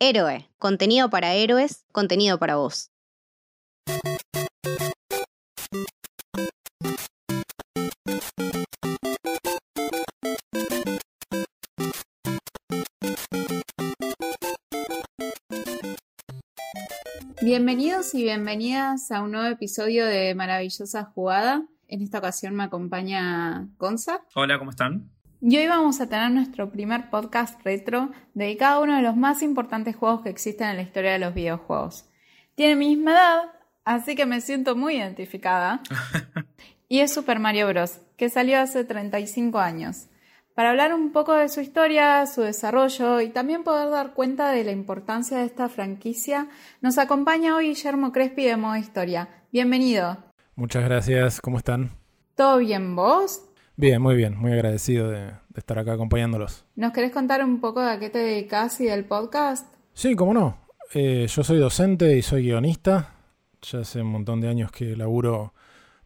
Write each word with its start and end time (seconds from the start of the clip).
Héroe, 0.00 0.50
contenido 0.58 1.08
para 1.08 1.34
héroes, 1.34 1.84
contenido 1.92 2.38
para 2.38 2.56
vos. 2.56 2.90
Bienvenidos 17.40 18.14
y 18.14 18.22
bienvenidas 18.24 19.12
a 19.12 19.22
un 19.22 19.32
nuevo 19.32 19.46
episodio 19.46 20.06
de 20.06 20.34
Maravillosa 20.34 21.04
Jugada. 21.04 21.66
En 21.86 22.02
esta 22.02 22.18
ocasión 22.18 22.56
me 22.56 22.64
acompaña 22.64 23.68
Gonza. 23.78 24.22
Hola, 24.34 24.58
¿cómo 24.58 24.70
están? 24.70 25.13
Y 25.46 25.58
hoy 25.58 25.66
vamos 25.66 26.00
a 26.00 26.08
tener 26.08 26.30
nuestro 26.30 26.70
primer 26.70 27.10
podcast 27.10 27.60
retro 27.66 28.08
dedicado 28.32 28.80
a 28.80 28.82
uno 28.82 28.96
de 28.96 29.02
los 29.02 29.14
más 29.14 29.42
importantes 29.42 29.94
juegos 29.94 30.22
que 30.22 30.30
existen 30.30 30.70
en 30.70 30.76
la 30.76 30.82
historia 30.82 31.12
de 31.12 31.18
los 31.18 31.34
videojuegos. 31.34 32.08
Tiene 32.54 32.76
mi 32.76 32.96
misma 32.96 33.10
edad, 33.10 33.42
así 33.84 34.16
que 34.16 34.24
me 34.24 34.40
siento 34.40 34.74
muy 34.74 34.96
identificada. 34.96 35.82
y 36.88 37.00
es 37.00 37.12
Super 37.12 37.40
Mario 37.40 37.68
Bros., 37.68 38.00
que 38.16 38.30
salió 38.30 38.58
hace 38.58 38.84
35 38.84 39.58
años. 39.58 40.06
Para 40.54 40.70
hablar 40.70 40.94
un 40.94 41.12
poco 41.12 41.34
de 41.34 41.50
su 41.50 41.60
historia, 41.60 42.24
su 42.24 42.40
desarrollo 42.40 43.20
y 43.20 43.28
también 43.28 43.64
poder 43.64 43.90
dar 43.90 44.14
cuenta 44.14 44.50
de 44.50 44.64
la 44.64 44.72
importancia 44.72 45.36
de 45.36 45.44
esta 45.44 45.68
franquicia, 45.68 46.48
nos 46.80 46.96
acompaña 46.96 47.54
hoy 47.54 47.68
Guillermo 47.68 48.12
Crespi 48.12 48.46
de 48.46 48.56
Modo 48.56 48.76
Historia. 48.76 49.28
Bienvenido. 49.52 50.16
Muchas 50.54 50.84
gracias, 50.84 51.42
¿cómo 51.42 51.58
están? 51.58 51.90
¿Todo 52.34 52.56
bien 52.56 52.96
vos? 52.96 53.43
Bien, 53.76 54.00
muy 54.00 54.14
bien, 54.14 54.38
muy 54.38 54.52
agradecido 54.52 55.10
de, 55.10 55.32
estar 55.56 55.78
acá 55.78 55.94
acompañándolos. 55.94 56.64
¿Nos 56.76 56.92
querés 56.92 57.10
contar 57.10 57.44
un 57.44 57.60
poco 57.60 57.80
de 57.80 57.90
a 57.90 57.98
qué 57.98 58.08
te 58.08 58.18
dedicas 58.18 58.80
y 58.80 58.84
del 58.84 59.04
podcast? 59.04 59.66
Sí, 59.92 60.14
cómo 60.14 60.32
no. 60.32 60.58
Eh, 60.92 61.26
yo 61.28 61.42
soy 61.42 61.58
docente 61.58 62.16
y 62.16 62.22
soy 62.22 62.44
guionista. 62.44 63.14
Ya 63.62 63.80
hace 63.80 64.02
un 64.02 64.08
montón 64.08 64.40
de 64.40 64.48
años 64.48 64.70
que 64.70 64.96
laburo 64.96 65.54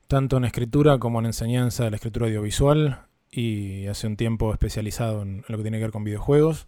tanto 0.07 0.39
en 0.39 0.45
escritura 0.45 0.99
como 0.99 1.19
en 1.21 1.27
enseñanza 1.27 1.85
de 1.85 1.91
la 1.91 1.97
escritura 1.97 2.27
audiovisual 2.27 3.03
y 3.31 3.87
hace 3.87 4.07
un 4.07 4.17
tiempo 4.17 4.53
especializado 4.53 5.23
en, 5.23 5.45
lo 5.49 5.59
que 5.59 5.63
tiene 5.63 5.77
que 5.79 5.85
ver 5.85 5.93
con 5.93 6.05
videojuegos. 6.05 6.67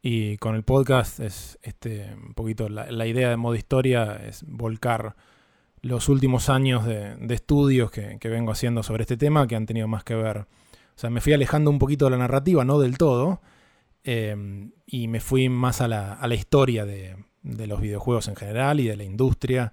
Y 0.00 0.36
con 0.38 0.54
el 0.54 0.62
podcast 0.62 1.20
es 1.20 1.58
este, 1.62 2.14
un 2.14 2.34
poquito 2.34 2.68
la, 2.68 3.06
idea 3.06 3.28
de 3.30 3.36
modo 3.36 3.54
historia 3.54 4.20
es 4.24 4.44
volcar 4.46 5.16
los 5.82 6.08
últimos 6.08 6.48
años 6.48 6.86
de, 6.86 7.16
estudios 7.34 7.90
que, 7.90 8.18
vengo 8.22 8.52
haciendo 8.52 8.82
sobre 8.82 9.02
este 9.02 9.16
tema 9.16 9.46
que 9.48 9.56
han 9.56 9.66
tenido 9.66 9.88
más 9.88 10.04
que 10.04 10.14
ver. 10.14 10.38
O 10.38 10.46
sea, 10.98 11.10
me 11.10 11.20
fui 11.20 11.32
alejando 11.32 11.70
un 11.70 11.78
poquito 11.78 12.06
de 12.06 12.12
la 12.12 12.18
narrativa, 12.18 12.64
no 12.64 12.78
del 12.78 12.96
todo, 12.96 13.42
eh, 14.04 14.70
y 14.86 15.08
me 15.08 15.20
fui 15.20 15.48
más 15.48 15.80
a 15.80 15.88
la, 15.88 16.34
historia 16.34 16.86
de, 16.86 17.16
los 17.42 17.80
videojuegos 17.80 18.28
en 18.28 18.36
general 18.36 18.78
y 18.78 18.86
de 18.86 18.96
la 18.96 19.04
industria. 19.04 19.72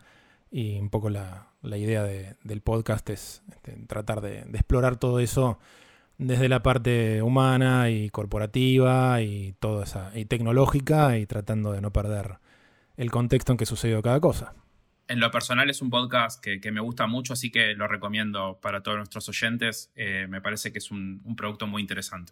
Y 0.52 0.80
un 0.80 0.90
poco 0.90 1.12
la, 1.12 1.48
idea 1.62 2.04
del 2.04 2.62
podcast 2.62 3.08
es 3.12 3.44
este, 3.52 3.74
tratar 3.88 4.22
de, 4.22 4.40
explorar 4.54 4.98
todo 4.98 5.20
eso 5.20 5.60
desde 6.18 6.50
la 6.50 6.64
parte 6.64 7.22
humana 7.22 7.92
y 7.92 8.10
corporativa 8.10 9.22
y 9.22 9.54
toda 9.60 9.86
esa 9.86 10.12
y 10.18 10.26
tecnológica 10.26 11.18
y 11.18 11.26
tratando 11.26 11.72
de 11.72 11.82
no 11.82 11.94
perder 11.94 12.40
el 12.98 13.10
contexto 13.10 13.54
en 13.54 13.58
que 13.58 13.66
sucedió 13.66 14.02
cada 14.02 14.20
cosa 14.20 14.54
en 15.10 15.20
lo 15.20 15.32
personal 15.32 15.70
es 15.70 15.82
un 15.82 15.90
podcast 15.90 16.42
que, 16.42 16.72
me 16.72 16.80
gusta 16.80 17.08
mucho, 17.08 17.34
así 17.34 17.52
que 17.52 17.74
lo 17.74 17.88
recomiendo 17.88 18.60
para 18.62 18.84
todos 18.84 18.98
nuestros 18.98 19.28
oyentes. 19.28 19.92
Eh, 19.96 20.28
me 20.30 20.40
parece 20.40 20.72
que 20.72 20.78
es 20.78 20.92
un, 20.92 21.22
producto 21.36 21.68
muy 21.68 21.82
interesante. 21.82 22.32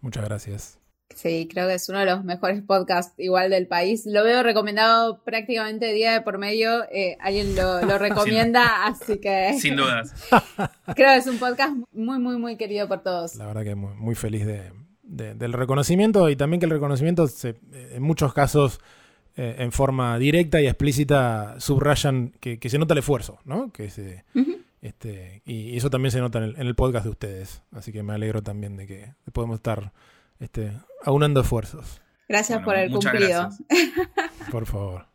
muchas 0.00 0.24
gracias. 0.24 0.78
Sí, 1.14 1.46
creo 1.50 1.68
que 1.68 1.74
es 1.74 1.88
uno 1.88 2.00
de 2.00 2.06
los 2.06 2.24
mejores 2.24 2.62
podcasts 2.62 3.14
igual 3.18 3.50
del 3.50 3.68
país. 3.68 4.04
Lo 4.06 4.24
veo 4.24 4.42
recomendado 4.42 5.22
prácticamente 5.22 5.92
día 5.92 6.12
de 6.12 6.22
por 6.22 6.38
medio. 6.38 6.84
Eh, 6.90 7.16
alguien 7.20 7.54
lo, 7.54 7.80
recomienda, 7.98 8.86
así 8.86 9.20
que... 9.20 9.54
Sin 9.60 9.76
dudas. 9.76 10.12
creo 10.96 11.08
que 11.08 11.16
es 11.16 11.26
un 11.28 11.38
podcast 11.38 11.76
muy, 11.92 12.18
muy, 12.18 12.36
muy 12.36 12.56
querido 12.56 12.88
por 12.88 13.02
todos. 13.02 13.36
La 13.36 13.46
verdad 13.46 13.62
que 13.62 13.76
muy, 13.76 13.94
muy 13.94 14.14
feliz 14.16 14.44
del 15.04 15.52
reconocimiento 15.52 16.28
y 16.30 16.36
también 16.36 16.58
que 16.58 16.66
el 16.66 16.72
reconocimiento 16.72 17.28
en 17.72 18.02
muchos 18.02 18.32
casos 18.34 18.80
eh, 19.36 19.56
en 19.58 19.72
forma 19.72 20.18
directa 20.18 20.60
y 20.60 20.66
explícita 20.66 21.56
subrayan 21.58 22.32
que, 22.40 22.58
se 22.68 22.78
nota 22.78 22.94
el 22.94 22.98
esfuerzo, 22.98 23.38
¿no? 23.44 23.72
Que 23.72 23.90
se, 23.90 24.24
este, 24.82 25.42
y, 25.46 25.76
eso 25.76 25.90
también 25.90 26.10
se 26.10 26.20
nota 26.20 26.44
en 26.44 26.54
el, 26.56 26.74
podcast 26.74 27.04
de 27.04 27.10
ustedes. 27.10 27.62
Así 27.70 27.92
que 27.92 28.02
me 28.02 28.12
alegro 28.12 28.42
también 28.42 28.76
de 28.76 28.86
que 28.86 29.14
podemos 29.32 29.56
estar 29.56 29.92
este, 30.40 30.72
aunando 31.04 31.40
esfuerzos. 31.40 32.02
Gracias 32.28 32.62
por 32.62 32.76
el 32.76 32.90
cumplido. 32.90 33.50
Por 34.50 34.66
favor. 34.66 35.11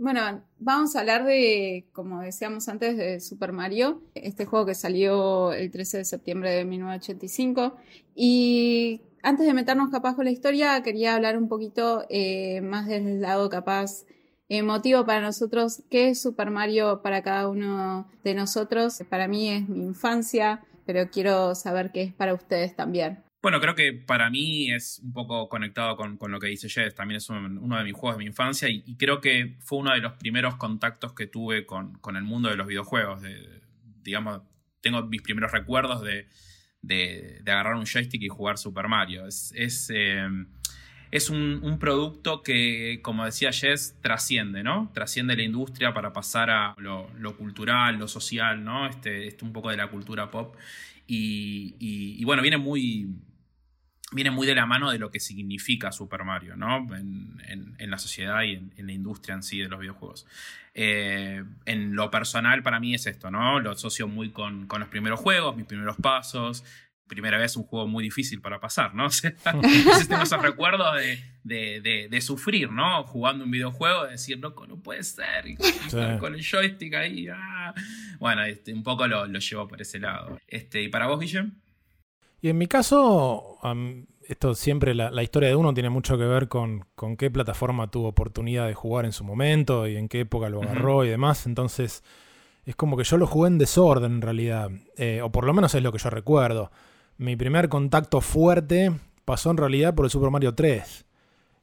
Bueno, 0.00 0.44
vamos 0.60 0.94
a 0.94 1.00
hablar 1.00 1.24
de, 1.24 1.88
como 1.92 2.20
decíamos 2.20 2.68
antes, 2.68 2.96
de 2.96 3.18
Super 3.18 3.50
Mario, 3.50 4.00
este 4.14 4.46
juego 4.46 4.64
que 4.64 4.76
salió 4.76 5.52
el 5.52 5.72
13 5.72 5.98
de 5.98 6.04
septiembre 6.04 6.52
de 6.52 6.64
1985 6.64 7.74
y 8.14 9.00
antes 9.24 9.44
de 9.44 9.54
meternos 9.54 9.90
capaz 9.90 10.14
con 10.14 10.26
la 10.26 10.30
historia, 10.30 10.80
quería 10.84 11.16
hablar 11.16 11.36
un 11.36 11.48
poquito 11.48 12.04
eh, 12.10 12.60
más 12.60 12.86
del 12.86 13.20
lado 13.20 13.48
capaz 13.48 14.04
emotivo 14.48 15.04
para 15.04 15.20
nosotros. 15.20 15.82
¿Qué 15.90 16.10
es 16.10 16.22
Super 16.22 16.52
Mario 16.52 17.02
para 17.02 17.24
cada 17.24 17.48
uno 17.48 18.08
de 18.22 18.34
nosotros? 18.34 19.02
Para 19.10 19.26
mí 19.26 19.50
es 19.50 19.68
mi 19.68 19.82
infancia, 19.82 20.64
pero 20.86 21.10
quiero 21.10 21.56
saber 21.56 21.90
qué 21.90 22.02
es 22.02 22.14
para 22.14 22.34
ustedes 22.34 22.76
también. 22.76 23.24
Bueno, 23.40 23.60
creo 23.60 23.74
que 23.76 23.92
para 23.92 24.30
mí 24.30 24.72
es 24.72 25.00
un 25.02 25.12
poco 25.12 25.48
conectado 25.48 25.96
con, 25.96 26.18
lo 26.20 26.40
que 26.40 26.48
dice 26.48 26.68
Jess. 26.68 26.94
También 26.94 27.18
es 27.18 27.28
uno 27.30 27.78
de 27.78 27.84
mis 27.84 27.92
juegos 27.92 28.18
de 28.18 28.24
mi 28.24 28.28
infancia 28.28 28.68
y, 28.68 28.96
creo 28.96 29.20
que 29.20 29.56
fue 29.60 29.78
uno 29.78 29.92
de 29.92 30.00
los 30.00 30.14
primeros 30.14 30.56
contactos 30.56 31.12
que 31.12 31.26
tuve 31.26 31.64
con, 31.64 32.00
el 32.16 32.24
mundo 32.24 32.48
de 32.48 32.56
los 32.56 32.66
videojuegos. 32.66 33.22
digamos, 34.02 34.42
tengo 34.80 35.02
mis 35.06 35.22
primeros 35.22 35.52
recuerdos 35.52 36.02
de, 36.02 36.26
de, 36.82 37.42
agarrar 37.46 37.74
un 37.74 37.86
joystick 37.86 38.22
y 38.22 38.28
jugar 38.28 38.58
Super 38.58 38.88
Mario. 38.88 39.26
Es, 39.26 39.52
es, 39.54 39.90
em, 39.90 40.48
un, 41.30 41.78
producto 41.78 42.42
que, 42.42 43.00
como 43.02 43.24
decía 43.24 43.52
Jess, 43.52 43.96
trasciende, 44.02 44.62
¿no? 44.62 44.90
Trasciende 44.94 45.36
la 45.36 45.42
industria 45.42 45.92
para 45.94 46.12
pasar 46.12 46.50
a 46.50 46.74
lo, 46.78 47.36
cultural, 47.36 47.96
lo 47.96 48.08
social, 48.08 48.64
¿no? 48.64 48.86
Este, 48.86 49.26
este, 49.26 49.44
un 49.44 49.52
poco 49.52 49.70
de 49.70 49.76
la 49.76 49.88
cultura 49.88 50.30
pop. 50.30 50.56
Y, 51.06 52.22
bueno, 52.24 52.42
viene 52.42 52.58
muy, 52.58 53.08
viene 54.12 54.30
muy 54.30 54.46
de 54.46 54.54
la 54.54 54.66
mano 54.66 54.90
de 54.90 54.98
lo 54.98 55.10
que 55.10 55.20
significa 55.20 55.92
Super 55.92 56.24
Mario, 56.24 56.56
¿no? 56.56 56.86
En, 56.94 57.76
la 57.78 57.98
sociedad 57.98 58.42
y 58.42 58.54
en, 58.54 58.86
la 58.86 58.92
industria 58.92 59.34
en 59.34 59.42
sí 59.42 59.58
de 59.58 59.68
los 59.68 59.80
videojuegos. 59.80 60.26
Eh, 60.74 61.42
en 61.64 61.94
lo 61.94 62.10
personal, 62.10 62.62
para 62.62 62.80
mí 62.80 62.94
es 62.94 63.06
esto, 63.06 63.30
¿no? 63.30 63.60
Lo 63.60 63.72
asocio 63.72 64.08
muy 64.08 64.30
con, 64.30 64.68
los 64.68 64.88
primeros 64.88 65.20
juegos, 65.20 65.56
mis 65.56 65.66
primeros 65.66 65.96
pasos. 65.96 66.64
Primera 67.06 67.38
vez 67.38 67.56
un 67.56 67.64
juego 67.64 67.86
muy 67.86 68.04
difícil 68.04 68.42
para 68.42 68.60
pasar, 68.60 68.94
¿no? 68.94 69.06
O 69.44 70.06
tengo 70.08 70.22
esos 70.22 70.42
recuerdos 70.42 71.00
de, 71.42 72.18
sufrir, 72.20 72.70
¿no? 72.70 73.04
Jugando 73.04 73.44
un 73.44 73.50
videojuego, 73.50 74.04
de 74.04 74.12
decir, 74.12 74.38
loco, 74.38 74.66
no 74.66 74.76
puede 74.76 75.02
ser. 75.02 75.44
con, 76.20 76.34
el 76.34 76.44
joystick 76.44 76.94
ahí. 76.94 77.28
Ah. 77.28 77.74
Bueno, 78.18 78.44
este, 78.44 78.74
un 78.74 78.82
poco 78.82 79.06
lo, 79.06 79.26
llevo 79.26 79.68
por 79.68 79.80
ese 79.80 79.98
lado. 79.98 80.38
Este, 80.46 80.82
¿Y 80.82 80.88
para 80.88 81.06
vos, 81.06 81.18
Guillem? 81.18 81.52
Y 82.40 82.50
en 82.50 82.58
mi 82.58 82.66
caso, 82.66 83.58
esto 84.28 84.54
siempre, 84.54 84.94
la, 84.94 85.22
historia 85.22 85.48
de 85.48 85.56
uno 85.56 85.74
tiene 85.74 85.90
mucho 85.90 86.16
que 86.16 86.24
ver 86.24 86.48
con, 86.48 86.84
con, 86.94 87.16
qué 87.16 87.30
plataforma 87.30 87.90
tuvo 87.90 88.08
oportunidad 88.08 88.66
de 88.66 88.74
jugar 88.74 89.04
en 89.04 89.12
su 89.12 89.24
momento 89.24 89.86
y 89.86 89.96
en 89.96 90.08
qué 90.08 90.20
época 90.20 90.48
lo 90.48 90.62
agarró 90.62 91.04
y 91.04 91.08
demás. 91.08 91.46
Entonces, 91.46 92.04
es 92.68 92.76
como 92.76 92.98
que 92.98 93.04
yo 93.04 93.16
lo 93.16 93.26
jugué 93.26 93.48
en 93.48 93.56
desorden 93.56 94.12
en 94.12 94.20
realidad, 94.20 94.70
eh, 94.96 95.22
o 95.22 95.32
por 95.32 95.44
lo 95.44 95.54
menos 95.54 95.74
es 95.74 95.82
lo 95.82 95.90
que 95.90 95.98
yo 95.98 96.10
recuerdo. 96.10 96.70
Mi 97.16 97.34
primer 97.34 97.70
contacto 97.70 98.20
fuerte 98.20 98.92
pasó 99.24 99.50
en 99.50 99.56
realidad 99.56 99.94
por 99.94 100.04
el 100.04 100.10
Super 100.10 100.30
Mario 100.30 100.54
3, 100.54 101.06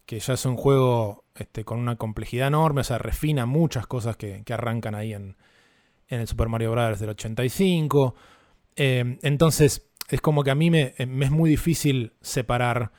que 0.08 0.20
ya 0.20 0.34
es 0.34 0.46
un 0.48 0.56
juego 0.56 1.24
este, 1.36 1.64
con 1.64 1.78
una 1.78 1.96
complejidad 1.96 2.48
enorme, 2.48 2.82
o 2.82 2.84
sea, 2.84 2.98
refina 2.98 3.46
muchas 3.46 3.86
cosas 3.86 4.18
que, 4.18 4.44
arrancan 4.50 4.96
ahí 4.96 5.14
en, 5.14 5.38
en, 6.08 6.22
el 6.22 6.28
Super 6.28 6.50
Mario 6.50 6.72
Bros. 6.72 7.00
del 7.00 7.10
85. 7.12 8.16
Eh, 8.76 9.20
entonces, 9.22 9.88
es 10.10 10.22
como 10.22 10.44
que 10.44 10.52
a 10.52 10.56
mí 10.56 10.70
me, 10.70 10.82
eh, 10.82 10.94
es 10.98 11.32
muy 11.32 11.50
difícil 11.50 12.14
separar 12.22 12.92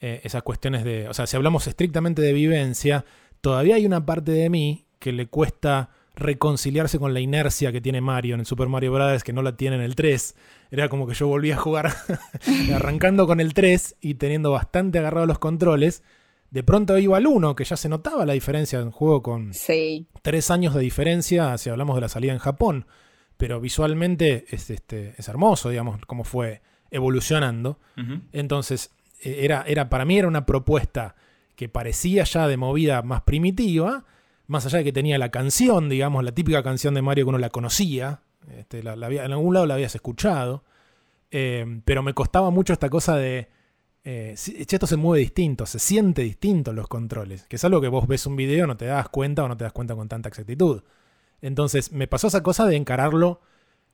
eh, 0.00 0.20
esas 0.24 0.42
cuestiones 0.42 0.84
de, 0.84 1.08
o 1.08 1.14
sea, 1.14 1.26
si 1.26 1.36
hablamos 1.36 1.66
estrictamente 1.66 2.22
de 2.22 2.32
vivencia, 2.32 3.04
todavía 3.40 3.76
hay 3.76 3.86
una 3.86 4.04
parte 4.04 4.32
de 4.32 4.50
mí 4.50 4.86
que 4.98 5.12
le 5.12 5.26
cuesta 5.26 5.90
reconciliarse 6.14 6.98
con 6.98 7.14
la 7.14 7.20
inercia 7.20 7.70
que 7.70 7.80
tiene 7.80 8.00
Mario 8.00 8.34
en 8.34 8.40
el 8.40 8.46
Super 8.46 8.68
Mario 8.68 8.92
Bros. 8.92 9.22
que 9.22 9.32
no 9.32 9.42
la 9.42 9.56
tiene 9.56 9.76
en 9.76 9.82
el 9.82 9.94
3. 9.94 10.34
Era 10.72 10.88
como 10.88 11.06
que 11.06 11.14
yo 11.14 11.28
volví 11.28 11.52
a 11.52 11.56
jugar 11.56 11.92
arrancando 12.74 13.26
con 13.26 13.38
el 13.40 13.54
3 13.54 13.96
y 14.00 14.14
teniendo 14.14 14.50
bastante 14.50 14.98
agarrado 14.98 15.26
los 15.26 15.38
controles. 15.38 16.02
De 16.50 16.64
pronto 16.64 16.98
iba 16.98 17.16
al 17.16 17.26
1, 17.26 17.54
que 17.54 17.64
ya 17.64 17.76
se 17.76 17.88
notaba 17.88 18.26
la 18.26 18.32
diferencia 18.32 18.80
en 18.80 18.90
juego 18.90 19.22
con 19.22 19.54
sí. 19.54 20.06
3 20.22 20.50
años 20.50 20.74
de 20.74 20.80
diferencia 20.80 21.56
si 21.56 21.70
hablamos 21.70 21.94
de 21.94 22.00
la 22.00 22.08
salida 22.08 22.32
en 22.32 22.38
Japón 22.38 22.86
pero 23.38 23.60
visualmente 23.60 24.44
es, 24.50 24.68
este, 24.68 25.14
es 25.16 25.28
hermoso, 25.28 25.70
digamos, 25.70 26.04
cómo 26.06 26.24
fue 26.24 26.60
evolucionando. 26.90 27.78
Entonces, 28.32 28.90
e, 29.22 29.44
era, 29.44 29.62
era, 29.66 29.88
para 29.88 30.04
mí 30.04 30.18
era 30.18 30.28
una 30.28 30.44
propuesta 30.44 31.14
que 31.56 31.68
parecía 31.68 32.24
ya 32.24 32.46
de 32.46 32.56
movida 32.56 33.02
más 33.02 33.22
primitiva, 33.22 34.04
más 34.46 34.66
allá 34.66 34.78
de 34.78 34.84
que 34.84 34.92
tenía 34.92 35.18
la 35.18 35.30
canción, 35.30 35.88
digamos, 35.88 36.24
la 36.24 36.32
típica 36.32 36.62
canción 36.62 36.94
de 36.94 37.02
Mario 37.02 37.24
que 37.24 37.28
uno 37.30 37.38
la 37.38 37.50
conocía, 37.50 38.22
este, 38.56 38.82
la, 38.82 38.92
había, 38.92 39.24
en 39.24 39.32
algún 39.32 39.54
lado 39.54 39.66
la 39.66 39.74
habías 39.74 39.94
escuchado, 39.94 40.64
eh, 41.30 41.80
pero 41.84 42.02
me 42.02 42.14
costaba 42.14 42.50
mucho 42.50 42.72
esta 42.72 42.90
cosa 42.90 43.16
de, 43.16 43.48
eh, 44.04 44.34
esto 44.36 44.86
se 44.86 44.96
mueve 44.96 45.20
distinto, 45.20 45.66
se 45.66 45.78
siente 45.78 46.22
distinto 46.22 46.72
los 46.72 46.88
controles, 46.88 47.44
que 47.44 47.56
es 47.56 47.64
algo 47.64 47.80
que 47.80 47.88
vos 47.88 48.08
ves 48.08 48.26
un 48.26 48.36
video, 48.36 48.66
no 48.66 48.76
te 48.76 48.86
das 48.86 49.08
cuenta 49.10 49.44
o 49.44 49.48
no 49.48 49.56
te 49.56 49.64
das 49.64 49.72
cuenta 49.72 49.94
con 49.94 50.08
tanta 50.08 50.28
exactitud. 50.28 50.82
Entonces 51.40 51.92
me 51.92 52.06
pasó 52.06 52.28
esa 52.28 52.42
cosa 52.42 52.66
de 52.66 52.76
encararlo 52.76 53.40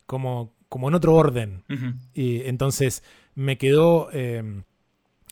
como, 0.07 0.55
como 0.69 0.89
en 0.89 0.95
otro 0.95 1.15
orden. 1.15 1.65
Y 2.13 2.43
entonces 2.43 3.03
me 3.35 3.59
quedó 3.59 4.11
em, 4.13 4.65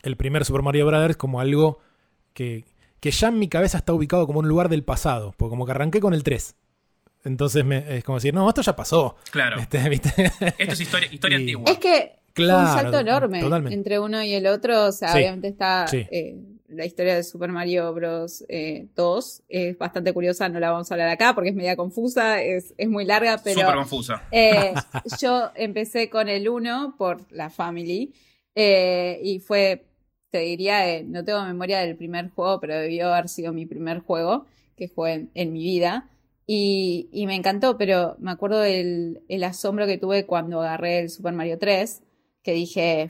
el 0.03 0.17
primer 0.17 0.45
Super 0.45 0.63
Mario 0.63 0.87
Bros. 0.87 1.17
como 1.17 1.41
algo 1.41 1.79
que, 2.35 2.65
que, 3.01 3.11
ya 3.11 3.29
en 3.29 3.39
mi 3.39 3.49
cabeza 3.49 3.79
está 3.79 3.93
ubicado 3.93 4.27
como 4.27 4.41
un 4.41 4.49
lugar 4.49 4.69
del 4.69 4.85
pasado, 4.85 5.35
porque 5.37 5.51
como 5.51 5.67
que 5.67 5.73
arranqué 5.73 6.01
con 6.01 6.15
el 6.15 6.23
3. 6.23 6.57
Entonces 7.25 7.65
me, 7.65 7.97
es 7.97 8.05
como 8.05 8.19
decir, 8.19 8.35
no, 8.35 8.49
esto 8.49 8.63
ya 8.63 8.75
pasó. 8.75 9.17
Claro. 9.31 9.61
Este, 9.61 9.79
esto 10.59 10.73
es 10.73 10.81
historia, 10.81 11.09
historia 11.13 11.37
antigua. 11.39 11.65
Es 11.71 11.79
que 11.79 12.23
Claro, 12.35 12.61
un 12.61 12.75
salto 12.75 12.99
enorme 12.99 13.41
entre 13.75 13.99
uno 13.99 14.23
y 14.23 14.35
el 14.35 14.47
otro. 14.47 14.87
O 14.87 14.93
sea, 14.93 15.15
obviamente 15.15 15.49
está 15.49 15.87
eh, 15.93 16.37
la 16.73 16.85
historia 16.85 17.15
de 17.15 17.23
Super 17.23 17.51
Mario 17.51 17.93
Bros. 17.93 18.45
2. 18.49 19.43
Eh, 19.49 19.69
es 19.69 19.79
bastante 19.79 20.13
curiosa, 20.13 20.49
no 20.49 20.61
la 20.61 20.71
vamos 20.71 20.91
a 20.91 20.95
hablar 20.95 21.09
acá 21.09 21.35
porque 21.35 21.51
es 21.51 21.55
media 21.55 21.77
confusa, 21.77 22.43
es, 22.43 22.75
es 22.77 22.89
muy 22.89 23.05
larga, 23.05 23.41
pero. 23.43 23.61
Súper 23.61 23.75
confusa. 23.75 24.23
Eh, 24.31 24.75
yo 25.21 25.51
empecé 25.55 26.11
con 26.11 26.29
el 26.29 26.49
1 26.49 26.95
por 26.97 27.21
la 27.33 27.51
Family. 27.51 28.13
y 28.55 29.39
fue, 29.41 29.85
te 30.31 30.39
diría, 30.39 31.03
no 31.05 31.25
tengo 31.25 31.43
memoria 31.45 31.81
del 31.81 31.97
primer 31.97 32.31
juego, 32.31 32.61
pero 32.61 32.79
debió 32.79 33.13
haber 33.13 33.29
sido 33.29 33.53
mi 33.53 33.67
primer 33.67 34.01
juego 34.01 34.47
que 34.77 34.89
jugué 34.89 35.29
en, 35.35 35.53
mi 35.53 35.63
vida. 35.63 36.09
Y, 36.47 37.09
y, 37.13 37.27
me 37.27 37.37
encantó, 37.37 37.79
pero 37.79 38.17
me 38.19 38.31
acuerdo 38.31 38.61
del 38.61 39.23
el 39.29 39.45
asombro 39.45 39.87
que 39.87 39.99
tuve 39.99 40.27
cuando 40.27 40.61
agarré 40.61 40.99
el 40.99 41.11
Super 41.11 41.33
Mario 41.33 41.59
3 41.59 42.03
que 42.43 42.53
dije, 42.53 43.09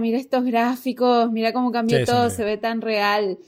mira 0.00 0.18
estos 0.18 0.44
gráficos, 0.44 1.30
mira 1.32 1.52
cómo 1.52 1.72
cambió 1.72 2.04
todo, 2.04 2.30
se 2.30 2.44
ve 2.44 2.56
tan 2.56 2.80
real. 2.80 3.38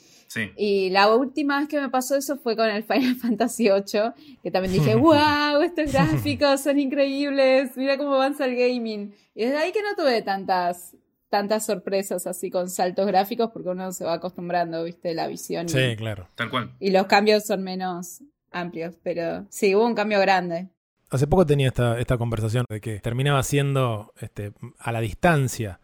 Y 0.56 0.90
la 0.90 1.14
última 1.14 1.58
vez 1.58 1.68
que 1.68 1.80
me 1.80 1.88
pasó 1.88 2.16
eso 2.16 2.36
fue 2.36 2.56
con 2.56 2.68
el 2.68 2.84
Final 2.84 3.14
Fantasy 3.20 3.64
VIII, 3.64 4.12
que 4.42 4.50
también 4.50 4.74
dije, 4.74 4.94
wow, 4.96 5.60
estos 5.62 5.92
gráficos 5.92 6.60
son 6.60 6.78
increíbles, 6.78 7.76
mira 7.76 7.96
cómo 7.96 8.14
avanza 8.14 8.44
el 8.44 8.56
gaming. 8.56 9.14
Y 9.34 9.44
desde 9.44 9.58
ahí 9.58 9.72
que 9.72 9.82
no 9.82 9.94
tuve 9.96 10.22
tantas, 10.22 10.96
tantas 11.28 11.66
sorpresas 11.66 12.26
así 12.26 12.50
con 12.50 12.68
saltos 12.68 13.06
gráficos, 13.06 13.50
porque 13.52 13.70
uno 13.70 13.92
se 13.92 14.04
va 14.04 14.14
acostumbrando, 14.14 14.84
viste, 14.84 15.14
la 15.14 15.26
visión. 15.26 15.68
Sí, 15.68 15.96
claro. 15.96 16.28
Tal 16.34 16.50
cual. 16.50 16.74
Y 16.78 16.90
los 16.90 17.06
cambios 17.06 17.44
son 17.44 17.62
menos 17.62 18.22
amplios, 18.50 18.94
pero 19.02 19.46
sí, 19.50 19.74
hubo 19.74 19.86
un 19.86 19.94
cambio 19.94 20.20
grande. 20.20 20.68
Hace 21.10 21.26
poco 21.26 21.46
tenía 21.46 21.68
esta, 21.68 21.98
esta 21.98 22.18
conversación 22.18 22.64
de 22.68 22.80
que 22.80 23.00
terminaba 23.00 23.42
siendo 23.42 24.12
este, 24.20 24.52
a 24.78 24.92
la 24.92 25.00
distancia 25.00 25.80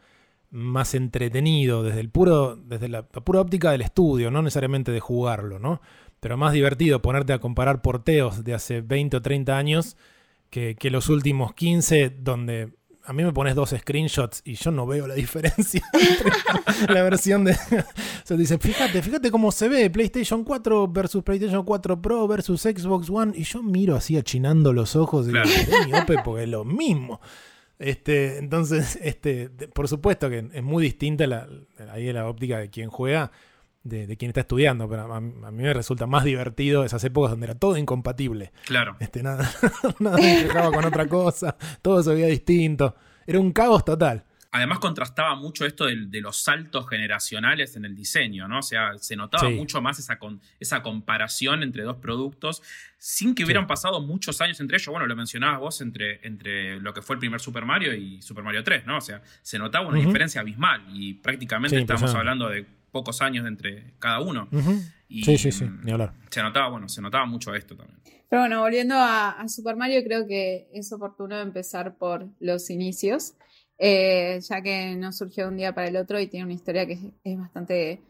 más 0.51 0.95
entretenido 0.95 1.83
desde 1.83 2.01
el 2.01 2.11
puro 2.11 2.57
desde 2.57 2.89
la, 2.89 3.03
pura 3.03 3.41
óptica 3.41 3.73
del 3.73 3.81
estudio, 3.81 4.31
no 4.31 4.43
necesariamente 4.43 4.93
de 4.93 5.01
jugarlo, 5.01 5.59
¿no? 5.59 5.81
Pero 6.21 6.37
más 6.37 6.53
divertido 6.53 7.03
ponerte 7.03 7.33
a 7.33 7.41
comparar 7.41 7.83
porteos 7.83 8.45
de 8.45 8.55
hace 8.55 8.81
20 8.81 9.17
o 9.17 9.23
30 9.23 9.57
años 9.57 9.97
que, 10.51 10.77
que 10.77 10.91
los 10.91 11.09
últimos 11.09 11.55
15 11.55 12.11
donde 12.11 12.73
a 13.07 13.13
mí 13.13 13.23
me 13.23 13.33
pones 13.33 13.55
dos 13.55 13.71
screenshots 13.71 14.41
y 14.45 14.55
yo 14.55 14.71
no 14.71 14.87
veo 14.87 15.07
la 15.07 15.15
diferencia 15.15 15.83
entre 15.93 16.33
la 16.93 17.03
versión 17.03 17.45
de... 17.45 17.53
o 17.53 18.27
sea, 18.27 18.37
dice, 18.37 18.59
fíjate, 18.59 19.03
fíjate 19.03 19.31
cómo 19.31 19.53
se 19.53 19.69
ve 19.69 19.91
PlayStation 19.91 20.43
4 20.43 20.89
versus 20.89 21.23
PlayStation 21.23 21.65
4 21.65 22.01
Pro 22.01 22.27
versus 22.27 22.63
Xbox 22.63 23.11
One. 23.11 23.33
Y 23.37 23.45
yo 23.45 23.63
miro 23.63 23.97
así 23.97 24.17
achinando 24.17 24.73
los 24.73 24.97
ojos 24.97 25.29
y 25.29 25.33
digo, 25.33 25.45
miope 25.87 26.17
porque 26.25 26.45
es 26.45 26.49
lo 26.49 26.65
mismo. 26.65 27.21
Este, 27.79 28.39
entonces, 28.39 28.99
este, 29.03 29.51
por 29.51 29.89
supuesto 29.89 30.31
que 30.31 30.49
es 30.53 30.63
muy 30.63 30.83
distinta 30.83 31.27
la, 31.27 31.49
ahí 31.91 32.11
la 32.13 32.27
óptica 32.27 32.59
de 32.59 32.71
quien 32.71 32.89
juega, 32.89 33.33
de, 33.85 34.17
quien 34.17 34.31
está 34.31 34.41
estudiando, 34.41 34.89
pero 34.89 35.13
a, 35.13 35.21
mí 35.21 35.63
me 35.63 35.75
resulta 35.75 36.07
más 36.07 36.25
divertido 36.25 36.85
esas 36.85 37.05
épocas 37.05 37.31
donde 37.31 37.47
era 37.47 37.55
todo 37.55 37.77
incompatible. 37.77 38.53
Claro. 38.65 38.97
Este, 38.99 39.23
nada, 39.23 39.49
nada 40.01 40.17
me 40.17 40.49
con 40.49 40.85
otra 40.85 41.07
cosa, 41.07 41.57
todo 41.83 42.03
se 42.03 42.15
veía 42.15 42.27
distinto. 42.27 42.97
Era 43.27 43.39
un 43.39 43.53
caos 43.53 43.85
total. 43.85 44.25
Además 44.51 44.79
contrastaba 44.79 45.35
mucho 45.35 45.67
esto 45.67 45.87
de, 45.87 46.21
los 46.21 46.37
saltos 46.37 46.89
generacionales 46.89 47.75
en 47.75 47.85
el 47.85 47.97
diseño, 47.97 48.47
¿no? 48.47 48.61
O 48.61 48.63
sea, 48.63 48.97
se 48.99 49.17
notaba 49.17 49.51
mucho 49.51 49.83
más 49.83 49.99
esa, 49.99 50.17
esa 50.61 50.81
comparación 50.81 51.65
entre 51.65 51.83
dos 51.83 51.97
productos 51.97 52.63
sin 52.97 53.35
que 53.35 53.43
hubieran 53.43 53.67
pasado 53.67 54.01
muchos 54.01 54.41
años 54.41 54.61
entre 54.61 54.77
ellos. 54.77 54.87
Bueno, 54.93 55.09
lo 55.09 55.17
mencionabas 55.17 55.59
vos 55.59 55.81
entre, 55.81 56.25
entre 56.25 56.79
lo 56.79 56.95
que 56.95 57.03
fue 57.03 57.17
el 57.17 57.21
primer 57.21 57.41
Super 57.41 57.65
Mario 57.65 57.95
y 57.95 58.23
Super 58.23 58.45
Mario 58.45 58.63
3, 58.63 58.87
¿no? 58.87 58.99
O 58.99 59.01
sea, 59.01 59.23
se 59.43 59.59
notaba 59.59 59.89
una 59.89 59.99
diferencia 59.99 60.41
abismal 60.41 60.85
y 60.93 61.15
prácticamente 61.15 61.77
estamos 61.77 62.15
hablando 62.15 62.49
de 62.49 62.65
pocos 62.95 63.21
años 63.21 63.45
entre 63.47 63.95
cada 63.99 64.21
uno. 64.21 64.49
sí, 65.09 65.37
sí, 65.37 65.51
sí, 65.51 65.69
ni 65.83 65.91
hablar. 65.91 66.15
Se 66.31 66.41
notaba, 66.41 66.69
bueno, 66.69 66.89
se 66.89 67.03
notaba 67.03 67.27
mucho 67.27 67.53
esto 67.55 67.77
también. 67.77 67.99
Pero 68.29 68.43
bueno, 68.43 68.61
volviendo 68.61 68.95
a, 68.97 69.45
Super 69.49 69.75
Mario, 69.75 70.03
creo 70.05 70.29
que 70.29 70.69
es 70.73 70.93
oportuno 70.93 71.41
empezar 71.41 71.97
por 71.97 72.29
los 72.39 72.71
inicios, 72.71 73.35
eh, 73.79 74.39
ya 74.49 74.63
que 74.63 74.95
no 74.95 75.13
surgió 75.13 75.45
de 75.45 75.51
un 75.51 75.57
día 75.57 75.75
para 75.75 75.89
el 75.89 75.97
otro 75.97 76.21
y 76.21 76.29
tiene 76.29 76.45
una 76.45 76.55
historia 76.55 76.87
que 76.87 76.99
es, 77.25 77.39
bastante 77.39 78.01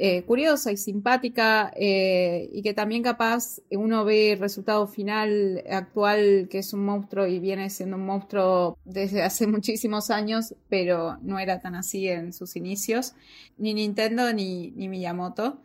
eh, 0.00 0.22
curiosa 0.22 0.70
y 0.70 0.76
simpática 0.76 1.72
eh, 1.74 2.48
y 2.52 2.62
que 2.62 2.72
también 2.72 3.02
capaz 3.02 3.60
uno 3.72 4.04
ve 4.04 4.32
el 4.32 4.38
resultado 4.38 4.86
final 4.86 5.64
actual 5.68 6.46
que 6.48 6.58
es 6.58 6.72
un 6.72 6.84
monstruo 6.84 7.26
y 7.26 7.40
viene 7.40 7.68
siendo 7.68 7.96
un 7.96 8.06
monstruo 8.06 8.78
desde 8.84 9.24
hace 9.24 9.46
muchísimos 9.48 10.10
años, 10.10 10.54
pero 10.68 11.18
no 11.22 11.40
era 11.40 11.60
tan 11.60 11.74
así 11.74 12.06
en 12.06 12.32
sus 12.32 12.54
inicios, 12.54 13.14
ni 13.56 13.74
Nintendo 13.74 14.32
ni, 14.32 14.70
ni 14.70 14.88
Miyamoto. 14.88 15.60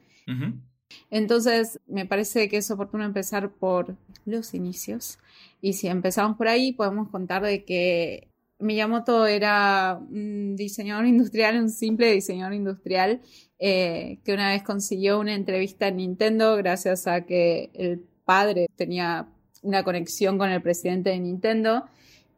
Entonces, 1.12 1.80
me 1.86 2.06
parece 2.06 2.50
que 2.50 2.58
es 2.58 2.72
oportuno 2.72 3.04
empezar 3.04 3.52
por 3.52 3.96
los 4.26 4.54
inicios. 4.56 5.20
Y 5.62 5.74
si 5.74 5.88
empezamos 5.88 6.38
por 6.38 6.48
ahí, 6.48 6.74
podemos 6.74 7.10
contar 7.10 7.44
de 7.44 7.66
que 7.66 8.33
Miyamoto 8.64 9.26
era 9.26 10.00
un 10.10 10.56
diseñador 10.56 11.06
industrial, 11.06 11.60
un 11.60 11.70
simple 11.70 12.12
diseñador 12.12 12.54
industrial, 12.54 13.22
eh, 13.60 14.20
que 14.24 14.34
una 14.34 14.50
vez 14.50 14.64
consiguió 14.64 15.20
una 15.20 15.36
entrevista 15.36 15.88
en 15.88 15.98
Nintendo 15.98 16.56
gracias 16.58 17.08
a 17.08 17.26
que 17.26 17.70
el 17.74 18.00
padre 18.26 18.68
tenía 18.76 19.28
una 19.62 19.84
conexión 19.84 20.38
con 20.38 20.50
el 20.50 20.62
presidente 20.62 21.12
de 21.12 21.20
Nintendo. 21.20 21.86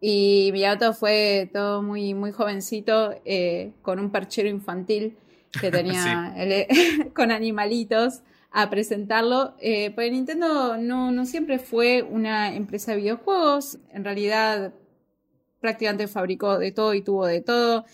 Y 0.01 0.49
Miyamoto 0.51 0.93
fue 0.93 1.49
todo 1.53 1.81
muy, 1.81 2.13
muy 2.13 2.31
jovencito, 2.31 3.15
eh, 3.25 3.71
con 3.81 3.99
un 3.99 4.11
perchero 4.11 4.49
infantil 4.49 5.17
que 5.59 5.71
tenía 5.71 6.35
con 7.15 7.31
animalitos 7.31 8.21
a 8.51 8.69
presentarlo. 8.69 9.55
Eh, 9.59 9.91
pues 9.91 10.11
Nintendo 10.11 10.77
no, 10.77 11.11
no 11.11 11.25
siempre 11.25 11.59
fue 11.59 12.03
una 12.03 12.55
empresa 12.55 12.91
de 12.91 12.97
videojuegos, 12.99 13.79
en 13.91 14.03
realidad 14.03 14.73
prácticamente 15.65 16.07
fabricó 16.07 16.59
de 16.59 16.71
todo 16.71 16.93
y 16.93 17.01
tuvo 17.01 17.25
de 17.25 17.41
todo, 17.41 17.85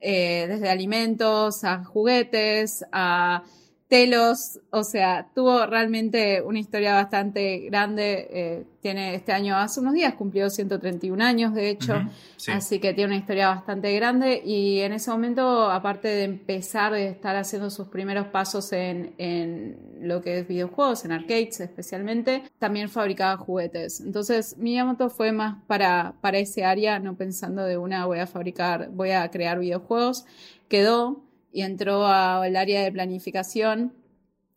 eh, 0.00 0.46
desde 0.48 0.68
alimentos 0.68 1.62
a 1.62 1.84
juguetes, 1.84 2.84
a 2.90 3.44
telos, 3.90 4.60
o 4.70 4.84
sea, 4.84 5.28
tuvo 5.34 5.66
realmente 5.66 6.40
una 6.42 6.60
historia 6.60 6.94
bastante 6.94 7.58
grande. 7.66 8.28
Eh, 8.30 8.66
tiene 8.80 9.16
este 9.16 9.32
año, 9.32 9.56
hace 9.56 9.80
unos 9.80 9.94
días 9.94 10.14
cumplió 10.14 10.48
131 10.48 11.22
años, 11.22 11.52
de 11.52 11.68
hecho, 11.68 12.00
así 12.48 12.78
que 12.78 12.94
tiene 12.94 13.08
una 13.08 13.18
historia 13.18 13.48
bastante 13.48 13.92
grande. 13.92 14.40
Y 14.44 14.78
en 14.80 14.92
ese 14.92 15.10
momento, 15.10 15.68
aparte 15.70 16.06
de 16.06 16.22
empezar, 16.22 16.92
de 16.92 17.08
estar 17.08 17.34
haciendo 17.34 17.68
sus 17.68 17.88
primeros 17.88 18.28
pasos 18.28 18.72
en, 18.72 19.12
en 19.18 19.76
lo 20.00 20.22
que 20.22 20.38
es 20.38 20.48
videojuegos, 20.48 21.04
en 21.04 21.10
arcades 21.10 21.60
especialmente, 21.60 22.44
también 22.60 22.88
fabricaba 22.88 23.36
juguetes. 23.38 24.00
Entonces, 24.00 24.56
Miyamoto 24.56 25.10
fue 25.10 25.32
más 25.32 25.58
para, 25.66 26.14
para 26.20 26.38
ese 26.38 26.64
área, 26.64 27.00
no 27.00 27.16
pensando 27.16 27.64
de 27.64 27.76
una 27.76 28.06
voy 28.06 28.20
a 28.20 28.28
fabricar, 28.28 28.88
voy 28.92 29.10
a 29.10 29.28
crear 29.32 29.58
videojuegos. 29.58 30.26
Quedó 30.68 31.24
y 31.52 31.62
entró 31.62 32.06
al 32.06 32.56
área 32.56 32.82
de 32.82 32.92
planificación 32.92 33.94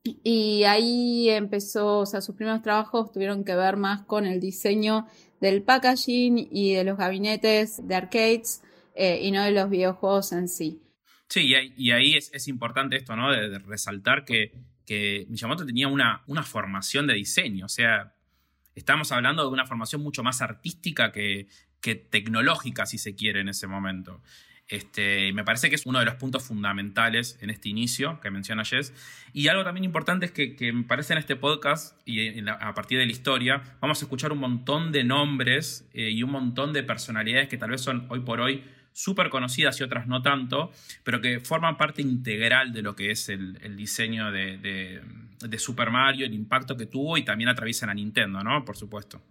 y 0.04 0.64
ahí 0.66 1.30
empezó, 1.30 2.00
o 2.00 2.06
sea, 2.06 2.22
sus 2.22 2.36
primeros 2.36 2.62
trabajos 2.62 3.12
tuvieron 3.12 3.46
que 3.46 3.56
ver 3.56 3.78
más 3.78 4.02
con 4.02 4.26
el 4.26 4.42
diseño 4.42 5.08
del 5.40 5.64
packaging 5.64 6.50
y 6.52 6.74
de 6.74 6.84
los 6.84 6.98
gabinetes 6.98 7.88
de 7.88 7.96
arcades 7.96 8.62
eh, 8.96 9.20
y 9.22 9.32
no 9.32 9.44
de 9.44 9.52
los 9.52 9.70
videojuegos 9.70 10.34
en 10.34 10.50
sí. 10.50 10.82
Sí, 11.30 11.54
y 11.78 11.92
ahí, 11.92 12.16
es, 12.16 12.48
importante 12.48 12.98
esto, 12.98 13.16
¿no? 13.16 13.32
De, 13.32 13.58
resaltar 13.60 14.26
que, 14.26 14.52
que, 14.86 15.26
Miyamoto 15.30 15.66
tenía 15.66 15.88
una, 15.88 16.22
una 16.28 16.44
formación 16.44 17.08
de 17.08 17.14
diseño, 17.16 17.66
o 17.66 17.70
sea, 17.70 18.14
estamos 18.76 19.12
hablando 19.12 19.44
de 19.44 19.50
una 19.50 19.66
formación 19.66 20.04
mucho 20.04 20.22
más 20.22 20.42
artística 20.42 21.12
que, 21.12 21.48
que 21.80 21.96
tecnológica, 21.96 22.86
si 22.86 22.98
se 22.98 23.16
quiere, 23.16 23.42
en 23.42 23.50
ese 23.50 23.68
momento. 23.68 24.22
Este, 24.68 25.34
me 25.34 25.44
parece 25.44 25.70
que 25.70 25.76
es 25.76 25.86
uno 25.86 26.00
de 26.00 26.06
los 26.06 26.16
puntos 26.16 26.44
fundamentales 26.44 27.38
en 27.42 27.50
este 27.50 27.70
inicio 27.70 28.20
que 28.22 28.32
menciona 28.32 28.64
Jess. 28.64 28.94
Y 29.34 29.48
algo 29.48 29.64
también 29.64 29.84
importante 29.84 30.26
es 30.26 30.32
que, 30.32 30.74
me 30.74 30.84
parece 30.84 31.14
en 31.14 31.20
este 31.20 31.36
podcast 31.36 31.98
y 32.08 32.48
a 32.48 32.74
partir 32.74 32.98
de 32.98 33.06
la 33.06 33.12
historia, 33.12 33.62
vamos 33.82 34.02
a 34.02 34.06
escuchar 34.06 34.32
un 34.32 34.40
montón 34.40 34.92
de 34.92 35.04
nombres 35.04 35.88
eh, 35.94 36.10
y 36.10 36.24
un 36.24 36.32
montón 36.32 36.74
de 36.74 36.84
personalidades 36.84 37.50
que 37.50 37.58
tal 37.58 37.72
vez 37.72 37.82
son 37.82 38.06
hoy 38.10 38.22
por 38.22 38.40
hoy 38.40 38.64
súper 38.94 39.30
conocidas 39.30 39.80
y 39.80 39.84
otras 39.84 40.08
no 40.08 40.22
tanto, 40.22 40.72
pero 41.04 41.20
que 41.20 41.40
forman 41.40 41.78
parte 41.78 42.02
integral 42.02 42.72
de 42.72 42.84
lo 42.84 42.96
que 42.96 43.12
es 43.12 43.28
el, 43.28 43.76
diseño 43.76 44.32
de, 44.32 45.02
Super 45.58 45.90
Mario, 45.90 46.26
el 46.26 46.34
impacto 46.34 46.78
que 46.78 46.86
tuvo 46.86 47.18
y 47.18 47.24
también 47.24 47.50
atraviesan 47.50 47.90
a 47.90 47.94
Nintendo, 47.94 48.44
¿no? 48.44 48.64
Por 48.64 48.78
supuesto. 48.78 49.22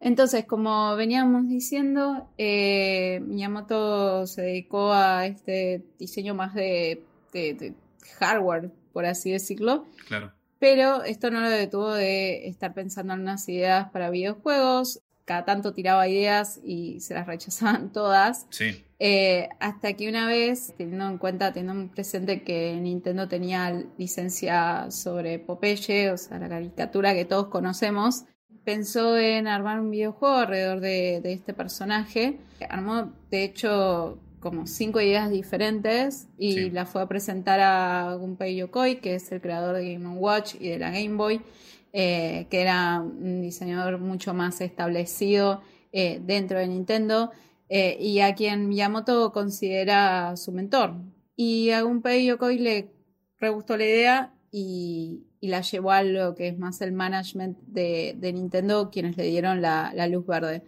Entonces, 0.00 0.46
como 0.46 0.96
veníamos 0.96 1.46
diciendo, 1.46 2.26
eh, 2.38 3.20
Miyamoto 3.22 4.26
se 4.26 4.40
dedicó 4.40 4.92
a 4.92 5.26
este 5.26 5.84
diseño 5.98 6.34
más 6.34 6.54
de, 6.54 7.02
de, 7.32 7.74
hardware, 8.18 8.70
por 8.94 9.04
así 9.04 9.30
decirlo. 9.30 9.86
Claro. 10.08 10.32
Pero 10.58 11.04
esto 11.04 11.30
no 11.30 11.40
lo 11.40 11.50
detuvo 11.50 11.92
de 11.92 12.48
estar 12.48 12.72
pensando 12.72 13.12
en 13.12 13.20
unas 13.20 13.46
ideas 13.48 13.90
para 13.90 14.10
videojuegos. 14.10 15.00
Cada 15.26 15.44
tanto 15.44 15.74
tiraba 15.74 16.08
ideas 16.08 16.60
y 16.64 17.00
se 17.00 17.12
las 17.12 17.26
rechazaban 17.26 17.92
todas. 17.92 18.46
Sí. 18.48 18.84
Eh, 18.98 19.48
hasta 19.60 19.94
que 19.94 20.08
una 20.08 20.26
vez, 20.26 20.74
teniendo 20.76 21.08
en 21.08 21.18
cuenta, 21.18 21.52
teniendo 21.52 21.92
presente 21.92 22.42
que 22.42 22.74
Nintendo 22.74 23.28
tenía 23.28 23.84
licencia 23.96 24.90
sobre 24.90 25.38
Popeye, 25.38 26.10
o 26.10 26.16
sea, 26.18 26.38
la 26.38 26.48
caricatura 26.48 27.14
que 27.14 27.24
todos 27.24 27.48
conocemos, 27.48 28.24
pensó 28.64 29.16
en 29.16 29.46
armar 29.46 29.80
un 29.80 29.90
videojuego 29.90 30.36
alrededor 30.36 30.80
de, 30.80 31.20
este 31.24 31.54
personaje. 31.54 32.38
Armó, 32.68 33.12
de 33.30 33.44
hecho, 33.44 34.18
como 34.40 34.66
cinco 34.66 35.00
ideas 35.00 35.30
diferentes 35.30 36.28
y 36.38 36.70
las 36.70 36.88
fue 36.88 37.02
a 37.02 37.06
presentar 37.06 37.60
a 37.60 38.14
Gunpei 38.14 38.56
Yokoi, 38.56 39.00
que 39.00 39.14
es 39.14 39.30
el 39.32 39.40
creador 39.40 39.76
de 39.76 39.92
Game 39.92 40.08
Watch 40.16 40.54
y 40.58 40.68
de 40.68 40.78
la 40.78 40.90
Game 40.90 41.14
Boy, 41.14 41.40
eh, 41.92 42.46
que 42.50 42.60
era 42.60 43.00
un 43.00 43.42
diseñador 43.42 43.98
mucho 43.98 44.34
más 44.34 44.60
establecido 44.60 45.62
eh, 45.92 46.20
dentro 46.24 46.58
de 46.58 46.68
Nintendo 46.68 47.30
eh, 47.68 47.96
y 48.00 48.20
a 48.20 48.34
quien 48.34 48.68
Miyamoto 48.68 49.32
considera 49.32 50.36
su 50.36 50.52
mentor. 50.52 50.94
Y 51.36 51.70
a 51.70 51.82
Gunpei 51.82 52.26
Yokoi 52.26 52.58
le 52.58 52.92
re 53.38 53.48
gustó 53.50 53.76
la 53.76 53.84
idea 53.84 54.34
y, 54.52 55.26
la 55.48 55.62
llevó 55.62 55.92
a 55.92 56.02
lo 56.02 56.34
que 56.34 56.48
es 56.48 56.58
más 56.58 56.80
el 56.80 56.92
management 56.92 57.58
de, 57.66 58.16
Nintendo, 58.32 58.90
quienes 58.90 59.16
le 59.16 59.24
dieron 59.24 59.62
la, 59.62 60.06
luz 60.08 60.26
verde. 60.26 60.62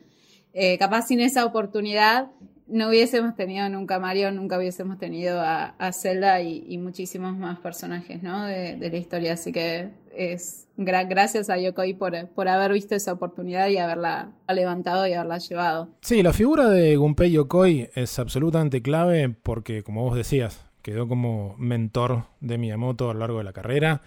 Eh, 0.55 0.79
capaz 0.79 1.07
sin 1.07 1.21
esa 1.21 1.45
oportunidad 1.45 2.31
no 2.73 2.89
hubiésemos 2.89 3.37
tenido 3.37 3.69
nunca 3.69 3.99
Mario, 3.99 4.31
nunca 4.31 4.57
hubiésemos 4.57 4.99
tenido 4.99 5.41
a, 5.43 5.93
Zelda 5.93 6.41
y, 6.41 6.79
muchísimos 6.79 7.37
más 7.37 7.59
personajes 7.59 8.23
¿no? 8.23 8.47
de, 8.47 8.79
la 8.79 8.97
historia. 8.97 9.35
Así 9.35 9.53
que 9.53 9.91
es 10.15 10.69
gracias 10.77 11.51
a 11.51 11.59
Yokoi 11.59 11.95
por, 11.95 12.29
por 12.29 12.49
haber 12.49 12.73
visto 12.73 12.95
esa 12.95 13.13
oportunidad 13.13 13.69
y 13.69 13.77
haberla 13.77 14.33
levantado 14.49 15.07
y 15.07 15.13
haberla 15.13 15.39
llevado. 15.39 15.91
Sí, 16.01 16.23
la 16.23 16.33
figura 16.33 16.69
de 16.71 16.97
Gunpei 16.97 17.31
Yokoi 17.31 17.91
es 17.95 18.19
absolutamente 18.19 18.81
clave 18.81 19.29
porque, 19.43 19.83
como 19.83 20.03
vos 20.03 20.17
decías, 20.17 20.65
quedó 20.83 21.09
como 21.09 21.55
mentor 21.59 22.25
de 22.41 22.59
Miyamoto 22.59 23.11
a 23.11 23.15
lo 23.15 23.21
largo 23.21 23.39
de 23.39 23.45
la 23.45 23.53
carrera 23.53 24.03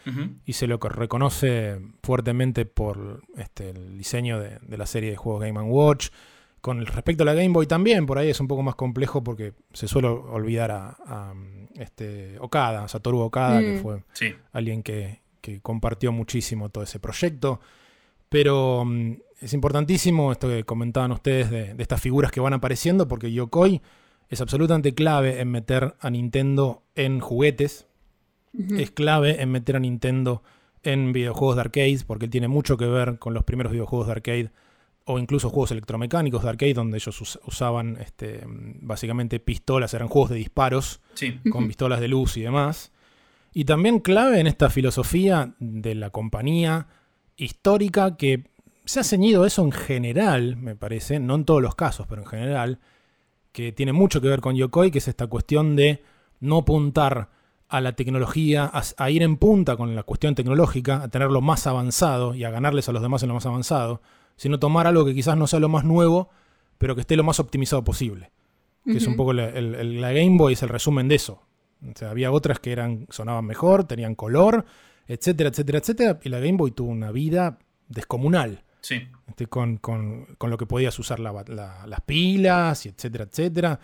y 0.46 0.54
se 0.54 0.68
lo 0.68 0.78
reconoce 0.78 1.80
fuertemente 2.04 2.66
por 2.66 3.24
este, 3.38 3.70
el 3.72 3.98
diseño 3.98 4.40
de, 4.40 4.60
la 4.78 4.86
serie 4.86 5.12
de 5.12 5.16
juegos 5.16 5.42
Game 5.44 5.62
Watch. 5.62 6.10
Con 6.62 6.86
respecto 6.86 7.24
a 7.24 7.26
la 7.28 7.34
Game 7.36 7.50
Boy 7.50 7.68
también, 7.68 8.06
por 8.06 8.18
ahí 8.18 8.30
es 8.30 8.40
un 8.40 8.48
poco 8.48 8.64
más 8.64 8.76
complejo 8.76 9.24
porque 9.24 9.54
se 9.74 9.88
suele 9.88 10.08
olvidar 10.08 10.72
a, 10.72 11.34
este, 11.76 12.38
Okada, 12.40 12.88
Satoru 12.88 13.20
Okada, 13.20 13.60
que 13.60 13.78
mm. 13.78 13.82
fue 13.82 14.04
alguien 14.52 14.82
que, 14.82 15.22
que 15.42 15.62
compartió 15.62 16.12
muchísimo 16.12 16.70
todo 16.70 16.84
ese 16.84 17.00
proyecto. 17.00 17.60
Pero 18.30 18.84
mm, 18.84 19.14
es 19.42 19.54
importantísimo 19.54 20.32
esto 20.32 20.48
que 20.48 20.64
comentaban 20.64 21.12
ustedes 21.12 21.50
de, 21.50 21.76
estas 21.78 22.02
figuras 22.02 22.32
que 22.32 22.40
van 22.40 22.54
apareciendo, 22.54 23.08
porque 23.08 23.32
Yokoi 23.32 23.82
es 24.36 24.42
absolutamente 24.42 24.94
clave 24.94 25.40
en 25.40 25.50
meter 25.50 25.96
a 26.00 26.10
Nintendo 26.10 26.84
en 26.94 27.20
juguetes. 27.20 27.88
Es 28.78 28.92
clave 28.92 29.42
en 29.42 29.52
meter 29.52 29.76
a 29.76 29.80
Nintendo 29.80 30.44
en 30.84 31.12
videojuegos 31.12 31.56
de 31.56 31.62
arcade, 31.62 32.00
porque 32.06 32.26
él 32.26 32.32
tiene 32.32 32.48
mucho 32.48 32.78
que 32.78 32.86
ver 32.86 33.18
con 33.18 33.34
los 33.34 33.44
primeros 33.44 33.72
videojuegos 33.72 34.08
de 34.08 34.14
arcade 34.14 34.52
o 35.06 35.20
incluso 35.20 35.50
juegos 35.50 35.72
electromecánicos 35.72 36.44
de 36.44 36.50
arcade 36.50 36.74
donde 36.74 36.98
ellos 36.98 37.40
usaban 37.46 37.98
este, 38.00 38.44
básicamente 38.46 39.40
pistolas, 39.40 39.94
eran 39.94 40.08
juegos 40.08 40.32
de 40.32 40.38
disparos 40.38 41.02
con 41.52 41.68
pistolas 41.68 42.00
de 42.00 42.08
luz 42.08 42.38
y 42.38 42.42
demás. 42.42 42.92
Y 43.54 43.66
también 43.66 44.00
clave 44.00 44.40
en 44.40 44.48
esta 44.48 44.70
filosofía 44.70 45.54
de 45.60 45.96
la 45.96 46.10
compañía 46.10 46.88
histórica 47.38 48.18
que 48.18 48.50
se 48.86 49.00
ha 49.00 49.04
ceñido 49.04 49.46
eso 49.46 49.64
en 49.64 49.72
general, 49.72 50.58
me 50.58 50.76
parece, 50.76 51.20
no 51.20 51.36
en 51.36 51.46
todos 51.46 51.62
los 51.62 51.76
casos, 51.76 52.06
pero 52.08 52.22
en 52.22 52.28
general, 52.28 52.80
que 53.56 53.72
tiene 53.72 53.94
mucho 53.94 54.20
que 54.20 54.28
ver 54.28 54.42
con 54.42 54.56
Yokoi, 54.56 54.92
que 54.92 54.98
es 54.98 55.08
esta 55.08 55.28
cuestión 55.28 55.78
de 55.78 56.04
no 56.42 56.58
apuntar 56.58 57.30
a 57.70 57.80
la 57.80 57.94
tecnología, 57.94 58.70
a, 58.98 59.10
ir 59.10 59.24
en 59.24 59.38
punta 59.38 59.78
con 59.78 59.96
la 59.96 60.04
cuestión 60.04 60.36
tecnológica, 60.36 61.04
a 61.04 61.08
tenerlo 61.08 61.40
más 61.40 61.66
avanzado 61.66 62.36
y 62.36 62.44
a 62.44 62.52
ganarles 62.52 62.90
a 62.90 62.92
los 62.92 63.02
demás 63.02 63.24
en 63.24 63.30
lo 63.30 63.36
más 63.36 63.46
avanzado, 63.46 64.02
sino 64.36 64.60
tomar 64.60 64.88
algo 64.88 65.06
que 65.06 65.16
quizás 65.16 65.38
no 65.38 65.48
sea 65.48 65.62
lo 65.62 65.70
más 65.70 65.86
nuevo, 65.86 66.30
pero 66.78 66.96
que 66.96 67.02
esté 67.02 67.16
lo 67.16 67.24
más 67.24 67.40
optimizado 67.40 67.84
posible. 67.84 68.32
Que 68.84 68.98
es 68.98 69.08
un 69.08 69.16
poco 69.16 69.34
la 69.34 70.12
Game 70.12 70.38
Boy, 70.38 70.54
es 70.54 70.62
el 70.62 70.70
resumen 70.70 71.08
de 71.08 71.16
eso 71.16 71.42
había 72.10 72.32
otras 72.32 72.60
que 72.60 72.72
eran, 72.72 73.08
sonaban 73.10 73.46
mejor, 73.46 73.86
tenían 73.86 74.16
color, 74.16 74.66
etcétera, 75.08 75.50
etcétera, 75.50 75.80
etcétera. 75.80 76.20
Y 76.24 76.30
la 76.30 76.40
Game 76.40 76.58
Boy 76.58 76.72
tuvo 76.72 76.90
una 76.90 77.12
vida 77.12 77.60
descomunal. 77.88 78.64
Sí. 78.86 79.02
Este, 79.28 79.48
con, 79.48 79.80
lo 80.40 80.58
que 80.60 80.68
podías 80.68 81.00
usar 81.00 81.20
las 81.20 82.02
pilas, 82.06 82.86
y 82.86 82.90
etcétera, 82.90 83.24
etcétera. 83.24 83.80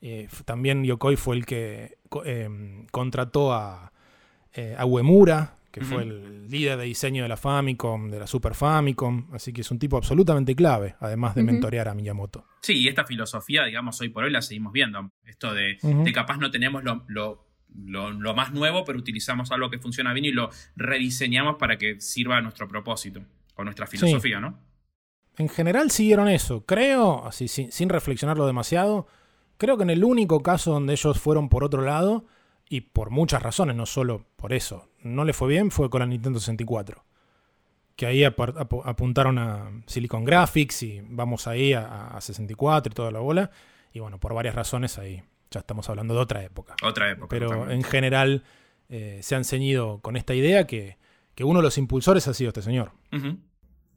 Eh, 0.00 0.26
también 0.46 0.84
Yokoi 0.84 1.16
fue 1.16 1.36
el 1.36 1.44
que 1.44 1.98
em, 2.24 2.86
contrató 2.86 3.52
a, 3.52 3.92
eh, 4.54 4.74
a 4.78 4.86
Uemura, 4.86 5.58
que 5.70 5.82
fue 5.82 6.02
el 6.02 6.48
líder 6.48 6.78
de 6.78 6.84
diseño 6.84 7.24
de 7.24 7.28
la 7.28 7.36
Famicom, 7.36 8.10
de 8.10 8.20
la 8.20 8.26
Super 8.26 8.54
Famicom, 8.54 9.28
así 9.34 9.52
que 9.52 9.60
es 9.60 9.70
un 9.70 9.78
tipo 9.78 9.98
absolutamente 9.98 10.54
clave, 10.54 10.94
además 10.98 11.34
de 11.34 11.42
mentorear 11.42 11.88
a 11.88 11.94
Miyamoto. 11.94 12.46
Sí, 12.62 12.72
y 12.72 12.88
esta 12.88 13.04
filosofía, 13.04 13.66
digamos, 13.66 14.00
hoy 14.00 14.08
por 14.08 14.24
hoy 14.24 14.30
la 14.30 14.40
seguimos 14.40 14.72
viendo. 14.72 15.12
Esto 15.26 15.52
de, 15.52 15.76
capaz 16.14 16.38
no 16.38 16.50
tenemos 16.50 16.82
lo, 16.84 17.04
lo, 17.84 18.34
más 18.34 18.52
nuevo, 18.54 18.86
pero 18.86 18.98
utilizamos 18.98 19.52
algo 19.52 19.68
que 19.68 19.78
funciona 19.78 20.14
bien 20.14 20.24
y 20.24 20.32
lo 20.32 20.48
rediseñamos 20.74 21.56
para 21.56 21.76
que 21.76 22.00
sirva 22.00 22.38
a 22.38 22.40
nuestro 22.40 22.66
propósito, 22.66 23.20
o 23.58 23.64
nuestra 23.64 23.86
filosofía, 23.86 24.40
¿no? 24.40 24.58
En 25.36 25.50
general 25.50 25.90
siguieron 25.90 26.28
eso. 26.28 26.64
Creo, 26.64 27.26
así 27.26 27.46
sin, 27.46 27.70
sin 27.70 27.90
reflexionarlo 27.90 28.46
demasiado, 28.46 29.06
creo 29.58 29.76
que 29.76 29.82
en 29.82 29.90
el 29.90 30.02
único 30.02 30.42
caso 30.42 30.72
donde 30.72 30.94
ellos 30.94 31.20
fueron 31.20 31.50
por 31.50 31.62
otro 31.62 31.82
lado, 31.82 32.24
y 32.68 32.82
por 32.82 33.10
muchas 33.10 33.42
razones, 33.42 33.76
no 33.76 33.86
solo 33.86 34.26
por 34.36 34.52
eso, 34.52 34.90
no 35.02 35.24
le 35.24 35.32
fue 35.32 35.48
bien, 35.48 35.70
fue 35.70 35.88
con 35.88 36.00
la 36.00 36.06
Nintendo 36.06 36.38
64. 36.38 37.04
Que 37.96 38.06
ahí 38.06 38.22
apuntaron 38.22 39.38
a 39.38 39.72
Silicon 39.86 40.24
Graphics 40.24 40.84
y 40.84 41.00
vamos 41.02 41.48
ahí 41.48 41.72
a, 41.72 42.16
64 42.20 42.92
y 42.92 42.94
toda 42.94 43.10
la 43.10 43.18
bola. 43.18 43.50
Y 43.92 43.98
bueno, 43.98 44.20
por 44.20 44.34
varias 44.34 44.54
razones 44.54 44.98
ahí 44.98 45.22
ya 45.50 45.60
estamos 45.60 45.88
hablando 45.88 46.14
de 46.14 46.20
otra 46.20 46.44
época. 46.44 46.76
Otra 46.84 47.10
época. 47.10 47.28
Pero 47.28 47.68
en 47.70 47.82
general 47.82 48.44
eh, 48.88 49.18
se 49.22 49.34
han 49.34 49.44
ceñido 49.44 50.00
con 50.00 50.16
esta 50.16 50.34
idea 50.34 50.66
que, 50.66 50.96
uno 51.40 51.60
de 51.60 51.64
los 51.64 51.78
impulsores 51.78 52.28
ha 52.28 52.34
sido 52.34 52.48
este 52.48 52.62
señor. 52.62 52.92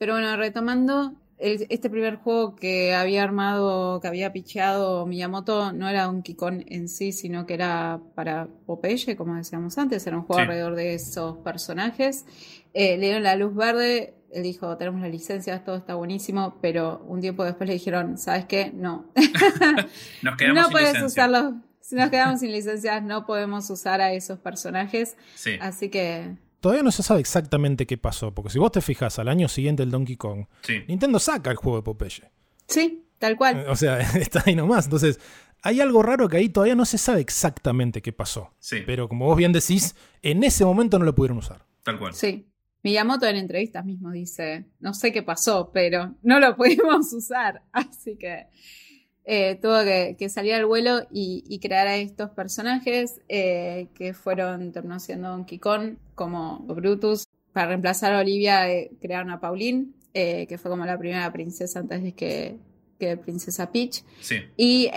Pero 0.02 0.14
bueno, 0.14 0.36
retomando, 0.36 1.14
este 1.38 1.88
primer 1.92 2.16
juego 2.16 2.56
que 2.56 2.96
había 2.96 3.22
armado, 3.22 4.02
que 4.02 4.08
había 4.08 4.34
picheado 4.34 5.06
Miyamoto, 5.06 5.74
no 5.74 5.88
era 5.88 6.10
un 6.10 6.24
Kikon 6.24 6.66
en 6.70 6.90
sí, 6.90 7.12
sino 7.12 7.46
que 7.46 7.54
era 7.54 8.00
para 8.16 8.48
Popeye, 8.66 9.16
como 9.16 9.36
decíamos 9.36 9.78
antes, 9.78 10.08
era 10.08 10.18
un 10.18 10.24
juego 10.24 10.42
alrededor 10.42 10.74
de 10.74 10.96
esos 10.96 11.38
personajes. 11.38 12.26
Eh, 12.74 12.98
le 12.98 13.06
dieron 13.06 13.22
la 13.22 13.36
luz 13.36 13.54
verde, 13.54 14.16
él 14.32 14.42
dijo, 14.42 14.76
tenemos 14.76 15.02
la 15.02 15.08
licencia, 15.08 15.64
todo 15.64 15.76
está 15.76 15.94
buenísimo, 15.94 16.58
pero 16.64 17.06
un 17.08 17.22
tiempo 17.22 17.44
después 17.44 17.68
le 17.68 17.76
dijeron, 17.76 18.18
¿sabes 18.18 18.46
qué? 18.46 18.72
No. 18.74 19.06
nos 20.24 20.36
quedamos 20.36 20.64
no 20.64 20.70
puedes 20.72 21.00
usarlos. 21.00 21.54
Si 21.80 21.94
nos 21.94 22.10
quedamos 22.10 22.40
sin 22.40 22.52
licencias, 22.52 23.04
no 23.04 23.28
podemos 23.28 23.70
usar 23.70 24.02
a 24.02 24.14
esos 24.14 24.40
personajes. 24.40 25.16
Así 25.60 25.90
que 25.90 26.38
todavía 26.62 26.84
no 26.84 26.92
se 26.92 27.04
sabe 27.04 27.20
exactamente 27.20 27.86
qué 27.86 27.98
pasó, 27.98 28.34
porque 28.34 28.52
si 28.52 28.60
vos 28.60 28.72
te 28.72 28.80
fijas 28.80 29.20
al 29.20 29.28
año 29.28 29.50
siguiente 29.50 29.84
el 29.84 29.92
Donkey 29.92 30.16
Kong, 30.16 30.46
Nintendo 30.88 31.20
saca 31.20 31.52
el 31.52 31.58
juego 31.58 31.80
de 31.80 31.84
Popeye. 31.84 32.32
Sí, 32.68 33.04
tal 33.20 33.36
cual. 33.36 33.66
O 33.68 33.76
sea, 33.76 34.00
está 34.16 34.44
ahí 34.46 34.56
nomás. 34.56 34.86
Entonces, 34.86 35.20
hay 35.62 35.82
algo 35.82 36.02
raro 36.02 36.30
que 36.30 36.38
ahí 36.38 36.50
todavía 36.50 36.76
no 36.76 36.86
se 36.86 36.98
sabe 36.98 37.20
exactamente 37.20 38.02
qué 38.02 38.14
pasó. 38.14 38.54
Sí. 38.60 38.78
Pero 38.86 39.10
como 39.10 39.26
vos 39.26 39.38
bien 39.38 39.52
decís, 39.52 39.96
en 40.22 40.44
ese 40.44 40.64
momento 40.64 40.98
no 40.98 41.06
lo 41.06 41.14
pudieron 41.14 41.40
usar. 41.40 41.66
Tal 41.84 42.00
cual. 42.00 42.14
Sí. 42.14 42.48
Miyamoto 42.84 43.28
en 43.28 43.36
entrevistas 43.36 43.86
mismo 43.86 44.12
dice, 44.12 44.66
no 44.80 44.94
sé 44.94 45.12
qué 45.12 45.22
pasó, 45.22 45.72
pero 45.72 46.16
no 46.24 46.40
lo 46.40 46.56
pudimos 46.58 47.12
usar. 47.14 47.64
Así 47.72 48.16
que 48.18 48.48
eh, 49.26 49.60
tuvo 49.62 49.84
que, 49.84 50.30
salir 50.30 50.54
al 50.56 50.66
vuelo 50.66 51.08
y, 51.12 51.60
crear 51.60 51.88
a 51.88 51.98
estos 51.98 52.32
personajes 52.32 53.22
eh, 53.30 53.88
que 53.94 54.14
fueron 54.14 54.72
terminó 54.72 55.00
siendo 55.00 55.30
Donkey 55.30 55.60
Kong 55.60 55.96
como 56.16 56.60
Brutus. 56.60 57.28
Para 57.54 57.68
reemplazar 57.68 58.14
a 58.14 58.20
Olivia 58.20 58.72
eh, 58.72 58.92
crearon 59.02 59.30
a 59.30 59.40
Pauline, 59.40 59.90
que 60.14 60.58
fue 60.62 60.72
como 60.72 60.86
la 60.86 60.98
primera 60.98 61.32
princesa 61.32 61.80
antes 61.80 62.04
de 62.04 62.14
que, 62.14 62.58
que 63.00 63.18
Princesa 63.18 63.72
Peach. 63.72 64.04
Y 64.58 64.90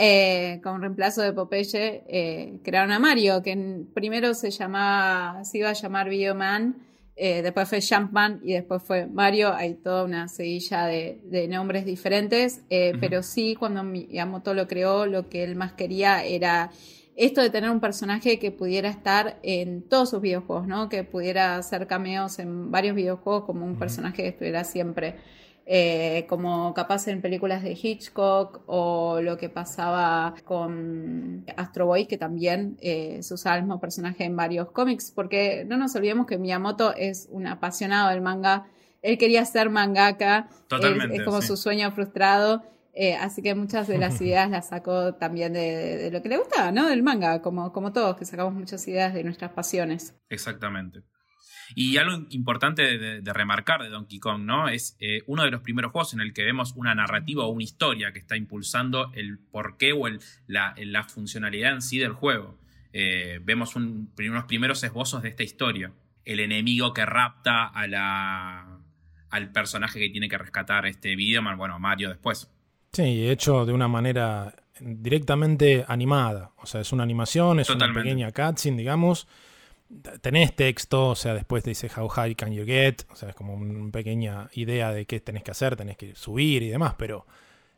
como 0.62 0.78
reemplazo 0.78 1.23
de 1.23 1.33
Popeye 1.33 2.61
crearon 2.62 2.93
a 2.93 2.99
Mario, 2.99 3.43
que 3.43 3.85
primero 3.93 4.35
se 4.35 4.50
llamaba, 4.50 5.45
se 5.45 5.59
iba 5.59 5.71
a 5.71 5.75
llamar 5.75 6.09
Video 6.09 6.35
Man 6.35 6.76
eh, 7.16 7.42
después 7.42 7.68
fue 7.68 7.80
Jumpman 7.80 8.40
y 8.42 8.54
después 8.54 8.83
fue 8.83 9.06
Mario. 9.06 9.54
Hay 9.54 9.75
toda 9.75 10.04
una 10.04 10.28
seguilla 10.28 10.87
de, 10.87 11.49
nombres 11.49 11.85
diferentes. 11.85 12.62
Eh, 12.71 12.92
pero 13.00 13.23
sí, 13.23 13.54
cuando 13.54 13.85
Miyamoto 13.85 14.54
lo 14.54 14.66
creó, 14.66 15.06
lo 15.06 15.28
que 15.28 15.44
él 15.44 15.54
más 15.54 15.73
quería 15.73 16.25
era 16.25 16.71
esto 17.16 17.40
de 17.40 17.50
tener 17.50 17.71
un 17.71 17.78
personaje 17.78 18.40
que 18.40 18.50
pudiera 18.50 18.88
estar 18.88 19.38
en 19.42 19.83
todos 19.83 20.11
sus 20.11 20.21
videojuegos, 20.21 20.66
¿no? 20.66 20.88
Que 20.88 21.04
pudiera 21.04 21.56
hacer 21.56 21.87
cameos 21.87 22.40
en 22.40 22.73
varios 22.73 22.97
videojuegos 22.97 23.44
como 23.44 23.64
un 23.64 23.78
personaje 23.78 24.23
que 24.23 24.28
estuviera 24.28 24.64
siempre. 24.64 25.16
Eh, 25.66 26.26
como 26.28 26.75
capaz 26.75 27.09
en 27.09 27.23
películas 27.23 27.62
de 27.62 27.73
Hitchcock 27.73 28.61
o 28.66 29.23
lo 29.23 29.38
que 29.38 29.49
pasaba 29.49 30.35
con 30.44 31.47
Astro 31.56 31.87
Boy, 31.87 32.04
que 32.04 32.18
también 32.18 32.76
eh, 32.83 33.23
se 33.23 33.33
usaba 33.33 33.56
el 33.56 33.62
mismo 33.62 33.80
personaje 33.80 34.25
en 34.25 34.37
varios 34.37 34.71
cómics, 34.73 35.11
porque 35.11 35.64
no 35.66 35.78
nos 35.78 35.97
olvidemos 35.97 36.26
que 36.26 36.37
Miyamoto 36.37 36.94
es 36.94 37.28
un 37.30 37.47
apasionado 37.47 38.11
del 38.11 38.21
manga, 38.21 38.66
él 39.00 39.16
quería 39.16 39.42
ser 39.47 39.71
mangaka, 39.71 40.50
es 41.11 41.23
como 41.23 41.40
su 41.40 41.56
sueño 41.56 41.90
frustrado. 41.92 42.62
Eh, 42.97 43.16
así 43.16 43.42
que 43.42 43.54
muchas 43.54 43.88
de 43.88 43.99
las 43.99 44.21
ideas 44.21 44.50
las 44.50 44.68
sacó 44.68 45.14
también 45.14 45.52
de, 45.52 46.11
lo 46.12 46.23
que 46.23 46.28
le 46.28 46.37
gustaba, 46.37 46.73
¿no? 46.73 46.88
Del 46.88 47.02
manga, 47.02 47.42
como, 47.42 47.73
como 47.73 47.92
todos, 47.92 48.16
que 48.16 48.25
sacamos 48.25 48.54
muchas 48.54 48.87
ideas 48.87 49.14
de 49.14 49.25
nuestras 49.25 49.50
pasiones. 49.52 50.14
Exactamente. 50.28 51.02
Y 51.75 51.97
algo 51.97 52.26
importante 52.30 52.99
de, 52.99 53.33
remarcar 53.33 53.83
de 53.83 53.88
Donkey 53.88 54.18
Kong, 54.18 54.42
¿no? 54.42 54.68
Es 54.68 54.97
eh, 55.00 55.23
uno 55.26 55.42
de 55.42 55.50
los 55.50 55.61
primeros 55.61 55.92
juegos 55.92 56.14
en 56.14 56.21
el 56.21 56.33
que 56.33 56.44
vemos 56.44 56.73
una 56.76 56.94
narrativa 56.94 57.44
o 57.44 57.49
una 57.49 57.64
historia 57.64 58.12
que 58.12 58.18
está 58.18 58.37
impulsando 58.37 59.11
el 59.14 59.38
porqué 59.38 59.92
o 59.92 60.06
el, 60.06 60.21
la, 60.47 60.75
funcionalidad 61.04 61.73
en 61.73 61.83
sí 61.83 61.99
del 61.99 62.12
juego. 62.12 62.59
Eh, 62.92 63.40
vemos 63.42 63.75
unos 63.76 64.44
primeros 64.44 64.83
esbozos 64.85 65.23
de 65.23 65.28
esta 65.28 65.42
historia. 65.42 65.92
El 66.25 66.40
enemigo 66.40 66.94
que 66.94 67.04
rapta 67.04 67.66
a 67.66 67.87
la, 67.87 68.78
al 69.30 69.52
personaje 69.52 69.99
que 69.99 70.11
tiene 70.11 70.28
que 70.28 70.38
rescatar 70.38 70.87
este 70.87 71.16
video, 71.16 71.42
bueno, 71.56 71.78
Mario 71.78 72.09
después. 72.09 72.50
Sí, 72.92 73.28
hecho 73.28 73.66
de 73.66 73.73
una 73.73 73.88
manera 73.88 74.54
directamente 74.80 75.85
animada. 75.88 76.52
O 76.59 76.66
sea, 76.66 76.80
es 76.80 76.92
una 76.92 77.02
animación, 77.02 77.61
es 77.61 77.68
una 77.71 77.92
pequeña 77.92 78.33
cutscene, 78.33 78.78
digamos 78.78 79.26
tenés 80.20 80.54
texto, 80.54 81.08
o 81.08 81.14
sea, 81.14 81.34
después 81.34 81.62
te 81.62 81.70
dice 81.70 81.90
how 81.96 82.08
high 82.08 82.34
can 82.34 82.52
you 82.52 82.64
get, 82.64 83.02
o 83.10 83.16
sea, 83.16 83.30
es 83.30 83.34
como 83.34 83.54
una 83.54 83.90
pequeña 83.90 84.48
idea 84.54 84.92
de 84.92 85.06
qué 85.06 85.20
tenés 85.20 85.42
que 85.42 85.50
hacer, 85.50 85.76
tenés 85.76 85.96
que 85.96 86.14
subir 86.14 86.62
y 86.62 86.68
demás, 86.68 86.94
pero 86.98 87.26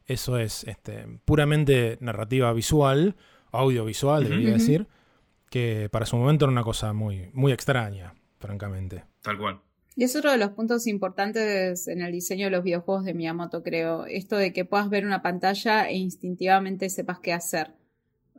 eso 0.06 0.38
es 0.38 0.64
este, 0.64 1.06
puramente 1.24 1.98
narrativa 2.00 2.52
visual, 2.52 3.16
audiovisual, 3.52 4.24
debería 4.24 4.52
decir, 4.52 4.86
que 5.50 5.88
para 5.90 6.06
su 6.06 6.16
momento 6.16 6.44
era 6.44 6.52
una 6.52 6.62
cosa 6.62 6.92
muy, 6.92 7.30
muy 7.32 7.52
extraña, 7.52 8.14
francamente. 8.38 9.04
Tal 9.22 9.38
cual. 9.38 9.60
Y 9.98 10.04
es 10.04 10.14
otro 10.14 10.30
de 10.30 10.36
los 10.36 10.50
puntos 10.50 10.86
importantes 10.86 11.88
en 11.88 12.02
el 12.02 12.12
diseño 12.12 12.46
de 12.46 12.50
los 12.50 12.62
videojuegos 12.62 13.04
de 13.04 13.14
Miyamoto, 13.14 13.62
creo. 13.62 14.04
Esto 14.04 14.36
de 14.36 14.52
que 14.52 14.66
puedas 14.66 14.90
ver 14.90 15.06
una 15.06 15.22
pantalla 15.22 15.88
e 15.88 15.96
instintivamente 15.96 16.90
sepas 16.90 17.18
qué 17.20 17.32
hacer. 17.32 17.72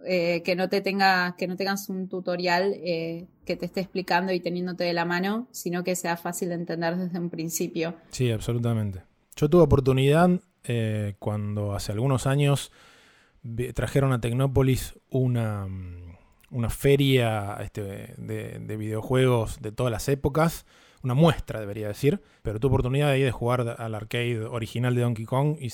Eh, 0.05 0.43
que 0.43 0.55
no 0.55 0.69
te 0.69 0.81
tenga, 0.81 1.35
que 1.37 1.47
no 1.47 1.55
tengas 1.55 1.89
un 1.89 2.07
tutorial 2.07 2.73
eh, 2.75 3.27
que 3.45 3.55
te 3.55 3.65
esté 3.65 3.81
explicando 3.81 4.31
y 4.31 4.39
teniéndote 4.39 4.83
de 4.83 4.93
la 4.93 5.05
mano, 5.05 5.47
sino 5.51 5.83
que 5.83 5.95
sea 5.95 6.17
fácil 6.17 6.49
de 6.49 6.55
entender 6.55 6.95
desde 6.97 7.19
un 7.19 7.29
principio. 7.29 7.95
Sí, 8.11 8.31
absolutamente. 8.31 9.03
Yo 9.35 9.49
tuve 9.49 9.63
oportunidad 9.63 10.29
eh, 10.63 11.15
cuando 11.19 11.73
hace 11.73 11.91
algunos 11.91 12.27
años 12.27 12.71
trajeron 13.73 14.11
a 14.11 14.19
Tecnópolis 14.19 14.95
una, 15.09 15.67
una 16.51 16.69
feria 16.69 17.57
este, 17.61 18.13
de, 18.17 18.77
videojuegos 18.77 19.61
de 19.61 19.71
todas 19.71 19.91
las 19.91 20.09
épocas, 20.09 20.65
una 21.01 21.13
muestra 21.13 21.59
debería 21.59 21.87
decir, 21.87 22.21
pero 22.41 22.59
tuve 22.59 22.69
oportunidad 22.69 23.13
ir 23.13 23.25
de 23.25 23.31
jugar 23.31 23.75
al 23.77 23.95
arcade 23.95 24.41
original 24.41 24.95
de 24.95 25.01
Donkey 25.01 25.25
Kong 25.25 25.57
y 25.61 25.71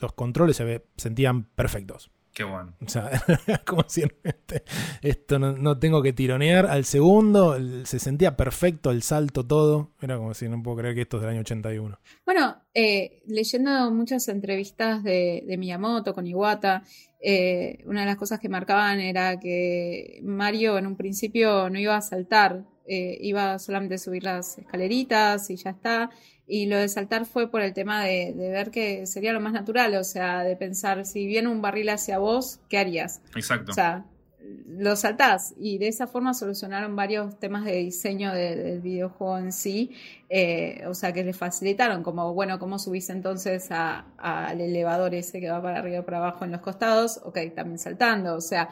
los 0.00 0.12
controles 0.14 0.56
se 0.56 0.82
sentían 0.96 1.44
perfectos 1.44 2.10
Qué 2.32 2.44
bueno. 2.44 2.74
O 2.84 2.88
sea, 2.88 3.10
como 3.66 3.84
si 3.88 4.02
este, 4.22 4.62
esto 5.02 5.38
no, 5.38 5.78
tengo 5.78 6.02
que 6.02 6.12
tironear. 6.12 6.66
Al 6.66 6.84
segundo 6.84 7.56
se 7.84 7.98
sentía 7.98 8.36
perfecto 8.36 8.90
el 8.90 9.02
salto, 9.02 9.44
todo. 9.46 9.90
Era 10.00 10.16
como 10.16 10.32
si 10.34 10.48
no 10.48 10.62
puedo 10.62 10.78
creer 10.78 10.94
que 10.94 11.02
esto 11.02 11.16
es 11.16 11.22
del 11.22 11.30
año 11.30 11.40
81. 11.40 11.98
Bueno, 12.24 12.56
eh, 12.72 13.20
leyendo 13.26 13.90
muchas 13.90 14.28
entrevistas 14.28 15.02
de, 15.02 15.44
Miyamoto 15.58 16.14
con 16.14 16.26
Iwata, 16.26 16.84
eh, 17.20 17.82
una 17.86 18.00
de 18.00 18.06
las 18.06 18.16
cosas 18.16 18.38
que 18.38 18.48
marcaban 18.48 19.00
era 19.00 19.38
que 19.40 20.20
Mario 20.22 20.78
en 20.78 20.86
un 20.86 20.96
principio 20.96 21.68
no 21.68 21.78
iba 21.78 21.96
a 21.96 22.00
saltar, 22.00 22.64
eh, 22.92 23.16
iba 23.20 23.56
solamente 23.60 23.94
a 23.94 23.98
subir 23.98 24.24
las 24.24 24.58
escaleritas 24.58 25.48
y 25.48 25.54
ya 25.54 25.70
está. 25.70 26.10
Y 26.48 26.66
lo 26.66 26.76
de 26.76 26.88
saltar 26.88 27.24
fue 27.24 27.48
por 27.48 27.62
el 27.62 27.72
tema 27.72 28.02
de, 28.02 28.34
ver 28.36 28.72
que 28.72 29.06
sería 29.06 29.32
lo 29.32 29.38
más 29.38 29.52
natural, 29.52 29.94
o 29.94 30.02
sea, 30.02 30.42
de 30.42 30.56
pensar, 30.56 31.06
si 31.06 31.24
viene 31.24 31.46
un 31.46 31.62
barril 31.62 31.88
hacia 31.90 32.18
vos, 32.18 32.58
¿qué 32.68 32.78
harías? 32.78 33.22
Exacto. 33.36 33.70
O 33.70 33.74
sea, 33.74 34.06
lo 34.66 34.96
saltás. 34.96 35.54
Y 35.56 35.78
de 35.78 35.86
esa 35.86 36.08
forma 36.08 36.34
solucionaron 36.34 36.96
varios 36.96 37.38
temas 37.38 37.64
de 37.64 37.76
diseño 37.76 38.32
del 38.32 38.80
videojuego 38.80 39.38
en 39.38 39.52
sí, 39.52 39.92
eh, 40.28 40.82
o 40.88 40.94
sea, 40.94 41.12
que 41.12 41.22
les 41.22 41.36
facilitaron, 41.36 42.02
como, 42.02 42.34
bueno, 42.34 42.58
¿cómo 42.58 42.80
subís 42.80 43.08
entonces 43.10 43.68
al 43.70 44.60
elevador 44.60 45.14
ese 45.14 45.38
que 45.38 45.48
va 45.48 45.62
para 45.62 45.78
arriba 45.78 45.98
y 45.98 46.02
para 46.02 46.18
abajo 46.18 46.44
en 46.44 46.50
los 46.50 46.60
costados? 46.60 47.20
Ok, 47.22 47.38
también 47.54 47.78
saltando, 47.78 48.34
o 48.34 48.40
sea, 48.40 48.70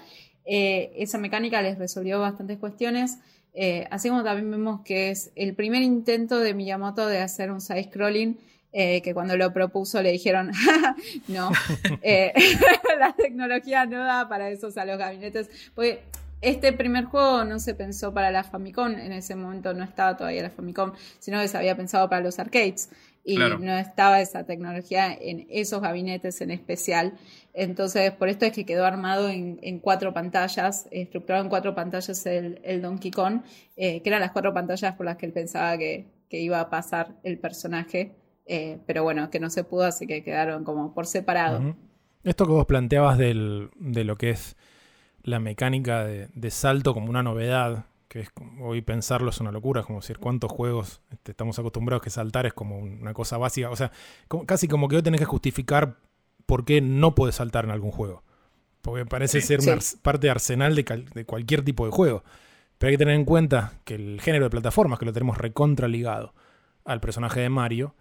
eh, 0.51 0.93
esa 0.97 1.19
mecánica 1.19 1.61
les 1.61 1.79
resolvió 1.79 2.19
bastantes 2.19 2.59
cuestiones. 2.59 3.19
Eh, 3.61 3.89
así 3.91 4.09
como 4.09 4.23
también 4.23 4.53
vemos 4.53 4.83
que 4.83 5.11
es 5.11 5.33
el 5.35 5.53
primer 5.53 5.83
intento 5.83 6.39
de 6.39 6.55
Miyamoto 6.55 7.09
de 7.09 7.19
hacer 7.19 7.51
un 7.51 7.61
side-scrolling, 7.61 8.39
eh, 8.73 9.03
que 9.03 9.13
cuando 9.13 9.37
lo 9.37 9.53
propuso 9.53 10.01
le 10.01 10.13
dijeron, 10.13 10.53
no, 11.27 11.51
eh, 12.03 12.33
la 13.01 13.13
tecnología 13.15 13.85
no 13.85 13.99
da 14.05 14.29
para 14.29 14.49
eso 14.49 14.69
a 14.77 14.85
los 14.85 14.97
gabinetes. 14.97 15.51
Porque 15.75 16.05
este 16.41 16.73
primer 16.73 17.07
juego 17.07 17.45
no 17.45 17.59
se 17.59 17.75
pensó 17.75 18.15
para 18.15 18.31
la 18.31 18.45
Famicom, 18.45 18.93
en 18.93 19.11
ese 19.11 19.35
momento 19.35 19.75
no 19.75 19.83
estaba 19.83 20.17
todavía 20.17 20.43
la 20.43 20.51
Famicom, 20.51 20.93
sino 21.19 21.41
que 21.41 21.49
se 21.49 21.59
había 21.59 21.77
pensado 21.77 22.09
para 22.09 22.23
los 22.23 22.39
arcades 22.39 22.91
y 23.25 23.37
no 23.37 23.77
estaba 23.77 24.23
esa 24.23 24.45
tecnología 24.45 25.13
en 25.13 25.47
esos 25.51 25.83
gabinetes 25.83 26.41
en 26.41 26.51
especial. 26.51 27.13
Entonces, 27.61 28.13
por 28.13 28.29
esto 28.29 28.45
es 28.45 28.53
que 28.53 28.65
quedó 28.65 28.87
armado 28.87 29.29
en, 29.29 29.81
cuatro 29.81 30.15
pantallas, 30.15 30.87
estructurado 30.93 31.43
en 31.43 31.51
cuatro 31.51 31.75
pantallas 31.75 32.25
el, 32.25 32.81
Donkey 32.81 33.11
Kong, 33.11 33.41
eh, 33.77 34.01
que 34.01 34.09
eran 34.09 34.21
las 34.21 34.31
cuatro 34.31 34.55
pantallas 34.55 34.95
por 34.95 35.07
las 35.07 35.17
que 35.17 35.27
él 35.27 35.33
pensaba 35.33 35.77
que, 35.77 36.07
iba 36.31 36.61
a 36.61 36.71
pasar 36.71 37.17
el 37.25 37.39
personaje, 37.39 38.15
eh, 38.47 38.79
pero 38.87 39.03
bueno, 39.03 39.29
que 39.29 39.41
no 39.41 39.51
se 39.51 39.65
pudo, 39.65 39.85
así 39.85 40.07
que 40.07 40.23
quedaron 40.23 40.63
como 40.63 40.95
por 40.95 41.07
separado. 41.07 41.75
Esto 42.23 42.47
que 42.47 42.53
vos 42.53 42.67
planteabas 42.67 43.19
de 43.19 43.35
lo 43.35 44.17
que 44.17 44.31
es 44.31 44.57
la 45.25 45.41
mecánica 45.41 46.05
de 46.05 46.51
salto 46.51 46.95
como 46.95 47.11
una 47.11 47.25
novedad 47.25 47.87
que 48.09 48.21
es, 48.21 48.31
hoy 48.61 48.81
pensarlo 48.81 49.31
es 49.31 49.41
una 49.41 49.53
locura, 49.53 49.81
es 49.81 49.87
como 49.87 50.01
decir 50.01 50.19
cuántos 50.19 50.51
juegos 50.51 51.03
este, 51.11 51.33
estamos 51.33 51.59
acostumbrados 51.59 52.03
que 52.03 52.11
saltar 52.11 52.47
es 52.47 52.55
como 52.55 52.79
una 52.79 53.13
cosa 53.13 53.37
básica, 53.37 53.71
o 53.71 53.77
sea, 53.77 53.93
casi 54.47 54.67
como 54.67 54.89
que 54.89 54.97
hoy 54.97 55.03
tenés 55.03 55.21
que 55.21 55.27
justificar 55.27 55.97
por 56.49 56.65
qué 56.65 56.81
no 56.81 57.15
puedes 57.15 57.35
saltar 57.35 57.67
en 57.67 57.71
algún 57.71 57.91
juego, 57.91 58.23
porque 58.81 59.05
parece 59.05 59.43
ser 59.43 59.61
una 59.61 59.77
parte 60.01 60.29
de 60.29 60.31
arsenal 60.31 60.75
de, 60.75 61.25
cualquier 61.27 61.63
tipo 61.63 61.85
de 61.85 61.93
juego, 61.93 62.25
pero 62.79 62.89
hay 62.89 62.95
que 62.95 62.99
tener 62.99 63.17
en 63.17 63.27
cuenta 63.27 63.75
que 63.85 63.97
el 63.97 64.19
género 64.23 64.47
de 64.47 64.51
plataformas, 64.51 64.99
que 64.99 65.05
lo 65.05 65.13
tenemos 65.13 65.37
recontra 65.37 65.89
ligado 65.89 66.33
al 66.87 67.01
personaje 67.01 67.41
de 67.41 67.51
Mario, 67.51 67.95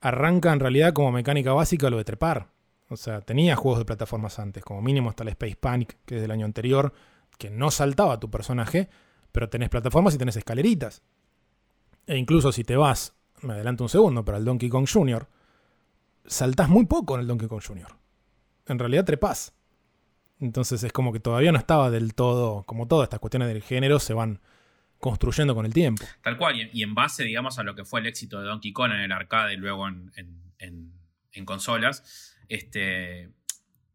arranca 0.00 0.52
en 0.52 0.58
realidad 0.58 0.92
como 0.92 1.12
mecánica 1.12 1.52
básica 1.52 1.90
lo 1.90 1.98
de 1.98 2.02
trepar, 2.02 2.48
o 2.88 2.96
sea, 2.96 3.20
tenía 3.20 3.54
juegos 3.54 3.78
de 3.78 3.84
plataformas 3.84 4.40
antes, 4.40 4.64
como 4.64 4.82
mínimo 4.82 5.08
hasta 5.08 5.22
el 5.22 5.28
Space 5.28 5.54
Panic, 5.54 5.96
que 6.04 6.16
es 6.16 6.22
del 6.22 6.32
año 6.32 6.44
anterior, 6.44 6.92
que 7.38 7.50
no 7.50 7.70
saltaba 7.70 8.18
tu 8.18 8.32
personaje, 8.32 8.88
pero 9.30 9.48
tenés 9.48 9.68
plataformas 9.68 10.12
y 10.16 10.18
tenés 10.18 10.36
escaleritas. 10.36 11.02
E 12.04 12.16
incluso 12.16 12.50
si 12.50 12.64
te 12.64 12.74
vas, 12.74 13.14
me 13.42 13.52
adelanto 13.52 13.84
un 13.84 13.88
segundo, 13.88 14.24
pero 14.24 14.38
al 14.38 14.44
Donkey 14.44 14.68
Kong 14.68 14.88
Jr., 14.92 15.28
saltás 16.26 16.68
muy 16.68 16.86
poco 16.86 17.14
en 17.14 17.22
el 17.22 17.26
Donkey 17.26 17.48
Kong 17.48 17.62
Jr. 17.64 17.96
En 18.66 18.78
realidad 18.78 19.04
trepás. 19.04 19.54
Entonces 20.40 20.82
es 20.82 20.92
como 20.92 21.12
que 21.12 21.20
todavía 21.20 21.52
no 21.52 21.58
estaba 21.58 21.90
del 21.90 22.14
todo, 22.14 22.64
como 22.64 22.88
todas 22.88 23.06
estas 23.06 23.20
cuestiones 23.20 23.48
del 23.48 23.62
género 23.62 24.00
se 24.00 24.14
van 24.14 24.40
construyendo 24.98 25.54
con 25.54 25.66
el 25.66 25.72
tiempo. 25.72 26.04
Tal 26.22 26.36
cual, 26.36 26.70
y 26.72 26.82
en 26.82 26.94
base, 26.94 27.24
digamos, 27.24 27.58
a 27.58 27.62
lo 27.62 27.74
que 27.74 27.84
fue 27.84 28.00
el 28.00 28.06
éxito 28.06 28.40
de 28.40 28.46
Donkey 28.46 28.72
Kong 28.72 28.92
en 28.92 29.00
el 29.00 29.12
arcade 29.12 29.54
y 29.54 29.56
luego 29.56 29.88
en, 29.88 30.12
en 31.32 31.44
consolas, 31.44 32.36
este, 32.48 33.30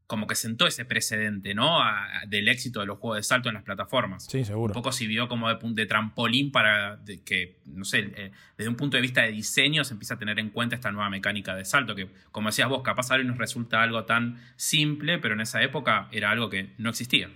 como 0.07 0.25
que 0.25 0.35
sentó 0.35 0.65
ese 0.65 0.85
precedente, 0.85 1.53
¿no? 1.53 1.79
del 2.27 2.47
éxito 2.47 2.79
de 2.79 2.85
los 2.85 2.97
juegos 2.97 3.17
de 3.17 3.23
salto 3.23 3.49
en 3.49 3.55
las 3.55 3.63
plataformas. 3.63 4.25
Sí, 4.25 4.45
seguro. 4.45 4.71
Un 4.71 4.73
poco 4.73 4.93
sirvió 4.93 5.27
como 5.27 5.49
de, 5.49 5.57
de 5.61 5.85
trampolín 5.85 6.49
para 6.51 6.99
que, 7.25 7.57
no 7.65 7.83
sé, 7.83 8.11
eh, 8.15 8.31
desde 8.57 8.69
un 8.69 8.77
punto 8.77 8.95
de 8.95 9.01
vista 9.01 9.23
de 9.23 9.33
diseño 9.33 9.83
se 9.83 9.93
empieza 9.93 10.13
a 10.13 10.17
tener 10.17 10.39
en 10.39 10.49
cuenta 10.49 10.75
esta 10.75 10.91
nueva 10.91 11.09
mecánica 11.09 11.55
de 11.55 11.65
salto, 11.65 11.93
que 11.93 12.07
como 12.31 12.47
decías 12.47 12.69
vos, 12.69 12.83
capaz 12.83 13.11
ahora 13.11 13.25
nos 13.25 13.37
resulta 13.37 13.83
algo 13.83 14.05
tan 14.05 14.41
simple, 14.55 15.19
pero 15.19 15.33
en 15.33 15.41
esa 15.41 15.61
época 15.61 16.07
era 16.11 16.31
algo 16.31 16.49
que 16.49 16.69
no 16.77 16.89
existía. 16.89 17.29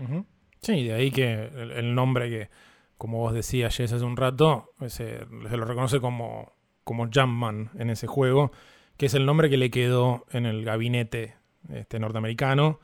Sí, 0.61 0.85
de 0.85 0.93
ahí 0.93 1.11
que 1.11 1.49
el, 1.53 1.93
nombre 1.93 2.29
que, 2.29 2.49
como 2.97 3.17
vos 3.17 3.33
decías, 3.33 3.75
Jess, 3.75 3.91
hace 3.91 4.05
un 4.05 4.15
rato, 4.15 4.73
se 4.87 5.25
lo 5.29 5.65
reconoce 5.65 5.99
como, 5.99 6.53
como 6.85 7.09
Jumpman 7.13 7.71
en 7.77 7.89
ese 7.89 8.07
juego, 8.07 8.53
que 8.95 9.07
es 9.07 9.13
el 9.13 9.25
nombre 9.25 9.49
que 9.49 9.57
le 9.57 9.71
quedó 9.71 10.25
en 10.31 10.45
el 10.45 10.63
gabinete 10.63 11.40
este, 11.69 11.99
norteamericano, 11.99 12.79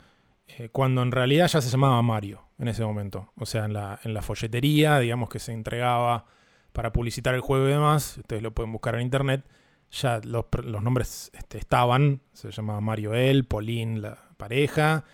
eh, 0.48 0.70
cuando 0.70 1.02
en 1.02 1.12
realidad 1.12 1.48
ya 1.48 1.62
se 1.62 1.70
llamaba 1.70 2.02
Mario 2.02 2.44
en 2.58 2.68
ese 2.68 2.84
momento. 2.84 3.32
O 3.36 3.46
sea, 3.46 3.66
en 3.66 3.74
la, 3.74 4.00
en 4.04 4.14
la 4.14 4.22
folletería, 4.22 5.00
digamos 5.00 5.30
que 5.30 5.40
se 5.40 5.54
entregaba 5.54 6.26
para 6.74 6.92
publicitar 6.92 7.36
el 7.36 7.42
juego 7.42 7.68
y 7.68 7.72
demás, 7.72 8.18
ustedes 8.18 8.42
lo 8.42 8.52
pueden 8.52 8.72
buscar 8.72 8.96
en 8.96 9.02
internet, 9.02 9.46
ya 9.90 10.20
los, 10.24 10.46
nombres 10.82 11.32
este, 11.34 11.58
estaban, 11.58 12.22
se 12.34 12.52
llamaba 12.52 12.82
Mario 12.82 13.14
él, 13.14 13.46
Pauline 13.46 14.00
la 14.00 14.30
pareja, 14.38 15.06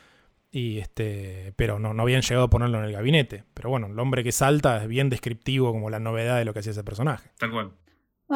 y 0.51 0.79
este, 0.79 1.53
pero 1.55 1.79
no, 1.79 1.93
no 1.93 2.03
habían 2.03 2.21
llegado 2.21 2.45
a 2.45 2.49
ponerlo 2.49 2.79
en 2.79 2.85
el 2.85 2.91
gabinete. 2.91 3.43
Pero 3.53 3.69
bueno, 3.69 3.87
el 3.87 3.97
hombre 3.97 4.23
que 4.23 4.31
salta 4.31 4.81
es 4.83 4.87
bien 4.87 5.09
descriptivo 5.09 5.71
como 5.71 5.89
la 5.89 5.99
novedad 5.99 6.37
de 6.37 6.45
lo 6.45 6.53
que 6.53 6.59
hacía 6.59 6.73
ese 6.73 6.83
personaje. 6.83 7.31
Tal 7.39 7.51
cual 7.51 7.71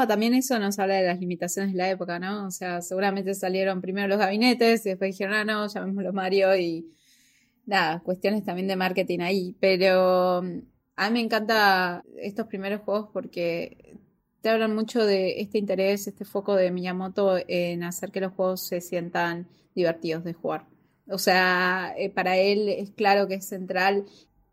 también 0.07 0.33
eso 0.33 0.59
nos 0.59 0.77
habla 0.79 0.95
de 0.95 1.07
las 1.07 1.19
limitaciones 1.19 1.71
de 1.71 1.77
la 1.77 1.89
época, 1.89 2.19
¿no? 2.19 2.47
O 2.47 2.51
sea, 2.51 2.81
seguramente 2.81 3.33
salieron 3.33 3.81
primero 3.81 4.07
los 4.07 4.19
gabinetes 4.19 4.85
y 4.85 4.89
después 4.89 5.11
dijeron, 5.11 5.33
ah, 5.33 5.45
no, 5.45 5.67
llamémoslo 5.67 6.13
Mario 6.13 6.55
y 6.55 6.87
nada, 7.65 7.99
cuestiones 8.01 8.43
también 8.43 8.67
de 8.67 8.75
marketing 8.75 9.19
ahí. 9.19 9.55
Pero 9.59 10.41
mm, 10.43 10.59
a 10.95 11.09
mí 11.09 11.13
me 11.13 11.21
encanta 11.21 12.03
estos 12.17 12.47
primeros 12.47 12.81
juegos 12.81 13.09
porque 13.13 13.97
te 14.41 14.49
hablan 14.49 14.75
mucho 14.75 15.05
de 15.05 15.41
este 15.41 15.57
interés, 15.57 16.07
este 16.07 16.25
foco 16.25 16.55
de 16.55 16.71
Miyamoto 16.71 17.37
en 17.47 17.83
hacer 17.83 18.11
que 18.11 18.21
los 18.21 18.33
juegos 18.33 18.67
se 18.67 18.81
sientan 18.81 19.47
divertidos 19.73 20.23
de 20.23 20.33
jugar. 20.33 20.65
O 21.09 21.17
sea, 21.17 21.93
eh, 21.97 22.09
para 22.09 22.37
él 22.37 22.67
es 22.69 22.91
claro 22.91 23.27
que 23.27 23.35
es 23.35 23.47
central 23.47 24.05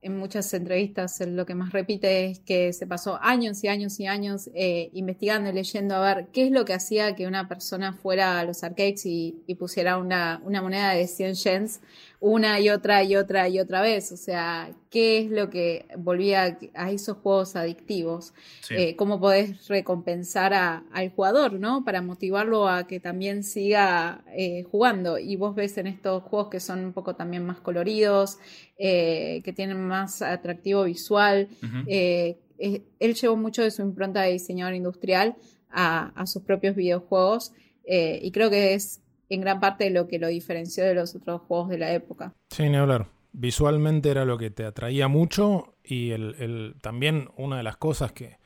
en 0.04 0.18
muchas 0.18 0.52
entrevistas 0.52 1.18
lo 1.26 1.46
que 1.46 1.54
más 1.54 1.72
repite 1.72 2.26
es 2.26 2.38
que 2.38 2.72
se 2.74 2.86
pasó 2.86 3.18
años 3.22 3.64
y 3.64 3.68
años 3.68 3.98
y 3.98 4.06
años 4.06 4.50
eh, 4.54 4.90
investigando 4.92 5.48
y 5.48 5.54
leyendo 5.54 5.96
a 5.96 6.14
ver 6.14 6.26
qué 6.30 6.46
es 6.46 6.52
lo 6.52 6.66
que 6.66 6.74
hacía 6.74 7.16
que 7.16 7.26
una 7.26 7.48
persona 7.48 7.94
fuera 7.94 8.38
a 8.38 8.44
los 8.44 8.62
arcades 8.62 9.06
y, 9.06 9.42
pusiera 9.58 9.96
una, 9.96 10.42
una, 10.44 10.60
moneda 10.60 10.90
de 10.90 11.06
100 11.06 11.34
yens 11.34 11.80
una 12.20 12.58
y 12.58 12.70
otra 12.70 13.04
y 13.04 13.16
otra 13.16 13.48
y 13.48 13.60
otra 13.60 13.82
vez. 13.82 14.10
O 14.12 14.16
sea, 14.16 14.74
¿qué 14.90 15.18
es 15.18 15.30
lo 15.30 15.50
que 15.50 15.86
volvía 15.98 16.58
a 16.74 16.90
esos 16.90 17.18
juegos 17.18 17.54
adictivos? 17.56 18.32
Eh, 18.70 18.96
¿Cómo 18.96 19.20
podés 19.20 19.68
recompensar 19.68 20.54
al 20.54 21.10
jugador, 21.10 21.52
¿no? 21.52 21.84
Para 21.84 22.02
motivarlo 22.02 22.68
a 22.68 22.86
que 22.86 22.98
también 22.98 23.42
siga 23.42 24.24
eh, 24.36 24.62
jugando. 24.64 25.18
Y 25.18 25.36
vos 25.36 25.54
ves 25.54 25.76
en 25.78 25.86
estos 25.86 26.22
juegos 26.22 26.48
que 26.48 26.60
son 26.60 26.84
un 26.84 26.92
poco 26.92 27.14
también 27.14 27.44
más 27.44 27.60
coloridos, 27.60 28.38
eh, 28.78 29.42
que 29.44 29.52
tienen 29.52 29.86
más 29.86 30.22
atractivo 30.22 30.84
visual. 30.84 31.48
él 31.86 33.14
llevó 33.14 33.36
mucho 33.36 33.62
de 33.62 33.70
su 33.70 33.82
impronta 33.82 34.22
de 34.22 34.32
diseñador 34.32 34.74
industrial 34.74 35.36
a, 35.70 36.12
a 36.14 36.26
sus 36.26 36.42
propios 36.42 36.74
videojuegos. 36.74 37.52
y 37.86 38.30
creo 38.30 38.48
que 38.48 38.72
es 38.74 39.03
en 39.28 39.40
gran 39.40 39.60
parte 39.60 39.84
de 39.84 39.90
lo 39.90 40.06
que 40.06 40.18
lo 40.18 40.28
diferenció 40.28 40.84
de 40.84 40.94
los 40.94 41.14
otros 41.14 41.42
juegos 41.42 41.68
de 41.68 41.78
la 41.78 41.92
época. 41.92 42.34
Sí, 42.50 42.68
ni 42.68 42.76
hablar. 42.76 43.08
Visualmente 43.32 44.10
era 44.10 44.24
lo 44.24 44.38
que 44.38 44.50
te 44.50 44.64
atraía 44.64 45.08
mucho 45.08 45.74
y 45.82 46.10
el, 46.10 46.76
también 46.80 47.30
una 47.36 47.56
de 47.56 47.62
las 47.62 47.76
cosas 47.76 48.12
que 48.12 48.38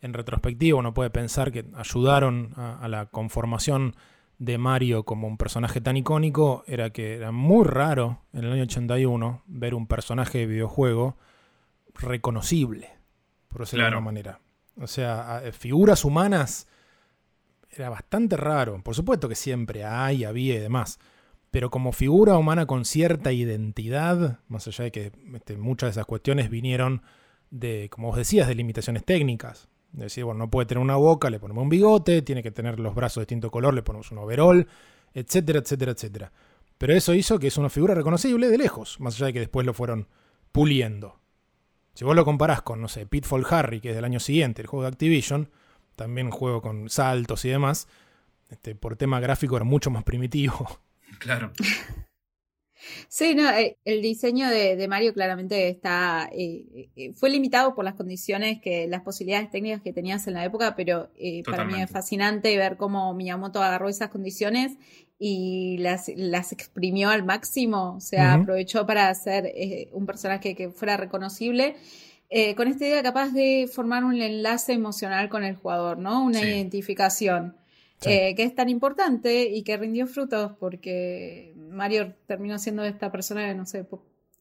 en 0.00 0.12
retrospectiva 0.12 0.78
uno 0.78 0.92
puede 0.92 1.10
pensar 1.10 1.52
que 1.52 1.64
ayudaron 1.74 2.52
a, 2.56 2.88
la 2.88 3.06
conformación 3.06 3.94
de 4.38 4.58
Mario 4.58 5.04
como 5.04 5.28
un 5.28 5.38
personaje 5.38 5.80
tan 5.80 5.96
icónico 5.96 6.64
era 6.66 6.90
que 6.90 7.14
era 7.14 7.30
muy 7.30 7.64
raro 7.64 8.22
en 8.32 8.44
el 8.44 8.52
año 8.52 8.64
81 8.64 9.44
ver 9.46 9.74
un 9.74 9.86
personaje 9.86 10.38
de 10.38 10.46
videojuego 10.46 11.16
reconocible, 11.94 12.90
por 13.48 13.60
decirlo 13.60 13.84
de 13.84 13.88
alguna 13.88 14.04
manera. 14.04 14.40
O 14.76 14.88
sea, 14.88 15.42
figuras 15.52 16.04
humanas 16.04 16.66
era 17.76 17.90
bastante 17.90 18.36
raro. 18.36 18.80
Por 18.82 18.94
supuesto 18.94 19.28
que 19.28 19.34
siempre 19.34 19.84
hay, 19.84 20.24
había 20.24 20.54
y 20.54 20.58
demás. 20.58 20.98
Pero 21.50 21.70
como 21.70 21.92
figura 21.92 22.36
humana 22.36 22.66
con 22.66 22.84
cierta 22.84 23.32
identidad, 23.32 24.40
más 24.48 24.66
allá 24.66 24.84
de 24.84 24.92
que 24.92 25.12
este, 25.34 25.56
muchas 25.56 25.88
de 25.88 25.90
esas 25.92 26.06
cuestiones 26.06 26.50
vinieron 26.50 27.02
de, 27.50 27.88
como 27.90 28.08
vos 28.08 28.16
decías, 28.16 28.48
de 28.48 28.54
limitaciones 28.54 29.04
técnicas. 29.04 29.68
Es 29.94 30.00
decir, 30.00 30.24
bueno, 30.24 30.38
no 30.38 30.50
puede 30.50 30.66
tener 30.66 30.82
una 30.82 30.96
boca, 30.96 31.30
le 31.30 31.38
ponemos 31.38 31.62
un 31.62 31.68
bigote, 31.68 32.22
tiene 32.22 32.42
que 32.42 32.50
tener 32.50 32.80
los 32.80 32.94
brazos 32.94 33.16
de 33.16 33.22
distinto 33.22 33.50
color, 33.50 33.74
le 33.74 33.82
ponemos 33.82 34.10
un 34.10 34.18
overall, 34.18 34.66
etcétera, 35.12 35.60
etcétera, 35.60 35.92
etcétera. 35.92 36.32
Pero 36.78 36.92
eso 36.92 37.14
hizo 37.14 37.38
que 37.38 37.46
es 37.46 37.56
una 37.56 37.70
figura 37.70 37.94
reconocible 37.94 38.48
de 38.48 38.58
lejos, 38.58 38.98
más 38.98 39.14
allá 39.14 39.26
de 39.26 39.32
que 39.34 39.38
después 39.40 39.64
lo 39.64 39.72
fueron 39.72 40.08
puliendo. 40.50 41.20
Si 41.94 42.04
vos 42.04 42.16
lo 42.16 42.24
comparás 42.24 42.62
con, 42.62 42.80
no 42.80 42.88
sé, 42.88 43.06
Pitfall 43.06 43.46
Harry, 43.48 43.80
que 43.80 43.90
es 43.90 43.94
del 43.94 44.04
año 44.04 44.18
siguiente, 44.18 44.62
el 44.62 44.66
juego 44.66 44.82
de 44.82 44.88
Activision, 44.88 45.48
también 45.96 46.30
juego 46.30 46.62
con 46.62 46.88
saltos 46.88 47.44
y 47.44 47.50
demás, 47.50 47.88
este, 48.50 48.74
por 48.74 48.96
tema 48.96 49.20
gráfico 49.20 49.56
era 49.56 49.64
mucho 49.64 49.90
más 49.90 50.04
primitivo. 50.04 50.80
Claro. 51.20 51.52
Sí, 53.08 53.34
no, 53.34 53.48
eh, 53.50 53.78
el 53.84 54.02
diseño 54.02 54.48
de, 54.48 54.86
Mario 54.88 55.14
claramente 55.14 55.68
está 55.68 56.28
eh, 56.32 56.90
eh, 56.96 57.12
fue 57.14 57.30
limitado 57.30 57.74
por 57.74 57.84
las 57.84 57.94
condiciones 57.94 58.60
que 58.60 58.86
las 58.88 59.02
posibilidades 59.02 59.50
técnicas 59.50 59.82
que 59.82 59.92
tenías 59.92 60.26
en 60.26 60.34
la 60.34 60.44
época, 60.44 60.76
pero 60.76 61.10
para 61.46 61.64
mí 61.64 61.80
es 61.80 61.90
fascinante 61.90 62.56
ver 62.56 62.76
cómo 62.76 63.14
Miyamoto 63.14 63.62
agarró 63.62 63.88
esas 63.88 64.10
condiciones 64.10 64.72
y 65.18 65.78
las, 65.78 66.10
las 66.16 66.52
exprimió 66.52 67.10
al 67.10 67.24
máximo, 67.24 67.94
o 67.96 68.00
sea, 68.00 68.34
aprovechó 68.34 68.86
para 68.86 69.08
hacer 69.08 69.52
un 69.92 70.06
personaje 70.06 70.54
que 70.54 70.70
fuera 70.70 70.96
reconocible 70.96 71.76
eh, 72.36 72.56
con 72.56 72.66
esta 72.66 72.84
idea 72.84 73.00
capaz 73.00 73.28
de 73.28 73.70
formar 73.72 74.02
un 74.02 74.20
enlace 74.20 74.72
emocional 74.72 75.28
con 75.28 75.44
el 75.44 75.54
jugador, 75.54 75.98
¿no? 75.98 76.24
Una 76.24 76.40
identificación. 76.40 77.56
Eh, 78.06 78.34
que 78.34 78.42
es 78.42 78.54
tan 78.56 78.68
importante 78.68 79.44
y 79.44 79.62
que 79.62 79.76
rindió 79.76 80.08
frutos 80.08 80.52
porque 80.58 81.54
Mario 81.70 82.16
terminó 82.26 82.58
siendo 82.58 82.82
esta 82.84 83.12
persona 83.12 83.46
que, 83.46 83.54
no 83.54 83.64
sé, 83.66 83.86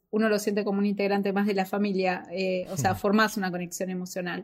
uno 0.09 0.27
lo 0.27 0.39
siente 0.39 0.63
como 0.65 0.79
un 0.79 0.87
integrante 0.87 1.31
más 1.33 1.45
de 1.45 1.53
la 1.53 1.65
familia, 1.65 2.25
eh, 2.31 2.65
o 2.71 2.77
sea, 2.77 2.95
formas 2.95 3.37
una 3.37 3.51
conexión 3.51 3.91
emocional. 3.91 4.43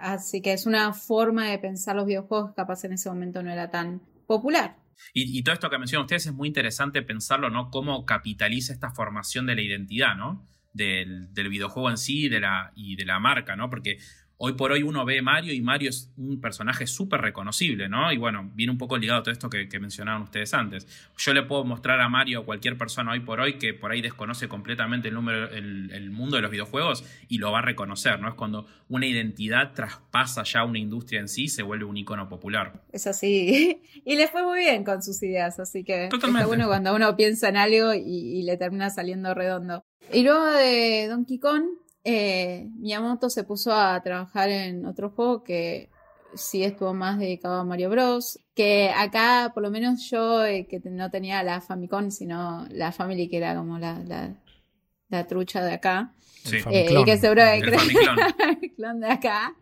así 0.00 0.40
que 0.40 0.52
es 0.52 0.64
una 0.64 0.92
forma 0.94 1.50
de 1.50 1.58
pensar 1.58 1.96
los 1.96 2.06
videojuegos 2.06 2.50
que 2.50 2.54
capaz 2.54 2.84
en 2.84 2.92
ese 2.92 3.08
momento 3.08 3.42
no 3.42 3.50
era 3.50 3.72
tan 3.72 4.00
popular. 4.28 4.76
Y, 5.12 5.36
y 5.36 5.42
todo 5.42 5.54
esto 5.54 5.68
que 5.68 5.78
mencionan 5.78 6.04
ustedes 6.04 6.26
es 6.26 6.32
muy 6.32 6.46
interesante 6.46 7.02
pensarlo, 7.02 7.50
¿no? 7.50 7.70
Cómo 7.70 8.06
capitaliza 8.06 8.72
esta 8.72 8.92
formación 8.92 9.46
de 9.46 9.56
la 9.56 9.62
identidad, 9.62 10.14
¿no? 10.14 10.46
Del, 10.72 11.28
videojuego 11.34 11.90
en 11.90 11.98
sí 11.98 12.28
de 12.28 12.40
la, 12.40 12.72
y 12.74 12.96
de 12.96 13.04
la 13.04 13.18
marca, 13.18 13.56
¿no? 13.56 13.68
Porque 13.70 13.98
hoy 14.44 14.54
por 14.54 14.72
hoy 14.72 14.82
uno 14.82 15.04
ve 15.04 15.22
Mario 15.22 15.52
y 15.54 15.60
Mario 15.60 15.90
es 15.90 16.10
un 16.16 16.40
personaje 16.40 16.88
súper 16.88 17.20
reconocible, 17.20 17.88
¿no? 17.88 18.12
Y 18.12 18.16
bueno, 18.16 18.50
viene 18.54 18.72
un 18.72 18.78
poco 18.78 18.98
ligado 18.98 19.20
a 19.20 19.22
todo 19.22 19.30
esto 19.30 19.48
que, 19.48 19.68
mencionaban 19.78 20.22
ustedes 20.22 20.52
antes. 20.52 20.84
Yo 21.16 21.32
le 21.32 21.44
puedo 21.44 21.64
mostrar 21.64 22.00
a 22.00 22.08
Mario 22.08 22.40
a 22.40 22.44
cualquier 22.44 22.76
persona 22.76 23.12
hoy 23.12 23.20
por 23.20 23.38
hoy 23.38 23.56
que 23.58 23.72
por 23.72 23.92
ahí 23.92 24.02
desconoce 24.02 24.48
completamente 24.48 25.06
el, 25.06 25.14
número, 25.14 25.48
el, 25.48 26.10
mundo 26.10 26.34
de 26.34 26.42
los 26.42 26.50
videojuegos 26.50 27.04
y 27.28 27.38
lo 27.38 27.52
va 27.52 27.60
a 27.60 27.62
reconocer, 27.62 28.18
¿no? 28.18 28.28
Es 28.28 28.34
cuando 28.34 28.66
una 28.88 29.06
identidad 29.06 29.74
traspasa 29.74 30.42
ya 30.42 30.64
una 30.64 30.80
industria 30.80 31.20
en 31.20 31.28
sí 31.28 31.46
se 31.46 31.62
vuelve 31.62 31.84
un 31.84 31.96
icono 31.96 32.28
popular. 32.28 32.82
Es 32.92 33.06
así. 33.06 33.80
Y 34.04 34.16
le 34.16 34.26
fue 34.26 34.42
muy 34.42 34.58
bien 34.58 34.82
con 34.82 35.00
sus 35.00 35.22
ideas, 35.22 35.60
así 35.60 35.84
que 35.84 36.08
Totalmente. 36.08 36.40
está 36.40 36.46
bueno 36.48 36.66
cuando 36.66 36.92
uno 36.96 37.14
piensa 37.14 37.48
en 37.48 37.56
algo 37.56 37.94
y 37.94 38.42
le 38.42 38.56
termina 38.56 38.90
saliendo 38.90 39.32
redondo. 39.32 39.84
Y 40.10 40.22
luego 40.22 40.44
de 40.46 41.06
Donkey 41.08 41.38
Kong, 41.38 41.64
eh, 42.04 42.68
Miyamoto 42.78 43.30
se 43.30 43.44
puso 43.44 43.72
a 43.72 44.00
trabajar 44.02 44.50
en 44.50 44.86
otro 44.86 45.10
juego 45.10 45.44
que 45.44 45.90
sí 46.34 46.64
estuvo 46.64 46.94
más 46.94 47.18
dedicado 47.18 47.60
a 47.60 47.64
Mario 47.64 47.90
Bros. 47.90 48.38
Que 48.54 48.90
acá, 48.90 49.52
por 49.54 49.62
lo 49.62 49.70
menos 49.70 50.10
yo, 50.10 50.44
eh, 50.44 50.66
que 50.68 50.80
no 50.84 51.10
tenía 51.10 51.42
la 51.42 51.60
Famicom, 51.60 52.10
sino 52.10 52.66
la 52.70 52.92
Family, 52.92 53.28
que 53.28 53.38
era 53.38 53.54
como 53.54 53.78
la, 53.78 54.02
la, 55.08 55.26
trucha 55.26 55.64
de 55.64 55.74
acá. 55.74 56.12
Sí. 56.44 56.58
Eh, 56.70 56.88
y 56.90 57.04
que 57.04 57.16
seguro 57.16 57.42
que 57.42 57.58
el 58.62 58.74
clon 58.74 59.00
de 59.00 59.08
acá. 59.08 59.54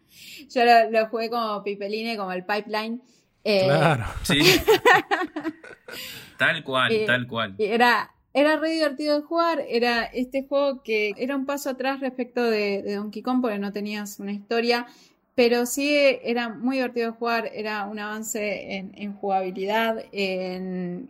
Yo 0.52 0.62
lo, 0.90 1.06
jugué 1.08 1.28
como 1.28 1.62
Pipeline, 1.62 2.16
como 2.16 2.32
el 2.32 2.44
Pipeline. 2.44 3.02
claro. 3.44 4.06
Sí. 4.22 4.40
tal 6.38 6.64
cual, 6.64 6.92
tal 7.06 7.26
cual. 7.26 7.54
Y 7.58 7.64
era 7.64 8.10
era 8.32 8.56
re 8.56 8.70
divertido 8.70 9.16
de 9.20 9.26
jugar, 9.26 9.64
era 9.68 10.04
este 10.04 10.44
juego 10.46 10.82
que 10.82 11.12
era 11.16 11.36
un 11.36 11.46
paso 11.46 11.70
atrás 11.70 12.00
respecto 12.00 12.42
de, 12.42 12.82
Donkey 12.94 13.22
Kong 13.22 13.40
porque 13.40 13.58
no 13.58 13.72
tenías 13.72 14.20
una 14.20 14.32
historia, 14.32 14.86
pero 15.34 15.66
sí 15.66 15.94
era 15.94 16.48
muy 16.48 16.76
divertido 16.76 17.10
de 17.10 17.18
jugar, 17.18 17.50
era 17.52 17.86
un 17.86 17.98
avance 17.98 18.76
en, 18.76 19.14
jugabilidad, 19.14 20.04
en 20.12 21.08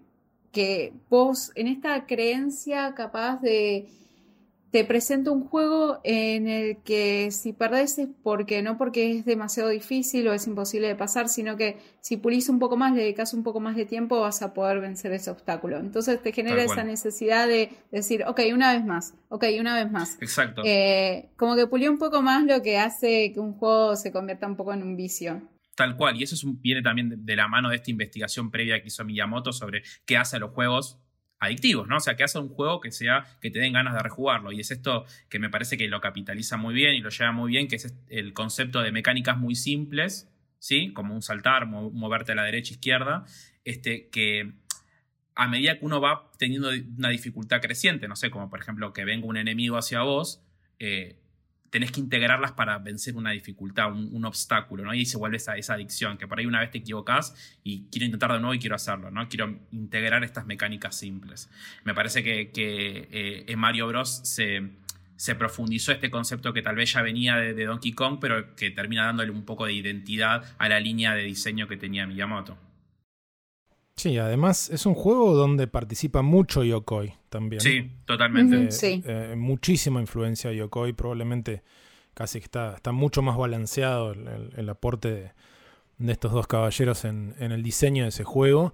que 0.52 0.92
vos 1.08 1.52
en 1.54 1.68
esta 1.68 2.06
creencia 2.06 2.94
capaz 2.94 3.40
de 3.40 3.88
te 4.70 4.84
presento 4.84 5.32
un 5.32 5.46
juego 5.46 6.00
en 6.04 6.46
el 6.48 6.82
que 6.82 7.30
si 7.32 7.52
perdés 7.52 7.98
es 7.98 8.08
porque 8.22 8.62
no 8.62 8.78
porque 8.78 9.18
es 9.18 9.24
demasiado 9.24 9.68
difícil 9.68 10.28
o 10.28 10.32
es 10.32 10.46
imposible 10.46 10.86
de 10.86 10.94
pasar, 10.94 11.28
sino 11.28 11.56
que 11.56 11.78
si 12.00 12.16
pulís 12.16 12.48
un 12.48 12.58
poco 12.58 12.76
más, 12.76 12.94
le 12.94 13.02
dedicas 13.02 13.34
un 13.34 13.42
poco 13.42 13.58
más 13.60 13.74
de 13.74 13.84
tiempo, 13.84 14.20
vas 14.20 14.42
a 14.42 14.54
poder 14.54 14.80
vencer 14.80 15.12
ese 15.12 15.30
obstáculo. 15.30 15.78
Entonces 15.78 16.22
te 16.22 16.32
genera 16.32 16.62
esa 16.62 16.84
necesidad 16.84 17.48
de 17.48 17.70
decir, 17.90 18.24
ok, 18.26 18.40
una 18.54 18.72
vez 18.72 18.84
más, 18.84 19.14
ok, 19.28 19.44
una 19.58 19.74
vez 19.74 19.90
más. 19.90 20.16
Exacto. 20.20 20.62
Eh, 20.64 21.30
como 21.36 21.56
que 21.56 21.66
pulió 21.66 21.90
un 21.90 21.98
poco 21.98 22.22
más 22.22 22.44
lo 22.44 22.62
que 22.62 22.78
hace 22.78 23.32
que 23.32 23.40
un 23.40 23.54
juego 23.54 23.96
se 23.96 24.12
convierta 24.12 24.46
un 24.46 24.56
poco 24.56 24.72
en 24.72 24.82
un 24.82 24.96
vicio. 24.96 25.42
Tal 25.74 25.96
cual, 25.96 26.16
y 26.16 26.22
eso 26.22 26.34
es 26.34 26.44
un, 26.44 26.60
viene 26.60 26.82
también 26.82 27.24
de, 27.24 27.36
la 27.36 27.48
mano 27.48 27.70
de 27.70 27.76
esta 27.76 27.90
investigación 27.90 28.50
previa 28.50 28.80
que 28.80 28.88
hizo 28.88 29.04
Miyamoto 29.04 29.52
sobre 29.52 29.82
qué 30.04 30.16
hace 30.16 30.36
a 30.36 30.38
los 30.38 30.50
juegos 30.50 31.00
adictivos, 31.40 31.88
¿no? 31.88 31.96
O 31.96 32.00
sea, 32.00 32.16
que 32.16 32.22
hace 32.22 32.38
un 32.38 32.50
juego 32.50 32.80
que 32.80 32.92
sea, 32.92 33.24
que 33.40 33.50
te 33.50 33.58
den 33.58 33.72
ganas 33.72 33.94
de 33.94 34.02
rejugarlo. 34.02 34.52
Y 34.52 34.60
es 34.60 34.70
esto 34.70 35.06
que 35.28 35.38
me 35.38 35.48
parece 35.48 35.76
que 35.76 35.88
lo 35.88 36.00
capitaliza 36.00 36.58
muy 36.58 36.74
bien 36.74 36.94
y 36.94 37.00
lo 37.00 37.08
lleva 37.08 37.32
muy 37.32 37.50
bien, 37.50 37.66
que 37.66 37.76
es 37.76 37.94
el 38.08 38.34
concepto 38.34 38.82
de 38.82 38.92
mecánicas 38.92 39.38
muy 39.38 39.54
simples, 39.54 40.30
¿sí? 40.58 40.92
Como 40.92 41.14
un 41.14 41.22
saltar, 41.22 41.66
moverte 41.66 42.32
a 42.32 42.34
la 42.34 42.44
derecha, 42.44 42.74
izquierda, 42.74 43.24
este, 43.64 44.10
que 44.10 44.52
a 45.34 45.48
medida 45.48 45.78
que 45.78 45.84
uno 45.86 46.00
va 46.00 46.30
teniendo 46.38 46.70
una 46.98 47.08
dificultad 47.08 47.62
creciente, 47.62 48.06
no 48.06 48.16
sé, 48.16 48.30
como 48.30 48.50
por 48.50 48.60
ejemplo 48.60 48.92
que 48.92 49.06
venga 49.06 49.26
un 49.26 49.38
enemigo 49.38 49.78
hacia 49.78 50.02
vos, 50.02 50.44
eh, 50.78 51.19
tenés 51.70 51.92
que 51.92 52.00
integrarlas 52.00 52.52
para 52.52 52.78
vencer 52.78 53.16
una 53.16 53.30
dificultad, 53.30 53.92
un, 53.92 54.24
obstáculo, 54.24 54.84
¿no? 54.84 54.92
Y 54.92 55.06
se 55.06 55.16
vuelve 55.16 55.36
esa, 55.36 55.52
adicción, 55.72 56.18
que 56.18 56.26
por 56.26 56.38
ahí 56.38 56.46
una 56.46 56.60
vez 56.60 56.70
te 56.70 56.78
equivocás 56.78 57.56
y 57.62 57.84
quiero 57.90 58.06
intentar 58.06 58.32
de 58.32 58.40
nuevo 58.40 58.54
y 58.54 58.58
quiero 58.58 58.76
hacerlo, 58.76 59.10
¿no? 59.10 59.28
Quiero 59.28 59.58
integrar 59.70 60.24
estas 60.24 60.46
mecánicas 60.46 60.96
simples. 60.96 61.48
Me 61.84 61.94
parece 61.94 62.22
que, 62.22 62.50
eh, 62.54 63.44
en 63.46 63.58
Mario 63.58 63.86
Bros. 63.86 64.20
Se, 64.24 64.68
se, 65.16 65.34
profundizó 65.34 65.92
este 65.92 66.10
concepto 66.10 66.52
que 66.52 66.62
tal 66.62 66.76
vez 66.76 66.92
ya 66.92 67.02
venía 67.02 67.36
de, 67.36 67.54
de, 67.54 67.64
Donkey 67.64 67.92
Kong, 67.92 68.18
pero 68.20 68.56
que 68.56 68.70
termina 68.70 69.04
dándole 69.06 69.30
un 69.30 69.44
poco 69.44 69.66
de 69.66 69.72
identidad 69.72 70.44
a 70.58 70.68
la 70.68 70.80
línea 70.80 71.14
de 71.14 71.22
diseño 71.22 71.68
que 71.68 71.76
tenía 71.76 72.06
Miyamoto. 72.06 72.58
Sí, 74.00 74.16
además 74.16 74.70
es 74.70 74.86
un 74.86 74.94
juego 74.94 75.34
donde 75.34 75.66
participa 75.66 76.22
mucho 76.22 76.64
Yokoi 76.64 77.12
también. 77.28 77.60
Sí, 77.60 77.90
totalmente. 78.06 78.56
Eh, 78.56 78.72
sí. 78.72 79.02
Eh, 79.04 79.34
muchísima 79.36 80.00
influencia 80.00 80.48
de 80.48 80.56
Yokoi, 80.56 80.94
probablemente 80.94 81.62
casi 82.14 82.38
está, 82.38 82.76
está 82.76 82.92
mucho 82.92 83.20
más 83.20 83.36
balanceado 83.36 84.12
el, 84.12 84.68
aporte 84.70 85.32
de, 85.98 86.12
estos 86.12 86.32
dos 86.32 86.46
caballeros 86.46 87.04
en, 87.04 87.34
el 87.38 87.62
diseño 87.62 88.04
de 88.04 88.08
ese 88.08 88.24
juego. 88.24 88.72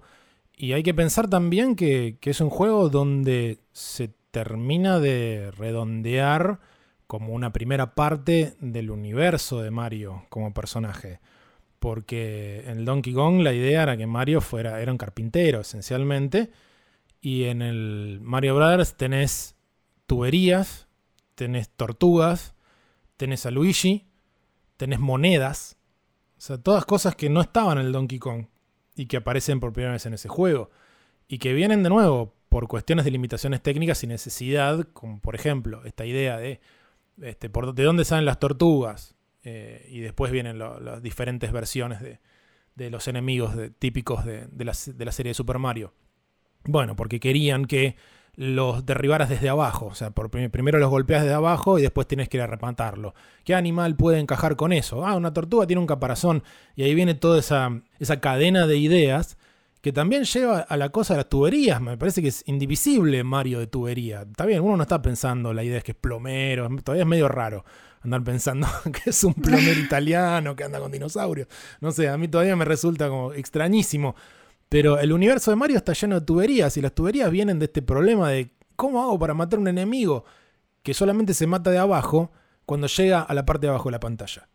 Y 0.55 0.71
hay 0.71 0.81
que 0.81 0.93
pensar 0.93 1.29
también 1.29 1.75
que, 1.75 2.15
que 2.21 2.29
es 2.29 2.39
un 2.39 2.49
juego 2.49 2.87
donde 2.87 3.59
se 3.73 4.13
termina 4.31 5.01
de 5.01 5.51
redondear 5.57 6.61
como 7.05 7.33
una 7.33 7.51
primera 7.51 7.95
parte 7.95 8.55
del 8.61 8.91
universo 8.91 9.61
de 9.61 9.71
Mario 9.71 10.23
como 10.29 10.53
personaje. 10.53 11.19
Porque 11.79 12.63
en 12.65 12.79
el 12.79 12.85
Donkey 12.85 13.13
Kong 13.13 13.41
la 13.41 13.53
idea 13.53 13.83
era 13.83 13.97
que 13.97 14.07
Mario 14.07 14.41
fuera, 14.41 14.81
era 14.81 14.91
un 14.91 14.97
carpintero 14.97 15.61
esencialmente. 15.61 16.51
Y 17.21 17.45
en 17.45 17.61
el 17.61 18.19
Mario 18.21 18.55
Brothers 18.55 18.95
tenés 18.95 19.55
tuberías, 20.05 20.87
tenés 21.35 21.69
tortugas, 21.69 22.55
tenés 23.17 23.45
a 23.45 23.51
Luigi, 23.51 24.07
tenés 24.77 24.99
monedas. 24.99 25.77
O 26.37 26.41
sea, 26.41 26.57
todas 26.57 26.85
cosas 26.85 27.15
que 27.15 27.29
no 27.29 27.41
estaban 27.41 27.77
en 27.77 27.87
el 27.87 27.91
Donkey 27.91 28.19
Kong 28.19 28.45
y 28.95 29.05
que 29.05 29.17
aparecen 29.17 29.59
por 29.59 29.73
primera 29.73 29.93
vez 29.93 30.05
en 30.05 30.13
ese 30.13 30.29
juego. 30.29 30.71
Y 31.27 31.39
que 31.39 31.53
vienen 31.53 31.83
de 31.83 31.89
nuevo 31.89 32.33
por 32.49 32.67
cuestiones 32.67 33.05
de 33.05 33.11
limitaciones 33.11 33.61
técnicas 33.61 34.03
y 34.03 34.07
necesidad, 34.07 34.87
como 34.93 35.19
por 35.19 35.35
ejemplo 35.35 35.83
esta 35.83 36.05
idea 36.05 36.37
de 36.37 36.61
este, 37.21 37.49
por, 37.49 37.73
de 37.73 37.83
dónde 37.83 38.05
salen 38.05 38.25
las 38.25 38.39
tortugas, 38.39 39.15
eh, 39.49 39.87
y 39.87 40.01
después 40.01 40.29
vienen 40.29 40.59
las 40.59 41.01
diferentes 41.01 41.53
versiones 41.53 42.01
de, 42.01 42.89
los 42.89 43.07
enemigos 43.07 43.55
típicos 43.79 44.25
de, 44.25 44.45
la, 44.65 44.73
serie 44.73 45.29
de 45.29 45.33
Super 45.33 45.57
Mario. 45.57 45.93
Bueno, 46.65 46.97
porque 46.97 47.21
querían 47.21 47.63
que 47.63 47.95
los 48.35 48.85
derribaras 48.85 49.29
desde 49.29 49.47
abajo. 49.47 49.85
O 49.85 49.95
sea, 49.95 50.11
por, 50.11 50.29
primero 50.29 50.79
los 50.79 50.89
golpeas 50.89 51.21
desde 51.21 51.33
abajo 51.33 51.79
y 51.79 51.81
después 51.81 52.07
tienes 52.07 52.27
que 52.27 52.35
ir 52.35 52.43
a. 52.43 53.13
¿Qué 53.45 53.55
animal 53.55 53.95
puede 53.95 54.19
encajar 54.19 54.57
con 54.57 54.73
eso? 54.73 55.07
Ah, 55.07 55.15
una 55.15 55.31
tortuga 55.31 55.65
tiene 55.65 55.79
un 55.79 55.87
caparazón. 55.87 56.43
Y 56.75 56.83
ahí 56.83 56.93
viene 56.93 57.13
toda 57.15 57.39
esa, 57.39 57.71
esa 57.99 58.19
cadena 58.19 58.67
de 58.67 58.77
ideas 58.77 59.37
que 59.79 59.93
también 59.93 60.25
lleva 60.25 60.59
a 60.59 60.75
la 60.75 60.89
cosa 60.89 61.13
de 61.13 61.19
las 61.19 61.29
tuberías. 61.29 61.79
Me 61.79 61.97
parece 61.97 62.21
que 62.21 62.27
es 62.27 62.43
indivisible 62.47 63.23
Mario 63.23 63.59
de 63.59 63.67
tubería. 63.67 64.23
Está 64.23 64.45
bien, 64.45 64.61
uno 64.61 64.75
no 64.75 64.83
está 64.83 65.01
pensando, 65.01 65.53
la 65.53 65.63
idea 65.63 65.77
es 65.77 65.85
que 65.85 65.93
es 65.93 65.97
plomero, 65.97 66.67
todavía 66.83 67.03
es 67.03 67.07
medio 67.07 67.29
raro 67.29 67.63
andar 68.01 68.23
pensando 68.23 68.67
que 68.93 69.09
es 69.09 69.23
un 69.23 69.33
plomero 69.33 69.79
italiano 69.79 70.55
que 70.55 70.63
anda 70.63 70.79
con 70.79 70.91
dinosaurios. 70.91 71.47
No 71.81 71.91
sé, 71.91 72.09
a 72.09 72.17
mí 72.17 72.27
todavía 72.27 72.55
me 72.55 72.65
resulta 72.65 73.09
como 73.09 73.33
extrañísimo. 73.33 74.15
Pero 74.69 74.99
el 74.99 75.13
universo 75.13 75.51
de 75.51 75.55
Mario 75.55 75.77
está 75.77 75.93
lleno 75.93 76.19
de 76.19 76.25
tuberías 76.25 76.75
y 76.77 76.81
las 76.81 76.93
tuberías 76.93 77.31
vienen 77.31 77.59
de 77.59 77.65
este 77.65 77.81
problema 77.81 78.29
de 78.29 78.51
cómo 78.75 79.01
hago 79.01 79.17
para 79.17 79.33
matar 79.33 79.59
a 79.59 79.61
un 79.61 79.67
enemigo 79.67 80.25
que 80.83 80.93
solamente 80.93 81.33
se 81.33 81.47
mata 81.47 81.71
de 81.71 81.77
abajo 81.77 82.31
cuando 82.65 82.87
llega 82.87 83.21
a 83.21 83.33
la 83.33 83.45
parte 83.45 83.67
de 83.67 83.69
abajo 83.69 83.89
de 83.89 83.93
la 83.93 83.99
pantalla. 83.99 84.49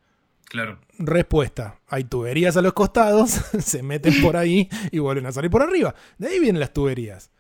Claro. 0.45 0.79
Respuesta. 0.99 1.81
Hay 1.89 2.05
tuberías 2.05 2.59
a 2.59 2.63
los 2.63 2.75
costados, 2.75 3.31
se 3.59 3.83
meten 3.83 4.21
por 4.21 4.37
ahí 4.37 4.69
y 4.91 4.99
vuelven 4.99 5.27
a 5.27 5.33
salir 5.33 5.51
por 5.51 5.63
arriba. 5.63 5.95
De 6.19 6.29
ahí 6.29 6.39
vienen 6.39 6.61
las 6.61 6.75
tuberías. 6.75 7.31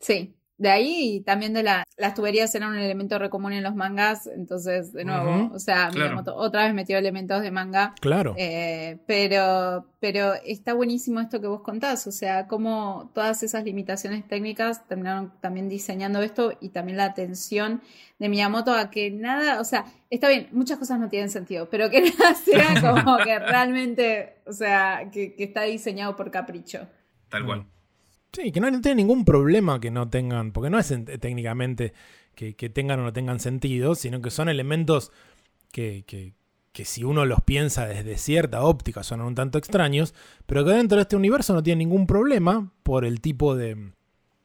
Sí. 0.00 0.34
De 0.58 0.70
ahí 0.70 1.20
también 1.20 1.54
de 1.54 1.62
la, 1.62 1.84
las 1.96 2.14
tuberías 2.14 2.52
eran 2.56 2.72
un 2.72 2.78
elemento 2.78 3.16
recomún 3.16 3.52
en 3.52 3.62
los 3.62 3.76
mangas, 3.76 4.26
entonces 4.26 4.92
de 4.92 5.04
nuevo, 5.04 5.52
o 5.54 5.58
sea, 5.60 5.88
otra 6.34 6.64
vez 6.64 6.74
metió 6.74 6.98
elementos 6.98 7.42
de 7.42 7.52
manga. 7.52 7.94
Claro. 8.00 8.34
Eh, 8.36 8.98
pero, 9.06 9.86
pero 10.00 10.34
está 10.44 10.74
buenísimo 10.74 11.20
esto 11.20 11.40
que 11.40 11.46
vos 11.46 11.60
contás, 11.60 12.08
o 12.08 12.12
sea, 12.12 12.48
cómo 12.48 13.12
todas 13.14 13.44
esas 13.44 13.62
limitaciones 13.62 14.26
técnicas 14.26 14.84
terminaron 14.88 15.32
también 15.40 15.68
diseñando 15.68 16.22
esto 16.22 16.52
y 16.60 16.70
también 16.70 16.96
la 16.96 17.04
atención 17.04 17.80
de 18.18 18.28
Miyamoto 18.28 18.74
a 18.74 18.90
que 18.90 19.12
nada, 19.12 19.60
o 19.60 19.64
sea, 19.64 19.84
está 20.10 20.28
bien, 20.28 20.48
muchas 20.50 20.78
cosas 20.78 20.98
no 20.98 21.08
tienen 21.08 21.30
sentido, 21.30 21.70
pero 21.70 21.88
que 21.88 22.00
nada 22.18 22.34
sea 22.34 22.80
como 22.80 23.16
que 23.18 23.38
realmente, 23.38 24.38
o 24.44 24.52
sea, 24.52 25.08
que, 25.12 25.36
que 25.36 25.44
está 25.44 25.62
diseñado 25.62 26.16
por 26.16 26.32
capricho. 26.32 26.88
Tal 27.28 27.46
cual. 27.46 27.64
Sí, 28.32 28.52
que 28.52 28.60
no, 28.60 28.70
tiene 28.80 28.96
ningún 28.96 29.24
problema 29.24 29.80
que 29.80 29.90
no 29.90 30.08
tengan, 30.08 30.52
porque 30.52 30.70
no 30.70 30.78
es 30.78 30.92
técnicamente 31.20 31.92
que, 32.34 32.52
tengan 32.70 33.00
o 33.00 33.04
no 33.04 33.12
tengan 33.12 33.40
sentido, 33.40 33.94
sino 33.94 34.20
que 34.20 34.30
son 34.30 34.48
elementos 34.48 35.10
que, 35.72 36.04
que, 36.06 36.34
si 36.84 37.02
uno 37.02 37.24
los 37.24 37.40
piensa 37.42 37.86
desde 37.86 38.16
cierta 38.18 38.62
óptica 38.62 39.02
son 39.02 39.20
un 39.20 39.34
tanto 39.34 39.58
extraños, 39.58 40.14
pero 40.46 40.64
que 40.64 40.70
dentro 40.70 40.96
de 40.96 41.02
este 41.02 41.16
universo 41.16 41.52
no 41.52 41.62
tiene 41.62 41.80
ningún 41.80 42.06
problema 42.06 42.72
por 42.84 43.04
el 43.04 43.20
tipo 43.20 43.56
de 43.56 43.92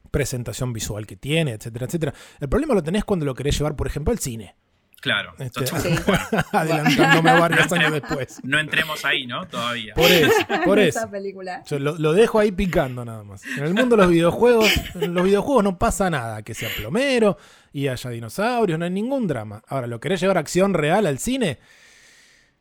presentación 0.10 0.74
visual 0.74 1.06
que 1.06 1.16
tiene, 1.16 1.52
etcétera, 1.52 1.86
etcétera. 1.86 2.14
El 2.40 2.50
problema 2.50 2.74
lo 2.74 2.82
tenés 2.82 3.04
cuando 3.04 3.26
lo 3.26 3.36
querés 3.36 3.58
llevar, 3.58 3.76
por 3.76 3.86
ejemplo, 3.86 4.12
al 4.12 4.18
cine. 4.18 4.56
Claro. 5.04 5.34
Este, 5.38 5.66
adelantándome 6.54 7.38
varios 7.38 7.70
años 7.74 7.92
después. 7.92 8.40
No 8.42 8.58
entremos 8.58 9.04
ahí, 9.04 9.28
¿no? 9.28 9.46
Todavía. 9.46 9.94
Por 9.96 10.10
eso, 10.10 10.32
por 10.64 10.80
eso. 10.80 11.12
película. 11.12 11.62
Yo 11.66 11.78
lo, 11.78 12.14
dejo 12.14 12.40
ahí 12.40 12.54
picando 12.54 13.04
nada 13.04 13.22
más. 13.26 13.44
En 13.58 13.66
el 13.66 13.74
mundo 13.74 13.98
de 13.98 14.04
los 14.04 14.12
videojuegos, 14.12 14.72
en 14.96 15.14
los 15.14 15.26
videojuegos 15.26 15.62
no 15.62 15.78
pasa 15.78 16.10
nada, 16.10 16.42
que 16.42 16.54
sea 16.54 16.70
plomero 16.78 17.38
y 17.74 17.90
haya 17.90 18.10
dinosaurios, 18.12 18.80
no 18.80 18.86
hay 18.86 18.92
ningún 18.92 19.28
drama. 19.28 19.62
Ahora, 19.68 19.88
¿lo 19.88 20.00
querés 20.00 20.22
llevar 20.22 20.38
acción 20.38 20.74
real 20.74 21.06
al 21.06 21.20
cine? 21.20 21.60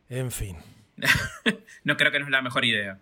En 0.09 0.33
fin. 0.33 0.57
no 1.85 1.97
creo 1.97 2.11
que 2.11 2.19
no 2.19 2.25
es 2.25 2.33
la 2.33 2.43
mejor 2.43 2.65
idea. 2.65 2.99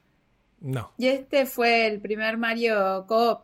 No. 0.60 0.92
Y 0.98 1.06
este 1.06 1.46
fue 1.46 1.86
el 1.86 2.02
primer 2.02 2.36
Mario 2.36 3.06
Coop 3.08 3.40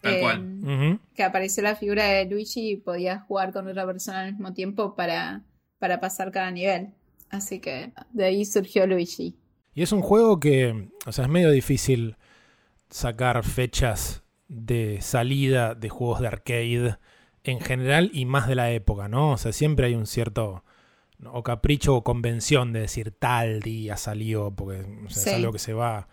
Tal 0.00 0.20
cual. 0.20 1.00
Que 1.14 1.22
apareció 1.22 1.62
la 1.62 1.76
figura 1.76 2.04
de 2.04 2.24
Luigi 2.24 2.72
y 2.72 2.76
podías 2.76 3.22
jugar 3.24 3.52
con 3.52 3.68
otra 3.68 3.86
persona 3.86 4.20
al 4.20 4.32
mismo 4.32 4.52
tiempo 4.52 4.94
para, 4.94 5.42
para 5.78 6.00
pasar 6.00 6.30
cada 6.30 6.50
nivel. 6.50 6.90
Así 7.28 7.60
que 7.60 7.92
de 8.12 8.24
ahí 8.24 8.44
surgió 8.44 8.86
Luigi. 8.86 9.36
Y 9.74 9.82
es 9.82 9.92
un 9.92 10.00
juego 10.00 10.40
que, 10.40 10.88
o 11.06 11.12
sea, 11.12 11.24
es 11.24 11.30
medio 11.30 11.50
difícil 11.50 12.16
sacar 12.88 13.44
fechas 13.44 14.24
de 14.48 14.98
salida 15.00 15.74
de 15.74 15.88
juegos 15.88 16.20
de 16.20 16.26
arcade 16.26 16.96
en 17.44 17.60
general 17.60 18.10
y 18.12 18.24
más 18.24 18.48
de 18.48 18.56
la 18.56 18.70
época, 18.72 19.08
¿no? 19.08 19.32
O 19.32 19.38
sea, 19.38 19.52
siempre 19.52 19.86
hay 19.86 19.94
un 19.94 20.06
cierto 20.06 20.64
o 21.24 21.42
capricho 21.42 21.96
o 21.96 22.04
convención 22.04 22.72
de 22.72 22.80
decir 22.80 23.12
tal 23.12 23.60
día 23.60 23.96
salió, 23.96 24.50
porque 24.50 24.84
es 25.08 25.26
algo 25.28 25.52
que 25.52 25.58
se 25.58 25.72
va 25.72 26.08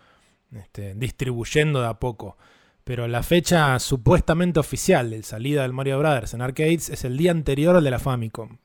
este, 0.52 0.94
distribuyendo 0.94 1.80
de 1.80 1.88
a 1.88 1.94
poco. 1.94 2.36
Pero 2.88 3.06
la 3.06 3.22
fecha 3.22 3.78
supuestamente 3.80 4.58
oficial 4.58 5.10
de 5.10 5.22
salida 5.22 5.60
del 5.60 5.74
Mario 5.74 5.98
Brothers 5.98 6.32
en 6.32 6.40
arcades 6.40 6.88
es 6.88 7.04
el 7.04 7.18
día 7.18 7.32
anterior 7.32 7.76
al 7.76 7.84
de 7.84 7.90
la 7.90 7.98
Famicom 7.98 8.56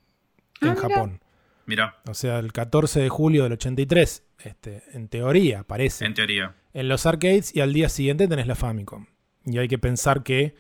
en 0.62 0.69
ah, 0.69 0.75
Japón. 0.77 1.19
Mira. 1.65 1.97
O 2.07 2.13
sea, 2.13 2.39
el 2.39 2.53
14 2.53 3.01
de 3.01 3.09
julio 3.09 3.43
del 3.43 3.51
83. 3.51 4.23
Este, 4.45 4.83
en 4.93 5.09
teoría, 5.09 5.65
parece. 5.65 6.05
En 6.05 6.13
teoría. 6.13 6.55
En 6.73 6.88
los 6.88 7.05
arcades 7.05 7.53
y 7.53 7.59
al 7.59 7.73
día 7.73 7.89
siguiente 7.89 8.29
tenés 8.29 8.47
la 8.47 8.55
Famicom. 8.55 9.07
Y 9.45 9.57
hay 9.57 9.67
que 9.67 9.77
pensar 9.77 10.23
que 10.23 10.55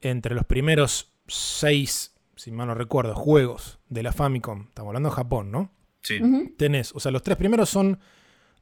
entre 0.00 0.34
los 0.34 0.46
primeros 0.46 1.12
seis, 1.26 2.14
si 2.36 2.52
mal 2.52 2.68
no 2.68 2.74
recuerdo, 2.74 3.14
juegos 3.14 3.80
de 3.90 4.02
la 4.02 4.12
Famicom, 4.12 4.68
estamos 4.68 4.88
hablando 4.88 5.10
de 5.10 5.14
Japón, 5.16 5.50
¿no? 5.50 5.70
Sí. 6.00 6.20
Tenés, 6.56 6.94
o 6.94 7.00
sea, 7.00 7.12
los 7.12 7.22
tres 7.22 7.36
primeros 7.36 7.68
son 7.68 7.98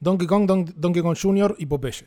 Donkey 0.01 0.27
Kong, 0.27 0.47
Don- 0.47 0.75
Donkey 0.75 1.01
Kong 1.01 1.17
Jr. 1.17 1.55
y 1.61 1.67
Popeye. 1.67 2.07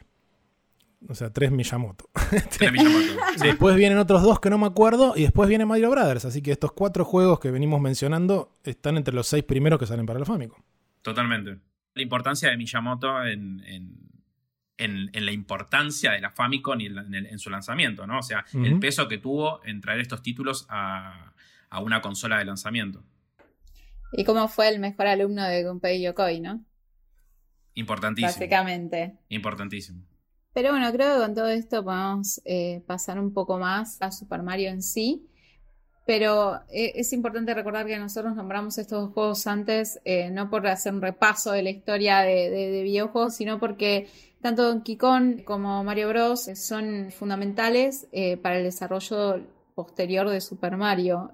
O 1.08 1.14
sea, 1.16 1.32
tres 1.32 1.52
Miyamoto. 1.52 2.10
Tres 2.58 2.72
Miyamoto. 2.72 3.14
Sí. 3.38 3.48
Después 3.48 3.76
vienen 3.76 3.98
otros 4.00 4.24
dos 4.24 4.40
que 4.40 4.50
no 4.50 4.58
me 4.58 4.66
acuerdo 4.66 5.14
y 5.16 5.22
después 5.24 5.48
viene 5.48 5.66
Mario 5.66 5.92
Brothers. 5.92 6.26
Así 6.26 6.42
que 6.42 6.52
estos 6.52 6.72
cuatro 6.72 7.06
juegos 7.06 7.40
que 7.40 7.52
venimos 7.52 7.80
mencionando 7.80 8.52
están 8.64 8.98
entre 8.98 9.14
los 9.14 9.28
seis 9.28 9.44
primeros 9.44 9.80
que 9.80 9.86
salen 9.86 10.06
para 10.06 10.18
la 10.20 10.26
Famicom. 10.26 10.60
Totalmente. 11.04 11.60
La 11.94 12.02
importancia 12.02 12.50
de 12.50 12.58
Miyamoto 12.58 13.24
en, 13.24 13.62
en, 13.66 13.98
en- 14.78 15.10
en 15.14 15.26
la 15.26 15.32
importancia 15.32 16.12
de 16.12 16.22
la 16.22 16.32
Famicom 16.32 16.80
y 16.82 16.88
en, 16.88 16.96
la- 16.96 17.02
en 17.04 17.14
el- 17.14 17.26
en 17.28 17.38
su 17.40 17.50
lanzamiento, 17.52 18.08
¿no? 18.08 18.20
O 18.20 18.24
sea, 18.24 18.44
el 18.54 18.80
peso 18.80 19.08
que 19.08 19.20
tuvo 19.20 19.64
en 19.64 19.82
traer 19.82 20.00
estos 20.02 20.22
títulos 20.24 20.66
a, 20.70 21.34
a 21.70 21.80
una 21.82 22.02
consola 22.02 22.40
de 22.40 22.46
lanzamiento. 22.46 23.04
Y 24.14 24.24
cómo 24.24 24.48
fue 24.48 24.70
el 24.70 24.80
mejor 24.80 25.06
alumno 25.08 25.44
de 25.44 25.64
Gunpei 25.64 26.02
Yokoi, 26.02 26.40
¿no? 26.40 26.64
Importantísimo. 27.76 28.28
Básicamente. 28.34 29.18
Importantísimo. 29.30 30.02
Pero 30.56 30.72
bueno, 30.72 30.90
creo 30.92 31.16
que 31.16 31.22
con 31.22 31.36
todo 31.36 31.50
esto 31.50 31.84
podemos 31.84 32.42
eh, 32.46 32.82
pasar 32.88 33.20
un 33.20 33.34
poco 33.34 33.60
más 33.60 34.02
a 34.02 34.10
Super 34.12 34.42
Mario 34.42 34.70
en 34.70 34.82
sí. 34.82 35.28
Pero 36.08 36.56
eh, 36.70 36.94
es 36.96 37.12
importante 37.14 37.54
recordar 37.54 37.86
que 37.86 37.98
nosotros 37.98 38.36
nombramos 38.36 38.78
estos 38.78 39.02
dos 39.06 39.14
juegos 39.14 39.48
antes, 39.48 40.00
eh, 40.06 40.30
no 40.32 40.50
por 40.50 40.66
hacer 40.68 40.94
un 40.94 41.02
repaso 41.02 41.52
de 41.52 41.62
la 41.64 41.72
historia 41.72 42.20
de, 42.22 42.50
de- 42.50 42.72
de 42.72 42.84
videojuegos, 42.84 43.36
sino 43.36 43.60
porque 43.60 44.08
tanto 44.42 44.64
Donkey 44.64 44.96
Kong 44.98 45.44
como 45.44 45.84
Mario 45.84 46.08
Bros. 46.10 46.46
son 46.56 47.12
fundamentales 47.12 48.08
eh, 48.14 48.38
para 48.38 48.58
el 48.60 48.64
desarrollo 48.64 49.42
posterior 49.76 50.30
de 50.30 50.40
Super 50.40 50.78
Mario. 50.78 51.32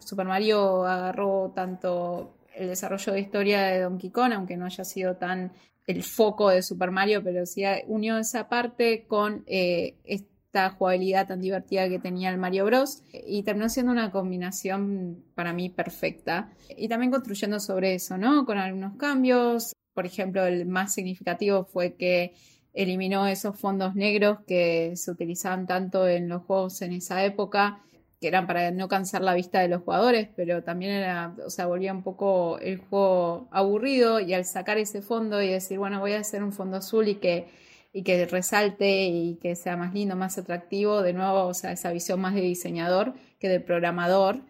Super 0.00 0.26
Mario 0.26 0.86
agarró 0.86 1.52
tanto 1.54 2.32
el 2.56 2.68
desarrollo 2.68 3.12
de 3.12 3.20
historia 3.20 3.62
de 3.64 3.80
Donkey 3.82 4.10
Kong, 4.10 4.32
aunque 4.32 4.56
no 4.56 4.64
haya 4.64 4.84
sido 4.84 5.16
tan 5.16 5.52
el 5.88 6.02
foco 6.02 6.50
de 6.50 6.62
Super 6.62 6.90
Mario, 6.90 7.24
pero 7.24 7.46
sí 7.46 7.62
unió 7.86 8.18
esa 8.18 8.48
parte 8.48 9.06
con 9.06 9.42
eh, 9.46 9.96
esta 10.04 10.68
jugabilidad 10.70 11.26
tan 11.26 11.40
divertida 11.40 11.88
que 11.88 11.98
tenía 11.98 12.28
el 12.28 12.36
Mario 12.36 12.66
Bros. 12.66 13.02
Y 13.10 13.42
terminó 13.42 13.70
siendo 13.70 13.90
una 13.90 14.10
combinación 14.10 15.24
para 15.34 15.54
mí 15.54 15.70
perfecta. 15.70 16.52
Y 16.76 16.88
también 16.88 17.10
construyendo 17.10 17.58
sobre 17.58 17.94
eso, 17.94 18.18
¿no? 18.18 18.44
Con 18.44 18.58
algunos 18.58 18.98
cambios. 18.98 19.72
Por 19.94 20.04
ejemplo, 20.04 20.44
el 20.44 20.66
más 20.66 20.92
significativo 20.92 21.64
fue 21.64 21.94
que 21.94 22.34
eliminó 22.74 23.26
esos 23.26 23.58
fondos 23.58 23.94
negros 23.94 24.40
que 24.46 24.92
se 24.94 25.10
utilizaban 25.10 25.66
tanto 25.66 26.06
en 26.06 26.28
los 26.28 26.42
juegos 26.42 26.82
en 26.82 26.92
esa 26.92 27.24
época, 27.24 27.82
que 28.20 28.28
eran 28.28 28.46
para 28.46 28.70
no 28.72 28.88
cansar 28.88 29.22
la 29.22 29.34
vista 29.34 29.60
de 29.60 29.68
los 29.68 29.82
jugadores, 29.82 30.28
pero 30.34 30.62
también 30.64 30.92
era, 30.92 31.34
o 31.46 31.50
sea, 31.50 31.66
volvía 31.66 31.92
un 31.92 32.02
poco 32.02 32.58
el 32.58 32.78
juego 32.78 33.48
aburrido 33.52 34.20
y 34.20 34.34
al 34.34 34.44
sacar 34.44 34.78
ese 34.78 35.02
fondo 35.02 35.40
y 35.42 35.48
decir, 35.48 35.78
bueno, 35.78 36.00
voy 36.00 36.12
a 36.12 36.20
hacer 36.20 36.42
un 36.42 36.52
fondo 36.52 36.78
azul 36.78 37.08
y 37.08 37.16
que, 37.16 37.48
y 37.92 38.02
que 38.02 38.26
resalte 38.26 39.06
y 39.06 39.36
que 39.36 39.54
sea 39.54 39.76
más 39.76 39.94
lindo, 39.94 40.16
más 40.16 40.36
atractivo, 40.38 41.02
de 41.02 41.12
nuevo, 41.12 41.46
o 41.46 41.54
sea, 41.54 41.72
esa 41.72 41.92
visión 41.92 42.20
más 42.20 42.34
de 42.34 42.40
diseñador 42.40 43.14
que 43.38 43.48
de 43.48 43.60
programador. 43.60 44.40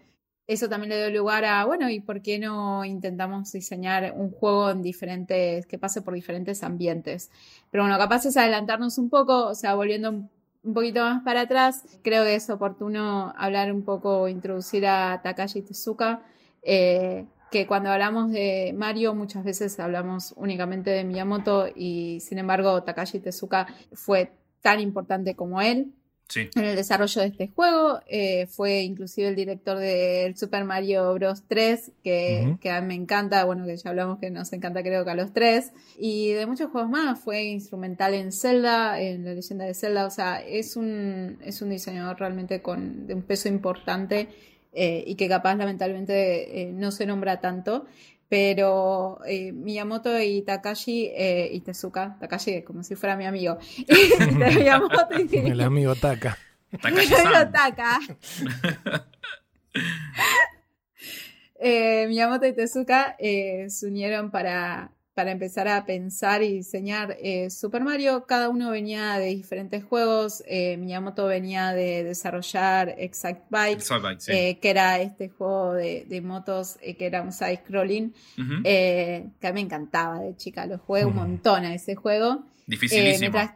Eso 0.46 0.68
también 0.70 0.88
le 0.90 0.96
dio 0.96 1.20
lugar 1.20 1.44
a, 1.44 1.64
bueno, 1.66 1.90
¿y 1.90 2.00
por 2.00 2.22
qué 2.22 2.38
no 2.38 2.84
intentamos 2.86 3.52
diseñar 3.52 4.14
un 4.16 4.30
juego 4.30 4.70
en 4.70 4.80
diferentes, 4.82 5.66
que 5.66 5.78
pase 5.78 6.00
por 6.00 6.14
diferentes 6.14 6.62
ambientes? 6.62 7.30
Pero 7.70 7.84
bueno, 7.84 7.98
capaz 7.98 8.24
es 8.24 8.36
adelantarnos 8.38 8.96
un 8.96 9.10
poco, 9.10 9.46
o 9.48 9.54
sea, 9.54 9.74
volviendo 9.74 10.08
un, 10.08 10.30
un 10.62 10.74
poquito 10.74 11.00
más 11.00 11.22
para 11.22 11.42
atrás, 11.42 11.84
creo 12.02 12.24
que 12.24 12.34
es 12.34 12.50
oportuno 12.50 13.32
hablar 13.36 13.72
un 13.72 13.84
poco, 13.84 14.28
introducir 14.28 14.86
a 14.86 15.20
Takashi 15.22 15.62
Tezuka, 15.62 16.22
eh, 16.62 17.26
que 17.50 17.66
cuando 17.66 17.90
hablamos 17.90 18.30
de 18.30 18.74
Mario 18.76 19.14
muchas 19.14 19.44
veces 19.44 19.78
hablamos 19.80 20.34
únicamente 20.36 20.90
de 20.90 21.04
Miyamoto 21.04 21.66
y 21.74 22.20
sin 22.20 22.38
embargo 22.38 22.82
Takashi 22.82 23.20
Tezuka 23.20 23.66
fue 23.92 24.32
tan 24.60 24.80
importante 24.80 25.34
como 25.34 25.62
él 25.62 25.94
Sí. 26.28 26.50
en 26.54 26.64
el 26.64 26.76
desarrollo 26.76 27.22
de 27.22 27.28
este 27.28 27.48
juego. 27.48 28.00
Eh, 28.06 28.46
fue 28.46 28.82
inclusive 28.82 29.28
el 29.28 29.34
director 29.34 29.78
del 29.78 30.36
Super 30.36 30.64
Mario 30.64 31.14
Bros. 31.14 31.42
3, 31.48 31.92
que, 32.04 32.44
Ujú. 32.46 32.58
que 32.58 32.70
a 32.70 32.80
mí 32.80 32.88
me 32.88 32.94
encanta, 32.94 33.44
bueno, 33.44 33.64
que 33.64 33.76
ya 33.76 33.90
hablamos 33.90 34.18
que 34.18 34.30
nos 34.30 34.52
encanta 34.52 34.82
creo 34.82 35.04
que 35.04 35.10
a 35.10 35.14
los 35.14 35.32
tres, 35.32 35.72
y 35.98 36.32
de 36.32 36.46
muchos 36.46 36.70
juegos 36.70 36.90
más. 36.90 37.18
Fue 37.18 37.44
instrumental 37.44 38.14
en 38.14 38.32
Zelda, 38.32 39.00
en 39.00 39.24
la 39.24 39.32
leyenda 39.34 39.64
de 39.64 39.74
Zelda, 39.74 40.06
o 40.06 40.10
sea, 40.10 40.40
es 40.40 40.76
un, 40.76 41.38
es 41.44 41.62
un 41.62 41.70
diseñador 41.70 42.18
realmente 42.18 42.60
con 42.60 43.06
de 43.06 43.14
un 43.14 43.22
peso 43.22 43.48
importante 43.48 44.28
eh, 44.74 45.02
y 45.06 45.14
que 45.14 45.28
capaz 45.28 45.56
lamentablemente 45.56 46.60
eh, 46.62 46.72
no 46.72 46.92
se 46.92 47.06
nombra 47.06 47.40
tanto. 47.40 47.86
Pero 48.28 49.20
eh, 49.26 49.52
Miyamoto 49.52 50.20
y 50.20 50.42
Takashi 50.42 51.06
eh, 51.14 51.48
y 51.52 51.60
Tezuka, 51.60 52.16
Takashi 52.20 52.62
como 52.62 52.82
si 52.82 52.94
fuera 52.94 53.16
mi 53.16 53.24
amigo, 53.24 53.58
Miyamoto 54.56 55.08
y, 55.18 55.36
El 55.48 55.60
amigo 55.60 55.94
Taka. 55.94 56.36
Takashi-san. 56.82 57.24
Pero 57.24 57.50
Taka. 57.50 58.00
Eh, 61.60 62.06
Miyamoto 62.06 62.46
y 62.46 62.52
Tezuka 62.52 63.16
eh, 63.18 63.66
se 63.68 63.86
unieron 63.86 64.30
para, 64.30 64.92
para 65.18 65.32
empezar 65.32 65.66
a 65.66 65.84
pensar 65.84 66.44
y 66.44 66.52
diseñar 66.52 67.16
eh, 67.20 67.50
Super 67.50 67.82
Mario. 67.82 68.24
Cada 68.24 68.48
uno 68.48 68.70
venía 68.70 69.18
de 69.18 69.26
diferentes 69.34 69.82
juegos. 69.82 70.44
Eh, 70.46 70.76
Miyamoto 70.76 71.26
venía 71.26 71.72
de 71.72 72.04
desarrollar 72.04 72.94
Exact 72.98 73.46
Bike, 73.50 73.78
Exalt 73.78 74.04
Bike, 74.04 74.20
sí. 74.20 74.30
eh, 74.32 74.58
que 74.62 74.70
era 74.70 75.00
este 75.00 75.28
juego 75.28 75.72
de, 75.74 76.04
de 76.08 76.20
motos 76.20 76.76
eh, 76.82 76.94
que 76.94 77.06
era 77.06 77.22
un 77.22 77.32
side-scrolling, 77.32 78.14
eh, 78.62 79.26
que 79.40 79.46
a 79.48 79.50
mí 79.52 79.54
me 79.54 79.66
encantaba 79.66 80.20
de 80.20 80.36
chica. 80.36 80.66
Lo 80.66 80.78
jugué 80.78 81.04
un 81.04 81.16
montón 81.16 81.64
a 81.64 81.74
ese 81.74 81.96
juego. 81.96 82.44
Eh, 82.44 82.62
Dificilísimo. 82.68 83.18
mientras- 83.32 83.54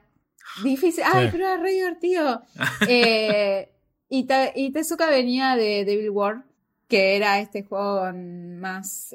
Difícil. 0.65 1.05
Ay, 1.07 1.27
Sí. 1.27 1.29
pero 1.31 1.47
era 1.47 1.57
re 1.63 1.71
divertido. 1.71 2.43
Eh, 2.89 3.69
y, 4.09 4.25
Ta- 4.25 4.51
y 4.53 4.73
Tezuka 4.73 5.09
venía 5.09 5.55
de 5.55 5.85
Devil 5.85 6.11
War, 6.11 6.43
que 6.89 7.15
era 7.15 7.39
este 7.39 7.63
juego 7.63 8.01
con 8.01 8.59
más, 8.59 9.15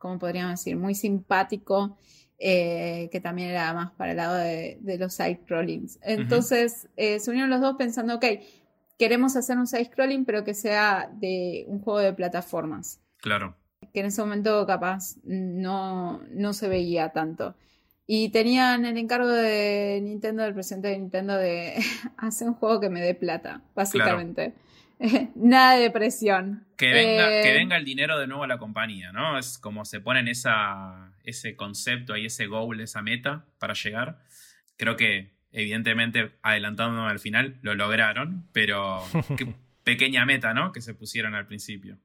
¿cómo 0.00 0.18
podríamos 0.18 0.52
decir? 0.58 0.76
Muy 0.76 0.96
simpático, 0.96 1.96
eh, 2.38 3.08
que 3.12 3.20
también 3.20 3.50
era 3.50 3.72
más 3.74 3.92
para 3.92 4.10
el 4.12 4.16
lado 4.16 4.34
de, 4.34 4.78
de 4.80 4.98
los 4.98 5.14
side-scrollings. 5.14 6.00
Entonces 6.02 6.88
eh, 6.96 7.20
se 7.20 7.30
unieron 7.30 7.50
los 7.50 7.60
dos 7.60 7.76
pensando, 7.76 8.16
ok, 8.16 8.24
queremos 8.98 9.36
hacer 9.36 9.58
un 9.58 9.66
side-scrolling, 9.66 10.24
pero 10.24 10.42
que 10.42 10.54
sea 10.54 11.10
de 11.20 11.64
un 11.68 11.80
juego 11.80 12.00
de 12.00 12.12
plataformas 12.14 13.00
Claro. 13.18 13.54
que 13.92 14.00
en 14.00 14.06
ese 14.06 14.22
momento 14.22 14.66
capaz 14.66 15.16
no, 15.22 16.22
no 16.30 16.52
se 16.54 16.68
veía 16.68 17.10
tanto. 17.10 17.54
Y 18.06 18.30
tenían 18.30 18.86
el 18.86 18.96
encargo 18.98 19.28
de 19.28 20.00
Nintendo, 20.02 20.42
del 20.42 20.54
presidente 20.54 20.88
de 20.88 20.98
Nintendo, 20.98 21.36
de 21.36 21.74
hacer 22.16 22.48
un 22.48 22.54
juego 22.54 22.80
que 22.80 22.90
me 22.90 23.00
dé 23.02 23.14
plata, 23.14 23.62
básicamente. 23.74 24.54
Nada 25.34 25.76
de 25.76 25.90
presión. 25.90 26.66
Que 26.76 26.92
venga, 26.92 27.40
Eh, 27.40 27.42
que 27.42 27.52
venga 27.54 27.76
el 27.76 27.84
dinero 27.84 28.18
de 28.18 28.26
nuevo 28.26 28.44
a 28.44 28.46
la 28.46 28.58
compañía, 28.58 29.12
¿no? 29.12 29.38
Es 29.38 29.58
como 29.58 29.84
se 29.84 30.00
ponen 30.00 30.28
esa, 30.28 31.12
ese 31.24 31.56
concepto 31.56 32.16
y 32.16 32.26
ese 32.26 32.46
goal, 32.46 32.80
esa 32.80 33.02
meta 33.02 33.46
para 33.58 33.74
llegar. 33.74 34.18
Creo 34.76 34.96
que, 34.96 35.32
evidentemente, 35.52 36.32
adelantándome 36.42 37.10
al 37.10 37.18
final, 37.18 37.58
lo 37.62 37.74
lograron, 37.74 38.48
pero 38.52 39.02
qué 39.38 39.54
pequeña 39.84 40.26
meta, 40.26 40.52
¿no? 40.52 40.72
Que 40.72 40.82
se 40.82 40.94
pusieron 40.94 41.34
al 41.34 41.46
principio. 41.46 41.98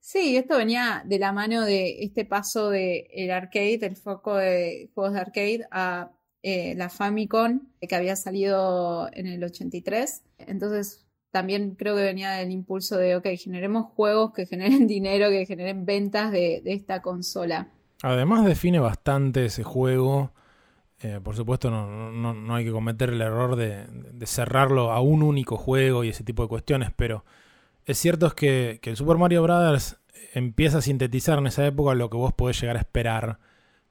Sí, 0.00 0.36
esto 0.36 0.56
venía 0.56 1.02
de 1.04 1.18
la 1.18 1.32
mano 1.32 1.62
de 1.62 2.02
este 2.02 2.24
paso 2.24 2.70
de 2.70 3.06
el 3.12 3.30
arcade, 3.30 3.80
el 3.82 3.96
foco 3.96 4.36
de 4.36 4.90
juegos 4.94 5.12
de 5.12 5.20
arcade, 5.20 5.66
a 5.70 6.10
eh, 6.42 6.74
la 6.74 6.88
Famicom, 6.88 7.68
que 7.86 7.94
había 7.94 8.16
salido 8.16 9.10
en 9.12 9.26
el 9.26 9.44
83. 9.44 10.22
Entonces, 10.38 11.06
también 11.30 11.74
creo 11.76 11.96
que 11.96 12.02
venía 12.02 12.32
del 12.32 12.50
impulso 12.50 12.96
de, 12.98 13.16
ok, 13.16 13.26
generemos 13.38 13.86
juegos 13.94 14.32
que 14.32 14.46
generen 14.46 14.86
dinero, 14.88 15.28
que 15.30 15.46
generen 15.46 15.84
ventas 15.86 16.32
de, 16.32 16.60
de 16.64 16.72
esta 16.74 17.02
consola. 17.02 17.68
Además 18.02 18.44
define 18.46 18.78
bastante 18.78 19.44
ese 19.46 19.62
juego. 19.62 20.32
Eh, 21.00 21.20
por 21.22 21.36
supuesto 21.36 21.70
no, 21.70 22.10
no- 22.12 22.34
no 22.34 22.54
hay 22.54 22.64
que 22.64 22.72
cometer 22.72 23.10
el 23.10 23.20
error 23.22 23.56
de, 23.56 23.86
de 23.88 24.26
cerrarlo 24.26 24.92
a 24.92 25.00
un 25.00 25.22
único 25.22 25.56
juego 25.56 26.04
y 26.04 26.10
ese 26.10 26.24
tipo 26.24 26.42
de 26.42 26.48
cuestiones, 26.48 26.90
pero 26.96 27.24
es 27.86 27.98
cierto 27.98 28.26
es 28.26 28.34
que, 28.34 28.80
que 28.82 28.90
el 28.90 28.96
Super 28.96 29.18
Mario 29.18 29.42
Bros. 29.42 29.98
empieza 30.34 30.78
a 30.78 30.82
sintetizar 30.82 31.38
en 31.38 31.46
esa 31.48 31.66
época 31.66 31.94
lo 31.94 32.10
que 32.10 32.16
vos 32.18 32.32
podés 32.34 32.60
llegar 32.60 32.76
a 32.76 32.80
esperar 32.80 33.38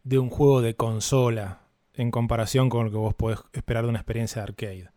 de 0.03 0.19
un 0.19 0.29
juego 0.29 0.61
de 0.61 0.75
consola 0.75 1.61
en 1.95 2.11
comparación 2.11 2.69
con 2.69 2.85
lo 2.85 2.91
que 2.91 2.97
vos 2.97 3.15
podés 3.15 3.39
esperar 3.53 3.83
de 3.85 3.89
una 3.89 3.99
experiencia 3.99 4.41
de 4.41 4.43
arcade. 4.49 4.89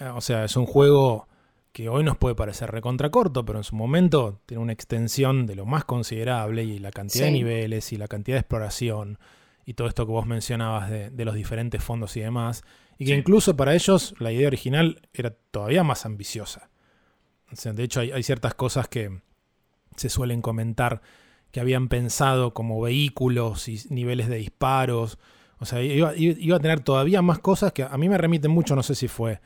Eh, 0.00 0.06
O 0.14 0.20
sea, 0.20 0.44
es 0.44 0.56
un 0.56 0.66
juego 0.66 1.28
que 1.72 1.88
hoy 1.88 2.02
nos 2.02 2.16
puede 2.16 2.34
parecer 2.34 2.70
recontra 2.70 3.10
corto, 3.10 3.44
pero 3.44 3.58
en 3.58 3.64
su 3.64 3.76
momento 3.76 4.40
tiene 4.46 4.62
una 4.62 4.72
extensión 4.72 5.46
de 5.46 5.54
lo 5.54 5.66
más 5.66 5.84
considerable 5.84 6.64
y 6.64 6.78
la 6.78 6.90
cantidad 6.90 7.26
de 7.26 7.30
niveles 7.32 7.92
y 7.92 7.96
la 7.96 8.08
cantidad 8.08 8.36
de 8.36 8.40
exploración 8.40 9.18
y 9.64 9.74
todo 9.74 9.86
esto 9.86 10.04
que 10.04 10.12
vos 10.12 10.26
mencionabas 10.26 10.90
de, 10.90 11.10
de 11.10 11.24
los 11.24 11.34
diferentes 11.34 11.82
fondos 11.82 12.16
y 12.16 12.20
demás. 12.20 12.62
Y 12.98 13.04
que 13.04 13.12
Sí. 13.12 13.18
incluso 13.18 13.56
para 13.56 13.74
ellos 13.74 14.14
la 14.18 14.32
idea 14.32 14.48
original 14.48 15.00
era 15.12 15.30
todavía 15.50 15.84
más 15.84 16.04
ambiciosa. 16.06 16.70
O 17.52 17.56
sea, 17.56 17.72
de 17.72 17.84
hecho, 17.84 18.00
hay, 18.00 18.10
hay 18.10 18.22
ciertas 18.22 18.54
cosas 18.54 18.88
que 18.88 19.20
se 19.96 20.08
suelen 20.08 20.42
comentar 20.42 21.00
que 21.52 21.60
habían 21.60 21.88
pensado 21.88 22.52
como 22.52 22.80
vehículos 22.80 23.68
y 23.68 23.80
niveles 23.90 24.28
de 24.28 24.36
disparos. 24.36 25.18
O 25.58 25.64
sea, 25.66 25.82
iba, 25.82 26.14
iba 26.16 26.56
a 26.56 26.60
tener 26.60 26.80
todavía 26.80 27.22
más 27.22 27.38
cosas 27.38 27.72
que 27.72 27.82
a 27.84 27.96
mí 27.96 28.08
me 28.08 28.18
remiten 28.18 28.50
mucho, 28.50 28.74
no 28.76 28.82
sé 28.82 28.94
si 28.94 29.08
fue 29.08 29.40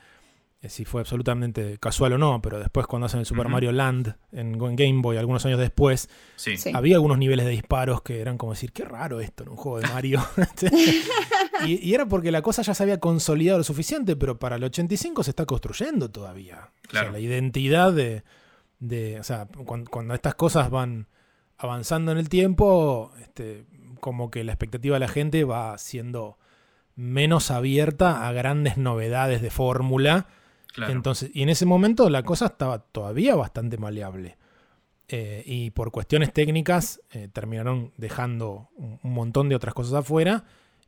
si 0.68 0.84
fue 0.84 1.00
absolutamente 1.02 1.78
casual 1.78 2.14
o 2.14 2.18
no, 2.18 2.40
pero 2.42 2.58
después 2.58 2.86
cuando 2.86 3.06
hacen 3.06 3.20
el 3.20 3.26
Super. 3.26 3.48
Mario 3.48 3.72
Land 3.72 4.14
en, 4.32 4.58
Game 4.76 5.00
Boy, 5.02 5.16
algunos 5.16 5.44
años 5.46 5.58
después, 5.58 6.08
Sí. 6.36 6.56
Sí. 6.56 6.70
había 6.74 6.96
algunos 6.96 7.18
niveles 7.18 7.44
de 7.46 7.52
disparos 7.52 8.02
que 8.02 8.20
eran 8.20 8.38
como 8.38 8.52
decir, 8.52 8.72
qué 8.72 8.84
raro 8.84 9.20
esto 9.20 9.42
en 9.44 9.50
un 9.50 9.56
juego 9.56 9.80
de 9.80 9.88
Mario. 9.88 10.24
y, 11.66 11.88
y 11.88 11.94
era 11.94 12.06
porque 12.06 12.30
la 12.30 12.42
cosa 12.42 12.62
ya 12.62 12.74
se 12.74 12.82
había 12.82 13.00
consolidado 13.00 13.58
lo 13.58 13.64
suficiente, 13.64 14.16
pero 14.16 14.38
para 14.38 14.56
el 14.56 14.64
85 14.64 15.22
se 15.22 15.30
está 15.30 15.46
construyendo 15.46 16.10
todavía. 16.10 16.56
O 16.56 16.90
sea, 16.90 17.00
Claro. 17.00 17.12
la 17.12 17.20
identidad 17.20 17.92
de, 17.92 18.22
de- 18.78 19.18
o 19.20 19.24
sea, 19.24 19.46
cuando, 19.64 19.90
cuando 19.90 20.14
estas 20.14 20.34
cosas 20.34 20.70
van 20.70 21.08
avanzando 21.56 22.12
en 22.12 22.18
el 22.18 22.28
tiempo, 22.28 23.12
este, 23.20 23.64
como 24.00 24.30
que 24.30 24.44
la 24.44 24.52
expectativa 24.52 24.96
de 24.96 25.00
la 25.00 25.08
gente 25.08 25.44
va 25.44 25.76
siendo 25.78 26.38
menos 26.96 27.50
abierta 27.50 28.26
a 28.28 28.32
grandes 28.32 28.76
novedades 28.76 29.42
de 29.42 29.50
fórmula. 29.50 30.26
Claro. 30.74 30.92
Entonces, 30.92 31.30
y 31.32 31.42
en 31.42 31.48
ese 31.48 31.66
momento 31.66 32.10
la 32.10 32.24
cosa 32.24 32.46
estaba 32.46 32.80
todavía 32.80 33.36
bastante 33.36 33.78
maleable. 33.78 34.36
Eh, 35.06 35.42
y 35.46 35.70
por 35.70 35.90
cuestiones 35.90 36.32
técnicas 36.32 37.00
eh, 37.12 37.28
terminaron 37.32 37.92
dejando 37.96 38.70
un, 38.74 38.98
un 39.02 39.12
montón 39.12 39.48
de 39.48 39.54
otras 39.54 39.72
cosas 39.72 39.94
afuera. 39.94 40.44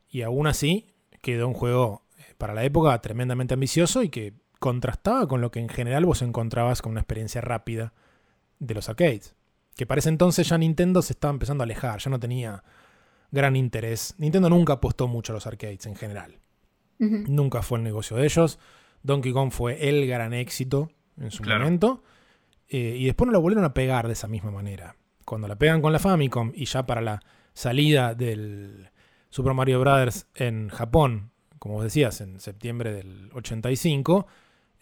Y 0.09 0.21
aún 0.23 0.47
así 0.47 0.87
quedó 1.21 1.47
un 1.47 1.53
juego 1.53 2.03
eh, 2.17 2.35
para 2.37 2.53
la 2.53 2.63
época 2.63 2.99
tremendamente 3.01 3.53
ambicioso 3.53 4.03
y 4.03 4.09
que 4.09 4.33
contrastaba 4.59 5.27
con 5.27 5.41
lo 5.41 5.51
que 5.51 5.59
en 5.59 5.69
general 5.69 6.05
vos 6.05 6.21
encontrabas 6.21 6.81
con 6.81 6.91
una 6.91 7.01
experiencia 7.01 7.41
rápida 7.41 7.93
de 8.59 8.73
los 8.73 8.89
arcades. 8.89 9.35
Que 9.75 9.85
para 9.85 9.99
ese 9.99 10.09
entonces 10.09 10.49
ya 10.49 10.57
Nintendo 10.57 11.01
se 11.01 11.13
estaba 11.13 11.31
empezando 11.31 11.61
a 11.61 11.65
alejar, 11.65 11.99
ya 11.99 12.09
no 12.09 12.19
tenía 12.19 12.63
gran 13.31 13.55
interés. 13.55 14.15
Nintendo 14.17 14.49
nunca 14.49 14.73
apostó 14.73 15.07
mucho 15.07 15.33
a 15.33 15.35
los 15.35 15.47
arcades 15.47 15.85
en 15.85 15.95
general. 15.95 16.39
Nunca 16.99 17.61
fue 17.61 17.77
el 17.77 17.83
negocio 17.83 18.17
de 18.17 18.25
ellos. 18.25 18.57
Donkey 19.07 19.31
Kong 19.33 19.51
fue 19.51 19.89
el 19.89 20.05
gran 20.05 20.33
éxito 20.33 20.91
en 21.19 21.31
su 21.31 21.41
Claro. 21.41 21.61
momento. 21.63 22.03
Eh, 22.69 22.95
y 22.99 23.05
después 23.05 23.25
no 23.25 23.31
lo 23.31 23.41
volvieron 23.41 23.63
a 23.65 23.73
pegar 23.73 24.05
de 24.07 24.13
esa 24.13 24.27
misma 24.27 24.51
manera. 24.51 24.95
Cuando 25.25 25.47
la 25.47 25.55
pegan 25.55 25.81
con 25.81 25.91
la 25.93 25.99
Famicom 25.99 26.51
y 26.53 26.65
ya 26.65 26.85
para 26.85 27.01
la 27.01 27.21
salida 27.53 28.13
del 28.13 28.89
Super 29.29 29.53
Mario 29.53 29.79
Bros. 29.79 30.27
en 30.35 30.69
Japón, 30.69 31.31
como 31.59 31.75
vos 31.75 31.83
decías, 31.85 32.21
en 32.21 32.39
septiembre 32.39 32.91
del 32.93 33.29
85, 33.33 34.27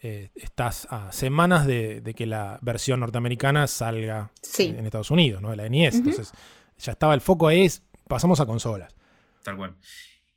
eh, 0.02 0.30
estás 0.34 0.86
a 0.90 1.10
semanas 1.12 1.66
de, 1.66 2.00
de 2.00 2.14
que 2.14 2.26
la 2.26 2.58
versión 2.60 3.00
norteamericana 3.00 3.66
salga 3.66 4.30
Sí. 4.42 4.74
en 4.76 4.84
Estados 4.84 5.10
Unidos, 5.10 5.40
¿no? 5.40 5.50
De 5.50 5.56
la 5.56 5.68
NES. 5.68 5.94
Entonces 5.96 6.32
ya 6.78 6.92
estaba 6.92 7.14
el 7.14 7.20
foco 7.22 7.48
ahí, 7.48 7.64
es, 7.64 7.82
pasamos 8.06 8.38
a 8.40 8.46
consolas. 8.46 8.94
Tal 9.42 9.56
cual. 9.56 9.74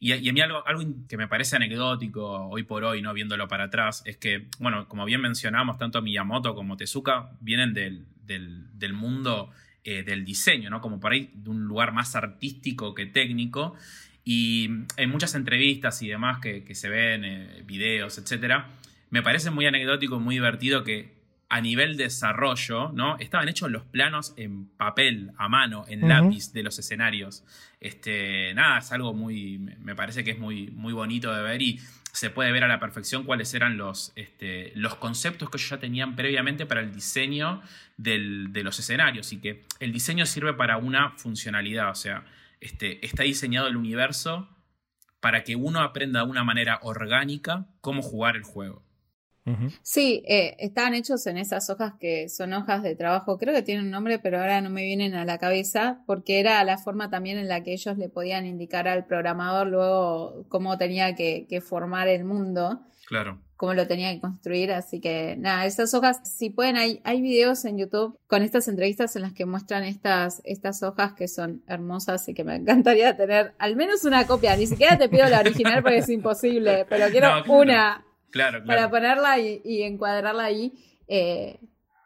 Y, 0.02 0.30
a 0.30 0.34
mí 0.34 0.40
algo, 0.40 0.64
que 1.10 1.18
me 1.18 1.28
parece 1.28 1.58
anecdótico 1.58 2.48
hoy 2.48 2.64
por 2.64 2.86
hoy, 2.86 3.02
¿no? 3.02 3.14
Viéndolo 3.14 3.48
para 3.50 3.66
atrás, 3.66 4.02
es 4.06 4.16
que, 4.16 4.48
bueno, 4.60 4.88
como 4.88 5.04
bien 5.04 5.20
mencionamos, 5.20 5.78
tanto 5.78 6.02
Miyamoto 6.02 6.56
como 6.56 6.78
Tezuka 6.78 7.32
vienen 7.42 7.74
del, 7.74 8.06
del- 8.26 8.94
mundo 8.94 9.52
eh, 9.84 10.04
del 10.04 10.24
diseño, 10.24 10.70
¿no? 10.70 10.80
Como 10.80 11.00
por 11.02 11.12
ahí 11.12 11.32
de 11.34 11.50
un 11.50 11.66
lugar 11.66 11.92
más 11.92 12.16
artístico 12.16 12.94
que 12.96 13.08
técnico. 13.08 13.76
Y 14.24 14.70
en 14.96 15.10
muchas 15.10 15.36
entrevistas 15.36 16.02
y 16.02 16.08
demás 16.08 16.40
que, 16.40 16.64
que 16.64 16.76
se 16.76 16.88
ven, 16.88 17.26
eh, 17.26 17.64
videos, 17.66 18.18
etcétera, 18.18 18.70
me 19.10 19.22
parece 19.22 19.50
muy 19.52 19.66
anecdótico 19.66 20.20
muy 20.20 20.36
divertido 20.36 20.84
que 20.84 21.19
a 21.52 21.62
nivel 21.62 21.98
desarrollo, 21.98 22.92
¿no? 22.94 23.18
Estaban 23.18 23.50
hechos 23.50 23.72
los 23.72 23.84
planos 23.84 24.34
en 24.38 24.68
papel, 24.78 25.32
a 25.38 25.50
mano, 25.50 25.84
en 25.88 26.02
lápiz 26.08 26.54
de 26.54 26.62
los 26.64 26.78
escenarios. 26.78 27.44
Este, 27.80 28.54
nada, 28.54 28.78
es 28.80 28.92
algo 28.92 29.14
muy, 29.14 29.58
me 29.58 29.76
me 29.78 29.96
parece 29.96 30.24
que 30.24 30.32
es 30.32 30.40
muy, 30.40 30.70
muy 30.72 30.94
bonito 30.94 31.34
de 31.34 31.42
ver 31.42 31.62
y 31.62 31.80
se 32.12 32.30
puede 32.30 32.52
ver 32.52 32.64
a 32.64 32.68
la 32.68 32.80
perfección 32.80 33.24
cuáles 33.24 33.54
eran 33.54 33.78
los, 33.78 34.12
este, 34.16 34.72
los 34.76 34.96
conceptos 34.96 35.50
que 35.50 35.58
ellos 35.58 35.70
ya 35.70 35.80
tenían 35.80 36.16
previamente 36.16 36.66
para 36.66 36.82
el 36.82 36.94
diseño 36.94 37.62
del- 37.98 38.52
de 38.52 38.64
los 38.64 38.78
escenarios 38.80 39.32
y 39.34 39.38
que 39.40 39.64
el 39.80 39.92
diseño 39.92 40.26
sirve 40.26 40.54
para 40.54 40.78
una 40.78 41.12
funcionalidad, 41.18 41.90
o 41.92 41.96
sea, 41.96 42.26
este, 42.62 43.04
está 43.06 43.24
diseñado 43.24 43.68
el 43.68 43.78
universo 43.78 44.50
para 45.20 45.44
que 45.44 45.56
uno 45.56 45.80
aprenda 45.82 46.24
de 46.24 46.30
una 46.30 46.44
manera 46.44 46.80
orgánica 46.82 47.68
cómo 47.82 48.02
jugar 48.02 48.36
el 48.36 48.44
juego. 48.44 48.84
Sí, 49.82 50.24
eh, 50.28 50.56
estaban 50.60 50.94
hechos 50.94 51.26
en 51.26 51.38
esas 51.38 51.70
hojas 51.70 51.94
que 52.00 52.30
son 52.30 52.54
hojas 52.54 52.84
de 52.84 52.96
trabajo, 52.96 53.38
creo 53.38 53.54
que 53.54 53.64
tienen 53.64 53.86
un 53.86 53.92
nombre, 53.92 54.20
pero 54.20 54.40
ahora 54.40 54.62
no 54.62 54.70
me 54.70 54.84
vienen 54.84 55.16
a 55.16 55.26
la 55.26 55.38
cabeza, 55.40 56.02
porque 56.06 56.40
era 56.40 56.64
la 56.64 56.78
forma 56.78 57.10
también 57.10 57.38
en 57.40 57.48
la 57.48 57.64
que 57.64 57.74
ellos 57.74 57.98
le 57.98 58.10
podían 58.10 58.46
indicar 58.46 58.88
al 58.88 59.06
programador 59.06 59.68
luego 59.68 60.46
cómo 60.50 60.78
tenía 60.78 61.16
que, 61.16 61.48
que 61.50 61.62
formar 61.62 62.08
el 62.08 62.26
mundo, 62.26 62.82
Claro. 63.08 63.42
cómo 63.56 63.74
lo 63.74 63.88
tenía 63.88 64.14
que 64.14 64.22
construir, 64.22 64.72
así 64.72 65.00
que 65.02 65.36
nada, 65.40 65.66
esas 65.66 65.92
hojas, 65.96 66.20
si 66.24 66.52
pueden, 66.52 66.76
hay, 66.78 67.02
hay 67.04 67.20
videos 67.22 67.66
en 67.66 67.80
YouTube 67.80 68.20
con 68.28 68.44
estas 68.44 68.68
entrevistas 68.68 69.16
en 69.16 69.24
las 69.24 69.34
que 69.34 69.48
muestran 69.48 69.84
estas, 69.84 70.42
estas 70.44 70.84
hojas 70.84 71.14
que 71.14 71.28
son 71.28 71.64
hermosas 71.66 72.28
y 72.30 72.36
que 72.36 72.44
me 72.44 72.56
encantaría 72.58 73.18
tener 73.18 73.56
al 73.58 73.76
menos 73.76 74.04
una 74.04 74.28
copia, 74.28 74.56
ni 74.56 74.68
siquiera 74.68 74.96
te 75.00 75.10
pido 75.10 75.28
la 75.28 75.40
original 75.40 75.82
porque 75.82 75.98
es 75.98 76.10
imposible, 76.10 76.86
pero 76.88 77.08
quiero 77.10 77.44
No, 77.46 77.54
una 77.58 78.06
Claro, 78.32 78.64
para 78.66 78.90
ponerla 78.90 79.40
y, 79.40 79.62
y 79.64 79.84
encuadrarla 79.84 80.44
ahí. 80.46 80.74
eh, 81.08 81.60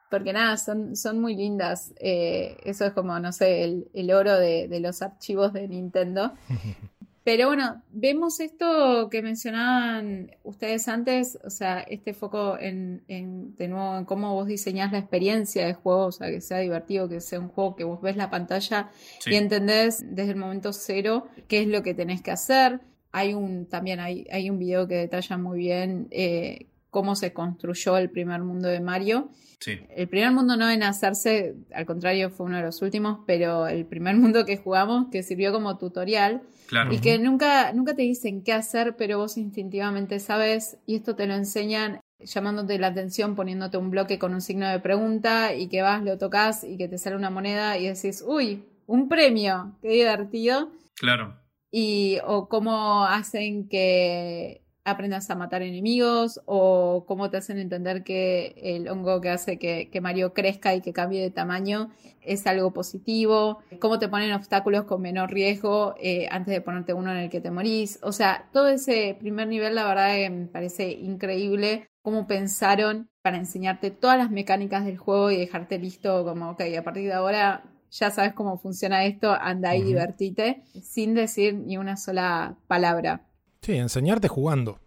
porque 0.09 0.31
nada, 0.31 0.57
son, 0.57 0.95
son 0.95 1.19
muy 1.19 1.35
lindas. 1.35 1.91
eh, 1.99 2.55
eso 2.65 2.85
es 2.85 2.91
como, 2.93 3.19
no 3.19 3.31
sé, 3.31 3.63
el, 3.63 3.87
el 3.95 4.11
oro 4.11 4.37
de, 4.37 4.67
de 4.67 4.79
los 4.79 5.01
archivos 5.01 5.53
de 5.53 5.67
Nintendo. 5.67 6.33
Pero 7.23 7.47
bueno, 7.47 7.81
vemos 7.89 8.41
esto 8.41 9.07
que 9.09 9.21
mencionaban 9.21 10.35
ustedes 10.43 10.87
antes, 10.89 11.39
o 11.45 11.49
sea, 11.49 11.79
este 11.79 12.13
foco 12.13 12.57
en, 12.59 13.01
en, 13.07 13.55
de 13.55 13.69
nuevo, 13.69 13.97
en 13.97 14.03
cómo 14.05 14.33
vos 14.35 14.45
diseñás 14.45 14.91
la 14.91 14.97
experiencia 14.99 15.65
de 15.65 15.73
juego, 15.73 16.07
o 16.07 16.11
sea, 16.11 16.27
que 16.29 16.41
sea 16.41 16.57
divertido, 16.59 17.07
que 17.07 17.21
sea 17.21 17.39
un 17.39 17.47
juego 17.47 17.75
que 17.77 17.85
vos 17.85 18.01
ves 18.01 18.17
la 18.17 18.29
pantalla 18.29 18.89
Sí. 19.19 19.31
y 19.31 19.35
entendés 19.35 20.03
desde 20.13 20.31
el 20.33 20.37
momento 20.37 20.73
cero 20.73 21.27
qué 21.47 21.61
es 21.61 21.67
lo 21.67 21.81
que 21.81 21.93
tenés 21.93 22.21
que 22.21 22.31
hacer. 22.31 22.81
Hay 23.13 23.33
un, 23.33 23.67
también 23.67 23.99
hay, 24.01 24.27
hay 24.31 24.49
un 24.49 24.59
video 24.59 24.87
que 24.87 24.95
detalla 24.95 25.37
muy 25.37 25.59
bien 25.59 26.07
eh, 26.11 26.65
cómo 26.89 27.15
se 27.15 27.31
construyó 27.31 27.95
el 27.97 28.09
primer 28.09 28.41
mundo 28.41 28.67
de 28.67 28.79
Mario. 28.81 29.29
Sí. 29.59 29.79
El 29.95 30.09
primer 30.09 30.31
mundo 30.31 30.57
no 30.57 30.69
en 30.69 30.83
hacerse, 30.83 31.55
al 31.73 31.85
contrario, 31.85 32.29
fue 32.31 32.47
uno 32.47 32.57
de 32.57 32.63
los 32.63 32.81
últimos, 32.81 33.19
pero 33.25 33.67
el 33.67 33.85
primer 33.85 34.15
mundo 34.17 34.45
que 34.45 34.57
jugamos, 34.57 35.07
que 35.11 35.23
sirvió 35.23 35.53
como 35.53 35.77
tutorial, 35.77 36.41
Claro. 36.67 36.91
y 36.93 36.99
que 36.99 37.19
nunca, 37.19 37.71
nunca 37.73 37.93
te 37.93 38.01
dicen 38.01 38.41
qué 38.41 38.51
hacer, 38.51 38.95
pero 38.97 39.19
vos 39.19 39.37
instintivamente 39.37 40.19
sabes, 40.19 40.77
y 40.87 40.95
esto 40.95 41.15
te 41.15 41.27
lo 41.27 41.35
enseñan 41.35 41.99
llamándote 42.19 42.79
la 42.79 42.87
atención, 42.87 43.35
poniéndote 43.35 43.77
un 43.77 43.91
bloque 43.91 44.17
con 44.17 44.33
un 44.33 44.41
signo 44.41 44.67
de 44.67 44.79
pregunta, 44.79 45.53
y 45.53 45.67
que 45.67 45.81
vas, 45.81 46.01
lo 46.03 46.17
tocas 46.17 46.63
y 46.63 46.77
que 46.77 46.87
te 46.87 46.97
sale 46.97 47.15
una 47.15 47.29
moneda 47.29 47.77
y 47.77 47.87
decís, 47.87 48.23
uy, 48.25 48.63
un 48.87 49.07
premio, 49.07 49.73
qué 49.81 49.89
divertido. 49.89 50.71
Claro. 50.95 51.35
Y, 51.75 52.19
o 52.27 52.49
cómo 52.49 53.03
hacen 53.05 53.67
que 53.67 54.63
aprendas 54.85 55.29
a 55.29 55.35
matar 55.35 55.61
enemigos, 55.63 56.41
o 56.45 57.05
cómo 57.07 57.29
te 57.29 57.37
hacen 57.37 57.57
entender 57.57 58.03
que 58.03 58.53
el 58.57 58.87
hongo 58.89 59.21
que 59.21 59.29
hace 59.29 59.57
que, 59.57 59.89
que 59.89 60.01
Mario 60.01 60.33
crezca 60.33 60.75
y 60.75 60.81
que 60.81 60.93
cambie 60.93 61.21
de 61.21 61.31
tamaño 61.31 61.89
es 62.21 62.45
algo 62.47 62.73
positivo, 62.73 63.59
cómo 63.79 63.97
te 63.99 64.09
ponen 64.09 64.33
obstáculos 64.33 64.83
con 64.83 65.01
menor 65.01 65.31
riesgo 65.31 65.95
eh, 65.99 66.27
antes 66.29 66.53
de 66.53 66.61
ponerte 66.61 66.93
uno 66.93 67.11
en 67.11 67.17
el 67.17 67.29
que 67.29 67.41
te 67.41 67.51
morís. 67.51 67.99
O 68.03 68.11
sea, 68.11 68.49
todo 68.53 68.67
ese 68.67 69.15
primer 69.19 69.47
nivel, 69.47 69.75
la 69.75 69.87
verdad 69.87 70.15
que 70.15 70.29
me 70.29 70.47
parece 70.47 70.91
increíble 70.91 71.87
cómo 72.01 72.27
pensaron 72.27 73.09
para 73.21 73.37
enseñarte 73.37 73.89
todas 73.89 74.17
las 74.17 74.29
mecánicas 74.29 74.85
del 74.85 74.97
juego 74.97 75.31
y 75.31 75.37
dejarte 75.37 75.79
listo 75.79 76.25
como, 76.25 76.51
ok, 76.51 76.61
a 76.77 76.83
partir 76.83 77.05
de 77.05 77.13
ahora 77.13 77.72
ya 77.93 78.09
sabes 78.09 78.33
cómo 78.33 78.57
funciona 78.57 79.05
esto, 79.05 79.31
anda 79.31 79.69
ahí, 79.69 79.79
Ujú. 79.79 79.89
divertite, 79.89 80.63
sin 80.81 81.13
decir 81.13 81.53
ni 81.53 81.77
una 81.77 81.95
sola 81.95 82.55
palabra. 82.67 83.21
Sí, 83.61 83.73
enseñarte 83.73 84.27
jugando. 84.27 84.79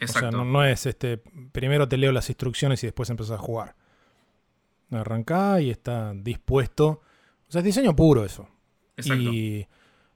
Exacto. 0.00 0.28
O 0.28 0.30
sea, 0.30 0.38
no, 0.38 0.44
no 0.44 0.64
es 0.64 0.86
este. 0.86 1.18
Primero 1.52 1.88
te 1.88 1.96
leo 1.98 2.10
las 2.10 2.28
instrucciones 2.30 2.82
y 2.82 2.86
después 2.86 3.10
empezás 3.10 3.38
a 3.38 3.42
jugar. 3.42 3.74
Arrancá 4.90 5.60
y 5.60 5.70
está 5.70 6.14
dispuesto. 6.14 7.02
O 7.48 7.50
sea, 7.52 7.60
es 7.60 7.64
diseño 7.64 7.94
puro 7.94 8.24
eso. 8.24 8.48
Exacto. 8.96 9.22
Y 9.22 9.66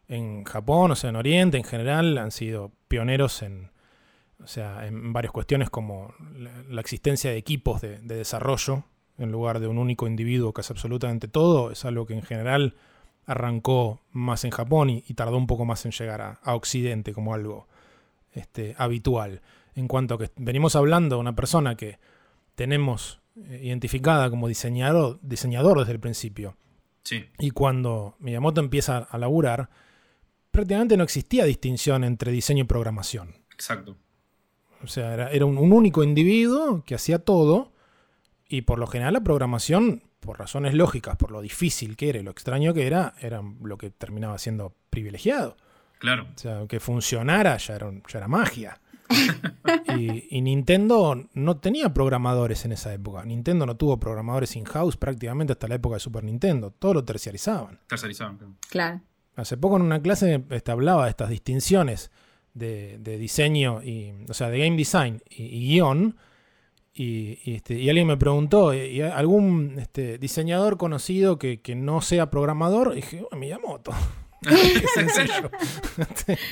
en 0.09 0.45
Japón, 0.45 0.93
o 0.93 0.97
sea, 0.97 1.11
en 1.11 1.17
Oriente 1.17 1.59
en 1.59 1.65
general, 1.65 2.17
han 2.17 2.31
sido 2.31 2.73
pioneros 2.89 3.43
en, 3.43 3.71
o 4.43 4.47
sea, 4.47 4.87
en 4.87 5.13
varias 5.13 5.33
cuestiones 5.33 5.69
como 5.69 6.15
la, 6.35 6.51
la 6.69 6.81
existencia 6.81 7.31
de 7.31 7.37
equipos 7.37 7.81
de, 7.83 7.99
de 7.99 8.17
desarrollo 8.17 8.85
en 9.25 9.33
lugar 9.33 9.61
de 9.61 9.67
un 9.67 9.79
único 9.79 10.07
individuo 10.07 10.53
que 10.53 10.61
hace 10.61 10.73
absolutamente 10.73 11.29
todo. 11.29 11.71
Es 11.71 11.85
algo 11.85 12.07
que 12.07 12.15
en 12.15 12.23
general 12.23 12.75
arrancó 13.27 14.01
más 14.13 14.45
en 14.45 14.51
Japón 14.51 14.91
y, 14.91 15.03
tardó 15.15 15.37
un 15.37 15.47
poco 15.47 15.65
más 15.65 15.85
en 15.85 15.93
llegar 15.93 16.21
a, 16.21 16.55
Occidente 16.55 17.13
como 17.13 17.35
algo 17.35 17.69
este, 18.33 18.75
habitual. 18.79 19.43
En 19.75 19.89
cuanto 19.89 20.15
a 20.15 20.19
que 20.19 20.31
venimos 20.37 20.77
hablando 20.77 21.17
de 21.17 21.21
una 21.21 21.35
persona 21.35 21.77
que 21.77 21.99
tenemos 22.55 23.21
eh, 23.37 23.61
identificada 23.65 24.29
como 24.29 24.49
diseñador, 24.49 25.19
diseñador 25.23 25.79
desde 25.79 25.93
el 25.93 26.01
principio. 26.01 26.57
Sí. 27.05 27.25
Y 27.39 27.51
cuando 27.51 28.17
Miyamoto 28.21 28.61
empieza 28.61 28.99
a 28.99 29.19
laburar, 29.19 29.71
prácticamente 30.51 30.97
no 30.97 31.05
existía 31.05 31.45
distinción 31.45 32.05
entre 32.05 32.31
diseño 32.31 32.65
y 32.65 32.67
programación. 32.67 33.35
Exacto. 33.53 33.97
O 34.83 34.89
sea, 34.89 35.31
era, 35.31 35.47
un, 35.47 35.59
único 35.59 36.03
individuo 36.03 36.83
que 36.85 36.95
hacía 36.95 37.21
todo 37.21 37.73
y 38.53 38.61
por 38.63 38.79
lo 38.79 38.87
general 38.87 39.15
la 39.15 39.23
programación, 39.23 40.03
por 40.21 40.39
razones 40.39 40.75
lógicas, 40.75 41.17
por 41.17 41.31
lo 41.31 41.41
difícil 41.41 41.97
que 41.97 42.11
era 42.11 42.19
y 42.19 42.23
lo 42.23 42.31
extraño 42.31 42.75
que 42.75 42.87
era, 42.87 43.15
era 43.19 43.41
lo 43.63 43.79
que 43.79 43.89
terminaba 43.89 44.37
siendo 44.37 44.75
privilegiado. 44.91 45.57
Claro. 45.99 46.29
O 46.35 46.39
sea, 46.39 46.67
que 46.69 46.79
funcionara 46.79 47.57
ya 47.57 47.77
era, 47.77 47.91
ya 47.91 48.19
era 48.19 48.29
magia. 48.29 48.79
y, 49.97 50.43
Nintendo 50.43 51.29
no 51.33 51.57
tenía 51.57 51.95
programadores 51.95 52.67
en 52.67 52.73
esa 52.73 52.93
época. 52.93 53.25
Nintendo 53.25 53.65
no 53.65 53.79
tuvo 53.79 53.99
programadores 53.99 54.55
in-house 54.55 54.99
prácticamente 54.99 55.55
hasta 55.55 55.67
la 55.67 55.77
época 55.77 55.97
de 55.97 56.01
Super 56.01 56.23
Nintendo. 56.23 56.73
Todo 56.73 56.93
lo 56.93 57.05
terciarizaban. 57.07 57.81
Terciarizaban, 57.87 58.59
claro. 58.69 59.01
Hace 59.35 59.57
poco 59.57 59.77
en 59.77 59.83
una 59.83 60.03
clase 60.03 60.45
este, 60.51 60.71
hablaba 60.71 61.05
de 61.05 61.11
estas 61.11 61.31
distinciones 61.31 62.11
de, 62.53 62.99
diseño, 63.19 63.83
y, 63.83 64.13
o 64.29 64.35
sea, 64.35 64.51
de 64.51 64.59
game 64.59 64.77
design 64.77 65.23
y, 65.31 65.69
guion. 65.69 66.17
Y, 66.95 67.39
este, 67.55 67.75
y, 67.75 67.89
alguien 67.89 68.07
me 68.07 68.19
preguntó, 68.19 68.75
¿y 68.75 69.01
¿algún 69.01 69.79
este, 69.79 70.19
diseñador 70.19 70.77
conocido 70.77 71.39
que, 71.39 71.61
no 71.75 72.03
sea 72.03 72.31
programador? 72.31 72.93
Y 72.93 72.97
dije, 72.97 73.25
oh, 73.31 73.37
Miyamoto. 73.37 73.93
Qué 74.43 74.87
sencillo. 74.95 75.51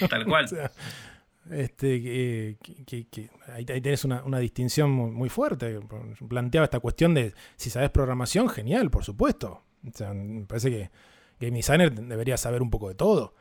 Tal 0.09 0.25
cual. 0.25 0.47
este, 1.51 2.57
que, 2.87 3.31
ahí, 3.53 3.65
tenés 3.65 4.05
una, 4.05 4.39
distinción 4.39 4.91
muy, 4.91 5.29
fuerte. 5.29 5.81
Planteaba 6.29 6.65
esta 6.65 6.81
cuestión 6.81 7.15
de 7.15 7.35
si 7.57 7.69
sabes 7.71 7.91
programación, 7.91 8.49
genial, 8.49 8.91
por 8.91 9.05
supuesto. 9.05 9.63
O 9.87 9.93
sea, 9.95 10.15
me 10.15 10.47
parece 10.47 10.71
que 10.71 10.91
game 11.41 11.57
designer 11.57 11.93
debería 11.93 12.37
saber 12.37 12.63
un 12.63 12.71
poco 12.71 12.89
de 12.89 12.95
todo, 12.95 13.35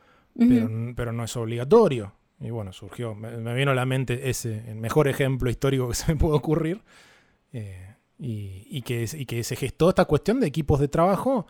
pero, 0.96 1.12
no 1.12 1.24
es 1.24 1.36
obligatorio. 1.36 2.14
Y 2.40 2.50
bueno, 2.50 2.72
surgió, 2.72 3.14
me, 3.14 3.54
vino 3.54 3.70
a 3.70 3.74
la 3.74 3.86
mente 3.86 4.30
ese, 4.30 4.70
el 4.70 4.76
mejor 4.76 5.08
ejemplo 5.08 5.50
histórico 5.50 5.88
que 5.88 5.94
se 5.96 6.12
me 6.12 6.18
pudo 6.18 6.36
ocurrir. 6.36 6.82
Eh, 7.52 7.86
y, 8.18 8.82
que, 8.82 9.06
que, 9.26 9.42
se 9.42 9.56
gestó 9.56 9.88
esta 9.88 10.04
cuestión 10.04 10.40
de 10.40 10.46
equipos 10.46 10.78
de 10.78 10.88
trabajo 10.88 11.46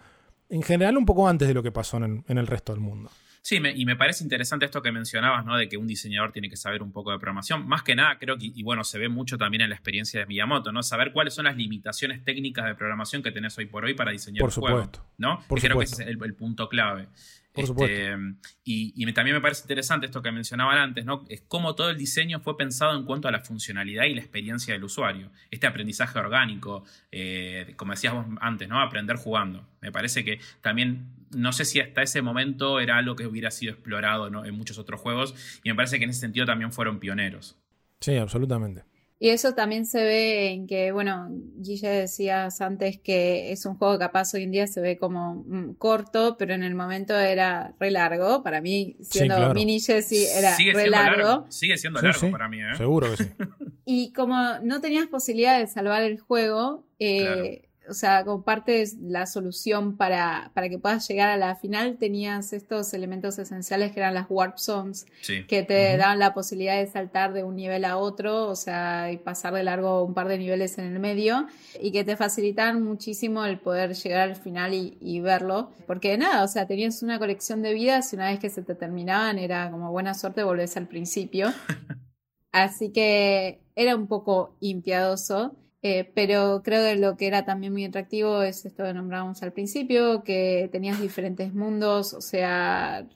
en 0.49 0.62
general 0.62 0.97
un 0.97 1.05
poco 1.05 1.28
antes 1.28 1.49
de 1.49 1.55
lo 1.55 1.64
que 1.64 1.72
pasó 1.72 1.97
en 1.97 2.24
el 2.26 2.47
resto 2.47 2.72
del 2.72 2.80
mundo. 2.80 3.11
Sí, 3.43 3.59
y 3.74 3.86
me 3.86 3.97
parece 3.97 4.22
interesante 4.22 4.66
esto 4.66 4.82
que 4.82 4.93
mencionabas, 4.93 5.47
¿no? 5.47 5.57
De 5.57 5.68
que 5.68 5.78
un 5.78 5.86
diseñador 5.86 6.30
tiene 6.30 6.51
que 6.51 6.57
saber 6.57 6.82
un 6.82 6.93
poco 6.93 7.11
de 7.11 7.18
programación. 7.18 7.66
Más 7.66 7.82
que 7.82 7.95
nada, 7.95 8.18
creo 8.18 8.36
que, 8.36 8.51
y 8.55 8.62
bueno, 8.62 8.84
se 8.84 8.99
ve 8.99 9.09
mucho 9.09 9.38
también 9.38 9.62
en 9.62 9.70
la 9.70 9.76
experiencia 9.76 10.20
de 10.20 10.26
Miyamoto, 10.26 10.72
¿no? 10.72 10.82
Saber 10.82 11.12
cuáles 11.12 11.34
son 11.34 11.47
las 11.47 11.57
limitaciones 11.57 12.22
técnicas 12.22 12.66
de 12.66 12.74
programación 12.74 13.22
que 13.22 13.32
tenés 13.32 13.57
hoy 13.57 13.64
por 13.64 13.84
hoy 13.84 13.95
para 13.95 14.11
diseñar 14.11 14.41
por 14.41 14.51
un 14.51 14.55
juego, 14.55 14.91
¿no? 15.16 15.43
Por 15.49 15.59
creo 15.59 15.78
que 15.78 15.84
ese 15.84 16.03
es 16.03 16.09
el, 16.09 16.34
punto 16.34 16.68
clave. 16.68 17.09
Por 17.53 17.67
supuesto. 17.67 17.97
Este, 17.97 18.17
y, 18.65 19.13
también 19.13 19.35
me 19.35 19.41
parece 19.41 19.63
interesante 19.63 20.07
esto 20.07 20.23
que 20.23 20.31
mencionaban 20.31 20.79
antes, 20.79 21.05
¿no? 21.05 21.25
Es 21.29 21.43
cómo 21.43 21.75
todo 21.75 21.91
el 21.91 21.97
diseño 21.97 22.41
fue 22.41 22.57
pensado 22.57 22.97
en 22.97 23.05
cuanto 23.05 23.27
a 23.27 23.33
la 23.33 23.41
funcionalidad 23.41 24.05
y 24.05 24.15
la 24.15 24.21
experiencia 24.21 24.73
del 24.73 24.85
usuario. 24.85 25.31
Este 25.51 25.67
aprendizaje 25.67 26.19
orgánico, 26.19 26.85
eh, 27.11 27.75
como 27.77 27.93
decías 27.93 28.15
antes, 28.41 28.69
¿no? 28.69 28.81
Aprender 28.81 29.17
jugando. 29.17 29.67
Me 29.81 29.91
parece 29.91 30.25
que 30.25 30.39
también, 30.61 31.09
no 31.31 31.53
sé 31.53 31.65
si 31.65 31.81
hasta 31.81 32.03
ese 32.03 32.23
momento 32.23 32.79
era 32.79 32.97
algo 32.99 33.17
que 33.17 33.27
hubiera 33.27 33.51
sido 33.51 33.73
explorado 33.73 34.29
en 34.45 34.55
muchos 34.55 34.79
otros 34.79 35.01
juegos, 35.01 35.35
y 35.65 35.71
me 35.71 35.75
parece 35.75 35.99
que 35.99 36.05
en 36.05 36.11
ese 36.11 36.21
sentido 36.21 36.47
también 36.47 36.73
fueron 36.73 37.01
pioneros. 37.01 37.57
Sí, 38.01 38.17
absolutamente. 38.17 38.85
Y 39.23 39.29
eso 39.29 39.53
también 39.53 39.85
se 39.85 40.03
ve 40.03 40.51
en 40.51 40.66
que, 40.66 40.93
bueno, 40.93 41.29
Guille 41.31 41.91
decías 41.91 42.62
antes 42.62 42.99
que 42.99 43.53
es 43.53 43.66
un 43.66 43.77
juego 43.77 43.93
que 43.93 44.07
capaz 44.07 44.33
hoy 44.33 44.45
en 44.45 44.51
día 44.51 44.66
se 44.66 44.81
ve 44.81 44.97
como 44.97 45.45
mm, 45.47 45.75
corto, 45.75 46.37
pero 46.39 46.55
en 46.55 46.62
el 46.62 46.75
momento 46.75 47.14
era 47.14 47.75
re 47.79 47.91
largo. 47.91 48.43
Para 48.43 48.62
mí, 48.62 48.97
siendo 49.03 49.53
mini 49.53 49.79
Jessie, 49.79 50.27
era 50.27 50.57
re 50.57 50.89
largo. 50.89 51.45
Sigue 51.51 51.77
siendo 51.77 52.01
largo 52.01 52.31
para 52.31 52.49
mí, 52.49 52.62
¿eh? 52.62 52.75
Seguro 52.79 53.11
que 53.11 53.25
sí. 53.25 53.31
y 53.85 54.11
como 54.14 54.59
no 54.62 54.81
tenías 54.81 55.07
posibilidad 55.09 55.59
de 55.59 55.66
salvar 55.66 56.03
el 56.03 56.18
juego, 56.18 56.87
eh, 56.99 57.68
o 57.91 57.95
sea, 57.95 58.24
como 58.24 58.43
parte 58.45 58.72
de 58.72 58.88
la 59.03 59.26
solución 59.26 59.97
para, 59.97 60.53
para, 60.55 60.68
que 60.68 60.78
puedas 60.78 61.07
llegar 61.09 61.28
a 61.28 61.36
la 61.36 61.57
final, 61.57 61.99
tenías 61.99 62.53
estos 62.53 62.95
elementos 62.95 63.38
esenciales 63.38 63.91
que 63.93 63.99
eran 63.99 64.14
las 64.14 64.26
warp 64.28 64.59
zones, 64.59 65.07
que 65.49 65.62
te 65.64 65.97
daban 65.97 66.20
la 66.20 66.32
posibilidad 66.32 66.76
de 66.78 66.86
saltar 66.86 67.32
de 67.32 67.43
un 67.43 67.57
nivel 67.57 67.84
a 67.84 67.97
otro, 67.97 68.47
o 68.47 68.55
sea, 68.55 69.11
y 69.11 69.16
pasar 69.16 69.55
de 69.55 69.64
largo 69.64 70.05
un 70.05 70.14
par 70.14 70.28
de 70.28 70.38
niveles 70.38 70.78
en 70.78 70.84
el 70.84 71.01
medio, 71.01 71.49
y 71.80 71.91
que 71.91 72.05
te 72.05 72.16
facilitan 72.16 72.82
muchísimo 72.82 73.45
el 73.45 73.59
poder 73.59 73.95
llegar 73.95 74.30
al 74.30 74.36
final 74.36 74.72
y, 74.72 75.20
verlo, 75.20 75.72
porque 75.86 76.16
nada, 76.16 76.45
o 76.45 76.49
sea, 76.49 76.66
tenías 76.66 77.03
una 77.03 77.18
colección 77.18 77.61
de 77.61 77.74
vidas 77.74 78.12
y 78.12 78.16
una 78.16 78.30
vez 78.30 78.38
que 78.38 78.51
se 78.51 78.62
te 78.62 78.74
terminaban 78.74 79.38
era 79.38 79.70
como 79.70 79.91
buena 79.91 80.14
suerte 80.14 80.45
volvés 80.45 80.76
al 80.76 80.86
principio. 80.86 81.53
Así 82.53 82.91
que 82.93 83.61
era 83.74 83.97
un 83.97 84.07
poco 84.07 84.57
impiadoso. 84.61 85.57
Eh, 85.83 86.11
pero 86.14 86.61
creo 86.62 86.83
que 86.83 86.97
lo 86.97 87.16
que 87.16 87.26
era 87.26 87.47
también 87.47 87.72
muy 87.72 87.87
atractivo 87.87 88.43
es 88.43 88.66
esto 88.66 88.85
que 88.85 88.93
nombrábamos 88.93 89.43
al 89.43 89.53
principio, 89.53 90.22
que 90.22 90.68
tenías 90.70 91.01
diferentes 91.01 91.55
mundos, 91.55 92.12
o 92.12 92.20
sea, 92.20 93.07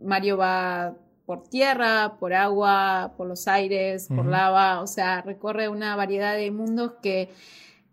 Mario 0.00 0.38
va 0.38 0.96
por 1.26 1.42
tierra, 1.44 2.16
por 2.18 2.32
agua, 2.32 3.12
por 3.18 3.28
los 3.28 3.46
aires, 3.46 4.08
por 4.08 4.24
lava, 4.24 4.80
o 4.80 4.86
sea, 4.86 5.20
recorre 5.20 5.68
una 5.68 5.94
variedad 5.94 6.34
de 6.34 6.50
mundos 6.50 6.94
que 7.02 7.28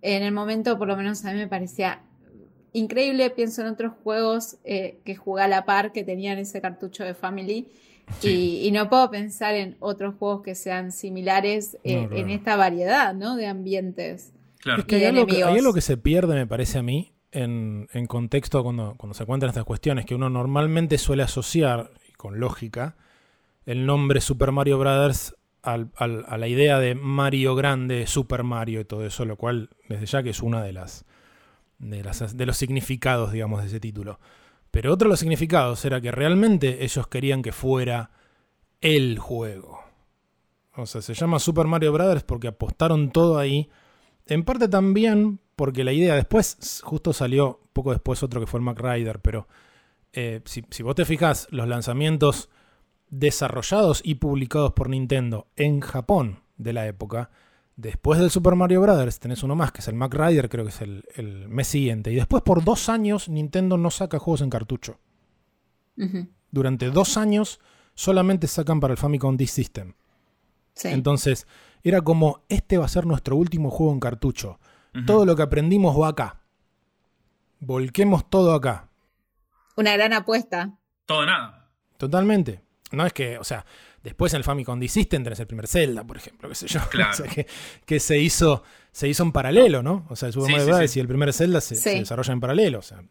en 0.01 0.23
el 0.23 0.31
momento, 0.31 0.77
por 0.77 0.87
lo 0.87 0.95
menos 0.95 1.25
a 1.25 1.33
mí 1.33 1.37
me 1.37 1.47
parecía 1.47 2.01
increíble, 2.71 3.29
pienso 3.29 3.61
en 3.61 3.67
otros 3.67 3.93
juegos 4.03 4.57
eh, 4.63 4.99
que 5.03 5.15
jugué 5.15 5.43
a 5.43 5.47
la 5.47 5.65
par 5.65 5.91
que 5.91 6.03
tenían 6.03 6.37
ese 6.37 6.61
cartucho 6.61 7.03
de 7.03 7.13
Family 7.13 7.67
y, 8.21 8.69
no 8.71 8.89
puedo 8.89 9.09
pensar 9.11 9.55
en 9.55 9.75
otros 9.79 10.15
juegos 10.15 10.41
que 10.41 10.55
sean 10.55 10.91
similares 10.91 11.77
eh, 11.83 12.07
en 12.11 12.29
esta 12.29 12.55
variedad 12.55 13.13
¿no? 13.13 13.35
de 13.35 13.47
ambientes. 13.47 14.33
Es 14.77 14.85
que 14.85 14.95
hay 14.97 15.05
algo 15.05 15.25
que, 15.25 15.73
que 15.73 15.81
se 15.81 15.97
pierde, 15.97 16.35
me 16.35 16.47
parece 16.47 16.79
a 16.79 16.83
mí, 16.83 17.13
en, 17.31 17.87
contexto 18.07 18.63
cuando, 18.63 18.95
cuando 18.97 19.13
se 19.13 19.23
encuentran 19.23 19.49
estas 19.49 19.65
cuestiones, 19.65 20.05
que 20.05 20.15
uno 20.15 20.29
normalmente 20.29 20.97
suele 20.97 21.23
asociar, 21.23 21.91
con 22.17 22.39
lógica, 22.39 22.95
el 23.65 23.85
nombre 23.85 24.21
Super 24.21 24.51
Mario 24.51 24.79
Brothers 24.79 25.35
al, 25.61 25.91
a 25.97 26.37
la 26.37 26.47
idea 26.47 26.79
de 26.79 26.95
Mario 26.95 27.55
grande, 27.55 28.07
Super 28.07 28.43
Mario 28.43 28.79
y 28.79 28.85
todo 28.85 29.05
eso, 29.05 29.25
lo 29.25 29.35
cual 29.35 29.69
desde 29.89 30.05
ya 30.05 30.23
que 30.23 30.29
es 30.29 30.41
una 30.41 30.63
de 30.63 30.73
las 30.73 31.05
de, 31.79 32.03
las, 32.03 32.35
de 32.35 32.45
los 32.45 32.57
significados, 32.57 33.31
digamos, 33.31 33.61
de 33.61 33.67
ese 33.67 33.79
título. 33.79 34.19
Pero 34.77 34.93
otro 34.93 35.07
de 35.07 35.13
los 35.13 35.19
significados 35.19 35.83
era 35.85 35.99
que 35.99 36.11
realmente 36.11 36.83
ellos 36.83 37.07
querían 37.07 37.41
que 37.41 37.51
fuera 37.51 38.11
el 38.79 39.17
juego. 39.17 39.79
O 40.75 40.85
sea, 40.85 41.01
se 41.01 41.15
llama 41.15 41.39
Super 41.39 41.65
Mario 41.65 41.91
Brothers 41.93 42.21
porque 42.21 42.49
apostaron 42.49 43.09
todo 43.09 43.39
ahí. 43.39 43.71
En 44.27 44.43
parte 44.43 44.67
también 44.67 45.39
porque 45.55 45.83
la 45.83 45.93
idea 45.93 46.13
después, 46.13 46.81
justo 46.83 47.11
salió 47.11 47.59
poco 47.73 47.89
después 47.89 48.21
otro 48.21 48.39
que 48.39 48.45
fue 48.45 48.59
el 48.59 48.65
Mac 48.65 48.79
Rider, 48.79 49.19
pero 49.19 49.47
eh, 50.13 50.41
si, 50.45 50.63
si 50.69 50.83
vos 50.83 50.93
te 50.93 51.05
fijas, 51.05 51.47
los 51.49 51.67
lanzamientos 51.67 52.51
desarrollados 53.09 54.01
y 54.03 54.13
publicados 54.13 54.73
por 54.73 54.91
Nintendo 54.91 55.47
en 55.55 55.79
Japón 55.79 56.41
de 56.57 56.73
la 56.73 56.85
época 56.85 57.31
Después 57.77 58.19
del 58.19 58.31
Super 58.31 58.55
Mario 58.55 58.81
Brothers 58.81 59.19
tenés 59.19 59.43
uno 59.43 59.55
más, 59.55 59.71
que 59.71 59.81
es 59.81 59.87
el 59.87 59.93
Mac 59.93 60.11
Rider, 60.11 60.49
creo 60.49 60.65
que 60.65 60.71
es 60.71 60.81
el, 60.81 61.45
mes 61.47 61.67
siguiente. 61.67 62.11
Y 62.11 62.15
después 62.15 62.41
por 62.41 62.63
dos 62.63 62.89
años 62.89 63.29
Nintendo 63.29 63.77
no 63.77 63.91
saca 63.91 64.17
juegos 64.17 64.41
en 64.41 64.49
cartucho. 64.49 64.99
Durante 66.49 66.89
dos 66.89 67.17
años 67.17 67.59
solamente 67.93 68.47
sacan 68.47 68.79
para 68.79 68.93
el 68.93 68.97
Famicom 68.97 69.37
Disk 69.37 69.53
System. 69.53 69.93
Entonces, 70.83 71.45
era 71.83 72.01
como, 72.01 72.41
este 72.49 72.79
va 72.79 72.85
a 72.85 72.89
ser 72.89 73.05
nuestro 73.05 73.35
último 73.35 73.69
juego 73.69 73.93
en 73.93 73.99
cartucho. 73.99 74.59
Todo 75.05 75.27
lo 75.27 75.35
que 75.35 75.43
aprendimos 75.43 75.99
va 75.99 76.07
acá. 76.07 76.41
Volquemos 77.59 78.27
todo 78.27 78.55
acá. 78.55 78.89
Una 79.75 79.93
gran 79.93 80.13
apuesta. 80.13 80.79
Todo 81.05 81.27
nada. 81.27 81.69
Totalmente. 81.97 82.63
No 82.91 83.05
es 83.05 83.13
que, 83.13 83.37
o 83.37 83.43
sea, 83.43 83.65
Después 84.07 84.33
en 84.33 84.37
el 84.37 84.45
Famicom 84.45 84.79
D 84.79 84.87
System 84.87 85.21
tenés 85.21 85.37
el 85.41 85.47
primer 85.47 85.67
Zelda, 85.67 86.01
por 86.07 86.15
ejemplo, 86.15 86.47
qué 86.47 86.55
sé 86.55 86.65
yo. 86.65 86.79
que, 87.85 87.99
se 87.99 88.17
hizo 88.17 88.63
se 88.89 89.09
hizo 89.09 89.21
en 89.23 89.33
paralelo, 89.33 89.83
¿no? 89.83 90.05
O 90.07 90.15
sea, 90.15 90.27
el 90.27 90.33
Super 90.33 90.49
Mario 90.49 90.65
Bros. 90.65 90.95
y 90.95 91.01
el 91.01 91.09
primer 91.09 91.33
Zelda 91.33 91.59
se, 91.59 91.75
desarrollan 91.75 92.35
en 92.35 92.39
paralelo. 92.39 92.79
O 92.79 92.81
sea, 92.81 93.03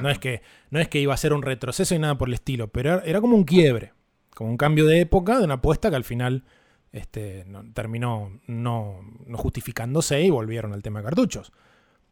no 0.00 0.10
es, 0.10 0.20
que, 0.20 0.42
no 0.70 0.78
es 0.78 0.86
que 0.86 1.00
iba 1.00 1.12
a 1.12 1.16
ser 1.16 1.32
un 1.32 1.42
retroceso 1.42 1.96
y 1.96 1.98
nada 1.98 2.16
por 2.16 2.28
el 2.28 2.34
estilo, 2.34 2.68
pero 2.68 3.02
era, 3.02 3.20
como 3.20 3.34
un 3.34 3.42
quiebre, 3.42 3.94
como 4.32 4.48
un 4.48 4.56
cambio 4.56 4.86
de 4.86 5.00
época 5.00 5.40
de 5.40 5.44
una 5.44 5.54
apuesta 5.54 5.90
que 5.90 5.96
al 5.96 6.04
final 6.04 6.44
este, 6.92 7.44
terminó 7.72 8.38
no, 8.46 9.00
no 9.26 9.36
justificándose 9.36 10.22
y 10.22 10.30
volvieron 10.30 10.72
al 10.72 10.84
tema 10.84 11.00
de 11.00 11.06
cartuchos. 11.06 11.50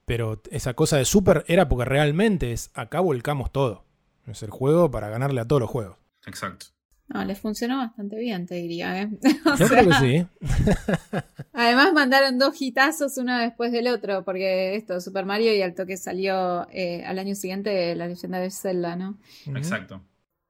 Pero 0.05 0.43
esa 0.51 0.74
cosa 0.74 0.97
de 0.97 1.05
Super 1.05 1.45
era 1.47 1.68
porque 1.68 1.84
realmente 1.84 2.51
es 2.51 2.72
acá 2.74 2.99
volcamos 2.99 3.53
todo. 3.53 3.84
Es 4.26 4.43
el 4.43 4.51
juego 4.51 4.90
para 4.90 5.11
ganarle 5.11 5.40
a 5.40 5.47
todos 5.47 5.61
los 5.61 5.70
juegos. 5.70 5.97
Exacto. 6.26 6.72
No, 7.13 7.25
les 7.25 7.39
funcionó 7.39 7.79
bastante 7.79 8.17
bien, 8.17 8.47
te 8.47 8.55
diría. 8.55 9.03
¿eh? 9.03 9.11
Yo 9.59 9.69
creo 9.69 9.89
que 9.89 9.95
sí. 9.95 10.27
Además 11.53 11.93
mandaron 11.93 12.39
dos 12.39 12.61
hitazos 12.61 13.19
uno 13.19 13.39
después 13.39 13.73
del 13.73 13.89
otro, 13.89 14.25
porque 14.25 14.77
esto, 14.77 15.01
Super 15.01 15.27
Mario 15.27 15.55
y 15.55 15.61
al 15.61 15.75
toque 15.75 15.97
salió 15.97 16.67
eh, 16.71 17.05
al 17.05 17.19
año 17.19 17.35
siguiente 17.35 17.95
la 17.95 18.07
leyenda 18.07 18.39
de 18.39 18.51
Zelda, 18.51 18.97
¿no? 18.97 19.19
Exacto. 19.47 20.03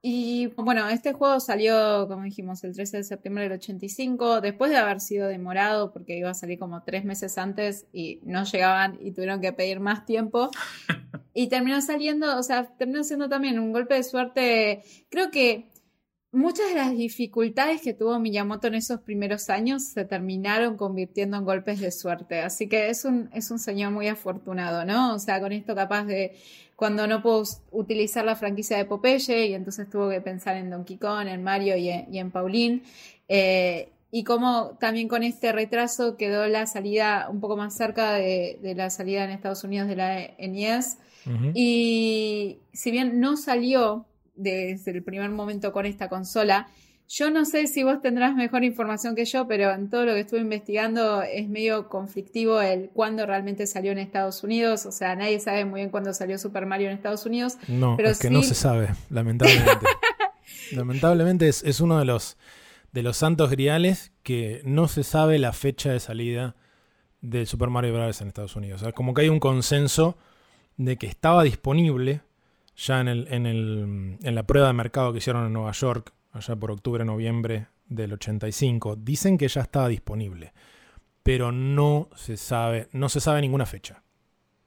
Y 0.04 0.48
bueno, 0.56 0.88
este 0.88 1.12
juego 1.12 1.38
salió, 1.38 2.08
como 2.08 2.24
dijimos, 2.24 2.64
el 2.64 2.74
13 2.74 2.98
de 2.98 3.04
septiembre 3.04 3.44
del 3.44 3.52
85, 3.52 4.40
después 4.40 4.70
de 4.72 4.76
haber 4.76 5.00
sido 5.00 5.28
demorado, 5.28 5.92
porque 5.92 6.18
iba 6.18 6.30
a 6.30 6.34
salir 6.34 6.58
como 6.58 6.82
tres 6.82 7.04
meses 7.04 7.38
antes 7.38 7.86
y 7.92 8.18
no 8.24 8.42
llegaban 8.42 8.98
y 9.00 9.12
tuvieron 9.12 9.40
que 9.40 9.52
pedir 9.52 9.78
más 9.78 10.04
tiempo. 10.04 10.50
y 11.34 11.46
terminó 11.48 11.80
saliendo, 11.80 12.36
o 12.36 12.42
sea, 12.42 12.66
terminó 12.76 13.04
siendo 13.04 13.28
también 13.28 13.60
un 13.60 13.72
golpe 13.72 13.94
de 13.94 14.02
suerte. 14.02 14.82
Creo 15.08 15.30
que 15.30 15.71
muchas 16.32 16.70
de 16.70 16.74
las 16.76 16.90
dificultades 16.92 17.82
que 17.82 17.92
tuvo 17.92 18.18
Miyamoto 18.18 18.66
en 18.66 18.74
esos 18.74 19.00
primeros 19.00 19.50
años 19.50 19.84
se 19.84 20.04
terminaron 20.04 20.76
convirtiendo 20.76 21.36
en 21.36 21.44
golpes 21.44 21.78
de 21.80 21.92
suerte. 21.92 22.40
Así 22.40 22.68
que 22.68 22.88
es 22.88 23.04
un, 23.04 23.28
es 23.34 23.50
un 23.50 23.58
señor 23.58 23.92
muy 23.92 24.08
afortunado, 24.08 24.84
¿no? 24.84 25.14
O 25.14 25.18
sea, 25.18 25.40
con 25.40 25.52
esto 25.52 25.74
capaz 25.74 26.04
de 26.04 26.34
cuando 26.74 27.06
no 27.06 27.22
pudo 27.22 27.44
utilizar 27.70 28.24
la 28.24 28.34
franquicia 28.34 28.78
de 28.78 28.86
Popeye 28.86 29.46
y 29.46 29.54
entonces 29.54 29.88
tuvo 29.88 30.08
que 30.08 30.20
pensar 30.20 30.56
en 30.56 30.70
Donkey 30.70 30.96
Kong, 30.96 31.28
en 31.28 31.44
Mario 31.44 31.76
y 31.76 31.88
en, 31.90 32.30
Pauline. 32.30 32.82
Eh, 33.28 33.90
y 34.10 34.24
como 34.24 34.76
también 34.80 35.08
con 35.08 35.22
este 35.22 35.52
retraso 35.52 36.16
quedó 36.16 36.46
la 36.48 36.66
salida 36.66 37.28
un 37.30 37.40
poco 37.40 37.56
más 37.56 37.74
cerca 37.74 38.12
de, 38.14 38.58
la 38.76 38.90
salida 38.90 39.24
en 39.24 39.30
Estados 39.30 39.64
Unidos 39.64 39.88
de 39.88 39.96
la 39.96 40.30
NES. 40.38 40.98
Y 41.54 42.58
si 42.72 42.90
bien 42.90 43.20
no 43.20 43.36
salió 43.36 44.06
desde 44.34 44.90
el 44.90 45.02
primer 45.02 45.30
momento 45.30 45.72
con 45.72 45.86
esta 45.86 46.08
consola. 46.08 46.68
Yo 47.08 47.30
no 47.30 47.44
sé 47.44 47.66
si 47.66 47.82
vos 47.82 48.00
tendrás 48.00 48.34
mejor 48.34 48.64
información 48.64 49.14
que 49.14 49.26
yo, 49.26 49.46
pero 49.46 49.70
en 49.72 49.90
todo 49.90 50.06
lo 50.06 50.14
que 50.14 50.20
estuve 50.20 50.40
investigando 50.40 51.22
es 51.22 51.46
medio 51.46 51.88
conflictivo 51.90 52.62
el 52.62 52.88
cuándo 52.88 53.26
realmente 53.26 53.66
salió 53.66 53.92
en 53.92 53.98
Estados 53.98 54.42
Unidos. 54.42 54.86
O 54.86 54.92
sea, 54.92 55.14
nadie 55.14 55.38
sabe 55.38 55.66
muy 55.66 55.80
bien 55.80 55.90
cuándo 55.90 56.14
salió 56.14 56.38
Super 56.38 56.64
Mario 56.64 56.88
en 56.88 56.94
Estados 56.94 57.26
Unidos. 57.26 57.58
No, 57.68 57.98
es 57.98 58.18
que 58.18 58.30
no 58.30 58.42
se 58.42 58.54
sabe, 58.54 58.88
lamentablemente. 59.10 59.86
lamentablemente 60.72 61.48
es, 61.48 61.80
uno 61.80 61.98
de 61.98 62.06
los, 62.06 62.38
de 62.92 63.02
los 63.02 63.18
santos 63.18 63.50
griales 63.50 64.12
que 64.22 64.62
no 64.64 64.88
se 64.88 65.02
sabe 65.02 65.38
la 65.38 65.52
fecha 65.52 65.92
de 65.92 66.00
salida 66.00 66.56
del 67.20 67.46
Super 67.46 67.68
Mario 67.68 67.92
Bros. 67.92 68.22
en 68.22 68.28
Estados 68.28 68.56
Unidos. 68.56 68.80
O 68.80 68.84
sea, 68.84 68.92
como 68.92 69.12
que 69.12 69.22
hay 69.22 69.28
un 69.28 69.40
consenso 69.40 70.16
de 70.78 70.96
que 70.96 71.08
estaba 71.08 71.42
disponible 71.42 72.22
ya 72.76 73.00
en, 73.00 73.08
el, 73.08 73.28
en, 73.30 73.46
el, 73.46 74.18
en 74.22 74.34
la 74.34 74.42
prueba 74.44 74.68
de 74.68 74.74
mercado 74.74 75.12
que 75.12 75.18
hicieron 75.18 75.46
en 75.46 75.52
Nueva 75.52 75.72
York, 75.72 76.12
allá 76.32 76.56
por 76.56 76.70
octubre, 76.70 77.04
noviembre 77.04 77.68
del 77.88 78.12
85, 78.14 78.96
dicen 78.96 79.38
que 79.38 79.48
ya 79.48 79.62
estaba 79.62 79.88
disponible, 79.88 80.52
pero 81.22 81.52
no 81.52 82.08
se 82.16 82.36
sabe, 82.36 82.88
no 82.92 83.08
se 83.08 83.20
sabe 83.20 83.40
ninguna 83.40 83.66
fecha. 83.66 84.02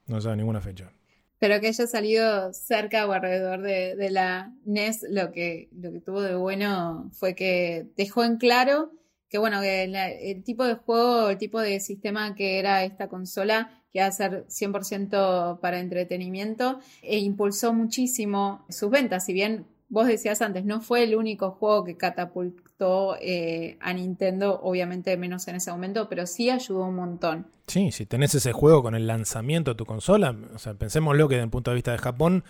No 0.06 0.16
se 0.16 0.24
sabe 0.24 0.36
ninguna 0.36 0.60
fecha. 0.60 0.92
Pero 1.38 1.60
que 1.60 1.66
haya 1.68 1.86
salido 1.86 2.52
cerca 2.54 3.06
o 3.06 3.12
alrededor 3.12 3.60
de, 3.60 4.10
la 4.10 4.54
NES, 4.64 5.04
lo 5.10 5.32
que, 5.32 5.68
lo 5.72 5.92
que 5.92 6.00
tuvo 6.00 6.22
de 6.22 6.34
bueno 6.34 7.10
fue 7.12 7.34
que 7.34 7.88
dejó 7.96 8.24
en 8.24 8.38
claro 8.38 8.92
que 9.28 9.38
bueno, 9.38 9.60
que 9.60 9.84
el 9.84 10.44
tipo 10.44 10.64
de 10.64 10.74
juego, 10.74 11.30
el 11.30 11.38
tipo 11.38 11.60
de 11.60 11.80
sistema 11.80 12.34
que 12.34 12.58
era 12.58 12.84
esta 12.84 13.08
consola 13.08 13.82
que 13.92 14.00
va 14.00 14.06
a 14.06 14.12
ser 14.12 14.46
100% 14.48 15.60
para 15.60 15.80
entretenimiento, 15.80 16.80
e 17.02 17.18
impulsó 17.18 17.72
muchísimo 17.72 18.66
sus 18.68 18.90
ventas. 18.90 19.24
Si 19.24 19.32
bien 19.32 19.66
vos 19.88 20.06
decías 20.06 20.42
antes, 20.42 20.64
no 20.64 20.80
fue 20.80 21.04
el 21.04 21.14
único 21.14 21.52
juego 21.52 21.84
que 21.84 21.96
catapultó 21.96 23.16
eh, 23.20 23.78
a 23.80 23.92
Nintendo, 23.92 24.60
obviamente 24.62 25.16
menos 25.16 25.48
en 25.48 25.56
ese 25.56 25.70
momento, 25.70 26.08
pero 26.08 26.26
sí 26.26 26.50
ayudó 26.50 26.84
un 26.84 26.96
montón. 26.96 27.46
Sí, 27.66 27.92
si 27.92 28.06
tenés 28.06 28.34
ese 28.34 28.52
juego 28.52 28.82
con 28.82 28.94
el 28.94 29.06
lanzamiento 29.06 29.72
de 29.72 29.76
tu 29.76 29.86
consola, 29.86 30.36
o 30.54 30.58
sea, 30.58 30.74
pensémoslo 30.74 31.28
que 31.28 31.36
desde 31.36 31.44
el 31.44 31.50
punto 31.50 31.70
de 31.70 31.76
vista 31.76 31.92
de 31.92 31.98
Japón 31.98 32.44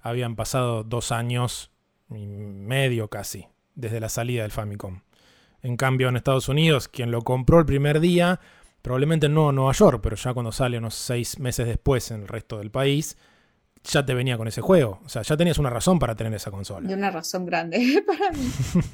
habían 0.00 0.36
pasado 0.36 0.84
dos 0.84 1.12
años 1.12 1.70
y 2.10 2.26
medio 2.26 3.08
casi 3.08 3.46
desde 3.74 4.00
la 4.00 4.08
salida 4.08 4.42
del 4.42 4.50
Famicom. 4.50 5.00
En 5.62 5.76
cambio, 5.76 6.08
en 6.08 6.16
Estados 6.16 6.48
Unidos, 6.48 6.88
quien 6.88 7.10
lo 7.10 7.22
compró 7.22 7.58
el 7.58 7.66
primer 7.66 8.00
día 8.00 8.40
probablemente 8.82 9.28
no 9.28 9.50
en 9.50 9.56
Nueva 9.56 9.72
York, 9.72 10.00
pero 10.02 10.16
ya 10.16 10.32
cuando 10.32 10.52
sale 10.52 10.78
unos 10.78 10.94
seis 10.94 11.38
meses 11.38 11.66
después 11.66 12.10
en 12.10 12.22
el 12.22 12.28
resto 12.28 12.58
del 12.58 12.70
país, 12.70 13.16
ya 13.84 14.04
te 14.04 14.14
venía 14.14 14.36
con 14.36 14.48
ese 14.48 14.60
juego. 14.60 15.00
O 15.04 15.08
sea, 15.08 15.22
ya 15.22 15.36
tenías 15.36 15.58
una 15.58 15.70
razón 15.70 15.98
para 15.98 16.14
tener 16.14 16.32
esa 16.34 16.50
consola. 16.50 16.90
Y 16.90 16.94
una 16.94 17.10
razón 17.10 17.46
grande 17.46 18.02
para 18.06 18.30
mí. 18.32 18.50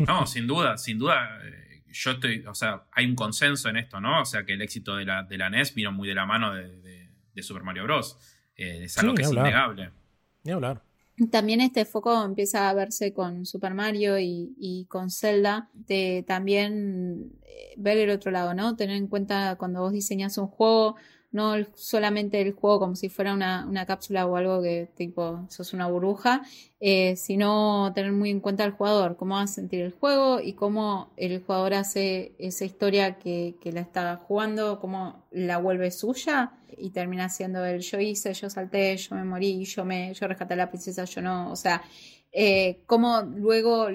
No, 0.06 0.26
sin 0.26 0.46
duda, 0.46 0.76
sin 0.78 0.98
duda. 0.98 1.38
Eh, 1.44 1.82
yo 1.92 2.12
estoy, 2.12 2.44
o 2.46 2.54
sea, 2.54 2.84
hay 2.92 3.06
un 3.06 3.14
consenso 3.14 3.68
en 3.68 3.76
esto, 3.76 4.00
¿no? 4.00 4.22
O 4.22 4.24
sea, 4.24 4.44
que 4.44 4.54
el 4.54 4.62
éxito 4.62 4.96
de 4.96 5.04
la, 5.04 5.22
de 5.22 5.38
la 5.38 5.50
NES 5.50 5.74
vino 5.74 5.92
muy 5.92 6.08
de 6.08 6.14
la 6.14 6.26
mano 6.26 6.54
de, 6.54 6.96
Super 7.42 7.62
Mario 7.62 7.84
Bros. 7.84 8.18
Eh, 8.56 8.84
es 8.84 8.98
algo 8.98 9.14
que 9.14 9.22
es 9.22 9.30
innegable. 9.30 9.90
Ni 10.42 10.52
hablar. 10.52 10.82
También 11.30 11.62
este 11.62 11.86
foco 11.86 12.22
empieza 12.24 12.68
a 12.68 12.74
verse 12.74 13.14
con 13.14 13.46
Super 13.46 13.72
Mario 13.72 14.18
y, 14.18 14.86
con 14.90 15.10
Zelda, 15.10 15.70
de 15.72 16.24
también 16.26 17.32
eh, 17.42 17.74
ver 17.78 17.96
el 17.96 18.10
otro 18.10 18.30
lado, 18.30 18.52
¿no? 18.52 18.76
Tener 18.76 18.96
en 18.96 19.08
cuenta 19.08 19.56
cuando 19.56 19.80
vos 19.80 19.92
diseñas 19.92 20.36
un 20.36 20.46
juego, 20.46 20.96
no 21.32 21.54
solamente 21.74 22.40
el 22.40 22.52
juego 22.52 22.78
como 22.78 22.96
si 22.96 23.08
fuera 23.08 23.34
una, 23.34 23.86
cápsula 23.86 24.26
o 24.26 24.36
algo 24.36 24.62
que 24.62 24.88
tipo 24.96 25.46
sos 25.48 25.72
una 25.72 25.86
burbuja, 25.86 26.42
eh, 26.80 27.16
sino 27.16 27.92
tener 27.94 28.12
muy 28.12 28.30
en 28.30 28.40
cuenta 28.40 28.64
al 28.64 28.72
jugador, 28.72 29.16
cómo 29.16 29.34
va 29.36 29.42
a 29.42 29.46
sentir 29.46 29.82
el 29.82 29.92
juego 29.92 30.40
y 30.40 30.54
cómo 30.54 31.12
el 31.16 31.42
jugador 31.42 31.74
hace 31.74 32.34
esa 32.38 32.64
historia 32.64 33.18
que, 33.18 33.56
que 33.60 33.72
la 33.72 33.80
está 33.80 34.16
jugando, 34.16 34.80
cómo 34.80 35.26
la 35.30 35.58
vuelve 35.58 35.90
suya 35.90 36.52
y 36.78 36.90
termina 36.90 37.28
siendo 37.28 37.64
el 37.64 37.80
yo 37.80 38.00
hice, 38.00 38.34
yo 38.34 38.50
salté, 38.50 38.96
yo 38.96 39.14
me 39.14 39.24
morí, 39.24 39.64
yo 39.64 39.84
me, 39.84 40.12
yo 40.14 40.26
rescaté 40.26 40.54
a 40.54 40.58
la 40.58 40.68
princesa, 40.68 41.04
yo 41.04 41.22
no, 41.22 41.50
o 41.50 41.56
sea, 41.56 41.82
eh, 42.38 42.82
cómo 42.84 43.22
luego 43.22 43.88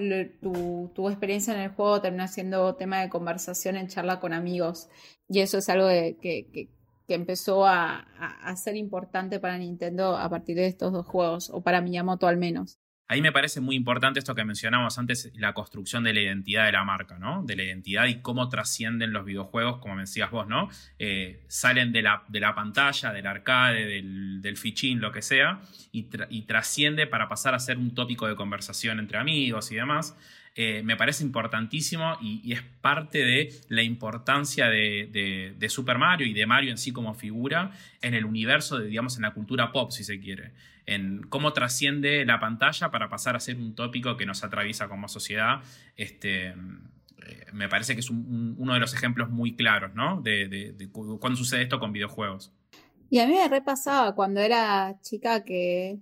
tu, 0.95 1.09
experiencia 1.09 1.53
en 1.53 1.59
el 1.59 1.69
juego 1.69 2.01
termina 2.01 2.27
siendo 2.27 2.75
tema 2.75 3.01
de 3.01 3.09
conversación 3.09 3.77
en 3.77 3.87
charla 3.87 4.19
con 4.19 4.33
amigos. 4.33 4.89
Y 5.29 5.41
eso 5.41 5.59
es 5.59 5.69
algo 5.69 5.87
que, 5.87 6.69
empezó 7.13 7.65
a, 7.65 7.99
a, 7.99 8.55
ser 8.55 8.75
importante 8.75 9.39
para 9.39 9.57
Nintendo 9.57 10.17
a 10.17 10.29
partir 10.29 10.55
de 10.55 10.67
estos 10.67 10.91
dos 10.91 11.05
juegos, 11.05 11.49
o 11.49 11.61
para 11.61 11.81
Miyamoto 11.81 12.27
al 12.27 12.37
menos. 12.37 12.79
Ahí 13.11 13.21
me 13.21 13.33
parece 13.33 13.59
muy 13.59 13.75
importante 13.75 14.19
esto 14.19 14.35
que 14.35 14.45
mencionamos 14.45 14.97
antes, 14.97 15.33
la 15.35 15.53
construcción 15.53 16.05
de 16.05 16.13
la 16.13 16.21
identidad 16.21 16.65
de 16.65 16.71
la 16.71 16.85
marca, 16.85 17.19
¿no? 17.19 17.43
De 17.43 17.57
la 17.57 17.63
identidad 17.63 18.05
y 18.05 18.21
cómo 18.21 18.47
trascienden 18.47 19.11
los 19.11 19.25
videojuegos, 19.25 19.79
como 19.79 19.99
decías 19.99 20.31
vos, 20.31 20.47
¿no? 20.47 20.69
Eh, 20.97 21.43
salen 21.49 21.91
de 21.91 22.03
la, 22.03 22.23
de 22.29 22.39
la, 22.39 22.55
pantalla, 22.55 23.11
del 23.11 23.27
arcade, 23.27 23.85
del, 23.85 24.55
fichín, 24.55 25.01
lo 25.01 25.11
que 25.11 25.21
sea, 25.21 25.59
y, 25.91 26.03
trasciende 26.43 27.05
para 27.05 27.27
pasar 27.27 27.53
a 27.53 27.59
ser 27.59 27.77
un 27.77 27.93
tópico 27.93 28.29
de 28.29 28.37
conversación 28.37 28.97
entre 28.99 29.17
amigos 29.17 29.73
y 29.73 29.75
demás. 29.75 30.15
Eh, 30.55 30.83
me 30.83 30.97
parece 30.97 31.23
importantísimo 31.23 32.17
y, 32.21 32.51
es 32.51 32.61
parte 32.81 33.19
de 33.19 33.53
la 33.69 33.83
importancia 33.83 34.67
de, 34.67 35.53
de, 35.57 35.69
Super 35.69 35.97
Mario 35.97 36.27
y 36.27 36.33
de 36.33 36.45
Mario 36.45 36.71
en 36.71 36.77
sí 36.77 36.91
como 36.91 37.13
figura 37.13 37.71
en 38.01 38.15
el 38.15 38.25
universo, 38.25 38.77
de, 38.77 38.87
digamos, 38.87 39.15
en 39.15 39.21
la 39.21 39.33
cultura 39.33 39.71
pop, 39.71 39.91
si 39.91 40.03
se 40.03 40.19
quiere 40.19 40.51
en 40.85 41.21
cómo 41.29 41.53
trasciende 41.53 42.25
la 42.25 42.39
pantalla 42.39 42.91
para 42.91 43.09
pasar 43.09 43.35
a 43.35 43.39
ser 43.39 43.57
un 43.57 43.75
tópico 43.75 44.17
que 44.17 44.25
nos 44.25 44.43
atraviesa 44.43 44.89
como 44.89 45.07
sociedad. 45.07 45.61
Este, 45.95 46.49
eh, 46.49 46.53
me 47.53 47.69
parece 47.69 47.93
que 47.93 48.01
es 48.01 48.09
uno 48.09 48.73
de 48.73 48.79
los 48.79 48.93
ejemplos 48.93 49.29
muy 49.29 49.55
claros, 49.55 49.93
¿no? 49.93 50.21
De, 50.21 50.47
de, 50.47 50.89
cuando 50.91 51.37
sucede 51.37 51.63
esto 51.63 51.79
con 51.79 51.91
videojuegos. 51.91 52.53
Y 53.09 53.19
a 53.19 53.27
mí 53.27 53.33
me 53.33 53.47
repasaba 53.47 54.15
cuando 54.15 54.39
era 54.39 54.97
chica 55.01 55.43
que, 55.43 55.99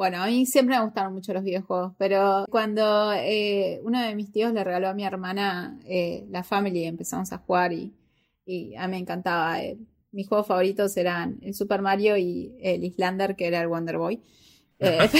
bueno, 0.00 0.22
a 0.22 0.28
mí 0.28 0.46
siempre 0.46 0.78
me 0.78 0.82
gustaron 0.82 1.12
mucho 1.12 1.34
los 1.34 1.44
videojuegos, 1.44 1.92
pero 1.98 2.46
cuando 2.48 3.12
eh, 3.12 3.80
uno 3.82 4.00
de 4.00 4.14
mis 4.14 4.32
tíos 4.32 4.50
le 4.54 4.64
regaló 4.64 4.88
a 4.88 4.94
mi 4.94 5.04
hermana 5.04 5.78
eh, 5.84 6.24
la 6.30 6.42
Family 6.42 6.84
empezamos 6.84 7.30
a 7.34 7.36
jugar 7.36 7.74
y, 7.74 7.92
y 8.46 8.74
a 8.76 8.86
mí 8.86 8.92
me 8.92 8.96
encantaba 8.96 9.58
mis 10.10 10.26
juegos 10.26 10.46
favoritos 10.46 10.96
eran 10.96 11.38
el 11.42 11.52
Super 11.52 11.82
Mario 11.82 12.16
y 12.16 12.56
el 12.62 12.82
Islander, 12.82 13.36
que 13.36 13.46
era 13.46 13.60
el 13.60 13.68
Wonder 13.68 13.98
Boy. 13.98 14.22
Eh, 14.82 15.10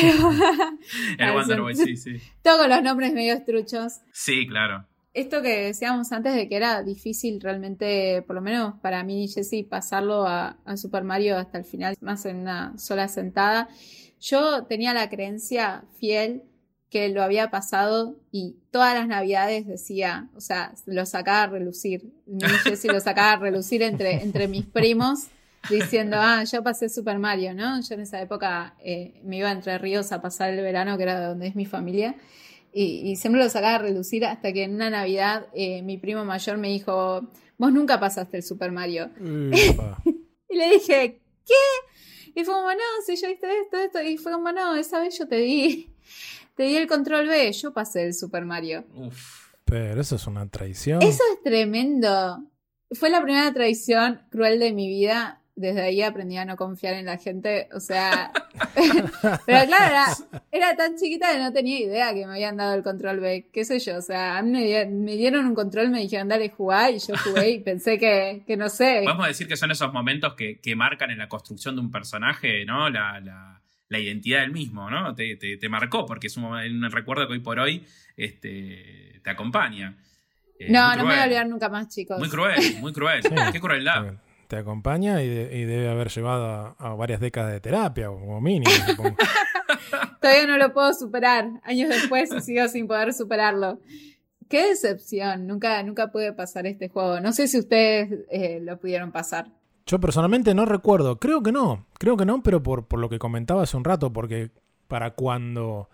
el 1.19 1.33
Wonder 1.35 1.61
Boy, 1.61 1.77
sí, 1.77 1.95
sí. 1.99 2.13
Todos 2.43 2.67
los 2.67 2.83
nombres 2.83 3.13
medio 3.13 3.35
estruchos. 3.35 4.01
Sí, 4.11 4.47
claro. 4.47 4.87
Esto 5.13 5.43
que 5.43 5.65
decíamos 5.65 6.11
antes 6.13 6.35
de 6.35 6.49
que 6.49 6.57
era 6.57 6.83
difícil 6.83 7.39
realmente, 7.39 8.23
por 8.23 8.37
lo 8.37 8.41
menos 8.41 8.77
para 8.81 9.05
mí 9.05 9.25
y 9.25 9.29
Jesse, 9.29 9.67
pasarlo 9.69 10.27
a, 10.27 10.57
a 10.65 10.79
Super 10.79 11.05
Mario 11.05 11.37
hasta 11.37 11.59
el 11.59 11.67
final, 11.67 11.95
más 12.01 12.25
en 12.25 12.39
una 12.39 12.79
sola 12.79 13.09
sentada. 13.09 13.69
Yo 14.21 14.65
tenía 14.65 14.95
la 14.95 15.09
creencia 15.09 15.85
fiel 15.99 16.43
que 16.91 17.09
lo 17.09 17.23
había 17.23 17.51
pasado 17.51 18.17
y 18.33 18.57
todas 18.71 18.95
las 18.95 19.07
navidades 19.07 19.67
decía, 19.67 20.29
o 20.35 20.41
sea, 20.41 20.75
lo 20.87 21.07
sacaba 21.07 21.45
a 21.45 21.47
relucir. 21.47 22.13
si 22.77 22.89
lo 22.89 23.01
sacaba 23.01 23.33
a 23.33 23.37
relucir 23.37 23.83
entre, 23.83 24.23
entre 24.23 24.49
mis 24.49 24.67
primos. 24.67 25.29
diciendo, 25.69 26.17
ah, 26.19 26.43
yo 26.45 26.63
pasé 26.63 26.89
Super 26.89 27.19
Mario, 27.19 27.55
¿no? 27.55 27.81
Yo 27.83 27.95
en 27.95 28.01
esa 28.01 28.21
época 28.21 28.75
eh, 28.81 29.21
me 29.25 29.37
iba 29.37 29.51
a 29.51 29.53
Entre 29.53 29.77
Ríos 29.77 30.11
a 30.11 30.23
pasar 30.23 30.51
el 30.51 30.63
verano, 30.63 30.97
que 30.97 31.03
era 31.03 31.21
de 31.21 31.27
donde 31.27 31.49
es 31.49 31.55
mi 31.55 31.67
familia, 31.67 32.17
y, 32.73 33.17
siempre 33.17 33.43
lo 33.43 33.51
sacaba 33.51 33.75
a 33.75 33.79
reducir 33.79 34.25
hasta 34.25 34.53
que 34.53 34.63
en 34.63 34.75
una 34.75 34.91
Navidad 34.91 35.49
eh, 35.55 35.83
mi 35.83 35.99
primo 35.99 36.25
mayor 36.25 36.57
me 36.57 36.69
dijo, 36.69 37.29
vos 37.59 37.73
nunca 37.73 38.01
pasaste 38.01 38.39
el 38.39 38.43
Super 38.43 38.73
Mario. 38.73 39.11
y 39.21 40.57
le 40.57 40.71
dije, 40.71 41.21
¿qué? 41.47 41.55
Y 42.35 42.45
fue 42.45 42.55
como, 42.55 42.71
no, 42.71 42.79
si 43.05 43.17
yo 43.17 43.29
hice 43.29 43.47
esto, 43.63 43.77
esto, 43.77 44.03
y 44.03 44.17
fue 44.17 44.33
como, 44.33 44.53
no, 44.53 44.77
esa 44.77 45.01
vez 45.01 45.19
yo 45.19 45.27
te 45.27 45.37
di, 45.37 45.91
te 46.57 46.65
di 46.65 46.77
el 46.77 46.87
control 46.87 47.27
B, 47.29 47.53
yo 47.53 47.73
pasé 47.73 48.05
el 48.05 48.15
Super 48.15 48.45
Mario. 48.45 48.85
Pero 49.65 50.01
eso 50.01 50.17
es 50.17 50.27
una 50.27 50.49
traición. 50.49 51.03
Eso 51.03 51.23
es 51.33 51.43
tremendo. 51.43 52.45
Fue 52.93 53.09
la 53.09 53.23
primera 53.23 53.53
traición 53.53 54.21
cruel 54.31 54.59
de 54.59 54.73
mi 54.73 54.89
vida 54.89 55.40
desde 55.61 55.83
ahí 55.83 56.03
aprendí 56.03 56.39
a 56.39 56.45
no 56.45 56.57
confiar 56.57 56.95
en 56.95 57.05
la 57.05 57.19
gente, 57.19 57.69
o 57.75 57.81
sea, 57.81 58.33
pero 59.47 59.67
claro, 59.67 60.15
era, 60.51 60.75
tan 60.75 60.97
chiquita 60.97 61.33
que 61.33 61.39
no 61.39 61.53
tenía 61.53 61.79
idea 61.79 62.15
que 62.15 62.27
me 62.27 62.33
habían 62.33 62.57
dado 62.57 62.75
el 62.75 62.83
control 62.83 63.21
B, 63.21 63.51
qué 63.53 63.65
sé 63.65 63.79
yo, 63.79 63.99
o 63.99 64.03
sea, 64.03 64.39
a 64.39 64.43
mí 64.43 64.51
me, 64.51 65.17
dieron 65.17 65.45
un 65.45 65.55
control, 65.55 65.91
me 65.91 66.01
dijeron 66.01 66.29
dale 66.29 66.49
jugar 66.49 66.95
y 66.95 66.99
yo 66.99 67.15
jugué 67.17 67.51
y 67.51 67.59
pensé 67.61 67.99
que, 67.99 68.43
que 68.47 68.57
no 68.57 68.71
sé. 68.71 69.03
Podemos 69.05 69.29
decir 69.29 69.47
que 69.47 69.57
son 69.57 69.71
esos 69.71 69.93
momentos 69.93 70.35
que, 70.35 70.59
marcan 70.75 71.11
en 71.11 71.19
la 71.19 71.29
construcción 71.29 71.75
de 71.75 71.83
un 71.83 71.91
personaje, 71.91 72.65
¿no? 72.65 72.89
La, 72.89 73.61
identidad 73.91 74.41
del 74.41 74.53
mismo, 74.53 74.89
¿no? 74.89 75.15
Te, 75.15 75.37
te, 75.37 75.69
marcó 75.69 76.07
porque 76.07 76.29
es 76.29 76.37
un, 76.39 76.91
recuerdo 76.91 77.27
que 77.27 77.35
hoy 77.35 77.41
por 77.41 77.59
hoy 77.59 77.85
este, 78.17 79.21
te 79.23 79.31
acompaña. 79.31 79.97
Eh, 80.59 80.71
no, 80.71 80.97
no 80.97 81.05
me 81.05 81.11
voy 81.11 81.21
a 81.21 81.25
olvidar 81.25 81.49
nunca 81.49 81.69
más, 81.69 81.89
chicos. 81.89 82.19
Muy 82.19 82.29
cruel, 82.29 82.77
muy 82.81 82.93
cruel. 82.93 83.23
Qué 83.53 83.61
crueldad 83.61 84.15
te 84.51 84.57
acompaña 84.57 85.23
y, 85.23 85.29
debe 85.29 85.89
haber 85.89 86.09
llevado 86.09 86.75
a, 86.77 86.95
varias 86.97 87.21
décadas 87.21 87.53
de 87.53 87.61
terapia, 87.61 88.09
como 88.09 88.41
mínimo. 88.41 88.69
Todavía 90.21 90.47
no 90.49 90.59
lo 90.59 90.73
puedo 90.73 90.93
superar. 90.93 91.49
Años 91.63 91.89
después 91.89 92.33
y 92.37 92.41
sigo 92.41 92.67
sin 92.67 92.89
poder 92.89 93.15
superarlo. 93.15 93.79
Qué 94.49 94.67
decepción. 94.67 95.47
Nunca, 95.47 95.81
nunca 95.85 96.11
pude 96.11 96.33
pasar 96.33 96.67
este 96.67 96.89
juego. 96.89 97.21
No 97.21 97.33
sé 97.33 97.47
si 97.47 97.61
ustedes 97.61 98.27
eh, 98.29 98.59
lo 98.61 98.77
pudieron 98.81 99.13
pasar. 99.13 99.47
Yo 99.87 100.01
personalmente 100.01 100.53
no 100.53 100.67
recuerdo. 100.67 101.21
Creo 101.21 101.45
que 101.45 101.53
no. 101.53 101.87
Creo 102.01 102.17
que 102.17 102.27
no, 102.27 102.43
pero 102.43 102.61
por, 102.61 102.89
por 102.89 102.99
lo 102.99 103.09
que 103.09 103.21
comentaba 103.21 103.63
hace 103.63 103.77
un 103.77 103.85
rato, 103.85 104.13
porque 104.13 104.51
para 104.89 105.13
cuando 105.13 105.89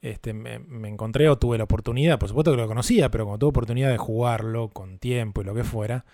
este, 0.00 0.32
me, 0.32 0.58
me, 0.58 0.88
encontré 0.88 1.28
o 1.28 1.36
tuve 1.36 1.58
la 1.58 1.64
oportunidad, 1.64 2.18
por 2.18 2.30
supuesto 2.30 2.50
que 2.50 2.56
lo 2.56 2.66
conocía, 2.66 3.10
pero 3.10 3.26
cuando 3.26 3.40
tuve 3.40 3.50
oportunidad 3.50 3.90
de 3.90 3.98
jugarlo 3.98 4.70
con 4.70 4.98
tiempo 4.98 5.42
y 5.42 5.44
lo 5.44 5.54
que 5.54 5.64
fuera, 5.64 6.06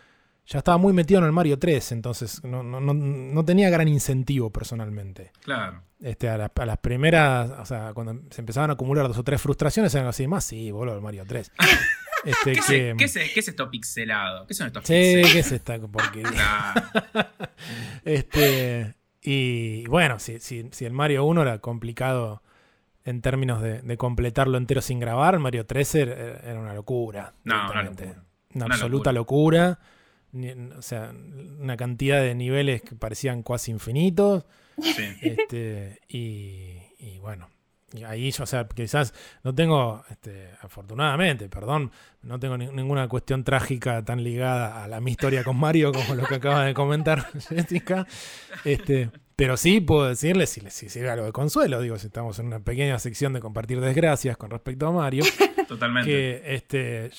ya 0.51 0.59
estaba 0.59 0.78
muy 0.78 0.92
metido 0.92 1.20
en 1.20 1.26
el 1.26 1.32
Mario 1.32 1.61
3, 1.61 1.92
entonces 1.92 2.42
no, 2.42 3.44
tenía 3.44 3.70
gran 3.70 3.86
incentivo 3.86 4.51
personalmente. 4.51 5.30
Claro. 5.44 5.84
Este, 6.01 6.28
a, 6.28 6.38
las 6.38 6.78
primeras, 6.78 7.51
o 7.51 7.64
sea, 7.64 7.92
cuando 7.94 8.20
se 8.30 8.40
empezaban 8.40 8.68
a 8.70 8.72
acumular 8.72 9.07
dos 9.07 9.16
o 9.18 9.22
tres 9.22 9.40
frustraciones, 9.40 9.94
eran 9.94 10.09
así, 10.09 10.26
más 10.26 10.42
sí, 10.42 10.72
boludo, 10.72 10.96
el 10.96 11.03
Mario 11.03 11.24
3. 11.26 11.53
Este, 12.22 12.53
¿Qué, 12.53 12.59
es, 13.07 13.14
¿Qué, 13.14 13.40
es, 13.40 13.48
esto 13.48 13.70
pixelado? 13.70 14.46
¿Qué 14.46 14.53
son 14.53 14.66
estos 14.66 14.84
sí, 14.84 15.22
¿qué 15.32 15.38
es 15.38 15.53
esta 15.53 15.78
porquería? 15.78 16.74
este, 18.05 18.94
y 19.22 19.86
bueno, 19.86 20.18
si, 20.18 20.38
si, 20.38 20.68
si, 20.70 20.84
el 20.84 20.92
Mario 20.92 21.24
1 21.24 21.40
era 21.40 21.61
complicado 21.61 22.42
en 23.07 23.22
términos 23.22 23.62
de, 23.62 23.96
completarlo 23.96 24.59
entero 24.59 24.82
sin 24.82 25.01
grabar, 25.01 25.38
Mario 25.38 25.64
3 25.64 25.94
era, 25.94 26.61
una 26.61 26.74
locura. 26.74 27.32
No, 27.44 27.70
una, 27.70 27.90
una, 28.53 28.66
absoluta 28.66 29.12
locura 29.12 29.78
o 30.33 30.83
sea, 30.83 31.12
una 31.59 31.76
cantidad 31.76 32.20
de 32.20 32.35
niveles 32.35 32.83
que 32.83 32.95
parecían 32.95 33.43
casi 33.43 33.70
infinitos. 33.70 34.45
Este, 35.20 36.01
y, 36.09 37.18
bueno, 37.20 37.49
ahí 38.07 38.31
yo, 38.31 38.45
o 38.45 38.47
sea, 38.47 38.66
quizás 38.66 39.12
no 39.43 39.55
tengo, 39.55 40.05
este, 40.11 40.49
afortunadamente, 40.61 41.49
perdón, 41.49 41.91
no 42.22 42.39
tengo 42.39 42.57
ninguna 42.57 43.09
cuestión 43.09 43.45
trágica 43.45 44.05
tan 44.05 44.22
ligada 44.22 44.85
a 44.85 44.89
la 44.89 45.01
mi 45.01 45.11
historia 45.11 45.45
con 45.45 45.57
Mario 45.57 45.93
como 45.93 46.14
lo 46.14 46.24
que 46.24 46.37
acaba 46.37 46.64
de 46.64 46.74
comentar 46.74 47.26
Jessica. 47.49 48.07
Este, 48.64 49.11
pero 49.37 49.57
sí 49.57 49.81
puedo 49.81 50.07
decirles, 50.07 50.51
si 50.51 50.61
les 50.61 50.74
sirve 50.74 51.11
algo 51.11 51.24
de 51.24 51.33
consuelo, 51.33 51.81
digo, 51.81 51.99
si 51.99 52.07
estamos 52.07 52.39
en 52.39 52.47
una 52.47 52.61
pequeña 52.61 52.99
sección 52.99 53.33
de 53.33 53.41
compartir 53.41 53.81
desgracias 53.81 54.37
con 54.37 54.51
respecto 54.51 54.87
a 54.87 54.93
Mario. 54.93 55.24
Totalmente. 55.71 56.11
Que 56.11 56.43
este, 56.57 57.11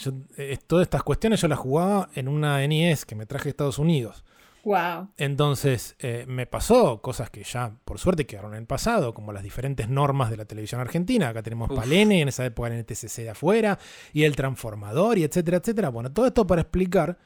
todas 0.67 0.83
estas 0.83 1.03
cuestiones 1.03 1.39
yo 1.39 1.47
las 1.47 1.57
jugaba 1.57 2.09
en 2.15 2.27
una 2.27 2.67
NES 2.67 3.05
que 3.05 3.15
me 3.15 3.25
traje 3.25 3.45
de 3.45 3.49
Estados 3.51 3.79
Unidos. 3.79 4.25
Wow. 4.65 5.07
Entonces 5.15 5.95
eh, 5.99 6.25
me 6.27 6.47
pasó 6.47 7.01
cosas 7.01 7.29
que 7.29 7.45
ya 7.45 7.73
por 7.85 7.97
suerte 7.97 8.25
quedaron 8.25 8.51
en 8.51 8.59
el 8.59 8.65
pasado, 8.65 9.13
como 9.13 9.31
las 9.31 9.41
diferentes 9.41 9.87
normas 9.87 10.29
de 10.29 10.35
la 10.35 10.43
televisión 10.43 10.81
argentina. 10.81 11.29
Acá 11.29 11.41
tenemos 11.43 11.71
Palene, 11.71 12.19
en 12.19 12.27
esa 12.27 12.45
época 12.45 12.67
en 12.67 12.73
el 12.73 12.85
TCC 12.85 13.19
de 13.19 13.29
afuera, 13.29 13.79
y 14.11 14.23
el 14.23 14.35
transformador, 14.35 15.17
y 15.17 15.23
etcétera, 15.23 15.57
etcétera. 15.57 15.87
Bueno, 15.87 16.11
todo 16.11 16.27
esto 16.27 16.45
para 16.45 16.63
explicar 16.63 17.17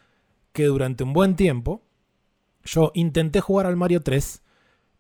que 0.53 0.65
durante 0.65 1.03
un 1.03 1.11
buen 1.11 1.36
tiempo 1.36 1.82
yo 2.63 2.91
intenté 2.93 3.41
jugar 3.41 3.65
al 3.65 3.78
Mario 3.78 4.01
3 4.01 4.43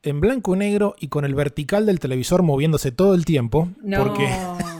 en 0.01 0.21
blanco 0.21 0.55
y 0.55 0.57
negro 0.57 0.95
y 0.99 1.09
con 1.09 1.23
el 1.23 1.35
vertical 1.35 1.85
del 1.85 1.99
televisor 1.99 2.41
moviéndose 2.41 2.91
todo 2.91 3.13
el 3.13 3.25
tiempo. 3.25 3.69
No. 3.83 4.03
Porque, 4.03 4.27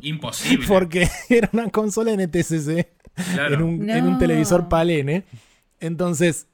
Imposible. 0.00 0.66
Porque 0.66 1.08
era 1.28 1.48
una 1.52 1.68
consola 1.70 2.12
NTSC 2.16 2.86
en, 3.50 3.62
un, 3.62 3.90
en 3.90 4.06
un 4.06 4.18
televisor 4.18 4.68
palene. 4.68 5.24
Entonces, 5.80 6.46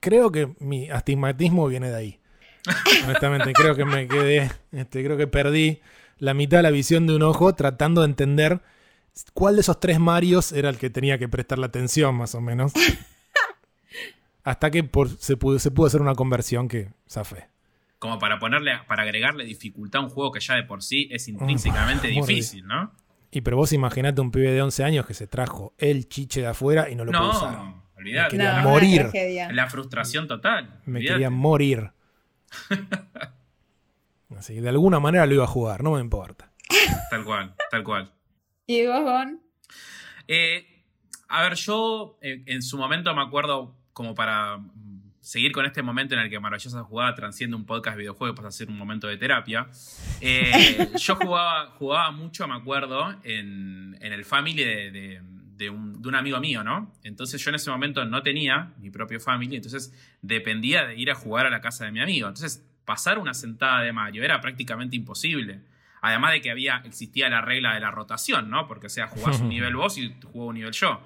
creo 0.00 0.32
que 0.32 0.54
mi 0.58 0.90
astigmatismo 0.90 1.68
viene 1.68 1.88
de 1.88 1.96
ahí. 1.96 2.20
Honestamente, 3.04 3.52
creo 3.54 3.74
que 3.74 3.84
me 3.84 4.08
quedé, 4.08 4.50
este, 4.72 5.04
creo 5.04 5.16
que 5.16 5.26
perdí 5.26 5.80
la 6.18 6.34
mitad 6.34 6.58
de 6.58 6.62
la 6.64 6.70
visión 6.70 7.06
de 7.06 7.16
un 7.16 7.22
ojo 7.22 7.54
tratando 7.54 8.02
de 8.02 8.08
entender 8.08 8.60
cuál 9.34 9.56
de 9.56 9.62
esos 9.62 9.80
tres 9.80 9.98
Marios 9.98 10.52
era 10.52 10.68
el 10.68 10.78
que 10.78 10.90
tenía 10.90 11.18
que 11.18 11.28
prestar 11.28 11.58
la 11.58 11.66
atención, 11.66 12.14
más 12.14 12.34
o 12.34 12.40
menos. 12.40 12.72
Hasta 14.44 14.70
que 14.70 14.82
por, 14.82 15.08
se, 15.08 15.36
pudo, 15.36 15.58
se 15.58 15.70
pudo 15.70 15.86
hacer 15.86 16.00
una 16.00 16.14
conversión 16.14 16.66
que 16.66 16.88
zafé 17.08 17.51
como 18.02 18.18
para 18.18 18.40
ponerle, 18.40 18.72
para 18.88 19.04
agregarle 19.04 19.44
dificultad 19.44 20.00
a 20.02 20.04
un 20.06 20.10
juego 20.10 20.32
que 20.32 20.40
ya 20.40 20.56
de 20.56 20.64
por 20.64 20.82
sí 20.82 21.08
es 21.12 21.28
intrínsecamente 21.28 22.08
difícil, 22.08 22.66
¿no? 22.66 22.92
Y 23.30 23.42
pero 23.42 23.56
vos 23.56 23.72
imaginate 23.72 24.20
un 24.20 24.32
pibe 24.32 24.50
de 24.50 24.60
11 24.60 24.82
años 24.82 25.06
que 25.06 25.14
se 25.14 25.28
trajo 25.28 25.72
el 25.78 26.08
chiche 26.08 26.40
de 26.40 26.48
afuera 26.48 26.90
y 26.90 26.96
no 26.96 27.04
lo 27.04 27.12
pudo 27.12 27.30
usar. 27.30 27.58
Olvidate. 27.96 28.36
Me 28.36 28.42
quería 28.42 28.60
morir. 28.62 29.10
La 29.52 29.70
frustración 29.70 30.26
total. 30.26 30.80
Me 30.84 31.00
quería 31.00 31.30
morir. 31.30 31.92
Así 34.36 34.54
que 34.54 34.62
de 34.62 34.68
alguna 34.68 34.98
manera 34.98 35.24
lo 35.24 35.34
iba 35.34 35.44
a 35.44 35.46
jugar, 35.46 35.84
no 35.84 35.92
me 35.92 36.00
importa. 36.00 36.50
Tal 37.08 37.24
cual, 37.24 37.54
tal 37.70 37.84
cual. 37.84 38.12
¿Y 38.66 38.84
vos, 38.84 39.00
Gon? 39.00 39.40
Eh, 40.26 40.84
a 41.28 41.42
ver, 41.42 41.54
yo 41.54 42.18
eh, 42.20 42.42
en 42.46 42.62
su 42.62 42.76
momento 42.76 43.14
me 43.14 43.22
acuerdo 43.22 43.76
como 43.92 44.16
para 44.16 44.58
seguir 45.22 45.52
con 45.52 45.64
este 45.64 45.82
momento 45.82 46.14
en 46.14 46.20
el 46.20 46.28
que 46.28 46.40
Maravillosa 46.40 46.82
Jugada 46.82 47.14
transciende 47.14 47.54
un 47.54 47.64
podcast 47.64 47.96
de 47.96 48.00
videojuegos 48.00 48.36
pasa 48.36 48.48
a 48.48 48.52
ser 48.52 48.68
un 48.68 48.76
momento 48.76 49.06
de 49.06 49.16
terapia. 49.16 49.68
Eh, 50.20 50.90
yo 50.98 51.14
jugaba, 51.14 51.70
jugaba 51.78 52.10
mucho, 52.10 52.46
me 52.48 52.54
acuerdo, 52.54 53.14
en, 53.22 53.96
el 54.00 54.24
family 54.24 54.64
de, 54.64 55.70
un, 55.70 56.14
amigo 56.14 56.40
mío, 56.40 56.64
¿no? 56.64 56.92
Entonces 57.04 57.42
yo 57.42 57.50
en 57.50 57.54
ese 57.54 57.70
momento 57.70 58.04
no 58.04 58.20
tenía 58.22 58.72
mi 58.78 58.90
propio 58.90 59.20
family, 59.20 59.54
entonces 59.54 59.94
dependía 60.20 60.86
de 60.86 60.96
ir 60.96 61.08
a 61.12 61.14
jugar 61.14 61.46
a 61.46 61.50
la 61.50 61.60
casa 61.60 61.84
de 61.84 61.92
mi 61.92 62.00
amigo. 62.00 62.26
Entonces 62.26 62.66
pasar 62.84 63.20
una 63.20 63.32
sentada 63.32 63.80
de 63.82 63.92
Mario 63.92 64.24
era 64.24 64.40
prácticamente 64.40 64.96
imposible. 64.96 65.60
Además 66.00 66.32
de 66.32 66.40
que 66.40 66.50
había, 66.50 66.82
existía 66.84 67.28
la 67.28 67.40
regla 67.42 67.74
de 67.74 67.80
la 67.80 67.92
rotación, 67.92 68.50
¿no? 68.50 68.66
Porque, 68.66 68.88
o 68.88 68.90
sea, 68.90 69.06
jugás 69.06 69.40
un 69.40 69.50
nivel 69.50 69.76
vos 69.76 69.96
y 69.98 70.12
jugó 70.32 70.46
un 70.46 70.56
nivel 70.56 70.72
yo. 70.72 71.00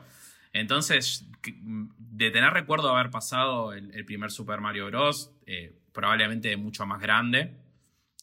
Entonces, 0.61 1.29
de 1.43 2.31
tener 2.31 2.53
recuerdo 2.53 2.89
de 2.89 2.95
haber 2.95 3.11
pasado 3.11 3.75
el, 3.75 4.05
primer 4.07 4.31
Super 4.31 4.61
Mario 4.61 4.87
Bros., 4.87 5.33
eh, 5.47 5.77
probablemente 5.93 6.57
mucho 6.57 6.87
más 6.87 7.01
grande, 7.01 7.57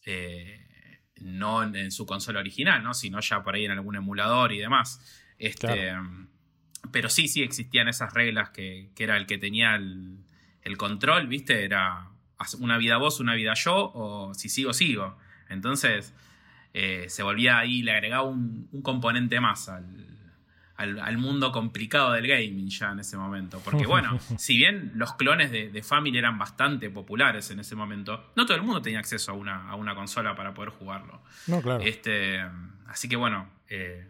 eh, 0.06 1.00
no 1.18 1.64
en, 1.64 1.92
su 1.92 2.08
consola 2.08 2.40
original, 2.40 2.84
¿no? 2.84 2.96
sino 2.96 3.20
ya 3.20 3.44
por 3.44 3.54
ahí 3.54 3.66
en 3.66 3.72
algún 3.72 3.96
emulador 3.96 4.52
y 4.52 4.58
demás. 4.58 5.00
Este, 5.38 5.94
Pero 6.92 7.10
sí, 7.10 7.28
sí 7.28 7.44
existían 7.44 7.88
esas 7.88 8.14
reglas 8.14 8.50
que, 8.50 8.90
era 8.98 9.16
el 9.18 9.28
que 9.28 9.38
tenía 9.38 9.76
el, 9.76 10.78
control, 10.78 11.28
¿viste? 11.28 11.64
Era 11.64 12.10
una 12.60 12.78
vida 12.78 12.98
vos, 12.98 13.20
una 13.20 13.36
vida 13.36 13.54
yo, 13.54 13.92
o 13.94 14.34
si 14.34 14.50
sigo, 14.50 14.74
sigo. 14.74 15.18
Entonces, 15.50 16.16
eh, 16.74 17.06
se 17.10 17.22
volvía 17.22 17.60
ahí, 17.60 17.84
le 17.84 17.92
agregaba 17.92 18.24
un 18.24 18.82
componente 18.82 19.40
más 19.40 19.70
al, 19.70 20.13
al, 20.76 21.18
mundo 21.18 21.52
complicado 21.52 22.12
del 22.14 22.28
gaming 22.28 22.70
ya 22.70 22.92
en 22.92 23.00
ese 23.00 23.18
momento. 23.18 23.60
Porque 23.64 23.86
bueno, 23.88 24.20
si 24.38 24.58
bien 24.58 24.92
los 24.96 25.14
clones 25.14 25.52
de, 25.52 25.84
Family 25.84 26.18
eran 26.18 26.38
bastante 26.38 26.90
populares 26.90 27.52
en 27.52 27.60
ese 27.60 27.76
momento, 27.76 28.32
no 28.36 28.46
todo 28.46 28.58
el 28.58 28.64
mundo 28.64 28.82
tenía 28.82 29.00
acceso 29.00 29.32
a 29.32 29.36
una, 29.36 29.70
a 29.70 29.76
una 29.76 29.96
consola 29.96 30.36
para 30.36 30.54
poder 30.54 30.72
jugarlo. 30.72 31.22
No, 31.48 31.62
claro. 31.62 31.84
Este, 31.84 32.44
así 32.88 33.08
que 33.08 33.16
bueno, 33.16 33.50
eh, 33.70 34.08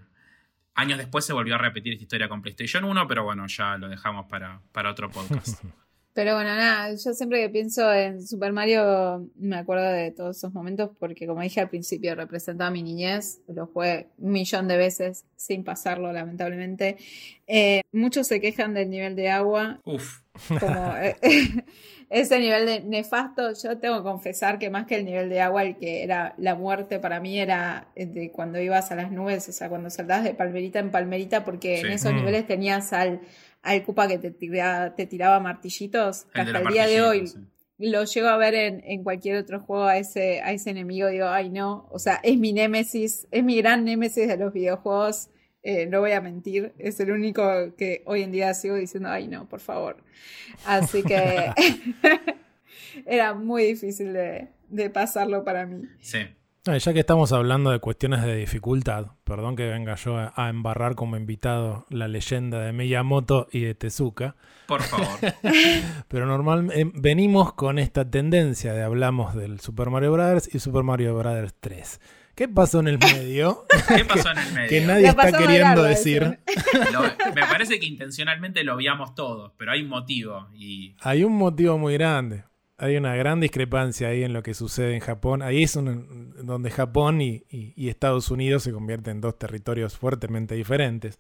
años 0.75 0.97
después 0.97 1.25
se 1.25 1.33
volvió 1.33 1.55
a 1.55 1.57
repetir 1.57 1.93
esta 1.93 2.03
historia 2.03 2.29
con 2.29 2.41
PlayStation 2.41 2.83
1, 2.83 3.07
pero 3.07 3.23
bueno, 3.23 3.47
ya 3.47 3.77
lo 3.77 3.89
dejamos 3.89 4.27
para, 4.27 4.59
para 4.71 4.91
otro 4.91 5.09
podcast. 5.09 5.63
Pero 6.13 6.35
bueno, 6.35 6.55
nada, 6.55 6.91
yo 6.91 7.13
siempre 7.13 7.41
que 7.41 7.49
pienso 7.49 7.91
en 7.91 8.25
Super 8.25 8.53
Mario 8.53 9.29
me 9.35 9.57
acuerdo 9.57 9.89
de 9.91 10.11
todos 10.11 10.37
esos 10.37 10.53
momentos 10.53 10.91
porque 10.99 11.25
como 11.25 11.41
dije 11.41 11.59
al 11.59 11.69
principio 11.69 12.13
representaba 12.13 12.69
mi 12.69 12.83
niñez, 12.83 13.41
lo 13.47 13.65
jugué 13.65 14.09
un 14.19 14.31
millón 14.31 14.67
de 14.67 14.77
veces 14.77 15.25
sin 15.35 15.63
pasarlo 15.63 16.13
lamentablemente. 16.13 16.97
Eh, 17.47 17.81
muchos 17.91 18.27
se 18.27 18.39
quejan 18.39 18.75
del 18.75 18.89
nivel 18.91 19.15
de 19.15 19.29
agua. 19.29 19.79
Uf. 19.85 20.21
Como, 20.59 20.95
eh, 21.01 21.15
ese 22.11 22.39
nivel 22.39 22.67
de 22.67 22.81
nefasto, 22.81 23.51
yo 23.53 23.79
tengo 23.79 23.97
que 23.97 24.03
confesar 24.03 24.59
que 24.59 24.69
más 24.69 24.85
que 24.85 24.95
el 24.97 25.05
nivel 25.05 25.29
de 25.29 25.41
agua, 25.41 25.63
el 25.63 25.77
que 25.77 26.03
era 26.03 26.35
la 26.37 26.53
muerte 26.53 26.99
para 26.99 27.19
mí 27.19 27.39
era 27.39 27.87
de 27.95 28.31
cuando 28.31 28.59
ibas 28.61 28.91
a 28.91 28.95
las 28.95 29.11
nubes, 29.11 29.49
o 29.49 29.51
sea, 29.51 29.67
cuando 29.67 29.89
saltabas 29.89 30.25
de 30.25 30.35
palmerita 30.35 30.77
en 30.77 30.91
palmerita, 30.91 31.43
porque 31.43 31.79
en 31.79 31.87
esos 31.87 32.13
Mm. 32.13 32.17
niveles 32.17 32.45
tenías 32.47 32.93
al, 32.93 33.21
al 33.63 33.83
Koopa 33.83 34.07
que 34.07 34.19
te 34.19 34.31
tiraba, 34.31 34.95
te 34.95 35.07
tiraba 35.07 35.39
martillitos. 35.39 36.25
que 36.33 36.41
El 36.41 36.45
de 36.47 36.51
hasta 36.51 36.67
el 36.67 36.73
día 36.73 36.87
de 36.87 37.01
hoy 37.01 37.27
sí. 37.27 37.39
lo 37.79 38.03
llego 38.03 38.27
a 38.27 38.37
ver 38.37 38.53
en, 38.53 38.83
en 38.85 39.03
cualquier 39.03 39.37
otro 39.37 39.61
juego 39.61 39.85
a 39.85 39.97
ese, 39.97 40.41
a 40.41 40.51
ese 40.51 40.69
enemigo, 40.69 41.07
digo, 41.07 41.27
ay 41.27 41.49
no, 41.49 41.87
o 41.89 41.97
sea, 41.97 42.19
es 42.23 42.37
mi 42.37 42.53
némesis, 42.53 43.27
es 43.31 43.43
mi 43.43 43.57
gran 43.57 43.85
némesis 43.85 44.27
de 44.27 44.37
los 44.37 44.53
videojuegos, 44.53 45.29
eh, 45.63 45.85
no 45.85 46.01
voy 46.01 46.11
a 46.11 46.21
mentir, 46.21 46.73
es 46.77 46.99
el 46.99 47.11
único 47.11 47.73
que 47.77 48.03
hoy 48.05 48.21
en 48.21 48.31
día 48.31 48.53
sigo 48.53 48.75
diciendo, 48.75 49.09
ay 49.09 49.27
no, 49.27 49.47
por 49.47 49.61
favor. 49.61 50.03
Así 50.65 51.01
que 51.03 51.51
era 53.05 53.33
muy 53.33 53.63
difícil 53.63 54.13
de, 54.13 54.49
de 54.69 54.89
pasarlo 54.89 55.43
para 55.43 55.65
mí. 55.65 55.87
Sí. 56.01 56.19
Ah, 56.65 56.77
ya 56.77 56.93
que 56.93 57.01
estamos 57.01 57.33
hablando 57.33 57.71
de 57.71 57.79
cuestiones 57.79 58.21
de 58.23 58.37
dificultad, 58.37 59.07
perdón 59.25 59.57
que 59.57 59.67
venga 59.67 59.95
yo 59.95 60.15
a, 60.17 60.49
embarrar 60.49 60.95
como 60.95 61.17
invitado 61.17 61.85
la 61.89 62.07
leyenda 62.07 62.61
de 62.61 62.71
Miyamoto 62.71 63.49
y 63.51 63.61
de 63.65 63.75
Tezuka, 63.75 64.37
Por 64.65 64.81
favor. 64.81 65.19
pero 66.07 66.25
normalmente 66.25 66.89
venimos 66.95 67.51
con 67.51 67.79
esta 67.79 68.09
tendencia 68.09 68.71
de 68.73 68.81
hablamos 68.81 69.35
del 69.35 69.59
Super 69.59 69.89
Mario 69.89 70.13
Bros. 70.13 70.49
y 70.55 70.59
Super 70.59 70.83
Mario 70.83 71.17
Bros. 71.17 71.53
3. 71.59 71.99
¿Qué 72.33 72.47
pasó 72.47 72.79
en 72.79 72.87
el 72.87 72.97
medio? 72.97 73.65
¿Qué 73.97 74.05
pasó 74.07 74.31
en 74.31 74.37
el 74.37 74.53
medio? 74.53 74.69
que 74.69 74.81
nadie 74.81 75.07
está 75.07 75.33
queriendo 75.33 75.67
largo, 75.67 75.83
decir. 75.83 76.39
Lo- 76.93 77.01
me 77.35 77.41
parece 77.41 77.77
que 77.77 77.87
intencionalmente 77.87 78.63
lo 78.63 78.75
obviamos 78.75 79.13
todos, 79.15 79.51
pero 79.57 79.73
hay 79.73 79.81
un 79.81 79.89
motivo. 79.89 80.47
Y 80.55 80.95
Hay 81.01 81.25
un 81.25 81.33
motivo 81.33 81.77
muy 81.77 81.93
grande. 81.95 82.45
Hay 82.77 82.97
una 82.97 83.15
gran 83.15 83.39
discrepancia 83.39 84.07
ahí 84.09 84.23
en 84.23 84.33
lo 84.33 84.41
que 84.43 84.53
sucede 84.53 84.95
en 84.95 84.99
Japón. 84.99 85.41
Ahí 85.41 85.63
es 85.63 85.73
donde 85.73 86.71
Japón 86.71 87.21
y, 87.21 87.43
Estados 87.77 88.31
Unidos 88.31 88.63
se 88.63 88.71
convierten 88.71 89.17
en 89.17 89.21
dos 89.21 89.37
territorios 89.37 89.97
fuertemente 89.97 90.55
diferentes. 90.55 91.19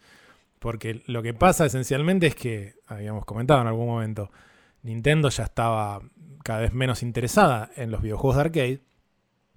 Porque 0.59 1.03
lo 1.07 1.21
que 1.21 1.33
pasa 1.33 1.65
esencialmente 1.65 2.27
es 2.27 2.35
que, 2.35 2.75
habíamos 2.87 3.25
comentado 3.25 3.61
en 3.61 3.67
algún 3.67 3.85
momento, 3.87 4.31
Nintendo 4.81 5.29
ya 5.29 5.43
estaba 5.43 6.01
cada 6.43 6.61
vez 6.61 6.73
menos 6.73 7.03
interesada 7.03 7.69
en 7.75 7.91
los 7.91 8.01
videojuegos 8.01 8.35
de 8.37 8.41
arcade. 8.41 8.81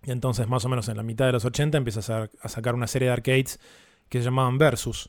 Y 0.04 0.10
entonces, 0.10 0.46
más 0.48 0.64
o 0.64 0.68
menos 0.68 0.88
en 0.88 0.96
la 0.98 1.02
mitad 1.02 1.26
de 1.26 1.32
los 1.32 1.44
80, 1.44 1.78
empieza 1.78 2.00
a, 2.00 2.02
sa- 2.02 2.30
a 2.40 2.48
sacar 2.48 2.74
una 2.74 2.86
serie 2.86 3.08
de 3.08 3.14
arcades 3.14 3.58
que 4.08 4.18
se 4.18 4.24
llamaban 4.24 4.58
Versus. 4.58 5.08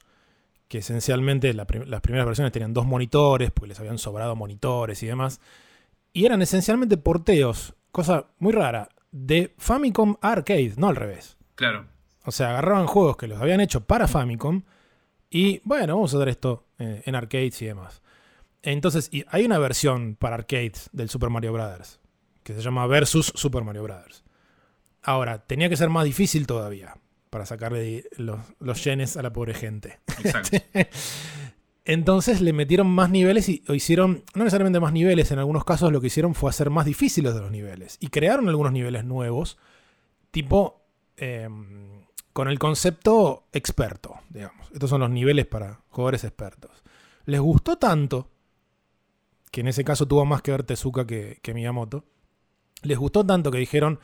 Que 0.67 0.79
esencialmente 0.79 1.53
las 1.53 1.65
primeras 1.67 2.25
versiones 2.25 2.51
tenían 2.51 2.73
dos 2.73 2.85
monitores, 2.85 3.51
porque 3.51 3.69
les 3.69 3.79
habían 3.79 3.97
sobrado 3.97 4.35
monitores 4.35 5.01
y 5.03 5.07
demás. 5.07 5.39
Y 6.17 6.25
eran 6.25 6.41
esencialmente 6.41 6.97
porteos, 6.97 7.75
cosa 7.91 8.25
muy 8.39 8.51
rara, 8.51 8.89
de 9.11 9.53
Famicom 9.59 10.15
Arcade, 10.19 10.73
no 10.75 10.87
al 10.87 10.95
revés. 10.95 11.37
claro, 11.53 11.85
O 12.25 12.31
sea, 12.31 12.49
agarraban 12.49 12.87
juegos 12.87 13.17
que 13.17 13.27
los 13.27 13.39
habían 13.39 13.61
hecho 13.61 13.85
para 13.85 14.07
Famicom 14.07 14.63
y, 15.29 15.61
bueno, 15.63 15.93
vamos 15.93 16.11
a 16.11 16.17
hacer 16.17 16.29
esto 16.29 16.65
eh, 16.79 17.03
en 17.05 17.13
arcades 17.13 17.61
y 17.61 17.67
demás. 17.67 18.01
Entonces, 18.63 19.09
y 19.11 19.25
hay 19.27 19.45
una 19.45 19.59
versión 19.59 20.15
para 20.15 20.37
arcades 20.37 20.89
del 20.91 21.07
Super 21.07 21.29
Mario 21.29 21.53
Bros. 21.53 21.99
que 22.41 22.55
se 22.55 22.61
llama 22.63 22.87
Versus 22.87 23.31
Super 23.35 23.63
Mario 23.63 23.83
Bros. 23.83 24.23
Ahora, 25.03 25.45
tenía 25.45 25.69
que 25.69 25.77
ser 25.77 25.89
más 25.91 26.05
difícil 26.05 26.47
todavía 26.47 26.97
para 27.29 27.45
sacarle 27.45 28.05
los, 28.17 28.39
los 28.59 28.83
yenes 28.83 29.17
a 29.17 29.21
la 29.21 29.31
pobre 29.31 29.53
gente. 29.53 29.99
exacto. 30.17 30.57
Entonces 31.87 32.41
le 32.41 32.51
metieron 32.51 32.87
más 32.87 33.09
niveles 33.09 33.47
y 33.47 33.63
o 33.69 33.73
hicieron, 33.73 34.25
no 34.35 34.43
necesariamente 34.43 34.81
más 34.81 34.91
niveles, 34.91 35.31
en 35.31 35.39
algunos 35.39 35.63
casos 35.63 35.89
lo 35.89 36.01
que 36.01 36.07
hicieron 36.07 36.35
fue 36.35 36.49
hacer 36.49 36.69
más 36.69 36.85
difíciles 36.85 37.33
de 37.33 37.39
los 37.39 37.49
niveles. 37.49 37.95
Y 38.01 38.07
crearon 38.07 38.49
algunos 38.49 38.73
niveles 38.73 39.05
nuevos, 39.05 39.57
tipo 40.29 40.81
eh, 41.15 41.47
con 42.33 42.49
el 42.49 42.59
concepto 42.59 43.45
experto, 43.53 44.19
digamos. 44.29 44.69
Estos 44.73 44.89
son 44.89 44.99
los 44.99 45.09
niveles 45.09 45.45
para 45.45 45.79
jugadores 45.87 46.25
expertos. 46.25 46.83
Les 47.23 47.39
gustó 47.39 47.77
tanto, 47.77 48.27
que 49.49 49.61
en 49.61 49.69
ese 49.69 49.85
caso 49.85 50.05
tuvo 50.05 50.25
más 50.25 50.41
que 50.41 50.51
ver 50.51 50.63
Tezuka 50.63 51.07
que, 51.07 51.39
que 51.41 51.53
Miyamoto, 51.53 52.03
les 52.81 52.97
gustó 52.97 53.25
tanto 53.25 53.49
que 53.49 53.59
dijeron, 53.59 54.01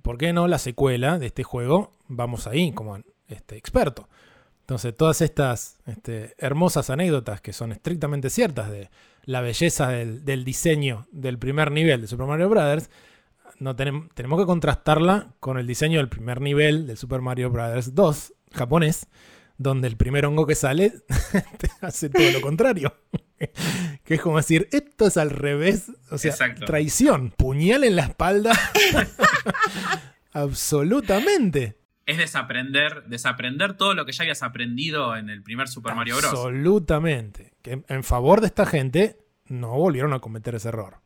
¿por 0.00 0.16
qué 0.16 0.32
no 0.32 0.48
la 0.48 0.58
secuela 0.58 1.18
de 1.18 1.26
este 1.26 1.42
juego? 1.42 1.92
Vamos 2.08 2.46
ahí 2.46 2.72
como 2.72 2.98
este, 3.28 3.58
experto. 3.58 4.08
Entonces, 4.62 4.96
todas 4.96 5.20
estas 5.20 5.78
este, 5.86 6.34
hermosas 6.38 6.88
anécdotas 6.90 7.40
que 7.40 7.52
son 7.52 7.72
estrictamente 7.72 8.30
ciertas 8.30 8.70
de 8.70 8.90
la 9.24 9.40
belleza 9.40 9.88
del, 9.90 10.24
del 10.24 10.44
diseño 10.44 11.06
del 11.12 11.38
primer 11.38 11.70
nivel 11.70 12.00
de 12.00 12.06
Super 12.08 12.26
Mario 12.26 12.48
Bros., 12.48 12.88
no 13.58 13.76
tenem- 13.76 14.08
tenemos 14.14 14.40
que 14.40 14.46
contrastarla 14.46 15.34
con 15.40 15.58
el 15.58 15.66
diseño 15.66 15.98
del 15.98 16.08
primer 16.08 16.40
nivel 16.40 16.86
de 16.86 16.96
Super 16.96 17.20
Mario 17.20 17.50
Bros. 17.50 17.94
2 17.94 18.32
japonés, 18.52 19.06
donde 19.58 19.86
el 19.88 19.96
primer 19.96 20.26
hongo 20.26 20.46
que 20.46 20.54
sale 20.54 20.90
te 21.58 21.68
hace 21.80 22.08
todo 22.08 22.28
lo 22.30 22.40
contrario. 22.40 22.94
que 24.04 24.14
es 24.14 24.20
como 24.20 24.36
decir, 24.38 24.68
esto 24.72 25.06
es 25.06 25.16
al 25.16 25.30
revés, 25.30 25.90
o 26.10 26.18
sea, 26.18 26.30
Exacto. 26.30 26.64
traición, 26.64 27.32
puñal 27.36 27.84
en 27.84 27.96
la 27.96 28.02
espalda. 28.02 28.52
Absolutamente. 30.32 31.76
Es 32.06 32.18
desaprender, 32.18 33.04
desaprender 33.06 33.76
todo 33.76 33.94
lo 33.94 34.04
que 34.04 34.12
ya 34.12 34.22
habías 34.24 34.42
aprendido 34.42 35.16
en 35.16 35.30
el 35.30 35.42
primer 35.42 35.68
Super 35.68 35.94
Mario 35.94 36.16
Bros. 36.16 36.32
Absolutamente. 36.32 37.52
Que 37.62 37.82
en- 37.86 38.04
favor 38.04 38.40
de 38.40 38.48
esta 38.48 38.66
gente 38.66 39.18
no 39.46 39.76
volvieron 39.76 40.12
a 40.12 40.18
cometer 40.20 40.54
ese 40.54 40.68
error. 40.68 40.96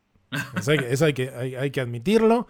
Eso 0.57 0.71
hay 0.73 0.79
que, 0.79 0.93
eso 0.93 1.05
hay 1.05 1.13
que, 1.13 1.31
hay- 1.31 1.55
hay 1.55 1.71
que 1.71 1.81
admitirlo. 1.81 2.47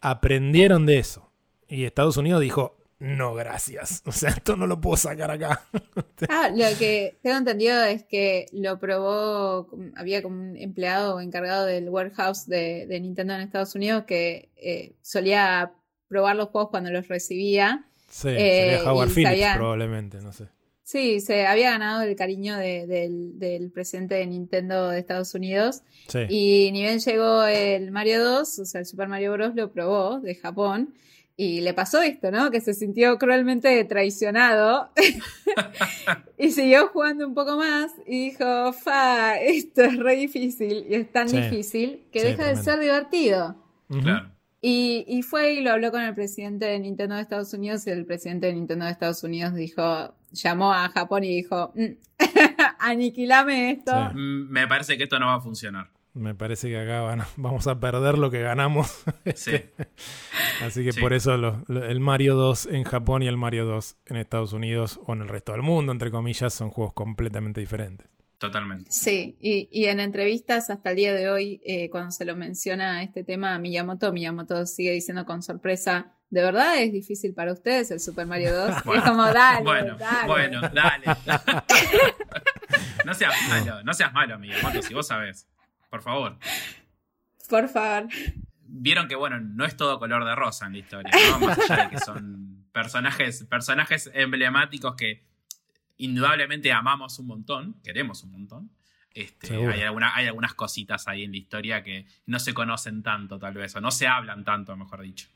Aprendieron 0.00 0.86
de 0.86 0.98
eso. 0.98 1.30
Y 1.68 1.84
Estados 1.84 2.16
Unidos 2.16 2.40
dijo, 2.40 2.76
no, 2.98 3.34
gracias. 3.34 4.02
O 4.06 4.12
sea, 4.12 4.30
esto 4.30 4.56
no 4.56 4.66
lo 4.66 4.80
puedo 4.80 4.96
sacar 4.96 5.30
acá. 5.30 5.62
Ah, 6.28 6.50
lo 6.54 6.66
que 6.78 7.18
tengo 7.22 7.38
entendido 7.38 7.82
es 7.84 8.04
que 8.04 8.44
lo 8.52 8.78
probó, 8.78 9.68
había 9.96 10.22
como 10.22 10.38
un 10.38 10.54
empleado 10.58 11.18
encargado 11.22 11.64
del 11.64 11.88
warehouse 11.88 12.46
de, 12.46 12.86
de 12.86 13.00
Nintendo 13.00 13.32
en 13.34 13.40
Estados 13.40 13.74
Unidos 13.74 14.04
que 14.06 14.50
eh, 14.56 14.96
solía 15.00 15.72
probar 16.08 16.36
los 16.36 16.48
juegos 16.50 16.68
cuando 16.70 16.90
los 16.90 17.08
recibía. 17.08 17.86
Sí, 18.10 18.28
Eh, 18.28 18.76
sería 18.76 18.92
Howard 18.92 19.08
y 19.08 19.12
Phillips 19.14 19.30
sabía- 19.30 19.54
probablemente, 19.56 20.20
no 20.20 20.32
sé. 20.32 20.44
Sí, 20.82 21.20
se 21.20 21.46
había 21.46 21.70
ganado 21.70 22.02
el 22.02 22.16
cariño 22.16 22.56
de- 22.56 22.86
del, 22.86 23.38
del 23.38 23.70
presidente 23.70 24.16
de 24.16 24.26
Nintendo 24.26 24.88
de 24.88 24.98
Estados 24.98 25.32
Unidos. 25.34 25.82
Sí. 26.08 26.18
Y 26.28 26.70
ni 26.72 26.82
bien 26.82 26.98
llegó 26.98 27.44
el 27.44 27.92
Mario 27.92 28.22
2, 28.24 28.58
o 28.58 28.64
sea, 28.64 28.80
el 28.80 28.86
Super 28.86 29.06
Mario 29.06 29.32
Bros. 29.32 29.54
lo 29.54 29.70
probó 29.72 30.18
de 30.20 30.34
Japón. 30.34 30.92
Y 31.36 31.60
le 31.62 31.72
pasó 31.72 32.02
esto, 32.02 32.30
¿no? 32.30 32.50
Que 32.50 32.60
se 32.60 32.74
sintió 32.74 33.16
cruelmente 33.18 33.82
traicionado. 33.84 34.90
y 36.38 36.50
siguió 36.50 36.88
jugando 36.88 37.26
un 37.26 37.34
poco 37.34 37.56
más 37.56 37.92
y 38.06 38.30
dijo, 38.30 38.72
fa, 38.72 39.36
esto 39.40 39.82
es 39.82 39.96
re 39.96 40.16
difícil. 40.16 40.86
Y 40.88 40.94
es 40.96 41.10
tan 41.12 41.28
Sí. 41.28 41.36
difícil 41.40 42.02
que 42.12 42.20
Sí, 42.20 42.26
deja 42.26 42.46
de 42.48 42.56
ser 42.56 42.78
divertido. 42.80 43.56
Claro. 43.88 44.30
Y, 44.62 45.04
y 45.08 45.22
fue 45.22 45.54
y 45.54 45.60
lo 45.62 45.70
habló 45.72 45.90
con 45.90 46.02
el 46.02 46.14
presidente 46.14 46.66
de 46.66 46.78
Nintendo 46.78 47.14
de 47.14 47.22
Estados 47.22 47.52
Unidos 47.54 47.86
y 47.86 47.90
el 47.90 48.04
presidente 48.04 48.46
de 48.48 48.52
Nintendo 48.54 48.84
de 48.84 48.90
Estados 48.92 49.22
Unidos 49.24 49.54
dijo, 49.54 50.14
llamó 50.32 50.72
a 50.74 50.88
Japón 50.90 51.24
y 51.24 51.28
dijo, 51.36 51.72
"Mm, 51.74 52.18
aniquilame 52.78 53.70
esto. 53.72 53.92
Sí. 53.92 54.16
Mm, 54.18 54.50
Me 54.50 54.66
parece 54.68 54.96
que 54.98 55.04
esto 55.04 55.18
no 55.18 55.26
va 55.26 55.36
a 55.36 55.40
funcionar. 55.40 55.88
Me 56.12 56.34
parece 56.34 56.68
que 56.68 56.78
acá 56.78 57.02
van 57.02 57.20
a- 57.22 57.28
vamos 57.36 57.66
a 57.68 57.78
perder 57.80 58.18
lo 58.18 58.30
que 58.30 58.40
ganamos. 58.42 59.04
Sí. 59.34 59.52
Así 60.62 60.84
que 60.84 60.92
Sí. 60.92 61.00
por 61.00 61.12
eso 61.12 61.36
lo- 61.36 61.62
lo- 61.68 61.84
el 61.84 62.00
Mario 62.00 62.34
2 62.34 62.66
en 62.66 62.84
Japón 62.84 63.22
y 63.22 63.28
el 63.28 63.36
Mario 63.36 63.64
2 63.64 63.96
en 64.06 64.16
Estados 64.16 64.52
Unidos 64.52 65.00
o 65.06 65.12
en 65.14 65.22
el 65.22 65.28
resto 65.28 65.52
del 65.52 65.62
mundo, 65.62 65.92
entre 65.92 66.10
comillas, 66.10 66.52
son 66.52 66.70
juegos 66.70 66.92
completamente 66.94 67.60
diferentes. 67.60 68.08
Totalmente. 68.40 68.90
Sí, 68.90 69.36
y, 69.38 69.68
y 69.70 69.84
en 69.84 70.00
entrevistas 70.00 70.70
hasta 70.70 70.90
el 70.90 70.96
día 70.96 71.12
de 71.12 71.28
hoy, 71.28 71.60
eh, 71.62 71.90
cuando 71.90 72.10
se 72.10 72.24
lo 72.24 72.34
menciona 72.36 73.02
este 73.02 73.22
tema 73.22 73.54
a 73.54 73.58
Miyamoto, 73.58 74.14
Miyamoto 74.14 74.64
sigue 74.64 74.92
diciendo 74.92 75.26
con 75.26 75.42
sorpresa, 75.42 76.14
¿de 76.30 76.42
verdad 76.42 76.78
es 76.78 76.90
difícil 76.90 77.34
para 77.34 77.52
ustedes 77.52 77.90
el 77.90 78.00
Super 78.00 78.26
Mario 78.26 78.54
2? 78.54 78.76
Y 78.86 78.96
es 78.96 79.02
como, 79.04 79.26
dale, 79.26 79.62
Bueno, 79.62 79.94
dale. 79.98 80.26
bueno, 80.26 80.60
dale. 80.72 81.04
no 83.04 83.12
seas 83.12 83.34
malo, 83.50 83.82
no 83.84 83.92
seas 83.92 84.12
malo, 84.14 84.38
Miyamoto, 84.38 84.80
si 84.80 84.94
vos 84.94 85.06
sabés. 85.06 85.46
Por 85.90 86.00
favor. 86.00 86.38
Por 87.46 87.68
favor. 87.68 88.08
Vieron 88.62 89.06
que, 89.06 89.16
bueno, 89.16 89.38
no 89.38 89.66
es 89.66 89.76
todo 89.76 89.98
color 89.98 90.24
de 90.24 90.34
rosa 90.34 90.64
en 90.64 90.72
la 90.72 90.78
historia, 90.78 91.12
¿no? 91.38 91.46
Más 91.46 91.58
allá 91.58 91.84
de 91.84 91.90
que 91.90 91.98
son 91.98 92.64
personajes, 92.72 93.44
personajes 93.44 94.10
emblemáticos 94.14 94.94
que 94.96 95.28
indudablemente 96.00 96.72
amamos 96.72 97.18
un 97.18 97.26
montón, 97.26 97.76
queremos 97.82 98.22
un 98.24 98.32
montón. 98.32 98.70
Este, 99.12 99.54
hay, 99.54 99.80
hay 99.80 100.26
algunas 100.26 100.54
cositas 100.54 101.08
ahí 101.08 101.24
en 101.24 101.32
la 101.32 101.38
historia 101.38 101.82
que 101.82 102.06
no 102.26 102.38
se 102.38 102.54
conocen 102.54 103.02
tanto, 103.02 103.38
tal 103.38 103.54
vez, 103.54 103.74
o 103.74 103.80
no 103.80 103.90
se 103.90 104.06
hablan 104.06 104.44
tanto, 104.44 104.76
mejor 104.76 105.02
dicho. 105.02 105.28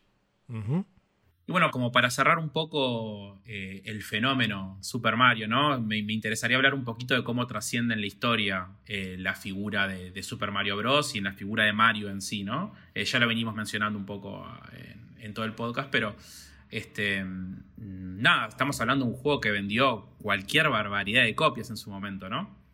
Y 1.47 1.53
bueno, 1.53 1.71
como 1.71 1.93
para 1.93 2.09
cerrar 2.11 2.39
un 2.39 2.49
poco 2.49 3.43
eh, 3.45 3.83
el 3.85 4.03
fenómeno 4.03 4.79
Super 4.81 5.17
Mario, 5.17 5.47
¿no? 5.47 5.79
Me, 5.79 5.99
interesaría 5.99 6.57
hablar 6.57 6.73
un 6.73 6.85
poquito 6.85 7.15
de 7.15 7.23
cómo 7.23 7.47
trasciende 7.47 7.93
en 7.93 8.01
la 8.01 8.07
historia 8.07 8.69
eh, 8.87 9.17
la 9.19 9.35
figura 9.35 9.87
de, 9.87 10.23
Super 10.23 10.51
Mario 10.53 10.77
Bros. 10.79 11.15
y 11.15 11.19
en 11.19 11.25
la 11.25 11.33
figura 11.33 11.65
de 11.65 11.75
Mario 11.75 12.09
en 12.09 12.23
sí, 12.23 12.45
¿no? 12.45 12.75
Eh, 12.95 13.05
ya 13.05 13.19
lo 13.19 13.29
venimos 13.29 13.55
mencionando 13.55 13.99
un 13.99 14.07
poco 14.07 14.47
en, 15.19 15.35
todo 15.35 15.45
el 15.45 15.53
podcast, 15.53 15.91
pero 15.91 16.17
este, 16.71 17.25
mm, 17.25 18.21
nada, 18.21 18.49
estamos 18.49 18.81
hablando 18.81 19.05
de 19.05 19.13
un 19.13 19.17
juego 19.17 19.41
que 19.41 19.51
vendió 19.51 20.09
cualquier 20.23 20.69
barbaridad 20.69 21.25
de 21.25 21.35
copias 21.35 21.71
en 21.71 21.77
su 21.77 21.91
momento, 21.91 22.29
¿no? 22.29 22.65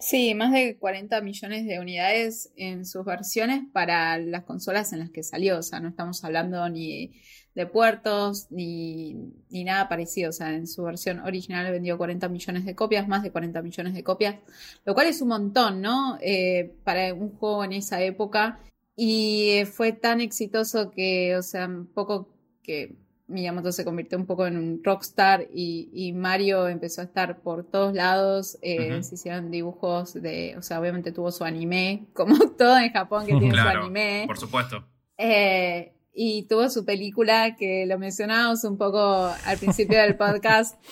Sí, 0.00 0.32
más 0.34 0.52
de 0.52 0.76
40 0.78 1.20
millones 1.22 1.66
de 1.66 1.80
unidades 1.80 2.52
en 2.56 2.86
sus 2.86 3.04
versiones 3.04 3.64
para 3.72 4.16
las 4.18 4.44
consolas 4.44 4.92
en 4.92 5.00
las 5.00 5.10
que 5.10 5.24
salió. 5.24 5.58
O 5.58 5.62
sea, 5.62 5.80
no 5.80 5.88
estamos 5.88 6.22
hablando 6.24 6.68
ni 6.68 7.20
de 7.54 7.66
puertos 7.66 8.46
ni, 8.50 9.14
nada 9.50 9.88
parecido. 9.88 10.30
O 10.30 10.32
sea, 10.32 10.54
en 10.54 10.68
su 10.68 10.84
versión 10.84 11.18
original 11.20 11.70
vendió 11.72 11.98
40 11.98 12.28
millones 12.28 12.64
de 12.64 12.76
copias, 12.76 13.08
más 13.08 13.24
de 13.24 13.32
40 13.32 13.60
millones 13.62 13.94
de 13.94 14.04
copias, 14.04 14.36
lo 14.84 14.94
cual 14.94 15.08
es 15.08 15.20
un 15.20 15.28
montón, 15.28 15.80
¿no? 15.82 16.16
Eh, 16.20 16.76
para 16.84 17.12
un 17.12 17.30
juego 17.36 17.64
en 17.64 17.72
esa 17.72 18.00
época. 18.00 18.60
Y 18.94 19.62
fue 19.72 19.92
tan 19.92 20.20
exitoso 20.20 20.90
que, 20.92 21.36
o 21.36 21.42
sea, 21.42 21.68
poco 21.94 22.28
que 22.62 22.96
Miyamoto 23.28 23.72
se 23.72 23.84
convirtió 23.84 24.16
un 24.16 24.26
poco 24.26 24.46
en 24.46 24.56
un 24.56 24.80
rockstar 24.82 25.46
y, 25.52 25.90
y 25.92 26.12
Mario 26.14 26.66
empezó 26.66 27.02
a 27.02 27.04
estar 27.04 27.40
por 27.40 27.64
todos 27.64 27.94
lados. 27.94 28.58
Eh, 28.62 29.02
se 29.02 29.16
hicieron 29.16 29.50
dibujos 29.50 30.14
de, 30.14 30.56
o 30.56 30.62
sea, 30.62 30.80
obviamente 30.80 31.12
tuvo 31.12 31.30
su 31.30 31.44
anime, 31.44 32.06
como 32.14 32.36
todo 32.50 32.78
en 32.78 32.90
Japón 32.90 33.26
que 33.26 33.36
tiene 33.36 33.60
su 33.60 33.68
anime. 33.68 34.24
Por 34.26 34.38
supuesto. 34.38 34.84
Eh, 35.18 35.92
y 36.14 36.44
tuvo 36.44 36.70
su 36.70 36.84
película 36.84 37.54
que 37.56 37.84
lo 37.86 37.98
mencionábamos 37.98 38.64
un 38.64 38.78
poco 38.78 39.30
al 39.44 39.58
principio 39.58 40.00
del 40.00 40.16
podcast. 40.16 40.76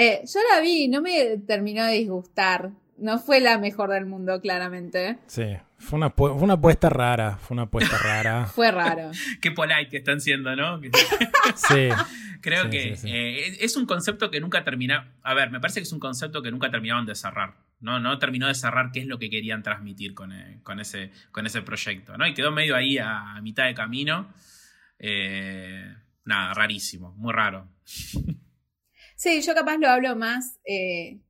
Eh, 0.00 0.22
yo 0.32 0.38
la 0.52 0.60
vi, 0.60 0.86
no 0.86 1.02
me 1.02 1.38
terminó 1.38 1.84
de 1.84 1.94
disgustar. 1.94 2.70
No 2.98 3.18
fue 3.18 3.40
la 3.40 3.58
mejor 3.58 3.90
del 3.90 4.06
mundo, 4.06 4.40
claramente. 4.40 5.18
Sí, 5.26 5.56
fue 5.78 5.98
una, 5.98 6.12
una 6.16 6.54
apuesta 6.54 6.88
rara. 6.88 7.36
Fue 7.36 7.54
una 7.54 7.64
apuesta 7.64 7.96
rara. 8.02 8.46
fue 8.46 8.70
raro. 8.70 9.10
Qué 9.40 9.52
polite 9.52 9.88
que 9.88 9.98
están 9.98 10.20
siendo, 10.20 10.54
¿no? 10.56 10.80
sí. 11.54 11.88
Creo 12.40 12.70
que 12.70 12.96
eh, 13.04 13.56
es 13.60 13.76
un 13.76 13.86
concepto 13.86 14.30
que 14.30 14.40
nunca 14.40 14.64
termina. 14.64 15.12
A 15.22 15.34
ver, 15.34 15.50
me 15.50 15.60
parece 15.60 15.80
que 15.80 15.84
es 15.84 15.92
un 15.92 16.00
concepto 16.00 16.42
que 16.42 16.50
nunca 16.50 16.70
terminaron 16.70 17.06
de 17.06 17.14
cerrar. 17.14 17.54
¿no? 17.80 18.00
No 18.00 18.18
terminó 18.18 18.48
de 18.48 18.54
cerrar 18.54 18.90
qué 18.92 19.00
es 19.00 19.06
lo 19.06 19.18
que 19.18 19.30
querían 19.30 19.62
transmitir 19.62 20.14
con, 20.14 20.32
eh, 20.32 20.60
ese, 20.80 21.12
con 21.30 21.46
ese 21.46 21.62
proyecto, 21.62 22.16
¿no? 22.16 22.26
Y 22.26 22.34
quedó 22.34 22.50
medio 22.50 22.76
ahí 22.76 22.98
a, 22.98 23.40
mitad 23.42 23.66
de 23.66 23.74
camino. 23.74 24.32
Eh, 24.98 25.94
nada, 26.24 26.54
rarísimo, 26.54 27.12
muy 27.12 27.32
raro. 27.32 27.68
Sí, 29.16 29.42
yo 29.42 29.54
capaz 29.54 29.78
lo 29.78 29.88
hablo 29.88 30.16
más 30.16 30.58
eh, 30.64 31.20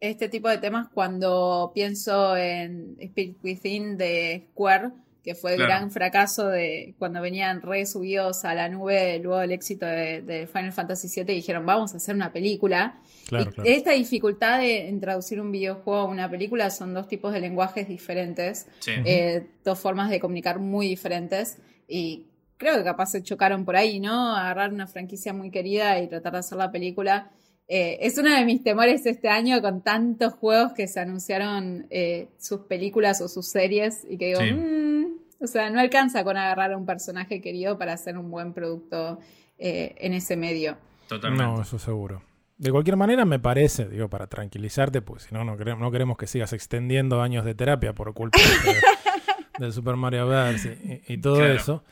este 0.00 0.28
tipo 0.28 0.48
de 0.48 0.58
temas 0.58 0.88
cuando 0.92 1.72
pienso 1.74 2.36
en 2.36 2.96
Spirit 3.00 3.38
Within 3.42 3.96
de 3.96 4.48
Square 4.50 4.90
que 5.28 5.34
fue 5.34 5.56
el 5.56 5.58
gran 5.58 5.90
fracaso 5.90 6.48
de 6.48 6.94
cuando 6.98 7.20
venían 7.20 7.60
re 7.60 7.84
subidos 7.84 8.46
a 8.46 8.54
la 8.54 8.70
nube 8.70 9.18
luego 9.18 9.40
del 9.40 9.52
éxito 9.52 9.84
de, 9.84 10.48
Final 10.50 10.72
Fantasy 10.72 11.08
VII 11.08 11.34
y 11.34 11.36
dijeron 11.36 11.66
vamos 11.66 11.92
a 11.92 11.98
hacer 11.98 12.14
una 12.14 12.32
película. 12.32 12.98
y 13.30 13.68
esta 13.68 13.92
dificultad 13.92 14.60
de, 14.60 14.88
en 14.88 15.00
traducir 15.00 15.38
un 15.38 15.52
videojuego 15.52 16.00
a 16.00 16.04
una 16.04 16.30
película 16.30 16.70
son 16.70 16.94
dos 16.94 17.08
tipos 17.08 17.34
de 17.34 17.40
lenguajes 17.40 17.86
diferentes, 17.88 18.68
eh, 18.86 19.46
dos 19.64 19.78
formas 19.78 20.08
de 20.08 20.18
comunicar 20.18 20.60
muy 20.60 20.88
diferentes 20.88 21.58
y 21.86 22.24
creo 22.56 22.76
que 22.76 22.84
capaz 22.84 23.10
se 23.10 23.22
chocaron 23.22 23.66
por 23.66 23.76
ahí, 23.76 24.00
¿no? 24.00 24.34
Agarrar 24.34 24.72
una 24.72 24.86
franquicia 24.86 25.34
muy 25.34 25.50
querida 25.50 26.00
y 26.00 26.08
tratar 26.08 26.32
de 26.32 26.38
hacer 26.38 26.56
la 26.56 26.70
película. 26.70 27.30
Eh, 27.70 27.98
es 28.00 28.16
uno 28.16 28.34
de 28.34 28.46
mis 28.46 28.62
temores 28.62 29.04
este 29.04 29.28
año 29.28 29.60
con 29.60 29.82
tantos 29.82 30.32
juegos 30.32 30.72
que 30.72 30.88
se 30.88 31.00
anunciaron 31.00 31.86
eh, 31.90 32.28
sus 32.38 32.60
películas 32.60 33.20
o 33.20 33.28
sus 33.28 33.46
series 33.46 34.06
y 34.08 34.16
que 34.16 34.28
digo, 34.28 34.40
mm, 34.40 35.44
o 35.44 35.46
sea, 35.46 35.68
no 35.68 35.78
alcanza 35.78 36.24
con 36.24 36.38
agarrar 36.38 36.72
a 36.72 36.78
un 36.78 36.86
personaje 36.86 37.42
querido 37.42 37.76
para 37.76 37.92
hacer 37.92 38.16
un 38.16 38.30
buen 38.30 38.54
producto 38.54 39.18
eh, 39.58 39.94
en 39.98 40.14
ese 40.14 40.34
medio. 40.34 40.78
Totalmente. 41.08 41.44
No, 41.44 41.60
eso 41.60 41.78
seguro. 41.78 42.22
De 42.56 42.72
cualquier 42.72 42.96
manera, 42.96 43.26
me 43.26 43.38
parece, 43.38 43.86
digo, 43.86 44.08
para 44.08 44.28
tranquilizarte, 44.28 45.02
pues 45.02 45.24
si 45.24 45.34
no, 45.34 45.44
no 45.44 45.58
queremos, 45.58 45.80
no 45.80 45.90
queremos 45.90 46.16
que 46.16 46.26
sigas 46.26 46.54
extendiendo 46.54 47.20
años 47.20 47.44
de 47.44 47.54
terapia 47.54 47.92
por 47.92 48.14
culpa 48.14 48.38
del 49.58 49.72
Super 49.74 49.96
Mario 49.96 50.26
Bros. 50.26 50.66
y, 51.06 51.18
todo 51.18 51.44
eso, 51.44 51.84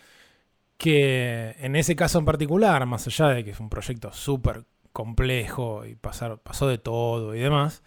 que 0.78 1.54
en 1.58 1.76
ese 1.76 1.94
caso 1.94 2.18
en 2.18 2.24
particular, 2.24 2.84
más 2.86 3.06
allá 3.06 3.28
de 3.28 3.44
que 3.44 3.50
es 3.50 3.60
un 3.60 3.68
proyecto 3.68 4.10
súper 4.12 4.64
complejo 4.96 5.84
y 5.84 5.94
pasar, 5.94 6.38
pasó 6.38 6.66
de 6.68 6.78
todo 6.78 7.34
y 7.34 7.38
demás, 7.38 7.82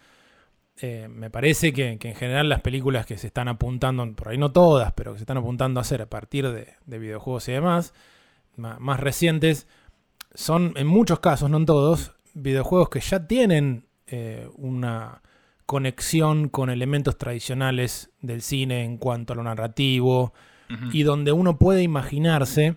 eh, 0.80 1.08
me 1.10 1.28
parece 1.28 1.72
que, 1.72 1.98
en 2.00 2.14
general 2.14 2.48
las 2.48 2.60
películas 2.60 3.04
que 3.04 3.18
se 3.18 3.26
están 3.26 3.48
apuntando, 3.48 4.14
por 4.14 4.28
ahí 4.28 4.38
no 4.38 4.52
todas, 4.52 4.92
pero 4.92 5.10
que 5.12 5.18
se 5.18 5.24
están 5.24 5.38
apuntando 5.38 5.80
a 5.80 5.82
hacer 5.82 6.02
a 6.02 6.06
partir 6.08 6.48
de, 6.52 6.98
videojuegos 6.98 7.48
y 7.48 7.52
demás, 7.52 7.94
más, 8.56 9.00
recientes, 9.00 9.66
son 10.34 10.72
en 10.76 10.86
muchos 10.86 11.18
casos, 11.18 11.50
no 11.50 11.56
en 11.56 11.66
todos, 11.66 12.12
videojuegos 12.34 12.90
que 12.90 13.00
ya 13.00 13.26
tienen 13.26 13.86
eh, 14.06 14.48
una 14.54 15.22
conexión 15.66 16.48
con 16.48 16.70
elementos 16.70 17.18
tradicionales 17.18 18.12
del 18.20 18.40
cine 18.40 18.84
en 18.84 18.98
cuanto 18.98 19.32
a 19.32 19.36
lo 19.36 19.42
narrativo 19.42 20.32
y 20.92 21.02
donde 21.02 21.32
uno 21.32 21.58
puede 21.58 21.82
imaginarse 21.82 22.76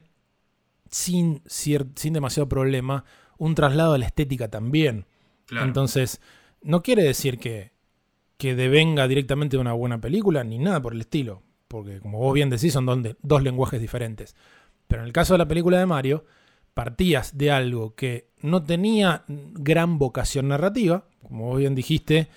sin, 0.89 1.43
sin 1.45 2.13
demasiado 2.13 2.49
problema 2.49 3.05
un 3.43 3.55
traslado 3.55 3.93
a 3.93 3.97
la 3.97 4.05
estética 4.05 4.47
también. 4.47 5.05
Entonces, 5.51 6.21
no 6.61 6.81
quiere 6.81 7.03
decir 7.03 7.37
que, 7.37 7.71
que 8.37 8.55
devenga 8.55 9.07
directamente 9.07 9.57
de 9.57 9.61
una 9.61 9.73
buena 9.73 9.99
película, 9.99 10.45
ni 10.45 10.59
nada 10.59 10.81
por 10.81 10.93
el 10.93 11.01
estilo. 11.01 11.43
Porque, 11.67 11.99
como 11.99 12.19
vos 12.19 12.33
bien 12.33 12.49
decís, 12.49 12.71
son 12.71 13.15
dos 13.21 13.43
lenguajes 13.43 13.81
diferentes. 13.81 14.35
Pero 14.87 15.01
en 15.01 15.07
el 15.07 15.13
caso 15.13 15.33
de 15.33 15.39
la 15.39 15.47
película 15.47 15.77
de 15.77 15.85
Mario, 15.85 16.23
partías 16.73 17.37
de 17.37 17.51
algo 17.51 17.95
que 17.95 18.29
no 18.41 18.63
tenía 18.63 19.25
gran 19.27 19.99
vocación 19.99 20.47
narrativa, 20.47 21.05
como 21.21 21.47
vos 21.47 21.59
bien 21.59 21.75
dijiste, 21.75 22.29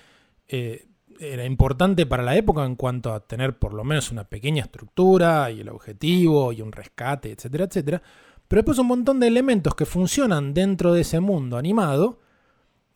eh, 0.49 0.89
era 1.21 1.45
importante 1.45 2.05
para 2.05 2.25
la 2.25 2.37
época 2.37 2.65
en 2.65 2.75
cuanto 2.75 3.15
a 3.15 3.21
tener 3.21 3.59
por 3.59 3.75
lo 3.75 3.85
menos 3.85 4.11
una 4.11 4.25
pequeña 4.25 4.65
estructura 4.65 5.53
y 5.53 5.61
el 5.61 5.69
objetivo 5.69 6.53
y 6.53 6.63
un 6.63 6.73
rescate, 6.73 7.31
etcétera, 7.31 7.67
etcétera. 7.67 8.03
Pero 8.49 8.61
después 8.61 8.79
un 8.79 8.87
montón 8.87 9.21
de 9.21 9.27
elementos 9.27 9.75
que 9.75 9.87
funcionan 9.87 10.55
dentro 10.55 10.93
de 10.93 11.01
ese 11.01 11.21
mundo 11.21 11.57
animado 11.57 12.21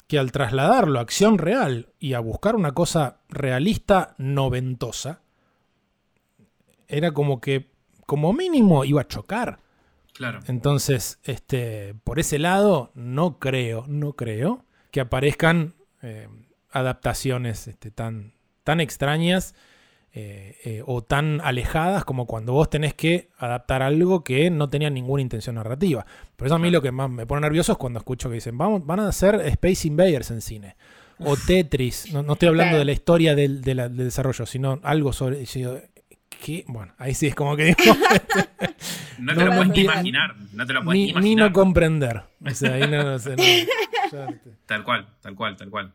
que 0.07 0.19
al 0.19 0.33
trasladarlo 0.33 0.99
a 0.99 1.03
acción 1.03 1.39
real 1.39 1.89
y 2.01 2.15
a 2.15 2.21
buscar 2.21 2.57
una 2.57 2.73
cosa 2.73 3.21
realista 3.29 4.15
noventosa, 4.19 5.23
era 6.89 7.13
como 7.13 7.41
que, 7.41 7.71
como 8.07 8.33
mínimo, 8.33 8.85
iba 8.85 9.03
a 9.03 9.07
chocar. 9.07 9.61
Claro. 10.13 10.41
Entonces, 10.49 11.21
este, 11.23 11.95
por 12.03 12.19
ese 12.19 12.41
lado, 12.41 12.91
no 12.95 13.39
creo, 13.39 13.85
no 13.87 14.15
creo 14.15 14.65
que 14.91 15.01
aparezcan 15.01 15.75
eh, 16.03 16.29
adaptaciones 16.73 17.69
este, 17.69 17.93
tan, 17.93 18.35
tan 18.65 18.81
extrañas 18.81 19.55
eh, 20.13 20.57
eh, 20.65 20.83
o 20.85 21.03
tan 21.05 21.41
alejadas 21.41 22.05
como 22.05 22.27
cuando 22.27 22.53
vos 22.53 22.69
tenés 22.69 22.95
que 22.95 23.29
adaptar 23.39 23.81
algo 23.83 24.25
que 24.25 24.51
no 24.51 24.69
tenía 24.69 24.91
ninguna 24.91 25.23
intención 25.23 25.55
narrativa. 25.55 26.05
Por 26.35 26.49
eso 26.49 26.57
a 26.57 26.59
mí 26.59 26.69
lo 26.69 26.83
que 26.83 26.91
más 26.91 27.09
me 27.09 27.27
pone 27.27 27.43
nervioso 27.43 27.73
es 27.73 27.79
cuando 27.79 28.01
escucho 28.01 28.29
que 28.29 28.35
dicen, 28.35 28.59
Vamos, 28.59 28.85
van 28.85 28.99
a 28.99 29.09
hacer 29.09 29.37
Space 29.37 29.87
Invaders 29.87 30.33
en 30.33 30.41
cine. 30.41 30.77
O 31.21 31.37
Tetris, 31.47 32.13
no, 32.13 32.33
estoy 32.33 32.49
hablando 32.49 32.77
de 32.77 32.85
la 32.85 32.91
historia 32.91 33.37
del, 33.37 33.63
desarrollo, 33.63 34.47
sino 34.47 34.81
algo 34.83 35.13
sobre... 35.13 35.45
¿Qué? 36.29 36.65
Bueno, 36.67 36.93
ahí 36.99 37.15
sí 37.15 37.27
es 37.29 37.35
como 37.35 37.55
que 37.55 37.77
no 39.19 39.35
te 39.35 39.45
lo 39.45 39.53
puedes 39.53 39.69
ni 39.69 39.81
imaginar. 39.83 40.35
No 40.55 40.67
te 40.67 40.73
lo 40.73 40.83
puedes 40.83 40.99
ni, 40.99 41.11
imaginar. 41.11 41.23
Ni 41.23 41.37
no 41.37 41.53
comprender. 41.53 42.23
O 42.45 42.51
sea, 42.51 42.75
ahí 42.75 42.89
no, 42.89 43.19
sé, 43.19 43.37
Tal 44.67 44.83
cual, 44.83 45.07
tal 45.21 45.35
cual, 45.37 45.57
tal 45.57 45.71
cual. 45.71 45.93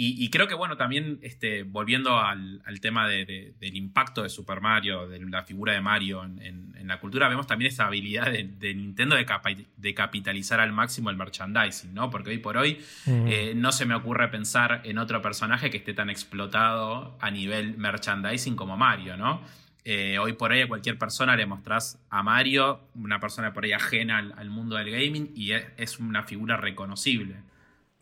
Y, 0.00 0.30
creo 0.30 0.46
que, 0.46 0.54
bueno, 0.54 0.76
también 0.76 1.18
este, 1.22 1.64
volviendo 1.64 2.20
al, 2.20 2.62
tema 2.80 3.08
del 3.08 3.76
impacto 3.76 4.22
de 4.22 4.28
Super 4.28 4.60
Mario, 4.60 5.08
de 5.08 5.18
la 5.18 5.42
figura 5.42 5.72
de 5.72 5.80
Mario 5.80 6.22
en, 6.22 6.86
la 6.86 7.00
cultura, 7.00 7.28
vemos 7.28 7.48
también 7.48 7.72
esa 7.72 7.86
habilidad 7.86 8.30
de, 8.30 8.74
Nintendo 8.74 9.16
de, 9.16 9.94
capitalizar 9.94 10.60
al 10.60 10.72
máximo 10.72 11.10
el 11.10 11.16
merchandising, 11.16 11.92
¿no? 11.94 12.10
Porque 12.10 12.30
hoy 12.30 12.38
por 12.38 12.56
hoy 12.56 12.78
eh, 13.08 13.54
no 13.56 13.72
se 13.72 13.86
me 13.86 13.96
ocurre 13.96 14.28
pensar 14.28 14.82
en 14.84 14.98
otro 14.98 15.20
personaje 15.20 15.68
que 15.68 15.78
esté 15.78 15.94
tan 15.94 16.10
explotado 16.10 17.18
a 17.20 17.32
nivel 17.32 17.76
merchandising 17.76 18.54
como 18.54 18.76
Mario, 18.76 19.16
¿no? 19.16 19.42
Eh, 19.84 20.16
hoy 20.20 20.34
por 20.34 20.52
hoy 20.52 20.60
a 20.60 20.68
cualquier 20.68 20.96
persona 20.96 21.34
le 21.34 21.44
mostrás 21.44 22.00
a 22.08 22.22
Mario, 22.22 22.82
una 22.94 23.18
persona 23.18 23.52
por 23.52 23.64
ahí 23.64 23.72
ajena 23.72 24.18
al, 24.18 24.48
mundo 24.48 24.76
del 24.76 24.92
gaming, 24.92 25.32
y 25.34 25.54
es 25.54 25.98
una 25.98 26.22
figura 26.22 26.56
reconocible. 26.56 27.48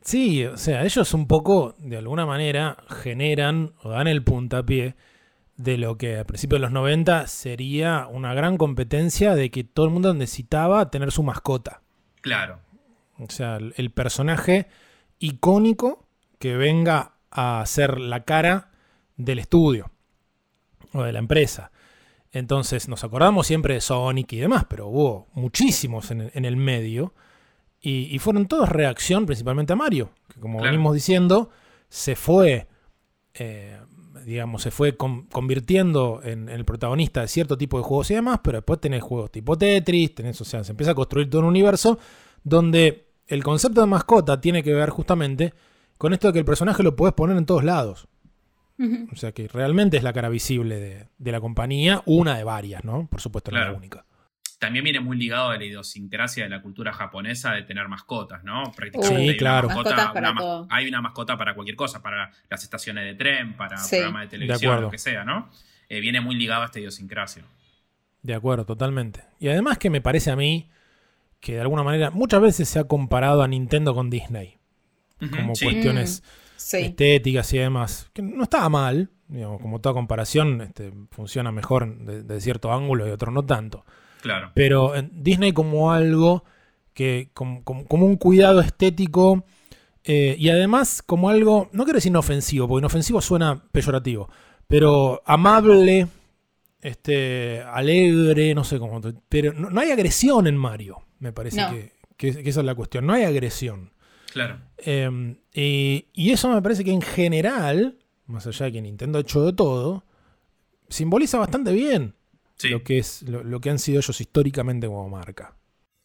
Sí, 0.06 0.44
o 0.44 0.56
sea, 0.56 0.84
ellos 0.84 1.12
un 1.14 1.26
poco, 1.26 1.74
de 1.78 1.96
alguna 1.96 2.24
manera, 2.24 2.76
generan 3.02 3.72
o 3.82 3.88
dan 3.88 4.06
el 4.06 4.22
puntapié 4.22 4.94
de 5.56 5.78
lo 5.78 5.98
que 5.98 6.20
a 6.20 6.24
principios 6.24 6.60
de 6.60 6.66
los 6.66 6.70
90 6.70 7.26
sería 7.26 8.06
una 8.06 8.32
gran 8.32 8.56
competencia 8.56 9.34
de 9.34 9.50
que 9.50 9.64
todo 9.64 9.86
el 9.86 9.92
mundo 9.92 10.14
necesitaba 10.14 10.92
tener 10.92 11.10
su 11.10 11.24
mascota. 11.24 11.82
Claro. 12.20 12.60
O 13.18 13.28
sea, 13.30 13.56
el, 13.56 13.90
personaje 13.90 14.68
icónico 15.18 16.06
que 16.38 16.56
venga 16.56 17.14
a 17.32 17.64
ser 17.66 17.98
la 17.98 18.22
cara 18.22 18.70
del 19.16 19.40
estudio 19.40 19.90
o 20.92 21.02
de 21.02 21.12
la 21.12 21.18
empresa. 21.18 21.72
Entonces 22.30 22.88
nos 22.88 23.02
acordamos 23.02 23.48
siempre 23.48 23.74
de 23.74 23.80
Sonic 23.80 24.34
y 24.34 24.38
demás, 24.38 24.66
pero 24.70 24.86
hubo 24.86 25.26
muchísimos 25.32 26.12
en 26.12 26.44
el 26.44 26.56
medio 26.56 27.12
y, 27.80 28.14
y 28.14 28.18
fueron 28.18 28.46
todos 28.46 28.68
reacción 28.68 29.26
principalmente 29.26 29.72
a 29.72 29.76
Mario, 29.76 30.10
que 30.32 30.40
como 30.40 30.58
Claro. 30.58 30.72
venimos 30.72 30.94
diciendo, 30.94 31.50
se 31.88 32.16
fue, 32.16 32.66
eh, 33.34 33.78
digamos, 34.24 34.62
se 34.62 34.70
fue 34.70 34.96
con- 34.96 35.26
convirtiendo 35.26 36.20
en, 36.24 36.48
en 36.48 36.56
el 36.56 36.64
protagonista 36.64 37.20
de 37.20 37.28
cierto 37.28 37.56
tipo 37.56 37.78
de 37.78 37.84
juegos 37.84 38.10
y 38.10 38.14
demás, 38.14 38.40
pero 38.42 38.58
después 38.58 38.80
tenés 38.80 39.02
juegos 39.02 39.30
tipo 39.30 39.56
Tetris, 39.56 40.14
tenés, 40.14 40.40
o 40.40 40.44
sea, 40.44 40.64
se 40.64 40.72
empieza 40.72 40.92
a 40.92 40.94
construir 40.94 41.30
todo 41.30 41.42
un 41.42 41.48
universo 41.48 41.98
donde 42.42 43.06
el 43.28 43.42
concepto 43.44 43.80
de 43.80 43.86
mascota 43.86 44.40
tiene 44.40 44.62
que 44.62 44.72
ver 44.72 44.90
justamente 44.90 45.52
con 45.98 46.12
esto 46.12 46.28
de 46.28 46.32
que 46.34 46.38
el 46.40 46.44
personaje 46.44 46.82
lo 46.82 46.94
puedes 46.96 47.14
poner 47.14 47.36
en 47.36 47.46
todos 47.46 47.64
lados. 47.64 48.08
O 49.10 49.16
sea 49.16 49.32
que 49.32 49.48
realmente 49.48 49.96
es 49.96 50.02
la 50.02 50.12
cara 50.12 50.28
visible 50.28 50.78
de, 50.78 51.08
de 51.16 51.32
la 51.32 51.40
compañía, 51.40 52.02
una 52.04 52.36
de 52.36 52.44
varias, 52.44 52.84
¿no? 52.84 53.06
Por 53.10 53.22
supuesto, 53.22 53.50
no 53.50 53.56
Claro. 53.56 53.72
la 53.72 53.78
única. 53.78 54.04
También 54.58 54.84
viene 54.84 55.00
muy 55.00 55.18
ligado 55.18 55.50
a 55.50 55.56
la 55.58 55.64
idiosincrasia 55.64 56.44
de 56.44 56.50
la 56.50 56.62
cultura 56.62 56.92
japonesa 56.92 57.52
de 57.52 57.62
tener 57.62 57.88
mascotas, 57.88 58.42
¿no? 58.42 58.62
Prácticamente 58.74 59.08
Sí, 59.08 59.22
hay 59.22 59.28
una 59.28 59.36
claro. 59.36 59.68
Para 59.68 60.12
una 60.12 60.32
mas- 60.32 60.42
todo. 60.42 60.66
hay 60.70 60.88
una 60.88 61.02
mascota 61.02 61.36
para 61.36 61.54
cualquier 61.54 61.76
cosa, 61.76 62.02
para 62.02 62.30
las 62.48 62.62
estaciones 62.64 63.04
de 63.04 63.14
tren, 63.14 63.54
para 63.56 63.76
Sí. 63.76 63.96
programas 63.96 64.22
de 64.22 64.28
televisión, 64.28 64.70
acuerdo. 64.72 64.86
lo 64.86 64.90
que 64.90 64.98
sea, 64.98 65.24
¿no? 65.24 65.50
Eh, 65.90 66.00
viene 66.00 66.20
muy 66.22 66.36
ligado 66.36 66.62
a 66.62 66.66
esta 66.66 66.78
idiosincrasia. 66.80 67.44
De 68.22 68.34
acuerdo, 68.34 68.64
totalmente. 68.64 69.24
Y 69.38 69.48
además 69.48 69.76
que 69.78 69.90
me 69.90 70.00
parece 70.00 70.30
a 70.30 70.36
mí 70.36 70.70
que 71.38 71.54
de 71.56 71.60
alguna 71.60 71.82
manera 71.82 72.10
muchas 72.10 72.40
veces 72.40 72.66
se 72.68 72.78
ha 72.78 72.84
comparado 72.84 73.42
a 73.42 73.48
Nintendo 73.48 73.94
con 73.94 74.08
Disney, 74.10 74.56
como 75.30 75.54
sí. 75.54 75.66
cuestiones 75.66 76.22
Sí. 76.56 76.78
estéticas 76.78 77.52
y 77.52 77.58
demás, 77.58 78.10
que 78.14 78.22
no 78.22 78.42
estaba 78.42 78.68
mal, 78.70 79.10
digamos, 79.28 79.60
como 79.60 79.80
toda 79.82 79.92
comparación, 79.94 80.62
este, 80.62 80.92
funciona 81.10 81.52
mejor 81.52 81.94
de, 81.98 82.22
de 82.22 82.40
cierto 82.40 82.72
ángulo 82.72 83.06
y 83.06 83.10
otro 83.10 83.30
no 83.30 83.44
tanto. 83.44 83.84
Claro. 84.26 84.50
Pero 84.54 84.94
en 84.96 85.10
Disney 85.22 85.52
como 85.52 85.92
algo 85.92 86.44
que, 86.94 87.30
como, 87.34 87.62
como- 87.64 87.86
como 87.86 88.06
un 88.06 88.16
cuidado 88.16 88.60
estético 88.60 89.44
eh, 90.04 90.34
y 90.38 90.48
además 90.50 91.02
como 91.04 91.28
algo, 91.30 91.68
no 91.72 91.84
quiero 91.84 91.96
decir 91.98 92.10
inofensivo, 92.10 92.66
porque 92.68 92.80
inofensivo 92.80 93.20
suena 93.20 93.62
peyorativo, 93.72 94.28
pero 94.68 95.22
amable, 95.26 96.06
este, 96.80 97.60
alegre, 97.62 98.54
no 98.54 98.64
sé 98.64 98.78
cómo, 98.78 99.00
pero 99.28 99.52
no, 99.52 99.70
no 99.70 99.80
hay 99.80 99.90
agresión 99.90 100.46
en 100.46 100.56
Mario, 100.56 100.98
me 101.18 101.32
parece 101.32 101.60
No. 101.60 101.70
que, 101.70 101.92
que- 102.16 102.42
que 102.42 102.50
esa 102.50 102.60
es 102.60 102.66
la 102.66 102.74
cuestión, 102.74 103.06
no 103.06 103.12
hay 103.14 103.24
agresión. 103.24 103.92
Claro. 104.32 104.58
Eh, 104.78 105.36
y, 105.54 106.06
y 106.12 106.30
eso 106.30 106.48
me 106.50 106.60
parece 106.62 106.84
que 106.84 106.92
en 106.92 107.02
general, 107.02 107.98
más 108.26 108.46
allá 108.46 108.66
de 108.66 108.72
que 108.72 108.82
Nintendo 108.82 109.18
ha 109.18 109.22
hecho 109.22 109.44
de 109.44 109.52
todo, 109.52 110.04
simboliza 110.88 111.38
bastante 111.38 111.72
bien 111.72 112.14
Sí. 112.56 112.68
lo 112.70 112.82
que 112.82 112.98
es 112.98 113.22
lo, 113.22 113.44
lo 113.44 113.60
que 113.60 113.70
han 113.70 113.78
sido 113.78 113.98
ellos 114.00 114.20
históricamente 114.20 114.86
como 114.86 115.08
marca. 115.08 115.56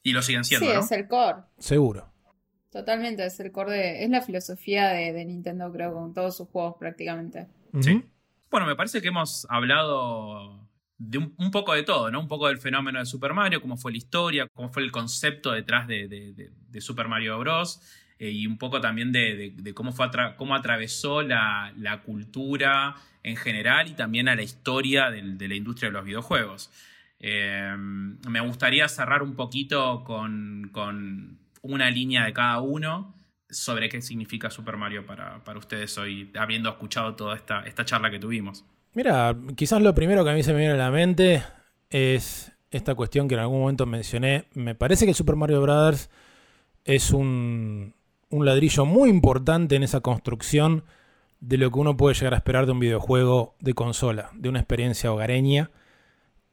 Y 0.04 0.14
lo 0.14 0.22
siguen 0.22 0.44
siendo, 0.44 0.68
Sí, 0.68 0.74
¿no? 0.74 0.80
es 0.82 0.92
el 0.92 1.08
core. 1.08 1.42
Seguro. 1.58 2.08
Totalmente, 2.72 3.26
es 3.26 3.40
el 3.40 3.52
core 3.52 3.72
de. 3.74 4.04
Es 4.04 4.10
la 4.10 4.22
filosofía 4.22 4.88
de, 4.90 5.12
de 5.14 5.26
Nintendo, 5.26 5.72
creo, 5.72 5.94
con 5.94 6.14
todos 6.14 6.38
sus 6.38 6.48
juegos 6.48 6.76
prácticamente. 6.80 7.48
Sí. 7.82 8.04
Bueno, 8.50 8.66
me 8.66 8.76
parece 8.76 9.02
que 9.02 9.10
hemos 9.10 9.46
hablado 9.50 10.68
de 10.98 11.18
un, 11.18 11.34
un 11.38 11.52
poco 11.52 11.74
de 11.74 11.84
todo, 11.84 12.12
¿no? 12.12 12.20
Un 12.20 12.28
poco 12.28 12.48
del 12.48 12.58
fenómeno 12.60 13.00
de 13.00 13.06
Super 13.06 13.34
Mario, 13.34 13.62
cómo 13.62 13.76
fue 13.78 13.92
la 13.92 13.98
historia, 13.98 14.48
cómo 14.54 14.70
fue 14.70 14.84
el 14.84 14.92
concepto 14.92 15.52
detrás 15.52 15.88
de, 15.88 16.08
de- 16.08 16.34
de- 16.34 16.52
de 16.70 16.82
Super 16.82 17.08
Mario 17.08 17.38
Bros. 17.40 17.82
Eh, 18.22 18.30
y 18.30 18.46
un 18.46 18.60
poco 18.60 18.80
también 18.80 19.12
de, 19.12 19.74
cómo, 19.74 19.92
fue 19.94 20.06
cómo 20.38 20.54
atravesó 20.54 21.24
la, 21.24 22.02
cultura 22.06 22.96
en 23.24 23.36
general 23.36 23.88
y 23.88 23.94
también 23.94 24.30
a 24.30 24.36
la 24.36 24.44
historia 24.44 25.10
de 25.10 25.48
la 25.48 25.56
industria 25.56 25.90
de 25.90 25.94
los 25.94 26.06
videojuegos. 26.06 26.70
Eh, 27.20 27.74
me 27.76 28.40
gustaría 28.42 28.88
cerrar 28.90 29.24
un 29.24 29.36
poquito 29.36 30.04
con, 30.04 30.70
con 30.72 31.40
una 31.64 31.90
línea 31.90 32.24
de 32.24 32.32
cada 32.32 32.62
uno 32.62 33.16
sobre 33.50 33.90
qué 33.90 34.00
significa 34.04 34.52
Super 34.52 34.78
Mario 34.78 35.04
para, 35.04 35.44
para 35.44 35.58
ustedes 35.58 35.98
hoy, 35.98 36.32
habiendo 36.36 36.70
escuchado 36.70 37.16
toda 37.16 37.36
esta, 37.36 37.62
esta 37.62 37.86
charla 37.86 38.12
que 38.12 38.20
tuvimos. 38.20 38.64
Mira, 38.94 39.36
quizás 39.56 39.82
lo 39.82 39.96
primero 39.96 40.24
que 40.24 40.30
a 40.30 40.34
mí 40.36 40.44
se 40.44 40.54
me 40.54 40.60
viene 40.60 40.76
a 40.76 40.78
la 40.78 40.92
mente 40.92 41.42
es 41.90 42.52
esta 42.70 42.94
cuestión 42.94 43.28
que 43.28 43.34
en 43.34 43.42
algún 43.42 43.62
momento 43.62 43.88
mencioné. 43.88 44.46
Me 44.54 44.76
parece 44.76 45.08
que 45.08 45.16
Super 45.16 45.36
Mario 45.36 45.60
Bros. 45.64 46.12
es 46.86 47.12
un, 47.12 47.96
un 48.32 48.46
ladrillo 48.46 48.86
muy 48.86 49.10
importante 49.10 49.76
en 49.76 49.84
esa 49.84 50.02
construcción 50.02 50.84
de 51.40 51.58
lo 51.58 51.72
que 51.72 51.80
uno 51.80 51.98
puede 51.98 52.16
llegar 52.16 52.34
a 52.34 52.38
esperar 52.38 52.66
de 52.66 52.72
un 52.72 52.80
videojuego 52.80 53.56
de 53.60 53.74
consola, 53.74 54.30
de 54.34 54.50
una 54.50 54.60
experiencia 54.60 55.12
hogareña, 55.12 55.72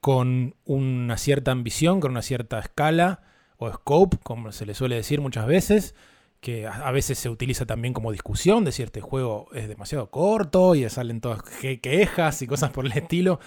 con 0.01 0.55
una 0.65 1.17
cierta 1.19 1.51
ambición, 1.51 2.01
con 2.01 2.13
una 2.13 2.23
cierta 2.23 2.59
escala 2.59 3.23
o 3.57 3.71
scope, 3.73 4.19
como 4.23 4.53
se 4.53 4.67
le 4.67 4.75
suele 4.75 4.97
decir 4.97 5.21
muchas 5.21 5.47
veces, 5.47 5.95
que 6.41 6.67
a 6.67 6.91
veces 6.93 7.19
se 7.19 7.29
utiliza 7.29 7.67
también 7.67 7.93
como 7.93 8.13
discusión, 8.13 8.65
de 8.65 8.71
si 8.73 8.83
este 8.85 9.01
juego 9.01 9.49
es 9.53 9.69
demasiado 9.69 10.09
corto 10.11 10.75
y 10.77 10.89
salen 10.89 11.21
todas 11.21 11.43
que- 11.43 11.81
quejas 11.81 12.41
y 12.43 12.47
cosas 12.47 12.71
por 12.71 12.87
el 12.87 12.93
estilo, 12.93 13.41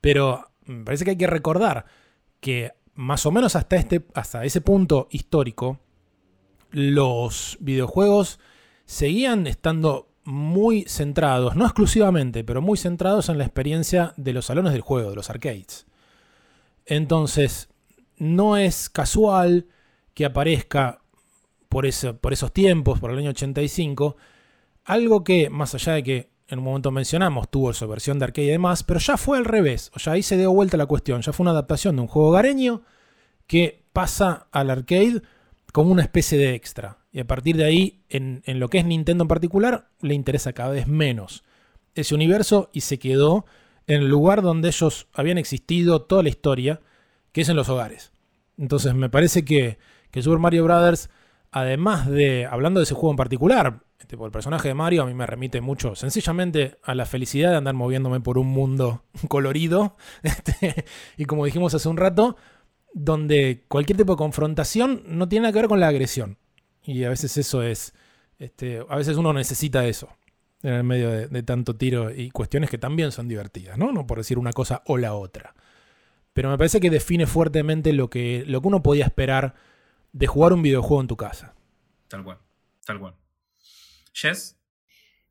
pero 0.00 0.50
me 0.64 0.84
parece 0.84 1.04
que 1.04 1.10
hay 1.10 1.16
que 1.18 1.26
recordar 1.26 1.84
que 2.40 2.72
más 2.94 3.26
o 3.26 3.30
menos 3.30 3.56
hasta, 3.56 3.76
este, 3.76 4.06
hasta 4.14 4.44
ese 4.44 4.62
punto 4.62 5.08
histórico, 5.10 5.78
los 6.70 7.56
videojuegos 7.60 8.38
seguían 8.84 9.46
estando 9.46 10.08
muy 10.24 10.84
centrados, 10.88 11.56
no 11.56 11.64
exclusivamente, 11.64 12.44
pero 12.44 12.60
muy 12.62 12.76
centrados 12.78 13.28
en 13.28 13.38
la 13.38 13.44
experiencia 13.44 14.14
de 14.16 14.32
los 14.32 14.46
salones 14.46 14.72
del 14.72 14.82
juego, 14.82 15.10
de 15.10 15.16
los 15.16 15.30
arcades. 15.30 15.86
Entonces, 16.86 17.68
no 18.16 18.56
es 18.56 18.90
casual 18.90 19.66
que 20.14 20.24
aparezca 20.24 21.00
por, 21.68 21.86
por 22.20 22.32
esos 22.32 22.52
tiempos, 22.52 23.00
por 23.00 23.10
el 23.10 23.18
año 23.18 23.30
85, 23.30 24.16
algo 24.84 25.24
que, 25.24 25.50
más 25.50 25.74
allá 25.74 25.94
de 25.94 26.02
que 26.02 26.30
en 26.48 26.58
un 26.58 26.64
momento 26.64 26.90
mencionamos, 26.90 27.48
tuvo 27.48 27.72
su 27.72 27.86
versión 27.86 28.18
de 28.18 28.24
arcade 28.24 28.48
y 28.48 28.50
demás, 28.50 28.82
pero 28.82 28.98
ya 28.98 29.16
fue 29.16 29.38
al 29.38 29.44
revés, 29.44 29.90
o 29.94 30.00
sea, 30.00 30.14
ahí 30.14 30.22
se 30.22 30.36
dio 30.36 30.52
vuelta 30.52 30.76
la 30.76 30.86
cuestión, 30.86 31.22
ya 31.22 31.32
fue 31.32 31.44
una 31.44 31.52
adaptación 31.52 31.94
de 31.96 32.02
un 32.02 32.08
juego 32.08 32.30
hogareño 32.30 32.82
que 33.46 33.84
pasa 33.92 34.48
al 34.50 34.70
arcade 34.70 35.22
como 35.72 35.90
una 35.90 36.02
especie 36.02 36.38
de 36.38 36.54
extra. 36.54 36.98
Y 37.12 37.20
a 37.20 37.26
partir 37.26 37.56
de 37.56 37.64
ahí, 37.64 38.02
en, 38.08 38.42
en 38.46 38.60
lo 38.60 38.68
que 38.68 38.78
es 38.78 38.84
Nintendo 38.84 39.24
en 39.24 39.28
particular, 39.28 39.88
le 40.00 40.14
interesa 40.14 40.52
cada 40.52 40.70
vez 40.70 40.86
menos 40.86 41.44
ese 41.94 42.14
universo 42.14 42.70
y 42.72 42.82
se 42.82 42.98
quedó 42.98 43.44
en 43.86 44.02
el 44.02 44.08
lugar 44.08 44.42
donde 44.42 44.68
ellos 44.68 45.08
habían 45.12 45.38
existido 45.38 46.02
toda 46.02 46.22
la 46.22 46.28
historia, 46.28 46.80
que 47.32 47.40
es 47.40 47.48
en 47.48 47.56
los 47.56 47.68
hogares. 47.68 48.12
Entonces 48.56 48.94
me 48.94 49.08
parece 49.08 49.44
que, 49.44 49.78
que 50.10 50.22
Super 50.22 50.38
Mario 50.38 50.64
Bros., 50.64 51.10
además 51.50 52.08
de, 52.08 52.46
hablando 52.46 52.78
de 52.80 52.84
ese 52.84 52.94
juego 52.94 53.10
en 53.10 53.16
particular, 53.16 53.82
este, 53.98 54.16
por 54.16 54.26
el 54.26 54.32
personaje 54.32 54.68
de 54.68 54.74
Mario 54.74 55.02
a 55.02 55.06
mí 55.06 55.14
me 55.14 55.26
remite 55.26 55.60
mucho 55.60 55.94
sencillamente 55.94 56.78
a 56.82 56.94
la 56.94 57.06
felicidad 57.06 57.50
de 57.50 57.56
andar 57.56 57.74
moviéndome 57.74 58.20
por 58.20 58.38
un 58.38 58.46
mundo 58.48 59.04
colorido, 59.28 59.96
este, 60.22 60.84
y 61.16 61.24
como 61.24 61.44
dijimos 61.44 61.74
hace 61.74 61.88
un 61.88 61.96
rato, 61.96 62.36
donde 62.92 63.64
cualquier 63.68 63.96
tipo 63.96 64.12
de 64.12 64.18
confrontación 64.18 65.02
no 65.06 65.28
tiene 65.28 65.44
nada 65.44 65.52
que 65.52 65.60
ver 65.60 65.68
con 65.68 65.80
la 65.80 65.88
agresión. 65.88 66.38
Y 66.84 67.04
a 67.04 67.10
veces 67.10 67.36
eso 67.36 67.62
es, 67.62 67.94
este, 68.38 68.84
a 68.88 68.96
veces 68.96 69.16
uno 69.16 69.32
necesita 69.32 69.86
eso 69.86 70.08
en 70.62 70.74
el 70.74 70.84
medio 70.84 71.10
de, 71.10 71.42
tanto 71.42 71.76
tiro 71.76 72.14
y 72.14 72.30
cuestiones 72.30 72.70
que 72.70 72.78
también 72.78 73.12
son 73.12 73.28
divertidas, 73.28 73.78
¿no? 73.78 73.92
No 73.92 74.06
por 74.06 74.18
decir 74.18 74.38
una 74.38 74.52
cosa 74.52 74.82
o 74.86 74.98
la 74.98 75.14
otra. 75.14 75.54
Pero 76.32 76.50
me 76.50 76.58
parece 76.58 76.80
que 76.80 76.90
define 76.90 77.26
fuertemente 77.26 77.92
lo 77.92 78.10
que, 78.10 78.44
lo 78.46 78.60
que 78.60 78.68
uno 78.68 78.82
podía 78.82 79.06
esperar 79.06 79.54
de 80.12 80.26
jugar 80.26 80.52
un 80.52 80.62
videojuego 80.62 81.00
en 81.00 81.06
tu 81.06 81.16
casa. 81.16 81.54
Tal 82.08 82.24
cual, 82.24 82.38
tal 82.84 83.00
cual. 83.00 83.14
Jess, 84.12 84.59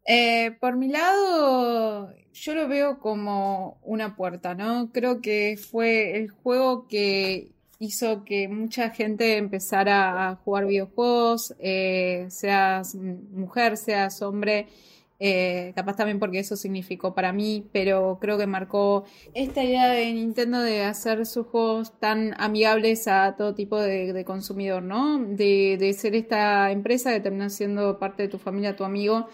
Eh, 0.05 0.57
por 0.59 0.75
mi 0.77 0.87
lado, 0.87 2.13
yo 2.33 2.55
lo 2.55 2.67
veo 2.67 2.99
como 2.99 3.79
una 3.83 4.15
puerta, 4.15 4.55
¿no? 4.55 4.91
Creo 4.91 5.21
que 5.21 5.57
fue 5.57 6.17
el 6.17 6.29
juego 6.29 6.87
que 6.87 7.51
hizo 7.79 8.23
que 8.25 8.47
mucha 8.47 8.89
gente 8.89 9.37
empezara 9.37 10.29
a 10.29 10.35
jugar 10.35 10.65
videojuegos, 10.67 11.55
eh, 11.59 12.25
seas 12.29 12.95
mujer, 12.95 13.77
seas 13.77 14.21
hombre, 14.21 14.67
Eh, 15.21 15.73
capaz 15.75 15.97
también 15.97 16.17
porque 16.17 16.39
eso 16.39 16.55
significó 16.55 17.13
para 17.13 17.33
mí, 17.33 17.67
pero 17.73 18.19
creo 18.21 18.37
que 18.37 18.47
marcó 18.47 19.03
esta 19.33 19.61
idea 19.63 19.89
de 19.89 20.13
Nintendo 20.13 20.61
de 20.61 20.83
hacer 20.83 21.25
sus 21.25 21.45
juegos 21.47 21.99
tan 21.99 22.33
amigables 22.39 23.05
a 23.09 23.35
todo 23.35 23.53
tipo 23.53 23.77
de, 23.81 24.23
consumidor, 24.25 24.81
¿no? 24.81 25.19
De, 25.19 25.75
de, 25.77 25.93
ser 25.93 26.15
esta 26.15 26.71
empresa 26.71 27.11
que 27.11 27.19
termina 27.19 27.49
siendo 27.49 27.99
parte 27.99 28.23
de 28.23 28.29
tu 28.29 28.37
familia, 28.37 28.77
tu 28.77 28.85
amigo. 28.85 29.27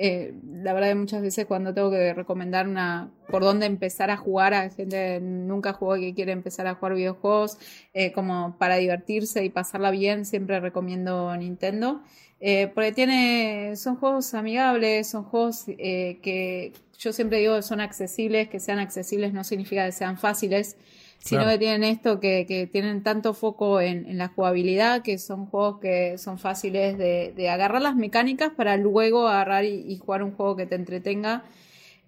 Eh, 0.00 0.32
la 0.44 0.72
verdad 0.74 0.90
que 0.90 0.94
muchas 0.94 1.22
veces 1.22 1.46
cuando 1.46 1.74
tengo 1.74 1.90
que 1.90 2.14
recomendar 2.14 2.68
una 2.68 3.10
por 3.28 3.42
dónde 3.42 3.66
empezar 3.66 4.10
a 4.10 4.16
jugar 4.16 4.54
a 4.54 4.70
gente 4.70 5.20
nunca 5.20 5.72
jugó 5.72 5.96
y 5.96 6.02
que 6.02 6.14
quiere 6.14 6.30
empezar 6.30 6.68
a 6.68 6.76
jugar 6.76 6.94
videojuegos 6.94 7.58
eh, 7.94 8.12
como 8.12 8.56
para 8.58 8.76
divertirse 8.76 9.44
y 9.44 9.50
pasarla 9.50 9.90
bien 9.90 10.24
siempre 10.24 10.60
recomiendo 10.60 11.36
Nintendo. 11.36 12.00
Eh, 12.40 12.70
porque 12.72 12.92
tiene, 12.92 13.74
son 13.76 13.96
juegos 13.96 14.32
amigables, 14.34 15.08
son 15.08 15.24
juegos 15.24 15.64
eh, 15.66 16.18
que 16.22 16.72
yo 16.98 17.12
siempre 17.12 17.38
digo 17.38 17.56
que 17.56 17.62
son 17.62 17.80
accesibles, 17.80 18.48
que 18.48 18.60
sean 18.60 18.78
accesibles 18.78 19.32
no 19.32 19.42
significa 19.42 19.84
que 19.84 19.92
sean 19.92 20.18
fáciles, 20.18 20.76
sino 21.18 21.46
que 21.46 21.58
tienen 21.58 21.84
esto, 21.84 22.20
que, 22.20 22.68
tienen 22.70 23.02
tanto 23.02 23.34
foco 23.34 23.80
en, 23.80 24.16
la 24.18 24.28
jugabilidad, 24.28 25.02
que 25.02 25.18
son 25.18 25.46
juegos 25.46 25.80
que 25.80 26.18
son 26.18 26.38
fáciles 26.38 26.96
de, 26.96 27.48
agarrar 27.50 27.82
las 27.82 27.96
mecánicas 27.96 28.52
para 28.52 28.76
luego 28.76 29.28
agarrar 29.28 29.64
y, 29.64 29.96
jugar 29.98 30.22
un 30.22 30.32
juego 30.32 30.56
que 30.56 30.66
te 30.66 30.76
entretenga. 30.76 31.44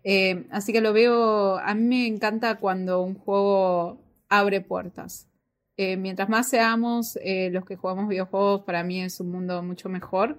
Eh, 0.03 0.47
así 0.51 0.73
que 0.73 0.81
lo 0.81 0.93
veo, 0.93 1.59
a 1.59 1.75
mí 1.75 1.83
me 1.83 2.07
encanta 2.07 2.57
cuando 2.57 3.03
un 3.03 3.15
juego 3.15 4.01
abre 4.29 4.61
puertas. 4.61 5.29
Eh, 5.77 5.97
mientras 5.97 6.29
más 6.29 6.49
seamos 6.49 7.19
eh, 7.23 7.51
los 7.51 7.65
que 7.65 7.77
jugamos 7.77 8.09
videojuegos, 8.09 8.63
para 8.63 8.85
mí 8.85 9.01
es 9.01 9.21
un 9.21 9.31
mundo 9.31 9.63
mucho 9.63 9.89
mejor. 9.89 10.39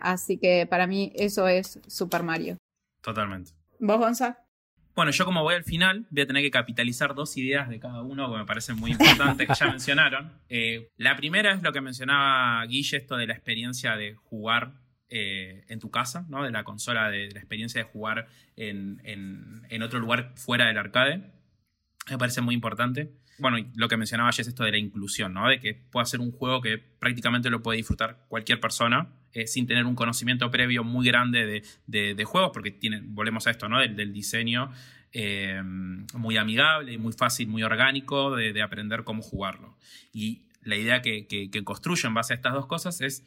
Así 0.00 0.38
que 0.38 0.64
para 0.64 0.86
mí 0.86 1.12
eso 1.16 1.48
es 1.48 1.80
Super 1.88 2.22
Mario. 2.22 2.56
Totalmente. 3.02 3.50
¿Vos, 3.80 3.98
Gonza? 3.98 4.45
Bueno, 4.96 5.10
yo 5.10 5.26
como 5.26 5.42
voy 5.42 5.54
al 5.54 5.62
final, 5.62 6.06
voy 6.10 6.22
a 6.22 6.26
tener 6.26 6.42
que 6.42 6.50
capitalizar 6.50 7.14
dos 7.14 7.36
ideas 7.36 7.68
de 7.68 7.78
cada 7.78 8.00
uno 8.00 8.32
que 8.32 8.38
me 8.38 8.46
parecen 8.46 8.76
muy 8.76 8.92
importantes 8.92 9.46
que 9.46 9.54
ya 9.54 9.66
mencionaron. 9.70 10.32
la 10.96 11.16
primera 11.16 11.52
es 11.52 11.62
lo 11.62 11.72
que 11.72 11.82
mencionaba 11.82 12.64
Guille, 12.64 12.96
esto 12.96 13.16
de 13.16 13.26
la 13.26 13.34
experiencia 13.34 13.94
de 13.94 14.14
jugar 14.14 14.72
en 15.08 15.78
tu 15.78 15.90
casa, 15.90 16.26
¿no? 16.28 16.42
de 16.42 16.50
la 16.50 16.64
consola, 16.64 17.10
de, 17.10 17.30
la 17.30 17.38
experiencia 17.38 17.80
de 17.80 17.84
jugar 17.84 18.26
en, 18.56 19.00
en, 19.04 19.82
otro 19.82 20.00
lugar 20.00 20.32
fuera 20.34 20.66
del 20.66 20.78
arcade. 20.78 21.30
Me 22.10 22.18
parece 22.18 22.40
muy 22.40 22.54
importante 22.54 23.12
bueno, 23.38 23.58
lo 23.74 23.88
que 23.88 23.96
mencionaba 23.96 24.30
ya 24.30 24.42
es 24.42 24.48
esto 24.48 24.64
de 24.64 24.72
la 24.72 24.78
inclusión, 24.78 25.34
¿no? 25.34 25.48
De 25.48 25.60
que 25.60 25.74
pueda 25.74 26.06
ser 26.06 26.20
un 26.20 26.32
juego 26.32 26.60
que 26.60 26.78
prácticamente 26.78 27.50
lo 27.50 27.62
puede 27.62 27.76
disfrutar 27.78 28.24
cualquier 28.28 28.60
persona 28.60 29.08
eh, 29.36 29.46
sin 29.46 29.66
tener 29.66 29.84
un 29.84 29.94
conocimiento 29.94 30.50
previo 30.50 30.82
muy 30.82 31.06
grande 31.06 31.62
de, 31.86 32.24
juegos, 32.24 32.52
porque 32.54 32.78
volvemos 33.08 33.46
a 33.46 33.50
esto, 33.50 33.68
¿no? 33.68 33.80
Del, 33.80 34.14
diseño 34.14 34.72
eh, 35.12 35.60
muy 35.62 36.38
amigable 36.38 36.94
y 36.94 36.96
muy 36.96 37.12
fácil, 37.12 37.46
muy 37.46 37.62
orgánico 37.62 38.34
de, 38.34 38.62
aprender 38.62 39.04
cómo 39.04 39.20
jugarlo. 39.20 39.76
Y 40.10 40.48
la 40.62 40.76
idea 40.76 41.02
que, 41.02 41.26
que, 41.26 41.50
que 41.50 41.64
construyo 41.64 42.08
en 42.08 42.14
base 42.14 42.32
a 42.32 42.36
estas 42.36 42.54
dos 42.54 42.64
cosas 42.64 43.02
es 43.02 43.26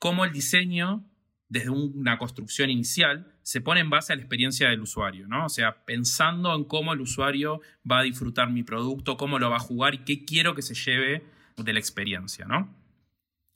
cómo 0.00 0.24
el 0.24 0.32
diseño 0.32 1.08
desde 1.48 1.70
una 1.70 2.18
construcción 2.18 2.68
inicial, 2.68 3.32
se 3.42 3.60
pone 3.60 3.78
en 3.78 3.90
base 3.90 4.12
a 4.12 4.16
la 4.16 4.22
experiencia 4.22 4.70
del 4.70 4.80
usuario, 4.80 5.28
¿no? 5.28 5.44
O 5.44 5.48
sea, 5.48 5.84
pensando 5.84 6.52
en 6.52 6.64
cómo 6.64 6.94
el 6.94 7.00
usuario 7.00 7.60
va 7.88 8.00
a 8.00 8.02
disfrutar 8.02 8.50
mi 8.50 8.64
producto, 8.64 9.16
cómo 9.16 9.38
lo 9.38 9.50
va 9.50 9.56
a 9.56 9.60
jugar 9.60 9.94
y 9.94 9.98
qué 9.98 10.24
quiero 10.24 10.56
que 10.56 10.62
se 10.62 10.74
lleve 10.74 11.22
de 11.56 11.72
la 11.72 11.78
experiencia, 11.78 12.44
¿no? 12.46 12.74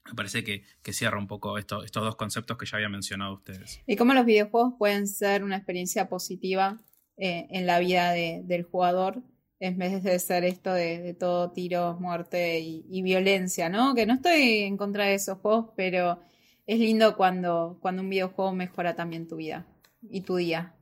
Me 0.08 0.14
parece 0.14 0.44
que, 0.44 0.64
cierra 0.92 1.18
un 1.18 1.26
poco 1.26 1.58
estos 1.58 1.90
dos 1.92 2.16
conceptos 2.16 2.56
que 2.56 2.66
ya 2.66 2.76
había 2.76 2.88
mencionado 2.88 3.34
ustedes. 3.34 3.80
Y 3.86 3.96
cómo 3.96 4.14
los 4.14 4.24
videojuegos 4.24 4.74
pueden 4.78 5.06
ser 5.06 5.44
una 5.44 5.56
experiencia 5.56 6.08
positiva 6.08 6.80
eh, 7.16 7.46
en 7.50 7.66
la 7.66 7.78
vida 7.78 8.12
del 8.12 8.62
jugador, 8.62 9.22
en 9.60 9.76
vez 9.76 10.02
de 10.02 10.18
ser 10.18 10.44
esto 10.44 10.72
de, 10.72 11.14
todo 11.14 11.50
tiros, 11.52 12.00
muerte 12.00 12.60
y, 12.60 13.02
violencia, 13.02 13.68
¿no? 13.68 13.94
Que 13.94 14.06
no 14.06 14.14
estoy 14.14 14.60
en 14.60 14.76
contra 14.76 15.04
de 15.06 15.14
esos 15.14 15.38
juegos, 15.38 15.70
pero 15.76 16.20
es 16.66 16.78
lindo 16.78 17.16
cuando, 17.16 17.78
cuando 17.80 18.02
un 18.02 18.10
videojuego 18.10 18.52
mejora 18.52 18.94
también 18.94 19.26
tu 19.26 19.36
vida 19.36 19.66
y 20.08 20.22
tu 20.22 20.36
día. 20.36 20.74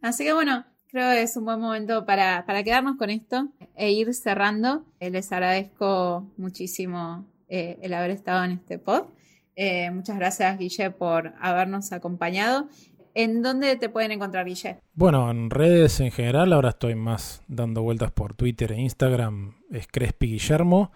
Así 0.00 0.24
que 0.24 0.32
bueno, 0.32 0.64
creo 0.88 1.10
que 1.12 1.22
es 1.22 1.36
un 1.36 1.44
buen 1.44 1.60
momento 1.60 2.04
para, 2.04 2.44
quedarnos 2.64 2.96
con 2.96 3.10
esto 3.10 3.48
e 3.74 3.92
ir 3.92 4.12
cerrando. 4.14 4.84
Eh, 5.00 5.10
les 5.10 5.30
agradezco 5.32 6.32
muchísimo 6.36 7.31
eh, 7.54 7.78
el 7.82 7.92
haber 7.92 8.10
estado 8.10 8.42
en 8.44 8.52
este 8.52 8.78
pod. 8.78 9.08
Eh, 9.56 9.90
muchas 9.90 10.16
gracias, 10.16 10.58
Guille, 10.58 10.90
por 10.90 11.34
habernos 11.38 11.92
acompañado. 11.92 12.66
¿En 13.12 13.42
dónde 13.42 13.76
te 13.76 13.90
pueden 13.90 14.10
encontrar, 14.10 14.46
Guille? 14.46 14.78
Bueno, 14.94 15.30
en 15.30 15.50
redes 15.50 16.00
en 16.00 16.12
general, 16.12 16.54
ahora 16.54 16.70
estoy 16.70 16.94
más 16.94 17.42
dando 17.48 17.82
vueltas 17.82 18.10
por 18.10 18.32
Twitter 18.32 18.72
e 18.72 18.80
Instagram, 18.80 19.56
es 19.70 19.86
Crespi 19.86 20.28
Guillermo. 20.28 20.92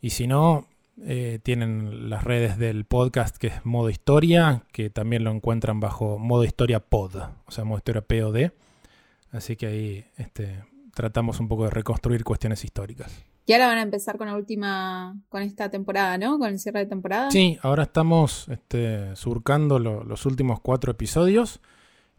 Y 0.00 0.08
si 0.08 0.26
no, 0.26 0.68
eh, 1.04 1.38
tienen 1.42 2.08
las 2.08 2.24
redes 2.24 2.56
del 2.56 2.86
podcast 2.86 3.36
que 3.36 3.48
es 3.48 3.66
Modo 3.66 3.90
Historia, 3.90 4.64
que 4.72 4.88
también 4.88 5.22
lo 5.22 5.30
encuentran 5.30 5.80
bajo 5.80 6.18
Modo 6.18 6.44
Historia 6.44 6.80
Pod, 6.80 7.16
o 7.44 7.50
sea, 7.50 7.64
Modo 7.64 7.76
Historia 7.76 8.00
POD. 8.00 8.52
Así 9.32 9.54
que 9.54 9.66
ahí 9.66 10.04
este, 10.16 10.64
tratamos 10.94 11.40
un 11.40 11.48
poco 11.48 11.64
de 11.64 11.70
reconstruir 11.70 12.24
cuestiones 12.24 12.64
históricas. 12.64 13.29
Y 13.50 13.52
ahora 13.52 13.66
van 13.66 13.78
a 13.78 13.82
empezar 13.82 14.16
con 14.16 14.28
la 14.28 14.36
última, 14.36 15.16
con 15.28 15.42
esta 15.42 15.68
temporada, 15.68 16.16
¿no? 16.18 16.38
Con 16.38 16.50
el 16.50 16.60
cierre 16.60 16.78
de 16.78 16.86
temporada. 16.86 17.32
Sí, 17.32 17.58
ahora 17.62 17.82
estamos 17.82 18.46
este, 18.48 19.16
surcando 19.16 19.80
los 19.80 20.24
últimos 20.24 20.60
cuatro 20.60 20.92
episodios 20.92 21.60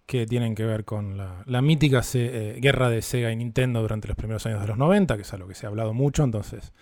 que 0.05 0.25
tienen 0.25 0.55
que 0.55 0.65
ver 0.65 0.83
con 0.83 1.15
la, 1.15 1.61
mítica 1.61 2.01
eh, 2.15 2.59
guerra 2.61 2.89
de 2.89 3.01
Sega 3.01 3.31
y 3.31 3.37
Nintendo 3.37 3.79
durante 3.79 4.09
los 4.09 4.17
primeros 4.17 4.45
años 4.45 4.59
de 4.59 4.67
los 4.67 4.77
90, 4.77 5.15
que 5.15 5.21
es 5.21 5.33
algo 5.33 5.47
que 5.47 5.55
se 5.55 5.65
ha 5.65 5.69
hablado 5.69 5.93
mucho, 5.93 6.25
entonces 6.25 6.73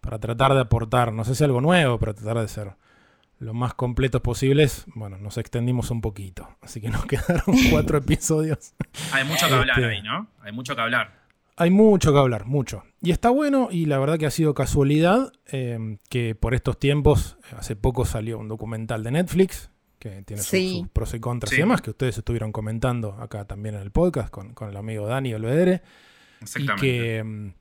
para 0.00 0.20
tratar 0.20 0.54
de 0.54 0.60
aportar, 0.60 1.12
no 1.12 1.24
sé 1.24 1.34
si 1.34 1.42
algo 1.42 1.60
nuevo, 1.60 1.98
pero 1.98 2.14
tratar 2.14 2.38
de 2.38 2.46
ser 2.46 2.76
lo 3.40 3.54
más 3.54 3.74
completos 3.74 4.20
posibles, 4.20 4.84
bueno, 4.94 5.18
nos 5.18 5.36
extendimos 5.36 5.90
un 5.90 6.00
poquito. 6.00 6.48
Así 6.62 6.80
que 6.80 6.90
nos 6.90 7.06
quedaron 7.06 7.56
cuatro 7.72 7.98
episodios. 8.04 8.72
Hay 9.10 9.24
mucho 9.24 9.48
que 9.48 9.54
hablar 9.54 9.80
este, 9.80 9.96
ahí, 9.96 10.02
¿no? 10.02 10.28
Hay 10.42 10.52
mucho 10.52 10.76
que 10.76 10.82
hablar. 10.82 11.25
Hay 11.56 11.70
mucho 11.70 12.12
que 12.12 12.18
hablar, 12.18 12.44
mucho. 12.46 12.82
Y 13.00 13.12
está 13.12 13.30
bueno, 13.30 13.68
y 13.70 13.86
la 13.86 13.98
verdad 13.98 14.18
que 14.18 14.26
ha 14.26 14.30
sido 14.30 14.52
casualidad 14.52 15.32
eh, 15.50 15.98
que 16.10 16.34
por 16.34 16.54
estos 16.54 16.78
tiempos, 16.78 17.38
hace 17.56 17.76
poco 17.76 18.04
salió 18.04 18.38
un 18.38 18.48
documental 18.48 19.02
de 19.02 19.12
Netflix, 19.12 19.70
que 19.98 20.22
tiene 20.22 20.42
sus, 20.42 20.88
pros 20.92 21.14
y 21.14 21.20
contras 21.20 21.52
y 21.54 21.56
demás, 21.56 21.80
que 21.80 21.90
ustedes 21.90 22.18
estuvieron 22.18 22.52
comentando 22.52 23.14
acá 23.14 23.46
también 23.46 23.74
en 23.74 23.82
el 23.82 23.90
podcast 23.90 24.30
con, 24.30 24.54
el 24.68 24.76
amigo 24.76 25.06
Dani 25.06 25.32
Olvedere. 25.32 25.82
Exactamente. 26.42 26.86
Y 26.86 26.90
que 26.90 27.24
mm, 27.24 27.54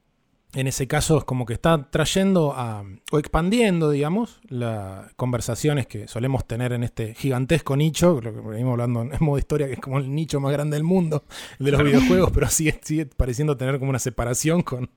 en 0.55 0.67
ese 0.67 0.87
caso 0.87 1.17
es 1.17 1.25
como 1.25 1.45
que 1.45 1.53
está 1.53 1.89
trayendo 1.91 2.53
a, 2.55 2.85
o 3.11 3.19
expandiendo, 3.19 3.91
digamos, 3.91 4.39
las 4.47 5.13
conversaciones 5.15 5.85
que 5.85 6.07
solemos 6.07 6.47
tener 6.47 6.71
en 6.71 6.83
este 6.83 7.13
gigantesco 7.13 7.75
nicho, 7.75 8.21
lo 8.21 8.33
que 8.33 8.39
venimos 8.39 8.71
hablando 8.71 9.01
en 9.01 9.11
modo 9.19 9.37
historia, 9.37 9.67
que 9.67 9.73
es 9.73 9.79
como 9.79 9.99
el 9.99 10.15
nicho 10.15 10.39
más 10.39 10.53
grande 10.53 10.77
del 10.77 10.85
mundo 10.85 11.25
de 11.59 11.71
los 11.71 11.83
videojuegos, 11.83 12.31
pero 12.33 12.47
sigue, 12.47 12.79
sigue 12.81 13.05
pareciendo 13.05 13.57
tener 13.57 13.79
como 13.79 13.89
una 13.89 13.99
separación 13.99 14.61
con, 14.61 14.89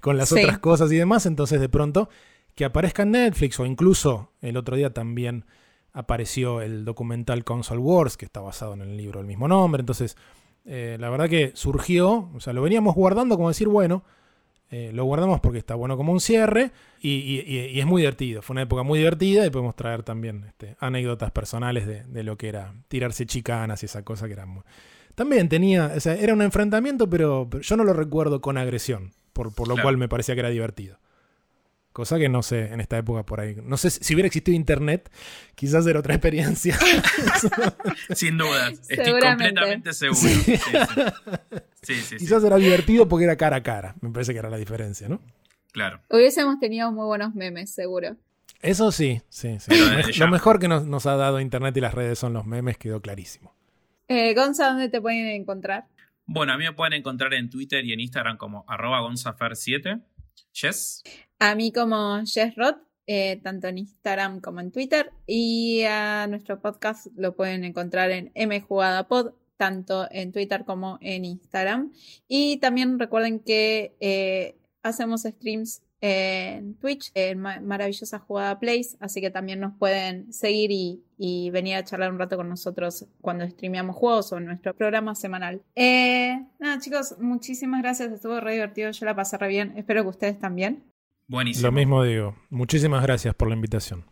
con 0.00 0.18
las 0.18 0.32
otras 0.32 0.58
cosas 0.58 0.92
y 0.92 0.96
demás. 0.96 1.24
Entonces, 1.24 1.62
de 1.62 1.70
pronto, 1.70 2.10
que 2.54 2.66
aparezca 2.66 3.02
en 3.02 3.12
Netflix 3.12 3.58
o 3.58 3.64
incluso 3.64 4.32
el 4.42 4.58
otro 4.58 4.76
día 4.76 4.92
también 4.92 5.46
apareció 5.94 6.60
el 6.60 6.84
documental 6.84 7.42
Console 7.42 7.80
Wars, 7.80 8.18
que 8.18 8.26
está 8.26 8.42
basado 8.42 8.74
en 8.74 8.82
el 8.82 8.98
libro 8.98 9.20
del 9.20 9.26
mismo 9.26 9.48
nombre. 9.48 9.80
Entonces, 9.80 10.18
eh, 10.66 10.98
la 11.00 11.08
verdad 11.08 11.30
que 11.30 11.52
surgió, 11.54 12.28
o 12.34 12.40
sea, 12.40 12.52
lo 12.52 12.60
veníamos 12.60 12.94
guardando 12.94 13.36
como 13.36 13.48
decir, 13.48 13.66
bueno, 13.66 14.04
eh, 14.70 14.92
lo 14.92 15.04
guardamos 15.04 15.40
porque 15.40 15.58
está 15.58 15.74
bueno 15.74 15.96
como 15.96 16.12
un 16.12 16.20
cierre 16.20 16.70
y, 17.00 17.78
es 17.78 17.86
muy 17.86 18.02
divertido. 18.02 18.40
Fue 18.40 18.54
una 18.54 18.62
época 18.62 18.84
muy 18.84 19.00
divertida 19.00 19.44
y 19.44 19.50
podemos 19.50 19.74
traer 19.74 20.04
también 20.04 20.44
este, 20.46 20.76
anécdotas 20.78 21.32
personales 21.32 21.86
de, 21.86 22.22
lo 22.22 22.36
que 22.36 22.48
era 22.48 22.74
tirarse 22.86 23.26
chicanas 23.26 23.82
y 23.82 23.86
esa 23.86 24.04
cosa 24.04 24.26
que 24.26 24.34
era 24.34 24.46
muy... 24.46 24.62
También 25.16 25.48
tenía, 25.48 25.92
o 25.96 26.00
sea, 26.00 26.14
era 26.14 26.32
un 26.32 26.40
enfrentamiento, 26.40 27.10
pero, 27.10 27.50
yo 27.50 27.76
no 27.76 27.84
lo 27.84 27.92
recuerdo 27.92 28.40
con 28.40 28.56
agresión, 28.56 29.12
por, 29.32 29.52
por 29.52 29.66
lo 29.66 29.76
cual 29.82 29.98
me 29.98 30.08
parecía 30.08 30.34
que 30.34 30.40
era 30.40 30.50
divertido. 30.50 30.98
Cosa 31.92 32.18
que 32.18 32.28
no 32.28 32.42
sé 32.42 32.72
en 32.72 32.80
esta 32.80 32.98
época 32.98 33.24
por 33.24 33.40
ahí. 33.40 33.56
No 33.64 33.76
sé 33.76 33.90
si 33.90 34.14
hubiera 34.14 34.28
existido 34.28 34.54
internet, 34.54 35.10
quizás 35.56 35.84
era 35.86 35.98
otra 35.98 36.14
experiencia. 36.14 36.78
Sin 38.14 38.38
duda. 38.38 38.70
Estoy 38.88 39.20
completamente 39.20 39.92
seguro. 39.92 40.20
quizás 42.18 42.44
era 42.44 42.56
divertido 42.56 43.08
porque 43.08 43.24
era 43.24 43.36
cara 43.36 43.56
a 43.56 43.62
cara. 43.62 43.96
Me 44.00 44.10
parece 44.10 44.32
que 44.32 44.38
era 44.38 44.50
la 44.50 44.56
diferencia, 44.56 45.08
¿no? 45.08 45.20
Claro. 45.72 46.00
Hubiésemos 46.08 46.60
tenido 46.60 46.92
muy 46.92 47.06
buenos 47.06 47.34
memes, 47.34 47.72
seguro. 47.72 48.16
Eso 48.62 48.92
sí, 48.92 49.22
sí, 49.28 49.58
sí. 49.58 49.72
Lo, 50.18 50.28
mejor 50.28 50.58
que 50.58 50.68
nos, 50.68 51.06
ha 51.06 51.16
dado 51.16 51.40
internet 51.40 51.76
y 51.76 51.80
las 51.80 51.94
redes 51.94 52.18
son 52.18 52.34
los 52.34 52.46
memes, 52.46 52.76
quedó 52.76 53.00
clarísimo. 53.00 53.54
Eh, 54.06 54.34
Gonza, 54.34 54.68
¿dónde 54.68 54.88
te 54.88 55.00
pueden 55.00 55.26
encontrar? 55.28 55.86
Bueno, 56.26 56.52
a 56.52 56.58
mí 56.58 56.64
me 56.64 56.72
pueden 56.72 56.92
encontrar 56.92 57.32
en 57.34 57.48
Twitter 57.48 57.84
y 57.84 57.92
en 57.92 58.00
Instagram 58.00 58.36
como 58.36 58.64
arroba 58.68 59.00
gonzafer7. 59.00 60.02
Jess. 60.52 61.02
A 61.38 61.54
mí 61.54 61.72
como 61.72 62.20
Jess 62.24 62.54
Roth. 62.56 62.78
eh, 63.06 63.40
tanto 63.42 63.66
en 63.66 63.78
Instagram 63.78 64.40
como 64.40 64.60
en 64.60 64.70
Twitter. 64.70 65.10
Y 65.26 65.82
a 65.82 66.26
nuestro 66.28 66.60
podcast 66.60 67.08
lo 67.16 67.34
pueden 67.34 67.64
encontrar 67.64 68.10
en 68.12 68.30
mjugadapod, 68.48 69.32
tanto 69.56 70.06
en 70.12 70.30
Twitter 70.30 70.64
como 70.64 70.96
en 71.00 71.24
Instagram. 71.24 71.92
Y 72.28 72.58
también 72.58 72.98
recuerden 73.00 73.40
que 73.40 73.96
eh, 74.00 74.56
hacemos 74.82 75.22
streams 75.22 75.82
en 76.00 76.74
Twitch, 76.76 77.10
en 77.14 77.40
Maravillosa 77.40 78.18
Jugada 78.18 78.58
Place, 78.58 78.96
así 79.00 79.20
que 79.20 79.30
también 79.30 79.60
nos 79.60 79.76
pueden 79.76 80.32
seguir 80.32 80.70
y, 80.72 81.50
venir 81.50 81.76
a 81.76 81.84
charlar 81.84 82.10
un 82.12 82.18
rato 82.18 82.36
con 82.36 82.48
nosotros 82.48 83.06
cuando 83.20 83.46
streameamos 83.46 83.94
juegos 83.94 84.32
o 84.32 84.38
en 84.38 84.46
nuestro 84.46 84.74
programa 84.74 85.14
semanal. 85.14 85.60
Eh, 85.74 86.42
nada, 86.58 86.78
chicos, 86.78 87.16
muchísimas 87.20 87.82
gracias, 87.82 88.10
estuvo 88.12 88.40
re 88.40 88.54
divertido, 88.54 88.90
yo 88.90 89.06
la 89.06 89.14
pasé 89.14 89.36
re 89.36 89.48
bien, 89.48 89.74
espero 89.76 90.02
que 90.02 90.08
ustedes 90.08 90.38
también. 90.38 90.84
Buenísimo. 91.28 91.66
Lo 91.66 91.72
mismo 91.72 92.02
digo, 92.02 92.36
muchísimas 92.48 93.02
gracias 93.02 93.34
por 93.34 93.48
la 93.48 93.54
invitación. 93.54 94.04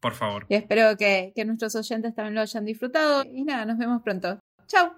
Por 0.00 0.14
favor. 0.14 0.46
Y 0.48 0.56
espero 0.56 0.96
que, 0.96 1.32
que 1.36 1.44
nuestros 1.44 1.76
oyentes 1.76 2.14
también 2.14 2.34
lo 2.34 2.40
hayan 2.40 2.64
disfrutado 2.64 3.24
y 3.24 3.44
nada, 3.44 3.64
nos 3.64 3.78
vemos 3.78 4.02
pronto. 4.02 4.40
Chao. 4.66 4.92